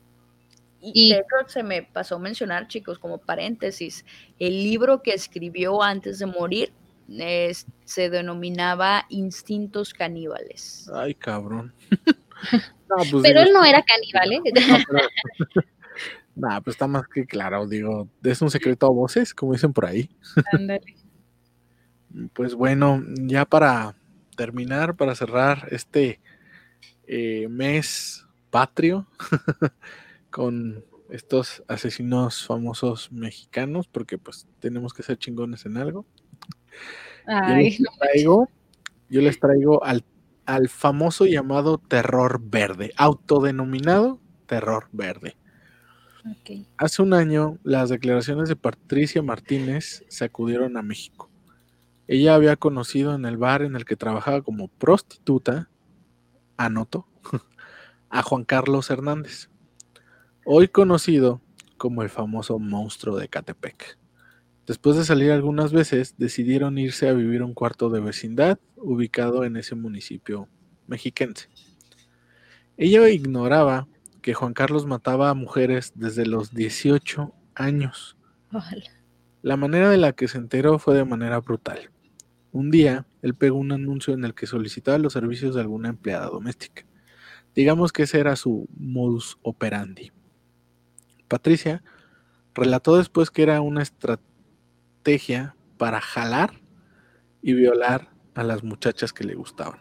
Y, 0.80 1.10
de 1.12 1.18
hecho 1.18 1.50
se 1.50 1.64
me 1.64 1.84
pasó 1.84 2.20
mencionar, 2.20 2.68
chicos, 2.68 3.00
como 3.00 3.18
paréntesis, 3.18 4.06
el 4.40 4.64
libro 4.64 5.02
que 5.02 5.12
escribió 5.12 5.82
antes 5.82 6.20
de 6.20 6.28
morir 6.28 6.72
se 7.86 8.10
denominaba 8.10 9.06
instintos 9.10 9.94
caníbales. 9.94 10.90
Ay, 10.94 11.14
cabrón. 11.16 11.74
Pues 13.12 13.22
pero 13.22 13.42
él 13.42 13.52
no 13.52 13.66
era 13.66 13.84
caníbal, 13.84 14.32
¿eh? 14.34 14.42
No, 14.54 15.62
pues 16.64 16.76
está 16.76 16.88
más 16.88 17.08
que 17.08 17.26
claro, 17.26 17.68
digo, 17.68 18.10
es 18.24 18.42
un 18.42 18.50
secreto 18.52 18.88
a 18.88 18.90
voces, 18.90 19.34
como 19.34 19.54
dicen 19.54 19.74
por 19.74 19.86
ahí. 19.86 20.10
Ándale. 20.52 20.96
Pues 22.34 22.56
bueno, 22.56 23.04
ya 23.26 23.46
para 23.46 23.96
terminar, 24.38 24.96
para 24.96 25.14
cerrar 25.14 25.68
este 25.72 26.20
eh, 27.06 27.48
mes 27.50 28.26
patrio 28.50 29.06
con 30.32 30.84
estos 31.12 31.64
asesinos 31.68 32.48
famosos 32.48 33.12
mexicanos, 33.12 33.88
porque 33.88 34.18
pues 34.18 34.48
tenemos 34.60 34.94
que 34.94 35.04
ser 35.04 35.18
chingones 35.18 35.66
en 35.66 35.78
algo 35.78 36.08
yo, 39.10 39.22
les 39.22 39.40
traigo, 39.40 39.84
al, 39.84 40.04
al 40.46 40.70
famoso 40.70 41.26
llamado 41.26 41.78
terror 41.78 42.42
verde, 42.44 42.94
autodenominado 42.98 44.20
terror 44.46 44.88
verde. 44.92 45.36
Hace 46.78 47.02
un 47.02 47.14
año, 47.14 47.58
las 47.64 47.90
declaraciones 47.90 48.50
de 48.50 48.56
Patricia 48.56 49.22
Martínez 49.22 50.04
sacudieron 50.08 50.78
a 50.78 50.82
México. 50.82 51.30
Ella 52.08 52.36
había 52.36 52.56
conocido 52.56 53.14
en 53.16 53.26
el 53.26 53.38
bar 53.38 53.62
en 53.62 53.76
el 53.76 53.86
que 53.86 53.96
trabajaba 53.96 54.42
como 54.42 54.68
prostituta, 54.68 55.70
anoto, 56.56 57.06
a 58.10 58.24
Juan 58.24 58.46
Carlos 58.46 58.90
Hernández, 58.90 59.50
hoy 60.46 60.70
conocido 60.70 61.42
como 61.78 62.02
el 62.02 62.10
famoso 62.10 62.58
monstruo 62.60 63.18
de 63.18 63.28
Catepec. 63.28 63.98
Después 64.66 64.98
de 64.98 65.06
salir 65.06 65.32
algunas 65.32 65.72
veces, 65.72 66.16
decidieron 66.18 66.78
irse 66.78 67.08
a 67.08 67.14
vivir 67.14 67.42
a 67.42 67.46
un 67.46 67.54
cuarto 67.54 67.90
de 67.90 68.00
vecindad 68.00 68.60
ubicado 68.76 69.44
en 69.46 69.56
ese 69.58 69.76
municipio 69.76 70.50
mexiquense. 70.88 71.50
Ella 72.78 73.08
ignoraba 73.10 73.88
que 74.28 74.34
Juan 74.34 74.54
Carlos 74.54 74.86
mataba 74.86 75.30
a 75.30 75.34
mujeres 75.34 75.94
desde 75.96 76.26
los 76.26 76.54
18 76.54 77.34
años. 77.56 78.18
La 79.42 79.56
manera 79.56 79.90
de 79.90 79.96
la 79.96 80.12
que 80.12 80.28
se 80.28 80.38
enteró 80.38 80.80
fue 80.80 80.96
de 80.96 81.06
manera 81.06 81.40
brutal. 81.40 81.92
Un 82.52 82.70
día, 82.70 83.08
él 83.22 83.36
pegó 83.36 83.58
un 83.58 83.72
anuncio 83.72 84.14
en 84.14 84.26
el 84.26 84.34
que 84.34 84.46
solicitaba 84.46 84.98
los 84.98 85.14
servicios 85.14 85.56
de 85.56 85.62
alguna 85.62 85.88
empleada 85.88 86.26
doméstica. 86.26 86.86
Digamos 87.56 87.94
que 87.94 88.04
ese 88.04 88.20
era 88.20 88.36
su 88.36 88.68
modus 88.78 89.38
operandi. 89.44 90.12
Patricia 91.30 91.82
relató 92.54 92.98
después 92.98 93.32
que 93.32 93.44
era 93.44 93.62
una 93.62 93.82
estrategia 93.82 95.56
para 95.78 96.02
jalar 96.02 96.52
y 97.42 97.54
violar 97.54 98.10
a 98.36 98.44
las 98.44 98.62
muchachas 98.62 99.14
que 99.14 99.24
le 99.24 99.36
gustaban. 99.36 99.80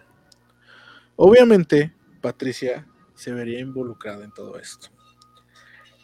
Obviamente, 1.17 1.97
Patricia 2.21 2.87
se 3.17 3.33
vería 3.33 3.59
involucrada 3.59 4.25
en 4.25 4.33
todo 4.33 4.59
esto. 4.59 4.89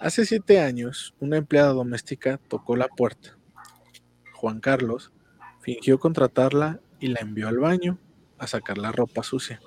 Hace 0.01 0.27
siete 0.27 0.61
años, 0.61 1.15
una 1.21 1.37
empleada 1.37 1.73
doméstica 1.73 2.41
tocó 2.49 2.75
la 2.75 2.89
puerta. 2.89 3.39
Juan 4.35 4.59
Carlos 4.59 5.13
fingió 5.61 6.01
contratarla 6.01 6.81
y 6.99 7.07
la 7.07 7.21
envió 7.21 7.47
al 7.47 7.59
baño 7.59 7.99
a 8.39 8.49
sacar 8.49 8.79
la 8.79 8.91
ropa 8.91 9.23
sucia. 9.23 9.61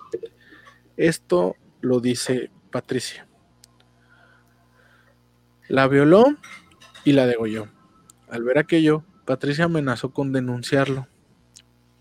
Esto 0.98 1.56
lo 1.80 2.02
dice 2.02 2.52
Patricia. 2.72 3.28
La 5.70 5.88
violó 5.88 6.26
y 7.06 7.14
la 7.14 7.26
degolló. 7.26 7.70
Al 8.28 8.44
ver 8.44 8.58
aquello, 8.58 9.06
Patricia 9.26 9.66
amenazó 9.66 10.12
con 10.12 10.34
denunciarlo. 10.34 11.08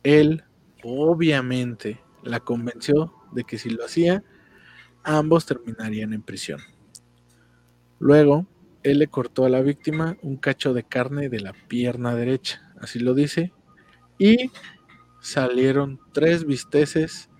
Él, 0.03 0.45
obviamente, 0.83 2.01
la 2.25 2.41
convenció 2.41 3.15
de 3.33 3.45
que 3.45 3.59
si 3.59 3.71
lo 3.71 3.85
hacía, 3.85 4.25
ambos 5.05 5.47
terminarían 5.47 6.13
en 6.13 6.23
prisión. 6.23 6.61
Luego, 7.99 8.47
él 8.83 8.99
le 8.99 9.09
cortó 9.09 9.45
a 9.45 9.49
la 9.49 9.63
víctima 9.63 10.17
un 10.23 10.37
cacho 10.37 10.75
de 10.75 10.85
carne 10.85 11.29
de 11.29 11.41
la 11.41 11.53
pierna 11.53 12.15
derecha, 12.15 12.73
así 12.81 12.99
lo 12.99 13.15
dice, 13.15 13.53
y 14.19 14.51
salieron 15.21 16.01
tres 16.13 16.45
bisteces 16.45 17.31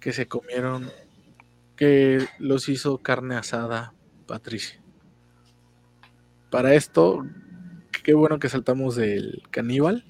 que 0.00 0.12
se 0.12 0.28
comieron, 0.28 0.90
que 1.76 2.26
los 2.38 2.68
hizo 2.68 2.98
carne 2.98 3.36
asada 3.36 3.94
Patricia. 4.26 4.80
Para 6.50 6.74
esto, 6.74 7.26
qué 8.04 8.14
bueno 8.14 8.38
que 8.38 8.48
saltamos 8.48 8.94
del 8.96 9.42
caníbal, 9.50 10.04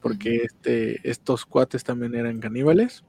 porque 0.00 0.42
este, 0.44 1.08
estos 1.08 1.46
cuates 1.46 1.84
también 1.84 2.14
eran 2.14 2.40
caníbales. 2.40 3.04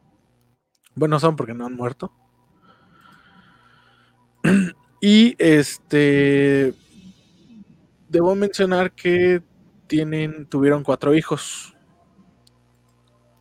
Bueno, 0.96 1.20
son 1.20 1.36
porque 1.36 1.56
no 1.56 1.66
han 1.66 1.76
muerto. 1.76 2.14
Y 5.06 5.36
este, 5.38 6.74
debo 8.08 8.36
mencionar 8.36 8.94
que 8.94 9.44
tienen, 9.88 10.46
tuvieron 10.46 10.82
cuatro 10.82 11.14
hijos 11.14 11.76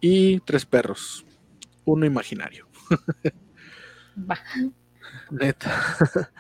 y 0.00 0.40
tres 0.40 0.66
perros, 0.66 1.24
uno 1.84 2.04
imaginario. 2.04 2.66
Neta. 5.30 5.96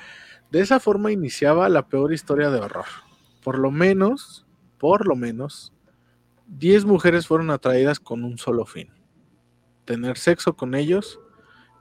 De 0.50 0.60
esa 0.60 0.80
forma 0.80 1.12
iniciaba 1.12 1.68
la 1.68 1.86
peor 1.86 2.12
historia 2.12 2.50
de 2.50 2.58
horror 2.58 2.86
por 3.42 3.58
lo 3.58 3.70
menos, 3.70 4.46
por 4.78 5.06
lo 5.06 5.16
menos, 5.16 5.72
10 6.46 6.84
mujeres 6.84 7.26
fueron 7.26 7.50
atraídas 7.50 8.00
con 8.00 8.24
un 8.24 8.38
solo 8.38 8.66
fin. 8.66 8.90
Tener 9.84 10.16
sexo 10.16 10.54
con 10.54 10.74
ellos, 10.74 11.20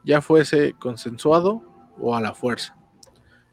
ya 0.03 0.21
fuese 0.21 0.73
consensuado 0.73 1.63
o 2.01 2.15
a 2.15 2.21
la 2.21 2.33
fuerza. 2.33 2.75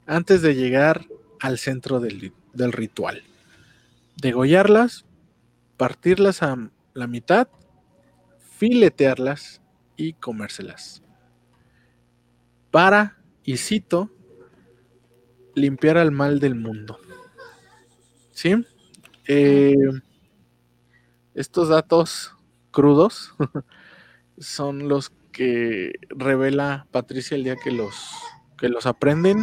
antes 0.06 0.40
de 0.40 0.54
llegar 0.54 1.04
al 1.38 1.58
centro 1.58 2.00
del, 2.00 2.32
del 2.54 2.72
ritual. 2.72 3.22
Degollarlas, 4.16 5.04
partirlas 5.76 6.42
a 6.42 6.70
la 6.94 7.06
mitad, 7.06 7.48
filetearlas 8.56 9.60
y 9.96 10.14
comérselas. 10.14 11.02
Para, 12.70 13.18
y 13.44 13.58
cito, 13.58 14.10
limpiar 15.54 15.98
al 15.98 16.10
mal 16.10 16.40
del 16.40 16.54
mundo. 16.54 16.98
¿Sí? 18.32 18.64
Eh, 19.26 19.74
estos 21.34 21.68
datos 21.68 22.34
crudos 22.70 23.34
son 24.38 24.88
los 24.88 25.12
que 25.32 25.92
revela 26.08 26.86
Patricia 26.90 27.36
el 27.36 27.44
día 27.44 27.56
que 27.62 27.70
los, 27.70 27.94
que 28.59 28.68
los 28.68 28.86
aprenden 28.86 29.43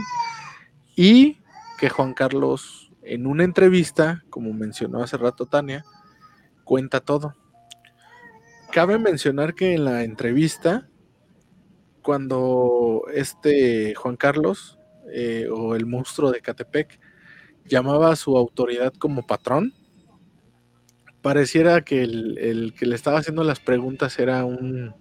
y 0.95 1.39
que 1.77 1.89
Juan 1.89 2.13
Carlos 2.13 2.91
en 3.01 3.27
una 3.27 3.43
entrevista, 3.43 4.23
como 4.29 4.53
mencionó 4.53 5.03
hace 5.03 5.17
rato 5.17 5.45
Tania, 5.45 5.85
cuenta 6.63 6.99
todo. 6.99 7.35
Cabe 8.71 8.97
mencionar 8.97 9.53
que 9.53 9.73
en 9.73 9.85
la 9.85 10.03
entrevista, 10.03 10.89
cuando 12.01 13.03
este 13.13 13.93
Juan 13.95 14.17
Carlos 14.17 14.77
eh, 15.11 15.47
o 15.51 15.75
el 15.75 15.85
monstruo 15.85 16.31
de 16.31 16.41
Catepec 16.41 16.99
llamaba 17.63 18.11
a 18.11 18.15
su 18.15 18.37
autoridad 18.37 18.93
como 18.97 19.25
patrón, 19.25 19.73
pareciera 21.21 21.81
que 21.81 22.03
el, 22.03 22.73
que 22.77 22.85
le 22.85 22.95
estaba 22.95 23.19
haciendo 23.19 23.43
las 23.43 23.59
preguntas 23.59 24.19
era 24.19 24.45
un, 24.45 24.93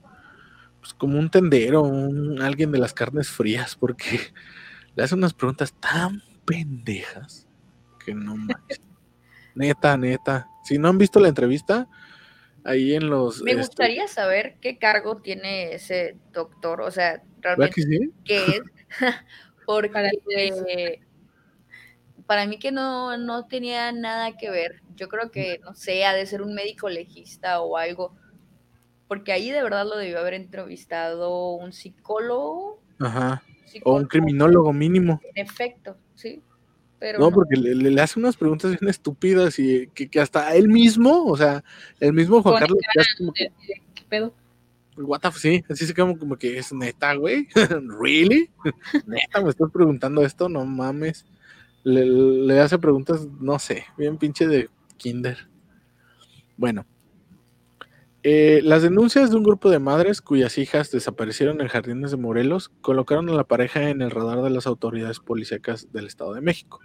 pues 0.84 0.92
como 0.92 1.18
un 1.18 1.30
tendero, 1.30 1.80
un, 1.80 2.42
alguien 2.42 2.70
de 2.70 2.78
las 2.78 2.92
carnes 2.92 3.30
frías, 3.30 3.74
porque 3.74 4.20
le 4.94 5.02
hace 5.02 5.14
unas 5.14 5.32
preguntas 5.32 5.72
tan 5.80 6.22
pendejas 6.44 7.48
que 8.04 8.14
no 8.14 8.36
manches. 8.36 8.82
neta, 9.54 9.96
neta. 9.96 10.46
Si 10.62 10.76
no 10.76 10.88
han 10.88 10.98
visto 10.98 11.20
la 11.20 11.28
entrevista, 11.28 11.88
ahí 12.64 12.94
en 12.94 13.08
los... 13.08 13.40
Me 13.40 13.52
este 13.52 13.62
gustaría 13.62 14.08
saber 14.08 14.58
qué 14.60 14.76
cargo 14.76 15.22
tiene 15.22 15.72
ese 15.72 16.18
doctor, 16.32 16.82
o 16.82 16.90
sea, 16.90 17.22
realmente 17.40 17.82
qué 18.22 18.44
es, 18.44 18.62
porque 19.66 21.00
para 22.26 22.46
mí 22.46 22.58
que 22.58 22.72
no, 22.72 23.16
no 23.16 23.46
tenía 23.46 23.90
nada 23.92 24.36
que 24.36 24.50
ver. 24.50 24.82
Yo 24.96 25.08
creo 25.08 25.30
que, 25.30 25.60
no 25.64 25.74
sé, 25.74 26.04
ha 26.04 26.12
de 26.12 26.26
ser 26.26 26.42
un 26.42 26.54
médico 26.54 26.90
legista 26.90 27.62
o 27.62 27.78
algo, 27.78 28.14
porque 29.08 29.32
ahí 29.32 29.50
de 29.50 29.62
verdad 29.62 29.84
lo 29.86 29.96
debió 29.96 30.18
haber 30.18 30.34
entrevistado 30.34 31.52
un 31.52 31.72
psicólogo. 31.72 32.82
Ajá. 33.00 33.42
o 33.82 33.96
un 33.96 34.06
criminólogo 34.06 34.72
mínimo. 34.72 35.20
En 35.34 35.44
efecto, 35.44 35.96
sí. 36.14 36.42
Pero 36.98 37.18
no, 37.18 37.30
porque 37.30 37.56
le, 37.56 38.00
hace 38.00 38.18
unas 38.18 38.36
preguntas 38.36 38.78
bien 38.78 38.88
estúpidas 38.88 39.58
y 39.58 39.88
que, 39.88 40.20
hasta 40.20 40.54
él 40.54 40.68
mismo, 40.68 41.24
o 41.24 41.36
sea, 41.36 41.62
el 42.00 42.12
mismo 42.12 42.42
Juan 42.42 42.60
Carlos. 42.60 42.78
¿Qué 43.34 44.04
pedo? 44.08 44.32
What 44.96 45.20
the, 45.20 45.32
sí, 45.32 45.64
así 45.68 45.86
se 45.86 45.92
queda 45.92 46.16
como 46.16 46.36
que 46.36 46.56
es 46.56 46.72
neta, 46.72 47.14
güey. 47.14 47.48
¿Really? 48.00 48.48
neta, 49.06 49.42
me 49.42 49.50
estás 49.50 49.70
preguntando 49.70 50.24
esto, 50.24 50.48
no 50.48 50.64
mames 50.64 51.26
le, 51.84 52.60
hace 52.60 52.78
preguntas, 52.78 53.26
no 53.40 53.58
sé, 53.58 53.84
bien 53.96 54.16
pinche 54.16 54.46
de 54.46 54.68
kinder. 54.96 55.48
Bueno, 56.56 56.86
eh, 58.26 58.62
las 58.62 58.80
denuncias 58.80 59.28
de 59.30 59.36
un 59.36 59.42
grupo 59.42 59.68
de 59.68 59.78
madres 59.78 60.22
cuyas 60.22 60.56
hijas 60.56 60.90
desaparecieron 60.90 61.60
en 61.60 61.68
jardines 61.68 62.10
de 62.10 62.16
Morelos 62.16 62.70
colocaron 62.80 63.28
a 63.28 63.34
la 63.34 63.44
pareja 63.44 63.90
en 63.90 64.00
el 64.00 64.10
radar 64.10 64.40
de 64.40 64.48
las 64.48 64.66
autoridades 64.66 65.20
policíacas 65.20 65.92
del 65.92 66.06
Estado 66.06 66.32
de 66.32 66.40
México. 66.40 66.80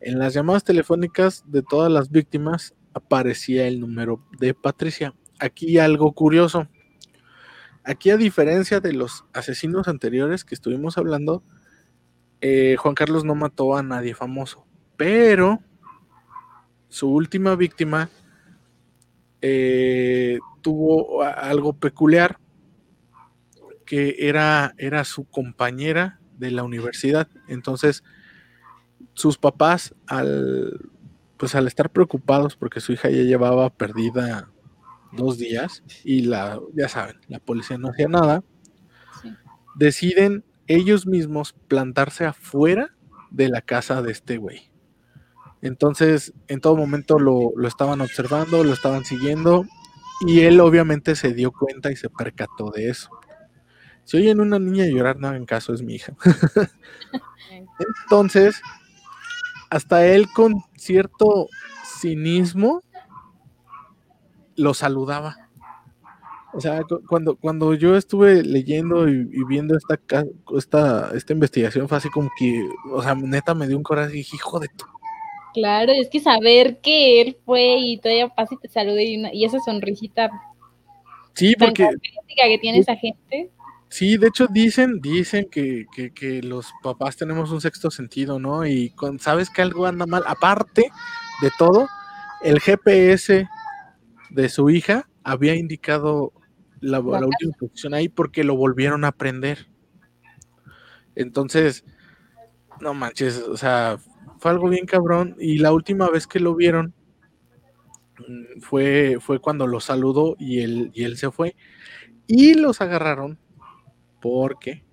En 0.00 0.18
las 0.18 0.32
llamadas 0.32 0.64
telefónicas 0.64 1.44
de 1.46 1.62
todas 1.62 1.92
las 1.92 2.10
víctimas 2.10 2.74
aparecía 2.94 3.68
el 3.68 3.80
número 3.80 4.24
de 4.38 4.54
Patricia. 4.54 5.14
Aquí 5.38 5.78
algo 5.78 6.12
curioso. 6.12 6.68
Aquí 7.84 8.08
a 8.08 8.16
diferencia 8.16 8.80
de 8.80 8.94
los 8.94 9.26
asesinos 9.34 9.88
anteriores 9.88 10.46
que 10.46 10.54
estuvimos 10.54 10.96
hablando, 10.96 11.42
eh, 12.40 12.76
Juan 12.78 12.94
Carlos 12.94 13.26
no 13.26 13.34
mató 13.34 13.76
a 13.76 13.82
nadie 13.82 14.14
famoso, 14.14 14.64
pero 14.96 15.60
su 16.88 17.10
última 17.10 17.56
víctima 17.56 18.08
eh, 19.42 20.38
tuvo 20.62 21.22
algo 21.22 21.74
peculiar, 21.74 22.38
que 23.84 24.16
era, 24.18 24.74
era 24.78 25.04
su 25.04 25.24
compañera 25.24 26.20
de 26.38 26.50
la 26.50 26.64
universidad. 26.64 27.28
Entonces, 27.48 28.02
sus 29.14 29.38
papás, 29.38 29.94
al, 30.06 30.90
pues 31.36 31.54
al 31.54 31.66
estar 31.66 31.90
preocupados 31.90 32.56
porque 32.56 32.80
su 32.80 32.92
hija 32.92 33.10
ya 33.10 33.22
llevaba 33.22 33.70
perdida 33.70 34.50
dos 35.12 35.38
días 35.38 35.82
y 36.04 36.22
la, 36.22 36.60
ya 36.74 36.88
saben, 36.88 37.16
la 37.28 37.38
policía 37.38 37.78
no 37.78 37.88
hacía 37.88 38.08
nada, 38.08 38.42
deciden 39.76 40.44
ellos 40.66 41.06
mismos 41.06 41.54
plantarse 41.68 42.24
afuera 42.24 42.94
de 43.30 43.48
la 43.48 43.60
casa 43.60 44.02
de 44.02 44.12
este 44.12 44.36
güey. 44.36 44.70
Entonces, 45.62 46.32
en 46.48 46.60
todo 46.60 46.76
momento 46.76 47.18
lo, 47.18 47.52
estaban 47.66 48.00
observando, 48.00 48.62
lo 48.62 48.72
estaban 48.72 49.04
siguiendo 49.04 49.64
y 50.26 50.40
él 50.40 50.60
obviamente 50.60 51.16
se 51.16 51.32
dio 51.32 51.52
cuenta 51.52 51.90
y 51.90 51.96
se 51.96 52.08
percató 52.10 52.70
de 52.70 52.90
eso. 52.90 53.10
Si 54.04 54.18
oyen 54.18 54.40
una 54.40 54.58
niña 54.58 54.86
llorar, 54.86 55.18
no 55.18 55.34
en 55.34 55.46
caso, 55.46 55.74
es 55.74 55.82
mi 55.82 55.94
hija. 55.94 56.14
Entonces, 58.04 58.60
hasta 59.70 60.06
él 60.06 60.28
con 60.32 60.62
cierto 60.76 61.48
cinismo 61.84 62.82
lo 64.56 64.74
saludaba. 64.74 65.36
O 66.52 66.60
sea, 66.60 66.82
cuando, 67.06 67.36
cuando 67.36 67.74
yo 67.74 67.96
estuve 67.96 68.42
leyendo 68.42 69.08
y, 69.08 69.44
viendo 69.44 69.76
esta, 69.76 69.98
esta, 70.56 71.10
esta 71.14 71.32
investigación, 71.34 71.86
fue 71.86 71.98
así 71.98 72.08
como 72.08 72.30
que, 72.38 72.66
o 72.90 73.02
sea, 73.02 73.14
neta 73.14 73.54
me 73.54 73.68
dio 73.68 73.76
un 73.76 73.82
corazón 73.82 74.12
y 74.12 74.18
dije, 74.18 74.36
hijo 74.36 74.58
de 74.58 74.68
tu. 74.68 74.86
Claro, 75.56 75.90
es 75.90 76.10
que 76.10 76.20
saber 76.20 76.80
que 76.82 77.22
él 77.22 77.38
fue 77.46 77.78
y 77.78 77.96
todavía 77.96 78.28
pasa 78.28 78.54
y 78.56 78.58
te 78.58 78.68
salude 78.68 79.04
y, 79.32 79.42
esa 79.42 79.58
sonrisita. 79.58 80.28
Sí, 81.32 81.56
porque. 81.58 81.88
que 82.26 82.58
tiene 82.58 82.80
esa 82.80 82.94
gente. 82.94 83.50
Sí, 83.88 84.18
de 84.18 84.26
hecho 84.26 84.48
dicen, 84.50 85.00
dicen 85.00 85.48
que, 85.50 85.86
que, 85.94 86.12
que, 86.12 86.42
los 86.42 86.74
papás 86.82 87.16
tenemos 87.16 87.50
un 87.52 87.62
sexto 87.62 87.90
sentido, 87.90 88.38
¿no? 88.38 88.66
Y 88.66 88.90
cuando 88.90 89.22
sabes 89.22 89.48
que 89.48 89.62
algo 89.62 89.86
anda 89.86 90.04
mal, 90.04 90.24
aparte 90.26 90.90
de 91.40 91.50
todo, 91.56 91.88
el 92.42 92.60
GPS 92.60 93.48
de 94.28 94.48
su 94.50 94.68
hija 94.68 95.08
había 95.24 95.54
indicado 95.54 96.34
la, 96.80 97.00
última 97.00 97.56
posición 97.58 97.94
ahí 97.94 98.10
porque 98.10 98.44
lo 98.44 98.56
volvieron 98.56 99.06
a 99.06 99.08
aprender. 99.08 99.68
Entonces, 101.14 101.82
no 102.78 102.92
manches, 102.92 103.38
o 103.38 103.56
sea, 103.56 103.96
fue 104.46 104.52
algo 104.52 104.68
bien 104.68 104.86
cabrón. 104.86 105.34
Y 105.40 105.58
la 105.58 105.72
última 105.72 106.08
vez 106.08 106.28
que 106.28 106.38
lo 106.38 106.54
vieron 106.54 106.94
mm, 108.18 108.60
fue, 108.60 109.18
fue 109.20 109.40
cuando 109.40 109.66
lo 109.66 109.80
saludó 109.80 110.36
y 110.38 110.60
él, 110.60 110.92
y 110.94 111.02
él 111.02 111.16
se 111.16 111.32
fue. 111.32 111.56
Y 112.28 112.54
los 112.54 112.80
agarraron 112.80 113.40
porque 114.20 114.84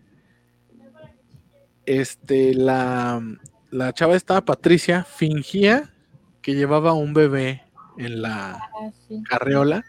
este, 1.85 2.55
la, 2.55 3.21
la 3.69 3.93
chava 3.93 4.15
estaba 4.15 4.41
Patricia, 4.41 5.03
fingía 5.03 5.93
que 6.41 6.55
llevaba 6.55 6.93
un 6.93 7.13
bebé 7.13 7.61
en 7.99 8.23
la 8.23 8.53
ah, 8.55 8.91
carreola 9.30 9.85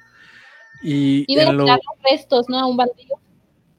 y 0.83 1.25
los 1.53 1.81
restos, 2.03 2.51
¿no? 2.51 2.59
A 2.59 2.67
un 2.67 2.77
baldío. 2.77 3.17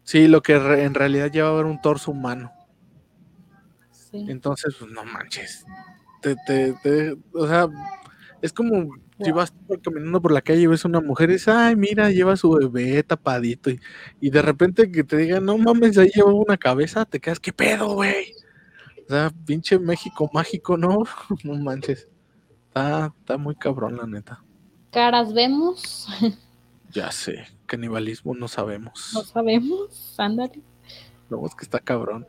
Sí, 0.01 0.27
lo 0.27 0.41
que 0.41 0.55
en 0.55 0.95
realidad 0.95 1.31
llevaba 1.31 1.59
era 1.59 1.69
un 1.69 1.79
torso 1.79 2.09
humano. 2.09 2.54
Sí. 4.15 4.25
Entonces, 4.29 4.75
pues 4.79 4.91
no 4.91 5.03
manches. 5.03 5.65
Te, 6.21 6.35
te, 6.45 7.15
o 7.33 7.47
sea, 7.47 7.67
es 8.41 8.53
como 8.53 8.95
si 9.23 9.31
vas 9.31 9.53
caminando 9.83 10.21
por 10.21 10.31
la 10.31 10.41
calle 10.41 10.61
y 10.61 10.67
ves 10.67 10.83
a 10.83 10.87
una 10.87 11.01
mujer 11.01 11.29
y 11.29 11.33
dices, 11.33 11.49
ay, 11.49 11.75
mira, 11.75 12.09
lleva 12.09 12.35
su 12.35 12.51
bebé 12.51 13.03
tapadito. 13.03 13.69
Y, 13.69 13.79
y 14.19 14.29
de 14.29 14.41
repente 14.41 14.91
que 14.91 15.03
te 15.03 15.17
digan, 15.17 15.45
no 15.45 15.57
mames, 15.57 15.97
ahí 15.97 16.09
lleva 16.13 16.33
una 16.33 16.57
cabeza, 16.57 17.05
te 17.05 17.19
quedas, 17.19 17.39
¿qué 17.39 17.53
pedo, 17.53 17.93
güey? 17.93 18.33
O 19.05 19.09
sea, 19.09 19.31
pinche 19.45 19.77
México 19.77 20.29
mágico, 20.33 20.77
¿no? 20.77 21.03
no 21.43 21.53
manches. 21.55 22.07
Está, 22.67 23.13
está 23.19 23.37
muy 23.37 23.55
cabrón, 23.55 23.97
la 23.97 24.07
neta. 24.07 24.43
Caras 24.91 25.33
vemos. 25.33 26.07
Ya 26.91 27.11
sé, 27.11 27.45
canibalismo 27.65 28.33
no 28.35 28.47
sabemos. 28.47 29.11
No 29.13 29.21
sabemos, 29.23 30.15
ándale. 30.17 30.61
No, 31.29 31.45
es 31.45 31.53
que 31.53 31.65
está 31.65 31.79
cabrón. 31.79 32.25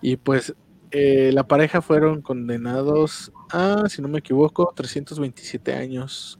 Y 0.00 0.16
pues 0.16 0.54
eh, 0.90 1.30
la 1.32 1.46
pareja 1.46 1.82
fueron 1.82 2.22
condenados 2.22 3.32
a, 3.50 3.88
si 3.88 4.00
no 4.00 4.08
me 4.08 4.20
equivoco, 4.20 4.72
327 4.74 5.74
años 5.74 6.38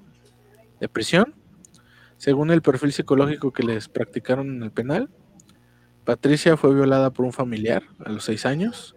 de 0.81 0.89
prisión. 0.89 1.35
Según 2.17 2.51
el 2.51 2.63
perfil 2.63 2.93
psicológico 2.93 3.53
que 3.53 3.63
les 3.63 3.89
practicaron 3.89 4.49
en 4.49 4.63
el 4.63 4.71
penal, 4.73 5.11
Patricia 6.05 6.57
fue 6.57 6.75
violada 6.75 7.11
por 7.11 7.27
un 7.27 7.33
familiar 7.33 7.83
a 8.05 8.11
los 8.11 8.25
seis 8.25 8.47
años. 8.47 8.97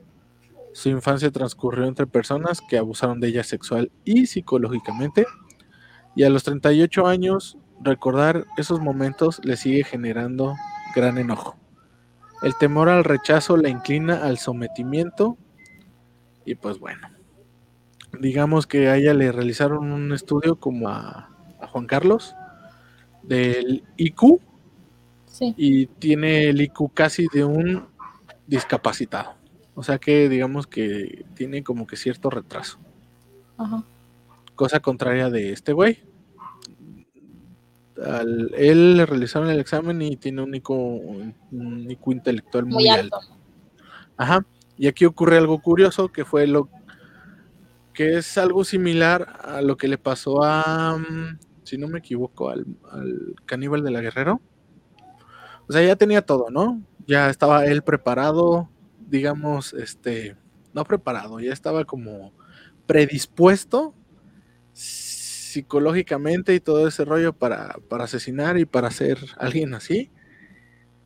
Su 0.74 0.90
infancia 0.90 1.30
transcurrió 1.32 1.86
entre 1.86 2.08
personas 2.08 2.62
que 2.70 2.78
abusaron 2.78 3.20
de 3.20 3.28
ella 3.28 3.44
sexual 3.44 3.92
y 4.06 4.28
psicológicamente. 4.28 5.26
Y 6.16 6.24
a 6.24 6.30
los 6.30 6.44
38 6.44 7.08
años, 7.08 7.58
recordar 7.82 8.46
esos 8.58 8.80
momentos 8.80 9.42
le 9.44 9.58
sigue 9.58 9.84
generando 9.84 10.56
gran 10.96 11.18
enojo. 11.18 11.61
El 12.42 12.56
temor 12.58 12.90
al 12.90 13.04
rechazo 13.04 13.58
la 13.58 13.70
inclina 13.70 14.26
al 14.26 14.38
sometimiento. 14.38 15.38
Y 16.46 16.56
pues 16.56 16.80
bueno, 16.80 17.08
digamos 18.20 18.66
que 18.66 18.90
a 18.90 18.98
ella 18.98 19.14
le 19.14 19.32
realizaron 19.32 19.92
un 19.92 20.12
estudio 20.12 20.56
como 20.56 20.90
a, 20.90 21.30
a 21.60 21.68
Juan 21.68 21.86
Carlos 21.86 22.36
del 23.24 23.84
IQ. 23.98 24.40
Sí. 25.28 25.54
Y 25.56 25.86
tiene 25.86 26.50
el 26.50 26.62
IQ 26.62 26.94
casi 26.94 27.28
de 27.32 27.46
un 27.46 27.88
discapacitado. 28.48 29.36
O 29.76 29.84
sea 29.84 29.98
que 29.98 30.28
digamos 30.28 30.68
que 30.68 31.26
tiene 31.36 31.64
como 31.64 31.88
que 31.88 31.96
cierto 31.96 32.30
retraso. 32.30 32.80
Ajá. 33.58 33.84
Cosa 34.56 34.80
contraria 34.80 35.30
de 35.30 35.54
este 35.54 35.74
güey. 35.74 36.04
Al- 38.06 38.52
él 38.56 38.98
le 38.98 39.06
realizaron 39.06 39.50
el 39.50 39.60
examen 39.60 40.02
y 40.02 40.18
tiene 40.18 40.42
un 40.42 40.54
IQ, 40.56 40.70
un 40.72 41.86
IQ 41.90 42.12
intelectual 42.12 42.66
muy, 42.66 42.76
Muy 42.84 42.90
alto. 42.90 43.18
alto. 43.18 43.36
Ajá. 44.18 44.46
Y 44.78 44.88
aquí 44.88 45.06
ocurre 45.06 45.38
algo 45.38 45.62
curioso 45.62 46.10
que 46.12 46.26
fue 46.26 46.48
lo 46.48 46.70
que 47.94 48.18
es 48.18 48.38
algo 48.38 48.64
similar 48.64 49.28
a 49.44 49.62
lo 49.62 49.76
que 49.78 49.88
le 49.88 49.98
pasó 49.98 50.44
a, 50.44 50.98
mm, 50.98 51.38
si 51.64 51.78
no 51.78 51.88
me 51.88 52.00
equivoco, 52.00 52.50
al, 52.50 52.66
al 52.92 53.36
caníbal 53.46 53.84
de 53.84 53.92
la 53.92 54.02
Guerrero. 54.02 54.42
O 55.68 55.74
sea, 55.74 55.84
ya 55.84 55.96
tenía 55.96 56.22
todo, 56.26 56.50
¿no? 56.50 56.82
Ya 57.06 57.30
estaba 57.30 57.66
él 57.66 57.82
preparado, 57.84 58.70
digamos, 59.08 59.74
este, 59.74 60.36
no 60.74 60.84
preparado, 60.86 61.40
ya 61.40 61.52
estaba 61.54 61.84
como 61.86 62.32
predispuesto 62.88 63.94
psicológicamente 65.52 66.54
y 66.56 66.60
todo 66.60 66.88
ese 66.88 67.06
rollo 67.06 67.34
para, 67.34 67.76
para 67.90 68.06
asesinar 68.06 68.58
y 68.58 68.66
para 68.66 68.92
ser 68.92 69.20
alguien 69.38 69.74
así. 69.74 70.12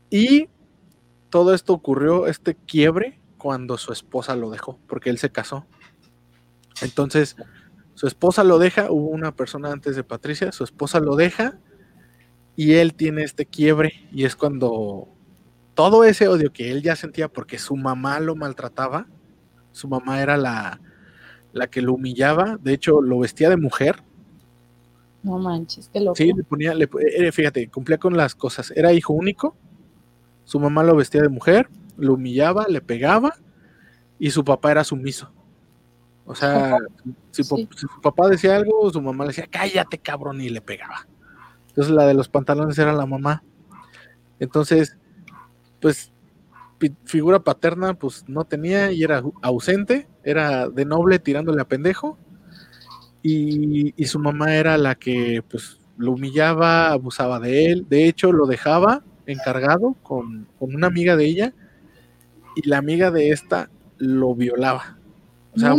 Y 0.09 0.49
todo 1.30 1.53
esto 1.53 1.73
ocurrió, 1.73 2.27
este 2.27 2.55
quiebre, 2.55 3.19
cuando 3.38 3.77
su 3.77 3.91
esposa 3.91 4.35
lo 4.35 4.49
dejó, 4.49 4.80
porque 4.88 5.09
él 5.09 5.17
se 5.17 5.31
casó. 5.31 5.65
Entonces, 6.81 7.35
su 7.93 8.07
esposa 8.07 8.43
lo 8.43 8.59
deja, 8.59 8.91
hubo 8.91 9.09
una 9.09 9.35
persona 9.35 9.72
antes 9.72 9.95
de 9.95 10.03
Patricia, 10.03 10.51
su 10.51 10.63
esposa 10.63 10.99
lo 10.99 11.15
deja 11.15 11.59
y 12.55 12.73
él 12.73 12.93
tiene 12.93 13.23
este 13.23 13.45
quiebre 13.45 14.07
y 14.11 14.26
es 14.26 14.35
cuando 14.35 15.07
todo 15.73 16.03
ese 16.03 16.27
odio 16.27 16.51
que 16.51 16.72
él 16.72 16.81
ya 16.81 16.95
sentía 16.95 17.27
porque 17.27 17.57
su 17.57 17.76
mamá 17.76 18.19
lo 18.19 18.35
maltrataba, 18.35 19.07
su 19.72 19.88
mamá 19.88 20.22
era 20.22 20.38
la, 20.38 20.81
la 21.53 21.67
que 21.67 21.81
lo 21.81 21.93
humillaba, 21.93 22.57
de 22.61 22.73
hecho 22.73 23.01
lo 23.01 23.19
vestía 23.19 23.49
de 23.49 23.57
mujer, 23.57 24.03
No 25.26 25.39
manches, 25.39 25.89
qué 25.91 25.99
loco. 25.99 26.15
Sí, 26.15 26.31
le 26.34 26.43
ponía, 26.43 26.73
le- 26.73 26.88
eh, 27.18 27.31
fíjate, 27.31 27.68
cumplía 27.69 27.97
con 27.97 28.15
las 28.15 28.35
cosas. 28.35 28.72
Era 28.76 28.93
hijo 28.93 29.11
único, 29.14 29.56
su 30.43 30.60
mamá 30.60 30.84
lo 30.84 30.95
vestía 30.95 31.22
de 31.22 31.30
mujer, 31.30 31.68
lo 31.97 32.14
humillaba, 32.14 32.68
le 32.68 32.80
pegaba 32.81 33.35
y 34.19 34.30
su 34.30 34.43
papá 34.45 34.72
era 34.72 34.84
sumiso. 34.84 35.31
O 36.27 36.35
sea, 36.35 36.77
si, 37.31 37.43
Sí. 37.43 37.68
si 37.76 37.80
su 37.88 38.02
papá 38.02 38.27
decía 38.30 38.56
algo, 38.56 38.89
su 38.91 39.02
mamá 39.02 39.23
le 39.26 39.30
decía, 39.30 39.47
cállate 39.49 39.97
cabrón, 39.97 40.41
y 40.41 40.49
le 40.49 40.61
pegaba. 40.61 41.07
Entonces 41.69 41.93
la 41.93 42.06
de 42.07 42.14
los 42.14 42.30
pantalones 42.30 42.77
era 42.77 42.93
la 42.93 43.06
mamá. 43.06 43.43
Entonces, 44.39 44.97
pues 45.81 46.11
figura 47.06 47.39
paterna 47.39 47.93
pues 47.93 48.26
no 48.27 48.43
tenía 48.43 48.91
y 48.91 49.02
era 49.03 49.23
ausente, 49.41 50.07
era 50.23 50.68
de 50.69 50.85
noble 50.85 51.19
tirándole 51.19 51.61
a 51.61 51.68
pendejo 51.68 52.18
y, 53.27 53.91
y 53.97 54.06
su 54.06 54.19
mamá 54.19 54.56
era 54.56 54.77
la 54.77 54.93
que 54.93 55.43
pues 55.49 55.80
lo 55.97 56.11
humillaba, 56.11 56.91
abusaba 56.91 57.39
de 57.39 57.65
él, 57.72 57.88
de 57.89 58.07
hecho 58.07 58.31
lo 58.31 58.45
dejaba 58.45 59.03
encargado 59.26 59.95
con, 60.03 60.47
con 60.60 60.76
una 60.76 60.85
amiga 60.85 61.15
de 61.15 61.26
ella 61.26 61.53
y 62.56 62.69
la 62.69 62.77
amiga 62.77 63.10
de 63.10 63.31
esta 63.31 63.72
lo 63.97 64.35
violaba, 64.35 64.99
o 65.56 65.60
sea, 65.60 65.73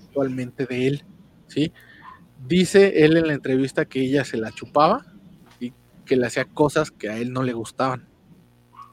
sexualmente 0.00 0.64
de 0.64 0.86
él, 0.86 1.04
¿sí? 1.48 1.70
Dice 2.48 3.04
él 3.04 3.18
en 3.18 3.26
la 3.26 3.34
entrevista 3.34 3.84
que 3.84 4.00
ella 4.00 4.24
se 4.24 4.38
la 4.38 4.50
chupaba 4.52 5.04
y 5.60 5.74
que 6.06 6.16
le 6.16 6.26
hacía 6.26 6.46
cosas 6.46 6.90
que 6.90 7.10
a 7.10 7.18
él 7.18 7.30
no 7.30 7.42
le 7.42 7.52
gustaban. 7.52 8.08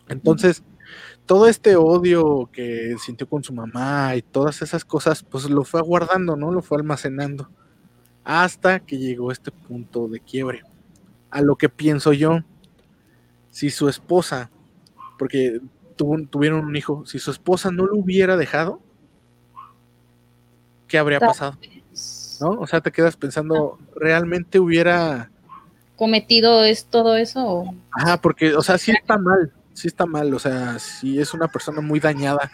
Entonces, 0.09 0.61
todo 1.25 1.47
este 1.47 1.77
odio 1.77 2.49
que 2.51 2.97
sintió 2.99 3.29
con 3.29 3.45
su 3.45 3.53
mamá 3.53 4.17
y 4.17 4.21
todas 4.21 4.61
esas 4.61 4.83
cosas, 4.83 5.23
pues 5.23 5.49
lo 5.49 5.63
fue 5.63 5.79
aguardando, 5.79 6.35
¿no? 6.35 6.51
Lo 6.51 6.61
fue 6.61 6.79
almacenando 6.79 7.49
hasta 8.23 8.79
que 8.79 8.97
llegó 8.97 9.31
este 9.31 9.51
punto 9.51 10.07
de 10.07 10.19
quiebre. 10.19 10.61
A 11.29 11.41
lo 11.41 11.55
que 11.55 11.69
pienso 11.69 12.13
yo, 12.13 12.39
si 13.51 13.69
su 13.69 13.89
esposa, 13.89 14.49
porque 15.17 15.59
tuvo- 15.95 16.25
tuvieron 16.29 16.65
un 16.65 16.75
hijo, 16.75 17.05
si 17.05 17.19
su 17.19 17.31
esposa 17.31 17.71
no 17.71 17.85
lo 17.85 17.95
hubiera 17.97 18.37
dejado, 18.37 18.79
¿qué 20.87 20.97
habría 20.97 21.19
pasado? 21.19 21.57
¿No? 22.41 22.49
O 22.59 22.67
sea, 22.67 22.81
te 22.81 22.91
quedas 22.91 23.15
pensando, 23.15 23.77
¿realmente 23.95 24.59
hubiera... 24.59 25.29
¿Cometido 25.95 26.63
es 26.63 26.85
todo 26.85 27.15
eso? 27.15 27.45
o- 27.45 27.75
Ajá, 27.91 28.17
porque, 28.19 28.55
o 28.55 28.61
sea, 28.61 28.77
sí 28.77 28.91
está 28.91 29.17
mal, 29.17 29.51
sí 29.73 29.87
está 29.87 30.05
mal, 30.05 30.33
o 30.33 30.39
sea, 30.39 30.77
sí 30.79 31.19
es 31.19 31.33
una 31.33 31.47
persona 31.47 31.81
muy 31.81 31.99
dañada, 31.99 32.51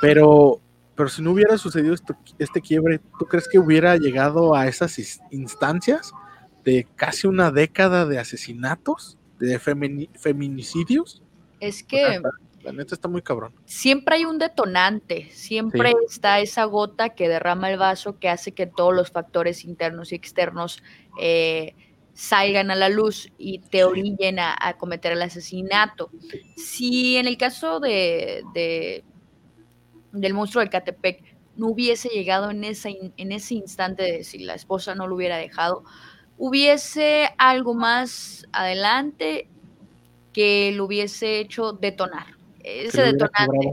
pero, 0.00 0.60
pero 0.96 1.08
si 1.08 1.22
no 1.22 1.32
hubiera 1.32 1.58
sucedido 1.58 1.94
esto- 1.94 2.16
este 2.38 2.60
quiebre, 2.60 3.00
¿tú 3.18 3.26
crees 3.26 3.48
que 3.48 3.58
hubiera 3.58 3.96
llegado 3.96 4.54
a 4.54 4.66
esas 4.68 4.98
instancias 5.30 6.12
de 6.64 6.86
casi 6.96 7.26
una 7.26 7.50
década 7.50 8.06
de 8.06 8.18
asesinatos, 8.18 9.18
de 9.38 9.58
femini- 9.60 10.08
feminicidios? 10.18 11.22
Es 11.60 11.82
O 11.84 11.88
sea, 11.90 12.20
que 12.20 12.22
la 12.62 12.72
neta 12.72 12.94
está 12.94 13.08
muy 13.08 13.20
cabrón. 13.22 13.52
siempre 13.66 14.16
hay 14.16 14.24
un 14.24 14.38
detonante, 14.38 15.28
siempre 15.32 15.90
Sí. 15.90 15.96
está 16.08 16.40
esa 16.40 16.64
gota 16.64 17.10
que 17.10 17.28
derrama 17.28 17.70
el 17.70 17.78
vaso 17.78 18.18
que 18.18 18.28
hace 18.28 18.52
que 18.52 18.66
todos 18.66 18.94
los 18.94 19.10
factores 19.10 19.64
internos 19.64 20.12
y 20.12 20.14
externos 20.14 20.82
eh, 21.20 21.74
salgan 22.14 22.70
a 22.70 22.76
la 22.76 22.88
luz 22.88 23.28
y 23.38 23.58
te 23.58 23.78
Sí. 23.78 23.82
orillen 23.82 24.38
a, 24.38 24.56
a 24.58 24.78
cometer 24.78 25.12
el 25.12 25.22
asesinato. 25.22 26.10
Si 26.56 27.16
en 27.16 27.26
el 27.26 27.36
caso 27.36 27.80
de, 27.80 28.42
de- 28.54 29.04
del 30.14 30.34
monstruo 30.34 30.60
del 30.60 30.70
Catepec 30.70 31.22
no 31.56 31.68
hubiese 31.68 32.08
llegado 32.08 32.50
en, 32.50 32.64
esa 32.64 32.88
en 32.90 33.32
ese 33.32 33.54
instante 33.54 34.02
de 34.02 34.24
si 34.24 34.38
la 34.38 34.54
esposa 34.54 34.94
no 34.94 35.06
lo 35.06 35.14
hubiera 35.14 35.36
dejado, 35.36 35.84
hubiese 36.38 37.30
algo 37.38 37.74
más 37.74 38.46
adelante 38.52 39.48
que 40.32 40.72
lo 40.74 40.84
hubiese 40.86 41.38
hecho 41.38 41.72
detonar. 41.72 42.26
Ese 42.62 43.02
detonante. 43.02 43.72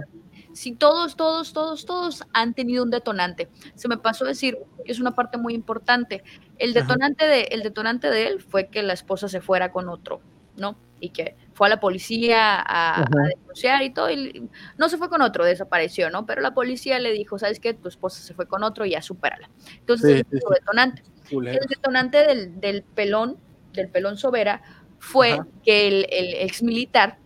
Si 0.53 0.73
todos, 0.73 1.15
todos, 1.15 1.53
todos, 1.53 1.85
todos 1.85 2.23
han 2.33 2.53
tenido 2.53 2.83
un 2.83 2.89
detonante. 2.89 3.49
Se 3.75 3.87
me 3.87 3.97
pasó 3.97 4.25
a 4.25 4.29
decir 4.29 4.57
que 4.85 4.91
es 4.91 4.99
una 4.99 5.15
parte 5.15 5.37
muy 5.37 5.53
importante. 5.53 6.23
El 6.57 6.71
Ajá. 6.71 6.81
detonante, 6.81 7.25
de, 7.25 7.41
el 7.51 7.63
detonante 7.63 8.09
de 8.09 8.27
él 8.27 8.41
fue 8.41 8.67
que 8.67 8.83
la 8.83 8.93
esposa 8.93 9.29
se 9.29 9.39
fuera 9.39 9.71
con 9.71 9.87
otro, 9.87 10.21
¿no? 10.57 10.75
Y 10.99 11.09
que 11.09 11.35
fue 11.61 11.67
a 11.67 11.69
la 11.69 11.79
policía 11.79 12.59
a, 12.59 13.05
denunciar 13.35 13.83
y 13.83 13.91
todo. 13.91 14.09
y 14.09 14.49
no 14.79 14.89
se 14.89 14.97
fue 14.97 15.09
con 15.09 15.21
otro, 15.21 15.45
desapareció, 15.45 16.09
¿no? 16.09 16.25
Pero 16.25 16.41
la 16.41 16.55
policía 16.55 16.97
le 16.97 17.11
dijo, 17.11 17.37
¿sabes 17.37 17.59
qué? 17.59 17.75
Tu 17.75 17.87
esposa 17.87 18.19
se 18.23 18.33
fue 18.33 18.47
con 18.47 18.63
otro 18.63 18.83
y 18.83 18.89
ya 18.93 19.03
supérala. 19.03 19.47
Entonces, 19.77 20.17
Sí, 20.21 20.23
sí, 20.31 20.37
sí. 20.39 20.53
detonante. 20.55 21.03
El 21.29 21.67
detonante 21.69 22.17
del, 22.25 22.59
del 22.59 22.81
pelón, 22.81 23.37
del 23.73 23.89
pelón 23.89 24.17
Sobera, 24.17 24.63
fue 24.97 25.33
Ajá. 25.33 25.47
que 25.63 25.87
el, 25.87 26.07
el 26.09 26.33
ex 26.33 26.63
militar 26.63 27.19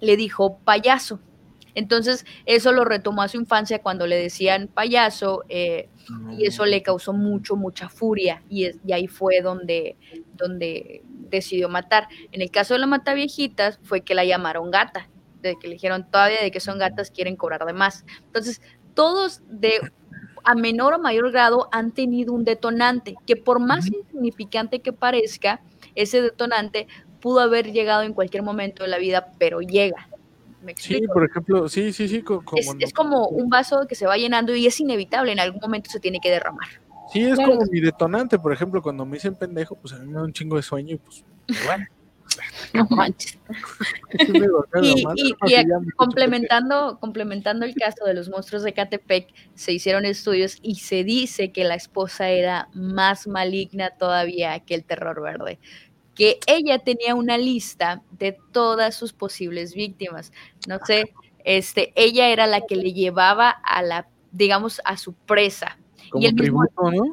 le 0.00 0.16
dijo 0.16 0.58
payaso. 0.64 1.20
Entonces, 1.76 2.26
eso 2.46 2.72
lo 2.72 2.84
retomó 2.84 3.22
a 3.22 3.28
su 3.28 3.36
infancia 3.36 3.80
cuando 3.80 4.08
le 4.08 4.16
decían 4.16 4.66
payaso, 4.66 5.44
eh, 5.48 5.88
y 6.36 6.44
eso 6.44 6.66
le 6.66 6.82
causó 6.82 7.12
mucho, 7.12 7.54
mucha 7.54 7.88
furia, 7.88 8.42
y, 8.50 8.64
es- 8.64 8.80
y 8.84 8.92
ahí 8.92 9.06
fue 9.06 9.40
donde, 9.42 9.96
donde 10.40 11.02
decidió 11.30 11.68
matar. 11.68 12.08
En 12.32 12.42
el 12.42 12.50
caso 12.50 12.74
de 12.74 12.80
la 12.80 12.86
mata 12.86 13.14
viejitas, 13.14 13.78
fue 13.82 14.02
que 14.02 14.14
la 14.14 14.24
llamaron 14.24 14.70
gata, 14.70 15.08
de 15.42 15.56
que 15.56 15.68
le 15.68 15.74
dijeron 15.74 16.10
todavía 16.10 16.42
de 16.42 16.50
que 16.50 16.60
son 16.60 16.78
gatas, 16.78 17.10
quieren 17.10 17.36
cobrar 17.36 17.64
de 17.64 17.72
más. 17.72 18.04
Entonces, 18.26 18.60
todos 18.94 19.42
de 19.48 19.80
a 20.44 20.54
menor 20.54 20.94
o 20.94 20.98
mayor 20.98 21.30
grado 21.30 21.68
han 21.72 21.92
tenido 21.92 22.32
un 22.32 22.44
detonante, 22.44 23.14
que 23.26 23.36
por 23.36 23.60
más 23.60 23.86
insignificante 23.86 24.80
que 24.80 24.92
parezca, 24.92 25.60
ese 25.94 26.22
detonante 26.22 26.86
pudo 27.20 27.40
haber 27.40 27.72
llegado 27.72 28.02
en 28.02 28.14
cualquier 28.14 28.42
momento 28.42 28.82
de 28.82 28.88
la 28.88 28.98
vida, 28.98 29.32
pero 29.38 29.60
llega. 29.60 30.08
¿Me 30.62 30.74
Sí, 30.76 31.00
por 31.12 31.24
ejemplo, 31.24 31.68
sí, 31.68 31.92
sí, 31.92 32.08
sí. 32.08 32.22
Como, 32.22 32.42
es, 32.56 32.74
es 32.80 32.92
como 32.92 33.28
un 33.28 33.48
vaso 33.48 33.86
que 33.88 33.94
se 33.94 34.06
va 34.06 34.16
llenando 34.16 34.54
y 34.54 34.66
es 34.66 34.78
inevitable, 34.80 35.32
en 35.32 35.40
algún 35.40 35.60
momento 35.60 35.90
se 35.90 36.00
tiene 36.00 36.20
que 36.20 36.30
derramar. 36.30 36.68
Sí, 37.12 37.22
es 37.22 37.34
Claro. 37.36 37.52
como 37.56 37.66
mi 37.70 37.80
detonante, 37.80 38.38
por 38.38 38.52
ejemplo, 38.52 38.82
cuando 38.82 39.04
me 39.04 39.14
dicen 39.16 39.34
pendejo, 39.34 39.76
pues 39.76 39.94
a 39.94 39.98
mí 39.98 40.06
me 40.06 40.14
da 40.14 40.22
un 40.22 40.32
chingo 40.32 40.56
de 40.56 40.62
sueño 40.62 40.94
y 40.94 40.98
pues 40.98 41.24
bueno, 41.66 41.86
No 42.74 42.86
manches. 42.90 43.38
y, 44.82 45.04
complementando, 45.96 46.98
complementando 47.00 47.66
el 47.66 47.74
caso 47.74 48.04
de 48.04 48.14
los 48.14 48.28
monstruos 48.28 48.62
de 48.62 48.72
Catepec, 48.72 49.28
se 49.54 49.72
hicieron 49.72 50.04
estudios 50.04 50.58
y 50.62 50.76
se 50.76 51.02
dice 51.04 51.50
que 51.52 51.64
la 51.64 51.74
esposa 51.74 52.28
era 52.28 52.68
más 52.74 53.26
maligna 53.26 53.90
todavía 53.90 54.60
que 54.60 54.74
el 54.74 54.84
terror 54.84 55.20
verde 55.22 55.58
que 56.14 56.38
ella 56.46 56.78
tenía 56.80 57.14
una 57.14 57.38
lista 57.38 58.02
de 58.10 58.36
todas 58.52 58.94
sus 58.94 59.14
posibles 59.14 59.74
víctimas. 59.74 60.32
No 60.68 60.78
sé, 60.84 61.14
este, 61.44 61.92
ella 61.96 62.28
era 62.28 62.46
la 62.46 62.60
que 62.66 62.76
le 62.76 62.92
llevaba 62.92 63.48
a 63.48 63.80
la, 63.80 64.06
digamos, 64.30 64.82
a 64.84 64.98
su 64.98 65.14
presa. 65.14 65.78
Y 66.14 66.26
él, 66.26 66.34
mismo, 66.34 66.64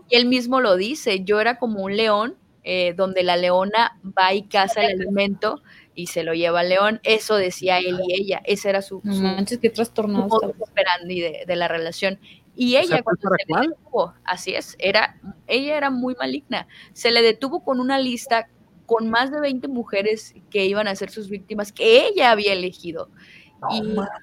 y 0.09 0.15
él 0.15 0.25
mismo 0.25 0.61
lo 0.61 0.75
dice, 0.75 1.23
yo 1.23 1.39
era 1.39 1.57
como 1.57 1.83
un 1.83 1.95
león 1.95 2.35
eh, 2.63 2.93
donde 2.97 3.23
la 3.23 3.37
leona 3.37 3.97
va 4.03 4.33
y 4.33 4.43
caza 4.43 4.83
el 4.83 5.01
alimento 5.01 5.61
y 5.95 6.07
se 6.07 6.23
lo 6.23 6.33
lleva 6.33 6.59
al 6.59 6.69
león. 6.69 6.99
Eso 7.03 7.35
decía 7.35 7.77
él 7.79 7.97
y 8.05 8.13
ella. 8.13 8.41
Ese 8.43 8.69
era 8.69 8.81
su. 8.81 8.99
No 9.03 9.15
manches, 9.15 9.59
qué 9.59 9.69
trastornado. 9.69 10.53
esperando 10.61 11.07
de, 11.07 11.43
de, 11.47 11.55
la 11.55 11.67
relación. 11.67 12.19
Y 12.57 12.75
ella, 12.75 13.01
cuando 13.03 13.21
se 13.21 13.53
le 13.53 13.67
detuvo, 13.69 14.13
así 14.25 14.53
es, 14.53 14.75
era, 14.79 15.19
ella 15.47 15.77
era 15.77 15.89
muy 15.91 16.15
maligna. 16.15 16.67
Se 16.91 17.11
le 17.11 17.21
detuvo 17.21 17.63
con 17.63 17.79
una 17.79 17.99
lista 17.99 18.49
con 18.85 19.09
más 19.09 19.31
de 19.31 19.39
20 19.39 19.67
mujeres 19.69 20.35
que 20.49 20.65
iban 20.65 20.87
a 20.87 20.95
ser 20.95 21.09
sus 21.09 21.29
víctimas 21.29 21.71
que 21.71 22.07
ella 22.07 22.31
había 22.31 22.53
elegido. 22.53 23.09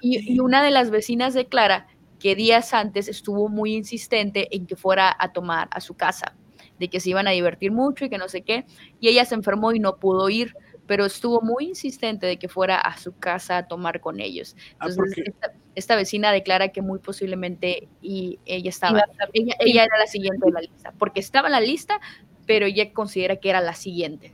y, 0.02 0.34
y, 0.34 0.40
una 0.40 0.62
de 0.62 0.70
las 0.70 0.90
vecinas 0.90 1.32
declara 1.32 1.86
que 2.24 2.34
días 2.34 2.72
antes 2.72 3.06
estuvo 3.08 3.50
muy 3.50 3.74
insistente 3.74 4.48
en 4.56 4.66
que 4.66 4.76
fuera 4.76 5.14
a 5.18 5.34
tomar 5.34 5.68
a 5.70 5.82
su 5.82 5.92
casa 5.92 6.34
de 6.78 6.88
que 6.88 6.98
se 6.98 7.10
iban 7.10 7.28
a 7.28 7.32
divertir 7.32 7.70
mucho 7.70 8.06
y 8.06 8.08
que 8.08 8.16
no 8.16 8.30
sé 8.30 8.40
qué, 8.40 8.64
y 8.98 9.08
ella 9.08 9.26
se 9.26 9.34
enfermó 9.34 9.72
y 9.72 9.78
no 9.78 9.96
pudo 9.96 10.30
ir, 10.30 10.56
pero 10.86 11.04
estuvo 11.04 11.42
muy 11.42 11.66
insistente 11.66 12.26
de 12.26 12.38
que 12.38 12.48
fuera 12.48 12.78
a 12.80 12.96
su 12.96 13.14
casa 13.14 13.58
a 13.58 13.68
tomar 13.68 14.00
con 14.00 14.20
ellos. 14.20 14.56
Ah, 14.78 14.86
Entonces, 14.88 15.34
esta, 15.74 15.96
vecina 15.96 16.32
declara 16.32 16.68
que 16.68 16.80
muy 16.80 16.98
posiblemente 16.98 17.88
y 18.00 18.38
ella 18.46 18.70
estaba, 18.70 19.04
ella, 19.34 19.54
ella 19.60 19.84
era 19.84 19.98
la 19.98 20.06
siguiente 20.06 20.46
de 20.46 20.52
la 20.52 20.62
lista, 20.62 20.94
porque 20.98 21.20
estaba 21.20 21.48
en 21.48 21.52
la 21.52 21.60
lista, 21.60 22.00
pero 22.46 22.64
ella 22.64 22.90
considera 22.94 23.36
que 23.36 23.50
era 23.50 23.60
la 23.60 23.74
siguiente. 23.74 24.32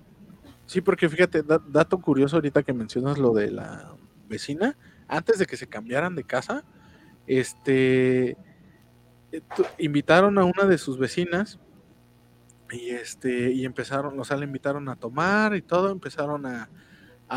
Sí, 0.66 0.80
porque 0.80 1.08
fíjate, 1.08 1.42
dato 1.42 2.00
curioso 2.00 2.36
ahorita 2.36 2.62
que 2.62 2.72
mencionas 2.72 3.18
lo 3.18 3.32
de 3.32 3.50
la 3.50 3.96
vecina, 4.28 4.78
antes 5.08 5.40
de 5.40 5.46
que 5.46 5.56
se 5.56 5.66
cambiaran 5.66 6.14
de 6.14 6.22
casa, 6.22 6.64
este 7.38 8.30
eh, 9.32 9.42
invitaron 9.78 10.38
a 10.38 10.44
una 10.44 10.64
de 10.64 10.78
sus 10.78 10.98
vecinas 10.98 11.58
y 12.72 12.90
este, 12.90 13.52
y 13.52 13.64
empezaron, 13.64 14.18
o 14.18 14.24
sea, 14.24 14.36
le 14.36 14.46
invitaron 14.46 14.88
a 14.88 14.96
tomar 14.96 15.54
y 15.56 15.62
todo, 15.62 15.90
empezaron 15.90 16.46
a, 16.46 16.68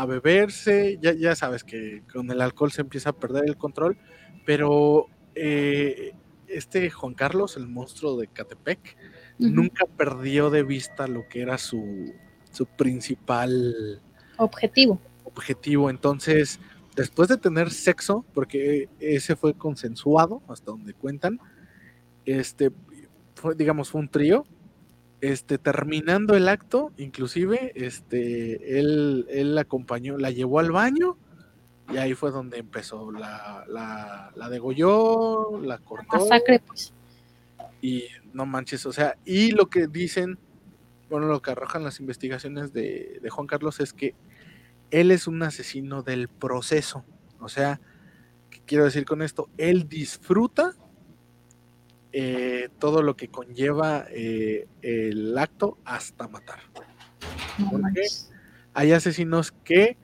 beberse, 0.06 0.98
ya, 1.00 1.12
ya 1.12 1.36
sabes 1.36 1.62
que 1.62 2.02
con 2.12 2.28
el 2.28 2.40
alcohol 2.40 2.72
se 2.72 2.80
empieza 2.80 3.10
a 3.10 3.12
perder 3.12 3.44
el 3.46 3.56
control, 3.56 3.96
pero 4.44 5.06
eh, 5.36 6.12
este 6.48 6.90
Juan 6.90 7.14
Carlos, 7.14 7.56
el 7.56 7.68
monstruo 7.68 8.16
de 8.16 8.26
Catepec, 8.26 8.96
nunca 9.38 9.86
perdió 9.86 10.50
de 10.50 10.64
vista 10.64 11.06
lo 11.06 11.28
que 11.28 11.42
era 11.42 11.58
su, 11.58 12.12
su 12.50 12.66
principal 12.66 14.02
objetivo. 14.36 15.00
Objetivo. 15.24 15.90
Entonces, 15.90 16.58
después 16.94 17.28
de 17.28 17.36
tener 17.36 17.70
sexo, 17.70 18.24
porque 18.34 18.88
ese 19.00 19.36
fue 19.36 19.54
consensuado, 19.54 20.42
hasta 20.48 20.70
donde 20.70 20.94
cuentan, 20.94 21.40
este, 22.24 22.70
fue, 23.34 23.54
digamos, 23.54 23.90
fue 23.90 24.00
un 24.00 24.08
trío, 24.08 24.46
este, 25.20 25.58
terminando 25.58 26.34
el 26.34 26.48
acto, 26.48 26.92
inclusive, 26.96 27.72
este, 27.74 28.78
él, 28.78 29.26
él 29.30 29.54
la 29.54 29.62
acompañó, 29.62 30.18
la 30.18 30.30
llevó 30.30 30.58
al 30.58 30.70
baño 30.70 31.16
y 31.92 31.96
ahí 31.96 32.14
fue 32.14 32.30
donde 32.30 32.58
empezó. 32.58 33.10
La, 33.10 33.64
la, 33.68 34.32
la 34.34 34.48
degolló, 34.48 35.60
la 35.62 35.78
cortó. 35.78 36.18
Masacre, 36.18 36.60
pues. 36.60 36.92
Y 37.80 38.04
no 38.32 38.46
manches, 38.46 38.86
o 38.86 38.92
sea, 38.92 39.16
y 39.24 39.50
lo 39.50 39.66
que 39.66 39.86
dicen, 39.86 40.38
bueno, 41.10 41.26
lo 41.26 41.42
que 41.42 41.50
arrojan 41.50 41.84
las 41.84 42.00
investigaciones 42.00 42.72
de, 42.72 43.18
de 43.22 43.30
Juan 43.30 43.46
Carlos 43.46 43.80
es 43.80 43.92
que 43.92 44.14
él 44.94 45.10
es 45.10 45.26
un 45.26 45.42
asesino 45.42 46.02
del 46.02 46.28
proceso. 46.28 47.04
O 47.40 47.48
sea, 47.48 47.80
¿qué 48.48 48.60
quiero 48.64 48.84
decir 48.84 49.04
con 49.04 49.22
esto? 49.22 49.48
Él 49.58 49.88
disfruta 49.88 50.72
eh, 52.12 52.68
todo 52.78 53.02
lo 53.02 53.16
que 53.16 53.26
conlleva 53.26 54.06
eh, 54.08 54.68
el 54.82 55.36
acto 55.36 55.78
hasta 55.84 56.28
matar. 56.28 56.60
Porque 57.68 58.02
hay 58.72 58.92
asesinos 58.92 59.50
que 59.64 59.96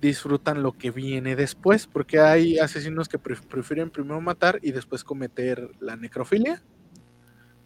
disfrutan 0.00 0.62
lo 0.62 0.78
que 0.78 0.92
viene 0.92 1.34
después, 1.34 1.88
porque 1.88 2.20
hay 2.20 2.60
asesinos 2.60 3.08
que 3.08 3.18
prefieren 3.18 3.90
primero 3.90 4.20
matar 4.20 4.60
y 4.62 4.70
después 4.70 5.02
cometer 5.02 5.72
la 5.80 5.96
necrofilia 5.96 6.62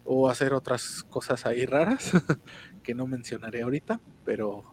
o 0.03 0.29
hacer 0.29 0.53
otras 0.53 1.03
cosas 1.03 1.45
ahí 1.45 1.67
raras 1.67 2.11
que 2.83 2.95
no 2.95 3.05
mencionaré 3.05 3.61
ahorita, 3.61 3.99
pero, 4.25 4.72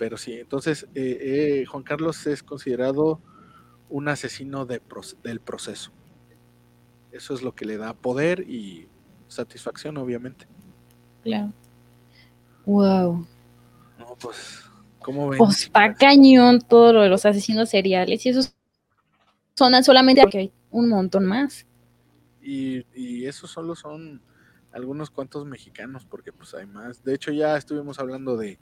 pero 0.00 0.16
sí, 0.16 0.32
entonces 0.32 0.88
eh, 0.94 1.66
Juan 1.68 1.82
Carlos 1.82 2.26
es 2.26 2.42
considerado 2.42 3.20
un 3.90 4.08
asesino 4.08 4.64
del 4.64 5.40
proceso. 5.40 5.90
Eso 7.12 7.34
es 7.34 7.42
lo 7.42 7.54
que 7.54 7.66
le 7.66 7.76
da 7.76 7.92
poder 7.92 8.48
y 8.48 8.88
satisfacción, 9.28 9.98
obviamente. 9.98 10.46
Claro. 11.22 11.52
Wow. 12.64 13.26
No, 13.98 14.16
pues, 14.18 14.64
¿cómo 15.00 15.28
ven? 15.28 15.36
Pues 15.36 15.64
está 15.64 15.92
cañón 15.92 16.62
todo 16.62 16.94
lo 16.94 17.02
de 17.02 17.10
los 17.10 17.26
asesinos 17.26 17.68
seriales 17.68 18.24
y 18.24 18.30
esos 18.30 18.54
son 19.54 19.84
solamente 19.84 20.22
porque 20.22 20.38
hay 20.38 20.52
un 20.70 20.88
montón 20.88 21.26
más. 21.26 21.66
Y, 22.40 22.86
y 22.94 23.26
esos 23.26 23.50
solo 23.50 23.74
son 23.74 24.22
algunos 24.72 25.10
cuantos 25.10 25.44
mexicanos, 25.44 26.06
porque 26.06 26.32
pues 26.32 26.54
hay 26.54 26.64
más. 26.64 27.04
De 27.04 27.12
hecho, 27.12 27.32
ya 27.32 27.58
estuvimos 27.58 27.98
hablando 27.98 28.38
de, 28.38 28.58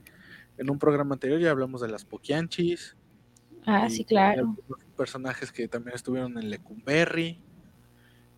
en 0.59 0.71
un 0.71 0.79
programa 0.79 1.15
anterior 1.15 1.41
ya 1.41 1.51
hablamos 1.51 1.81
de 1.81 1.89
las 1.89 2.05
Poquianchis. 2.05 2.97
Ah, 3.65 3.89
sí, 3.89 4.05
claro. 4.05 4.57
Personajes 4.97 5.53
que 5.53 5.69
también 5.69 5.95
estuvieron 5.95 6.39
en 6.39 6.51
Lecumberri. 6.51 7.41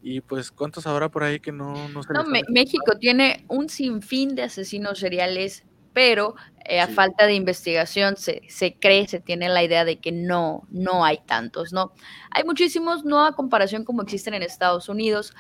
Y 0.03 0.21
pues, 0.23 0.51
¿cuántos 0.51 0.87
habrá 0.87 1.11
por 1.11 1.23
ahí 1.23 1.41
que 1.41 1.53
no, 1.53 1.89
no 1.91 2.03
se 2.03 2.13
No, 2.13 2.25
México 2.49 2.97
tiene 2.99 3.45
un 3.49 3.69
sinfín 3.69 4.35
de 4.35 4.45
asesinos 4.45 4.99
seriales, 4.99 5.65
pero 5.93 6.35
eh, 6.65 6.81
a 6.81 6.89
falta 6.89 7.27
de 7.27 7.35
investigación 7.35 8.17
se, 8.17 8.43
se, 8.49 8.75
cree, 8.75 9.07
se 9.09 9.21
tiene 9.21 9.49
la 9.49 9.63
idea 9.63 9.85
de 9.85 9.99
que 9.99 10.11
no, 10.11 10.67
no 10.71 11.05
hay 11.05 11.19
tantos, 11.27 11.73
¿no? 11.73 11.93
Hay 12.31 12.45
muchísimos, 12.45 13.05
no 13.05 13.25
a 13.27 13.37
comparación 13.37 13.85
como 13.85 14.03
existen 14.03 14.35
en 14.35 14.43
Estados 14.43 14.89
Unidos, 14.89 15.35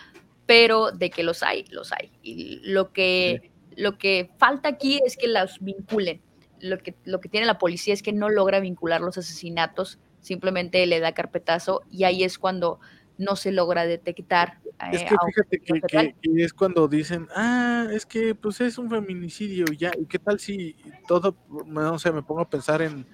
pero 0.46 0.90
de 0.90 1.10
que 1.10 1.22
los 1.22 1.42
hay, 1.42 1.64
los 1.70 1.92
hay. 1.92 2.12
Y 2.22 2.60
lo 2.64 2.92
que, 2.92 3.50
lo 3.76 3.98
que 3.98 4.30
falta 4.38 4.68
aquí 4.68 5.00
es 5.04 5.16
que 5.16 5.28
los 5.28 5.58
vinculen. 5.60 6.20
Lo 6.60 6.78
que, 6.78 6.94
lo 7.04 7.20
que 7.20 7.28
tiene 7.28 7.46
la 7.46 7.58
policía 7.58 7.94
es 7.94 8.02
que 8.02 8.12
no 8.12 8.28
logra 8.28 8.60
vincular 8.60 9.00
los 9.00 9.18
asesinatos, 9.18 9.98
simplemente 10.20 10.84
le 10.86 11.00
da 11.00 11.12
carpetazo 11.12 11.82
y 11.90 12.04
ahí 12.04 12.24
es 12.24 12.38
cuando 12.38 12.80
no 13.18 13.36
se 13.36 13.52
logra 13.52 13.84
detectar. 13.84 14.58
Es 14.92 15.02
eh, 15.02 15.06
que 15.08 15.16
fíjate 15.26 15.60
que, 15.60 16.42
es 16.42 16.52
cuando 16.54 16.88
dicen, 16.88 17.28
ah, 17.36 17.86
es 17.92 18.06
que 18.06 18.34
pues 18.34 18.60
es 18.62 18.78
un 18.78 18.88
feminicidio, 18.88 19.66
ya, 19.76 19.92
¿y 19.98 20.06
qué 20.06 20.18
tal 20.18 20.40
si 20.40 20.74
todo, 21.06 21.36
no 21.66 21.98
sé, 21.98 22.12
me 22.12 22.22
pongo 22.22 22.40
a 22.40 22.48
pensar 22.48 22.80
en, 22.80 23.06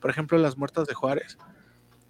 por 0.00 0.10
ejemplo, 0.10 0.36
las 0.38 0.58
muertas 0.58 0.88
de 0.88 0.94
Juárez? 0.94 1.38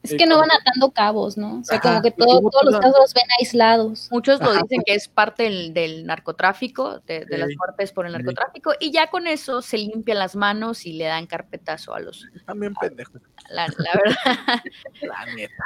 Es 0.02 0.14
que 0.14 0.26
no 0.26 0.38
van 0.38 0.50
atando 0.50 0.90
cabos, 0.90 1.36
¿no? 1.36 1.60
O 1.60 1.64
sea, 1.64 1.80
como 1.80 2.02
que 2.02 2.10
todos 2.10 2.42
los 2.64 2.80
casos 2.80 2.96
los 2.98 3.14
ven 3.14 3.24
aislados. 3.38 4.08
Muchos 4.10 4.40
lo 4.40 4.52
dicen 4.52 4.82
que 4.84 4.94
es 4.94 5.06
parte 5.06 5.44
del, 5.44 6.06
narcotráfico, 6.06 6.98
de, 7.06 7.24
las 7.30 7.50
muertes 7.56 7.92
por 7.92 8.06
el 8.06 8.12
narcotráfico, 8.12 8.72
y 8.80 8.90
ya 8.90 9.08
con 9.08 9.26
eso 9.26 9.62
se 9.62 9.78
limpian 9.78 10.18
las 10.18 10.34
manos 10.34 10.86
y 10.86 10.94
le 10.94 11.04
dan 11.04 11.26
carpetazo 11.26 11.94
a 11.94 12.00
los... 12.00 12.26
También 12.46 12.74
pendejos. 12.74 13.22
La, 13.48 13.68
la 13.68 14.00
verdad. 14.04 14.62
la 15.02 15.34
neta. 15.34 15.64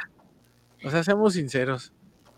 O 0.84 0.90
sea, 0.90 1.02
seamos 1.02 1.32
sinceros. 1.32 1.92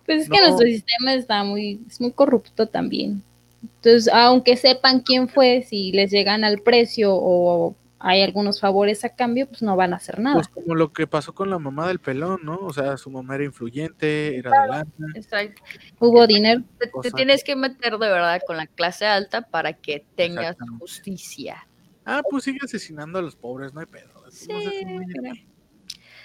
Pues 0.07 0.23
es 0.23 0.31
que 0.31 0.41
nuestro 0.41 0.67
sistema 0.67 1.15
está 1.15 1.43
muy, 1.43 1.83
es 1.87 2.01
muy 2.01 2.13
corrupto 2.13 2.67
también. 2.67 3.23
Entonces, 3.63 4.09
aunque 4.13 4.57
sepan 4.57 5.01
quién 5.01 5.29
fue, 5.29 5.63
si 5.63 5.93
les 5.93 6.11
llegan 6.11 6.45
al 6.45 6.61
precio 6.61 7.11
o 7.13 7.75
hay 8.01 8.23
algunos 8.23 8.61
favores 8.61 9.05
a 9.05 9.15
cambio, 9.15 9.49
pues 9.49 9.63
no 9.63 9.75
van 9.77 9.93
a 9.93 9.97
hacer 9.97 10.21
nada. 10.21 10.37
Pues 10.37 10.49
como 10.49 10.75
lo 10.75 10.93
que 10.93 11.07
pasó 11.07 11.35
con 11.35 11.51
la 11.51 11.59
mamá 11.59 11.89
del 11.89 11.99
pelón, 11.99 12.41
¿no? 12.45 12.59
O 12.59 12.73
sea, 12.73 12.97
su 12.97 13.11
mamá 13.11 13.35
era 13.35 13.45
influyente, 13.45 14.37
era 14.37 14.51
de 14.51 14.69
lana. 14.69 14.93
Exacto. 15.15 15.63
Hubo 15.99 16.27
dinero. 16.27 16.63
Te, 17.03 17.11
tienes 17.11 17.43
que 17.43 17.57
meter 17.57 17.99
de 17.99 18.09
verdad 18.09 18.41
con 18.47 18.57
la 18.57 18.67
clase 18.67 19.07
alta 19.07 19.43
para 19.43 19.73
que 19.73 20.07
tengas 20.15 20.57
justicia. 20.79 21.67
Ah, 22.05 22.23
pues 22.29 22.45
sigue 22.45 22.61
asesinando 22.63 23.19
a 23.19 23.23
los 23.23 23.37
pobres, 23.37 23.75
no 23.75 23.81
hay 23.81 23.87
pedo. 23.87 24.31
Sí, 24.31 24.49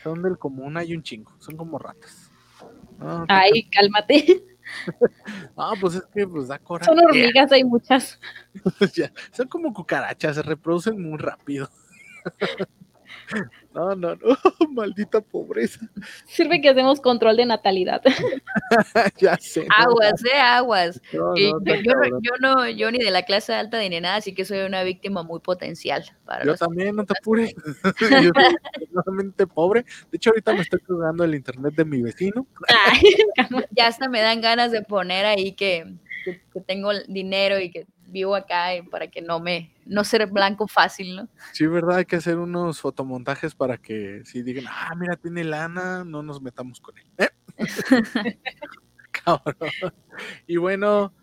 son 0.03 0.21
del 0.21 0.37
común, 0.37 0.77
hay 0.77 0.93
un 0.93 1.01
chingo, 1.01 1.33
son 1.39 1.57
como 1.57 1.79
ratas. 1.79 2.29
Ay, 3.27 3.69
cálmate. 3.69 4.43
Ah, 5.55 5.73
pues 5.79 5.95
es 5.95 6.03
que 6.13 6.27
pues 6.27 6.47
da 6.47 6.59
coraje. 6.59 6.85
Son 6.85 6.99
hormigas, 6.99 7.51
hay 7.51 7.63
muchas. 7.63 8.19
son 9.31 9.47
como 9.47 9.73
cucarachas, 9.73 10.35
se 10.35 10.41
reproducen 10.41 11.01
muy 11.01 11.17
rápido. 11.17 11.69
No, 13.73 13.95
no, 13.95 14.15
no, 14.15 14.17
maldita 14.69 15.19
pobreza. 15.19 15.79
Sirve 16.27 16.61
que 16.61 16.69
hacemos 16.69 17.01
control 17.01 17.37
de 17.37 17.47
natalidad. 17.47 18.03
ya 19.17 19.35
sé. 19.37 19.65
Aguas, 19.75 20.23
eh, 20.25 20.37
aguas. 20.39 21.01
No, 21.11 21.29
no, 21.31 21.35
yo, 21.35 21.57
está 21.57 21.75
yo 21.81 21.93
no, 21.95 22.19
yo 22.21 22.31
no, 22.39 22.69
yo 22.69 22.91
ni 22.91 22.99
de 22.99 23.09
la 23.09 23.23
clase 23.23 23.51
alta 23.55 23.79
ni 23.79 23.89
de 23.89 23.99
nada, 24.01 24.17
así 24.17 24.35
que 24.35 24.45
soy 24.45 24.59
una 24.59 24.83
víctima 24.83 25.23
muy 25.23 25.39
potencial 25.39 26.03
para 26.23 26.45
Yo 26.45 26.53
también, 26.55 26.95
no 26.95 27.03
te 27.03 27.13
apures. 27.19 27.55
Yo 28.21 29.01
soy 29.03 29.45
pobre. 29.47 29.85
De 30.11 30.17
hecho, 30.17 30.29
ahorita 30.29 30.53
me 30.53 30.61
estoy 30.61 30.79
jugando 30.85 31.23
el 31.23 31.33
internet 31.33 31.73
de 31.75 31.85
mi 31.85 32.01
vecino. 32.03 32.45
Ay, 32.85 33.01
ya 33.71 33.87
hasta 33.87 34.07
me 34.07 34.21
dan 34.21 34.39
ganas 34.41 34.71
de 34.71 34.83
poner 34.83 35.25
ahí 35.25 35.53
que, 35.53 35.95
que- 36.25 36.41
que 36.53 36.61
tengo 36.61 36.91
dinero 37.07 37.59
y 37.59 37.71
que 37.71 37.87
vivo 38.13 38.35
acá 38.35 38.67
para 38.89 39.07
que 39.07 39.21
no 39.21 39.41
me 39.41 39.73
no 39.85 40.05
ser 40.05 40.27
blanco 40.27 40.67
fácil, 40.67 41.15
¿no? 41.15 41.27
Sí, 41.51 41.67
¿verdad? 41.67 41.97
Hay 41.97 42.05
que 42.05 42.15
hacer 42.15 42.37
unos 42.37 42.79
fotomontajes 42.79 43.55
para 43.55 43.77
que 43.77 44.21
si 44.23 44.43
digan, 44.43 44.65
ah, 44.69 44.93
mira, 44.95 45.17
tiene 45.17 45.43
lana, 45.43 46.05
no 46.05 46.23
nos 46.23 46.41
metamos 46.41 46.79
con 46.79 46.97
él. 46.97 47.05
¿eh? 47.17 47.29
Cabrón. 49.11 49.93
Y 50.47 50.57
bueno, 50.57 51.13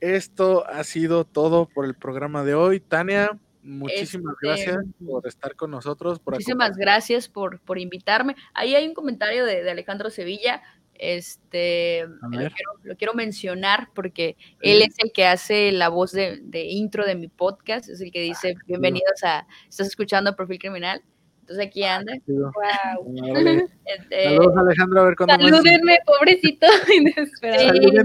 esto 0.00 0.66
ha 0.66 0.82
sido 0.82 1.24
todo 1.24 1.66
por 1.66 1.84
el 1.84 1.94
programa 1.94 2.42
de 2.42 2.54
hoy. 2.54 2.80
Tania, 2.80 3.38
muchísimas 3.62 4.34
Este, 4.34 4.46
gracias 4.46 4.84
por 5.06 5.26
estar 5.26 5.54
con 5.54 5.70
nosotros. 5.70 6.18
Por 6.18 6.34
Muchísimas 6.34 6.76
gracias 6.76 7.28
por, 7.28 7.60
por 7.60 7.78
invitarme. 7.78 8.34
Ahí 8.54 8.74
hay 8.74 8.88
un 8.88 8.94
comentario 8.94 9.44
de, 9.44 9.62
de 9.62 9.70
Alejandro 9.70 10.10
Sevilla. 10.10 10.62
Este 11.04 12.06
lo 12.06 12.30
quiero, 12.30 12.72
lo 12.84 12.96
quiero 12.96 13.14
mencionar 13.14 13.88
porque 13.92 14.36
él 14.60 14.82
es 14.82 14.94
el 14.98 15.10
que 15.10 15.26
hace 15.26 15.72
la 15.72 15.88
voz 15.88 16.12
de, 16.12 16.38
de 16.44 16.62
intro 16.66 17.04
de 17.04 17.16
mi 17.16 17.26
podcast, 17.26 17.88
es 17.88 18.00
el 18.00 18.12
que 18.12 18.20
dice 18.20 18.54
bienvenidos 18.68 19.20
a, 19.24 19.44
estás 19.68 19.88
escuchando 19.88 20.36
Perfil 20.36 20.60
Criminal. 20.60 21.02
Entonces 21.40 21.66
aquí 21.66 21.82
anda. 21.82 22.12
acompañarnos. 22.14 23.54
wow. 23.62 23.68
Este, 23.84 24.24
Saludos, 24.24 24.56
Alejandro, 24.56 25.00
a 25.00 25.04
ver 25.06 25.16
cuándo 25.16 25.38
más- 25.38 25.50
Salúdenme, 25.50 25.98
pobrecito. 26.06 26.66
Inesperado. 26.94 27.66
Salúdenme. 27.66 28.04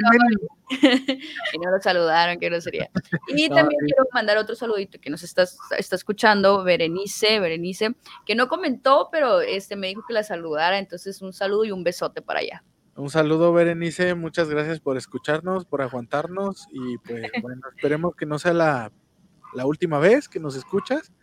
que 0.71 1.57
no 1.63 1.71
lo 1.71 1.79
saludaron, 1.79 2.39
que 2.39 2.49
no 2.49 2.59
sería. 2.59 2.89
Y 3.27 3.47
No, 3.47 3.57
también 3.57 3.79
sí. 3.81 3.85
quiero 3.93 4.07
mandar 4.11 4.39
otro 4.39 4.55
saludito 4.55 4.99
que 4.99 5.11
nos 5.11 5.21
está, 5.21 5.45
está 5.77 5.95
escuchando, 5.95 6.63
Berenice, 6.63 7.39
Berenice, 7.39 7.93
que 8.25 8.33
no 8.33 8.47
comentó, 8.47 9.09
pero 9.11 9.39
este 9.41 9.75
me 9.75 9.85
dijo 9.89 10.01
que 10.07 10.15
la 10.15 10.23
saludara, 10.23 10.79
entonces 10.79 11.21
un 11.21 11.31
saludo 11.31 11.63
y 11.63 11.71
un 11.71 11.83
besote 11.83 12.23
para 12.23 12.39
allá. 12.39 12.63
Un 12.97 13.11
saludo, 13.11 13.53
Berenice. 13.53 14.15
Muchas 14.15 14.49
gracias 14.49 14.79
por 14.79 14.97
escucharnos, 14.97 15.65
por 15.65 15.83
aguantarnos. 15.83 16.67
Y 16.71 16.97
pues 16.97 17.21
bueno, 17.43 17.61
esperemos 17.75 18.15
que 18.15 18.25
no 18.25 18.39
sea 18.39 18.53
la, 18.53 18.91
la 19.53 19.65
última 19.67 19.99
vez 19.99 20.27
que 20.27 20.39
nos 20.39 20.55
escuchas. 20.55 21.13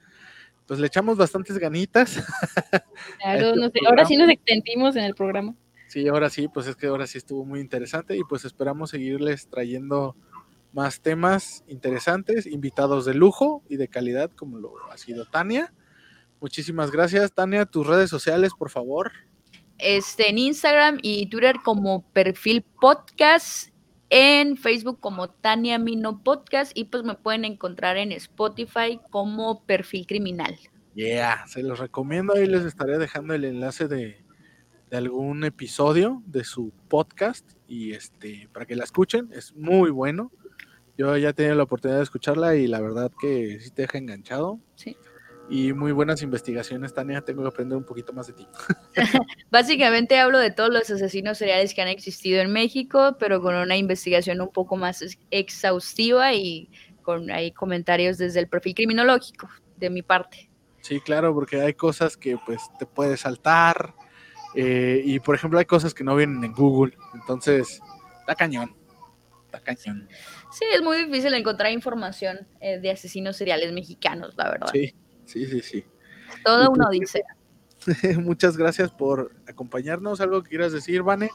Pues 0.67 0.79
le 0.79 0.87
echamos 0.87 1.17
bastantes 1.19 1.59
ganitas. 1.59 2.17
Claro, 3.21 3.49
Este 3.49 3.61
no 3.61 3.69
sé, 3.71 3.79
ahora 3.89 4.05
sí 4.05 4.17
nos 4.17 4.31
extendimos 4.31 4.95
en 4.97 5.05
el 5.05 5.15
programa. 5.15 5.55
Sí, 5.89 6.07
ahora 6.09 6.31
sí, 6.31 6.49
pues 6.49 6.67
es 6.69 6.77
que 6.77 6.87
ahora 6.87 7.07
sí 7.07 7.19
estuvo 7.19 7.45
muy 7.45 7.61
interesante 7.61 8.17
y 8.17 8.23
pues 8.23 8.45
esperamos 8.45 8.91
seguirles 8.91 9.49
trayendo 9.49 10.17
más 10.73 11.01
temas 11.01 11.65
interesantes, 11.67 12.47
invitados 12.47 13.05
de 13.05 13.15
lujo 13.15 13.63
y 13.69 13.77
de 13.77 13.89
calidad 13.89 14.31
como 14.31 14.59
lo 14.59 14.73
ha 14.91 14.97
sido 14.97 15.27
Tania. 15.27 15.75
Muchísimas 16.41 16.91
gracias, 16.91 17.33
Tania. 17.33 17.67
Tus 17.67 17.87
redes 17.87 18.11
sociales, 18.11 18.53
por 18.57 18.71
favor. 18.71 19.13
Este, 19.79 20.31
en 20.31 20.39
Instagram 20.39 20.99
y 21.03 21.27
Twitter 21.27 21.57
como 21.65 22.03
perfil 22.13 22.63
podcast, 22.81 23.71
en 24.11 24.57
Facebook 24.57 25.01
como 25.01 25.29
Tania 25.29 25.79
Mino 25.79 26.23
Podcast 26.23 26.73
y 26.75 26.85
pues 26.85 27.03
me 27.03 27.15
pueden 27.15 27.45
encontrar 27.45 27.97
en 27.97 28.13
Spotify 28.13 29.01
como 29.11 29.65
perfil 29.65 30.07
criminal. 30.07 30.57
Yeah, 30.95 31.45
se 31.49 31.63
los 31.63 31.81
recomiendo. 31.81 32.35
Ahí 32.35 32.47
les 32.47 32.65
estaré 32.65 32.99
dejando 32.99 33.35
el 33.35 33.45
enlace 33.45 33.89
de, 33.89 34.25
de 34.91 34.97
algún 34.97 35.43
episodio 35.43 36.23
de 36.27 36.45
su 36.45 36.73
podcast 36.89 37.45
y 37.67 37.93
este 37.93 38.49
para 38.53 38.67
que 38.67 38.77
la 38.77 38.85
escuchen. 38.85 39.31
Es 39.33 39.55
muy 39.57 39.91
bueno. 39.91 40.31
Yo 40.97 41.17
ya 41.17 41.31
he 41.31 41.33
tenido 41.33 41.57
la 41.57 41.65
oportunidad 41.65 41.99
de 41.99 42.05
escucharla 42.05 42.55
y 42.55 42.69
la 42.69 42.81
verdad 42.81 43.11
que 43.21 43.59
sí 43.61 43.71
te 43.71 43.83
deja 43.83 43.99
enganchado. 43.99 44.61
Sí. 44.77 44.97
Y 45.51 45.73
muy 45.75 45.93
buenas 45.93 46.23
investigaciones, 46.23 46.95
Tania. 46.95 47.21
Tengo 47.21 47.43
que 47.43 47.49
aprender 47.49 47.77
un 47.77 47.85
poquito 47.85 48.13
más 48.13 48.27
de 48.29 48.33
ti. 48.33 48.49
Básicamente 49.51 50.19
hablo 50.19 50.39
de 50.39 50.51
todos 50.51 50.71
los 50.71 50.89
asesinos 50.91 51.39
seriales 51.39 51.75
que 51.75 51.83
han 51.83 51.89
existido 51.89 52.41
en 52.41 52.51
México, 52.53 53.17
pero 53.19 53.41
con 53.43 53.55
una 53.55 53.77
investigación 53.77 54.41
un 54.41 54.51
poco 54.51 54.77
más 54.77 55.03
ex- 55.03 55.19
exhaustiva 55.31 56.33
y 56.33 56.71
con 57.03 57.31
ahí 57.31 57.53
comentarios 57.53 58.17
desde 58.17 58.41
el 58.41 58.49
perfil 58.49 58.75
criminológico 58.75 59.49
de 59.77 59.91
mi 59.91 60.03
parte. 60.03 60.49
Sí, 60.81 61.01
claro, 61.01 61.35
porque 61.35 61.61
hay 61.61 61.75
cosas 61.75 62.17
que 62.17 62.39
pues 62.47 62.63
te 62.79 62.87
puedes 62.87 63.21
saltar. 63.21 63.95
eh, 64.55 65.03
y 65.05 65.21
por 65.21 65.35
ejemplo, 65.35 65.59
hay 65.59 65.65
cosas 65.67 65.93
que 65.93 66.05
no 66.05 66.17
vienen 66.17 66.43
en 66.43 66.53
Google. 66.53 66.97
Entonces, 67.13 67.81
está 68.21 68.35
cañón. 68.35 68.75
Está 69.47 69.61
cañón. 69.61 70.09
Sí, 70.51 70.65
es 70.75 70.81
muy 70.83 70.97
difícil 71.05 71.35
encontrar 71.35 71.71
información 71.71 72.49
eh, 72.61 72.79
de 72.81 72.91
asesinos 72.91 73.37
seriales 73.37 73.73
mexicanos, 73.73 74.35
la 74.37 74.51
verdad. 74.51 74.69
Sí, 74.73 74.95
sí, 75.27 75.47
sí, 75.47 75.61
sí. 75.61 75.85
Toda 76.45 76.65
Y 76.65 76.69
una 76.69 76.87
pues, 76.87 76.99
odisea. 76.99 77.37
Muchas 78.21 78.57
gracias 78.57 78.91
por 78.91 79.33
acompañarnos. 79.49 80.21
¿Algo 80.21 80.43
que 80.43 80.51
quieras 80.51 80.73
decir, 80.73 81.03
Vane? 81.03 81.31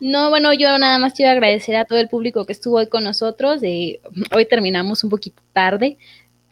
No, 0.00 0.30
bueno, 0.30 0.52
yo 0.52 0.76
nada 0.78 0.98
más 0.98 1.14
quiero 1.14 1.30
agradecer 1.30 1.76
a 1.76 1.84
todo 1.84 2.00
el 2.00 2.08
público 2.08 2.44
que 2.44 2.52
estuvo 2.52 2.78
hoy 2.78 2.88
con 2.88 3.04
nosotros. 3.04 3.62
eh, 3.62 4.00
hoy 4.34 4.46
terminamos 4.46 5.04
un 5.04 5.10
poquito 5.10 5.42
tarde, 5.52 5.96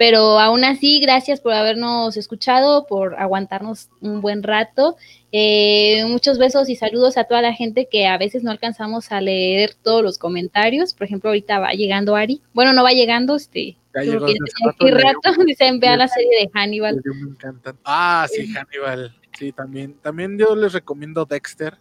pero 0.01 0.39
aún 0.39 0.65
así, 0.65 0.99
gracias 0.99 1.43
por 1.43 1.53
habernos 1.53 2.17
escuchado, 2.17 2.87
por 2.87 3.17
aguantarnos 3.17 3.91
un 4.01 4.23
buen 4.23 4.43
rato. 4.43 4.97
Eh, 5.31 6.07
muchos 6.09 6.39
besos 6.39 6.71
y 6.71 6.77
saludos 6.77 7.19
a 7.19 7.25
toda 7.25 7.43
la 7.43 7.53
gente 7.53 7.87
que 7.87 8.07
a 8.07 8.17
veces 8.17 8.43
no 8.43 8.51
alcanzamos 8.51 9.13
a 9.13 9.21
leer 9.21 9.75
todos 9.75 10.03
los 10.03 10.17
comentarios. 10.17 10.95
Por 10.95 11.05
ejemplo, 11.07 11.29
ahorita 11.29 11.59
va 11.59 11.73
llegando 11.73 12.17
Ari. 12.17 12.41
Bueno, 12.55 12.73
no 12.73 12.83
va 12.83 12.93
llegando, 12.93 13.37
este. 13.37 13.77
Ya 13.95 14.01
llegó 14.01 14.25
que 14.25 14.91
rato. 14.91 15.45
Dicen, 15.45 15.81
vea 15.81 15.91
le- 15.93 15.99
la 15.99 16.09
serie 16.09 16.31
de 16.41 16.51
Hannibal. 16.55 17.03
Me. 17.05 17.73
Ah, 17.85 18.27
sí, 18.33 18.51
Hannibal. 18.55 19.15
Sí, 19.39 19.53
también. 19.53 19.97
También 20.01 20.39
yo 20.39 20.57
les 20.57 20.73
recomiendo 20.73 21.27
Dexter. 21.27 21.77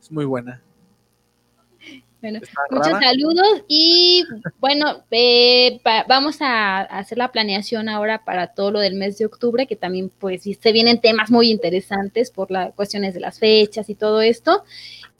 Es 0.00 0.10
muy 0.10 0.24
buena. 0.24 0.60
Bueno, 2.22 2.38
Está 2.40 2.60
Muchos 2.70 2.92
rara. 2.92 3.06
saludos 3.08 3.62
y 3.68 4.24
bueno, 4.60 5.02
eh, 5.10 5.80
pa- 5.82 6.04
vamos 6.08 6.36
a 6.40 6.80
hacer 6.82 7.18
la 7.18 7.32
planeación 7.32 7.88
ahora 7.88 8.24
para 8.24 8.46
todo 8.54 8.70
lo 8.70 8.78
del 8.80 8.94
mes 8.94 9.18
de 9.18 9.26
octubre, 9.26 9.66
que 9.66 9.74
también 9.76 10.10
pues 10.20 10.42
se 10.42 10.72
vienen 10.72 11.00
temas 11.00 11.30
muy 11.30 11.50
interesantes 11.50 12.30
por 12.30 12.50
las 12.52 12.72
cuestiones 12.74 13.12
de 13.14 13.20
las 13.20 13.40
fechas 13.40 13.90
y 13.90 13.96
todo 13.96 14.22
esto, 14.22 14.62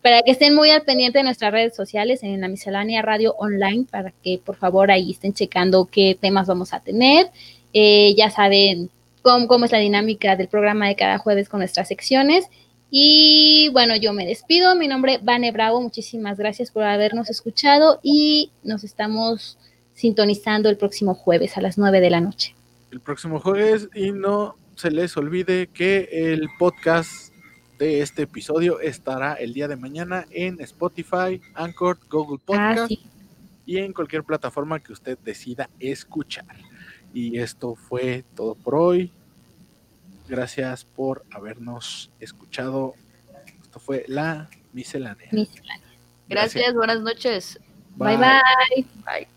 para 0.00 0.22
que 0.22 0.30
estén 0.30 0.54
muy 0.54 0.70
al 0.70 0.82
pendiente 0.82 1.18
de 1.18 1.24
nuestras 1.24 1.52
redes 1.52 1.74
sociales 1.74 2.22
en 2.22 2.40
la 2.40 2.46
miscelánea 2.48 3.02
radio 3.02 3.34
online, 3.36 3.84
para 3.90 4.12
que 4.22 4.40
por 4.44 4.54
favor 4.56 4.90
ahí 4.92 5.10
estén 5.10 5.32
checando 5.34 5.86
qué 5.90 6.16
temas 6.20 6.46
vamos 6.46 6.72
a 6.72 6.80
tener. 6.80 7.30
Eh, 7.72 8.14
ya 8.16 8.30
saben 8.30 8.90
cómo, 9.22 9.48
cómo 9.48 9.64
es 9.64 9.72
la 9.72 9.78
dinámica 9.78 10.36
del 10.36 10.46
programa 10.48 10.86
de 10.86 10.94
cada 10.96 11.18
jueves 11.18 11.48
con 11.48 11.58
nuestras 11.60 11.88
secciones. 11.88 12.46
Y 12.94 13.70
bueno, 13.72 13.96
yo 13.96 14.12
me 14.12 14.26
despido. 14.26 14.76
Mi 14.76 14.86
nombre 14.86 15.14
es 15.14 15.24
Vane 15.24 15.50
Bravo. 15.50 15.80
Muchísimas 15.80 16.36
gracias 16.36 16.70
por 16.70 16.82
habernos 16.82 17.30
escuchado 17.30 17.98
y 18.02 18.52
nos 18.64 18.84
estamos 18.84 19.56
sintonizando 19.94 20.68
el 20.68 20.76
próximo 20.76 21.14
jueves 21.14 21.56
a 21.56 21.62
las 21.62 21.78
9 21.78 22.02
de 22.02 22.10
la 22.10 22.20
noche. 22.20 22.54
El 22.90 23.00
próximo 23.00 23.40
jueves. 23.40 23.88
Y 23.94 24.12
no 24.12 24.56
se 24.76 24.90
les 24.90 25.16
olvide 25.16 25.68
que 25.68 26.06
el 26.12 26.50
podcast 26.58 27.32
de 27.78 28.02
este 28.02 28.24
episodio 28.24 28.78
estará 28.78 29.36
el 29.36 29.54
día 29.54 29.68
de 29.68 29.76
mañana 29.76 30.26
en 30.30 30.60
Spotify, 30.60 31.40
Anchor, 31.54 31.98
Google 32.10 32.42
Podcast. 32.44 32.78
Ah, 32.78 32.86
sí. 32.88 33.00
y 33.64 33.78
en 33.78 33.94
cualquier 33.94 34.22
plataforma 34.22 34.80
que 34.80 34.92
usted 34.92 35.16
decida 35.24 35.70
escuchar. 35.80 36.56
Y 37.14 37.38
esto 37.38 37.74
fue 37.74 38.22
todo 38.34 38.54
por 38.54 38.74
hoy. 38.74 39.10
Gracias 40.32 40.86
por 40.86 41.26
habernos 41.30 42.10
escuchado. 42.18 42.94
Esto 43.60 43.78
fue 43.78 44.06
la 44.08 44.48
miscelánea. 44.72 45.28
Miscelánea. 45.30 45.86
Gracias, 46.26 46.72
buenas 46.72 47.00
noches. 47.02 47.60
Bye 47.96 48.16
bye. 48.16 48.86
Bye. 49.04 49.28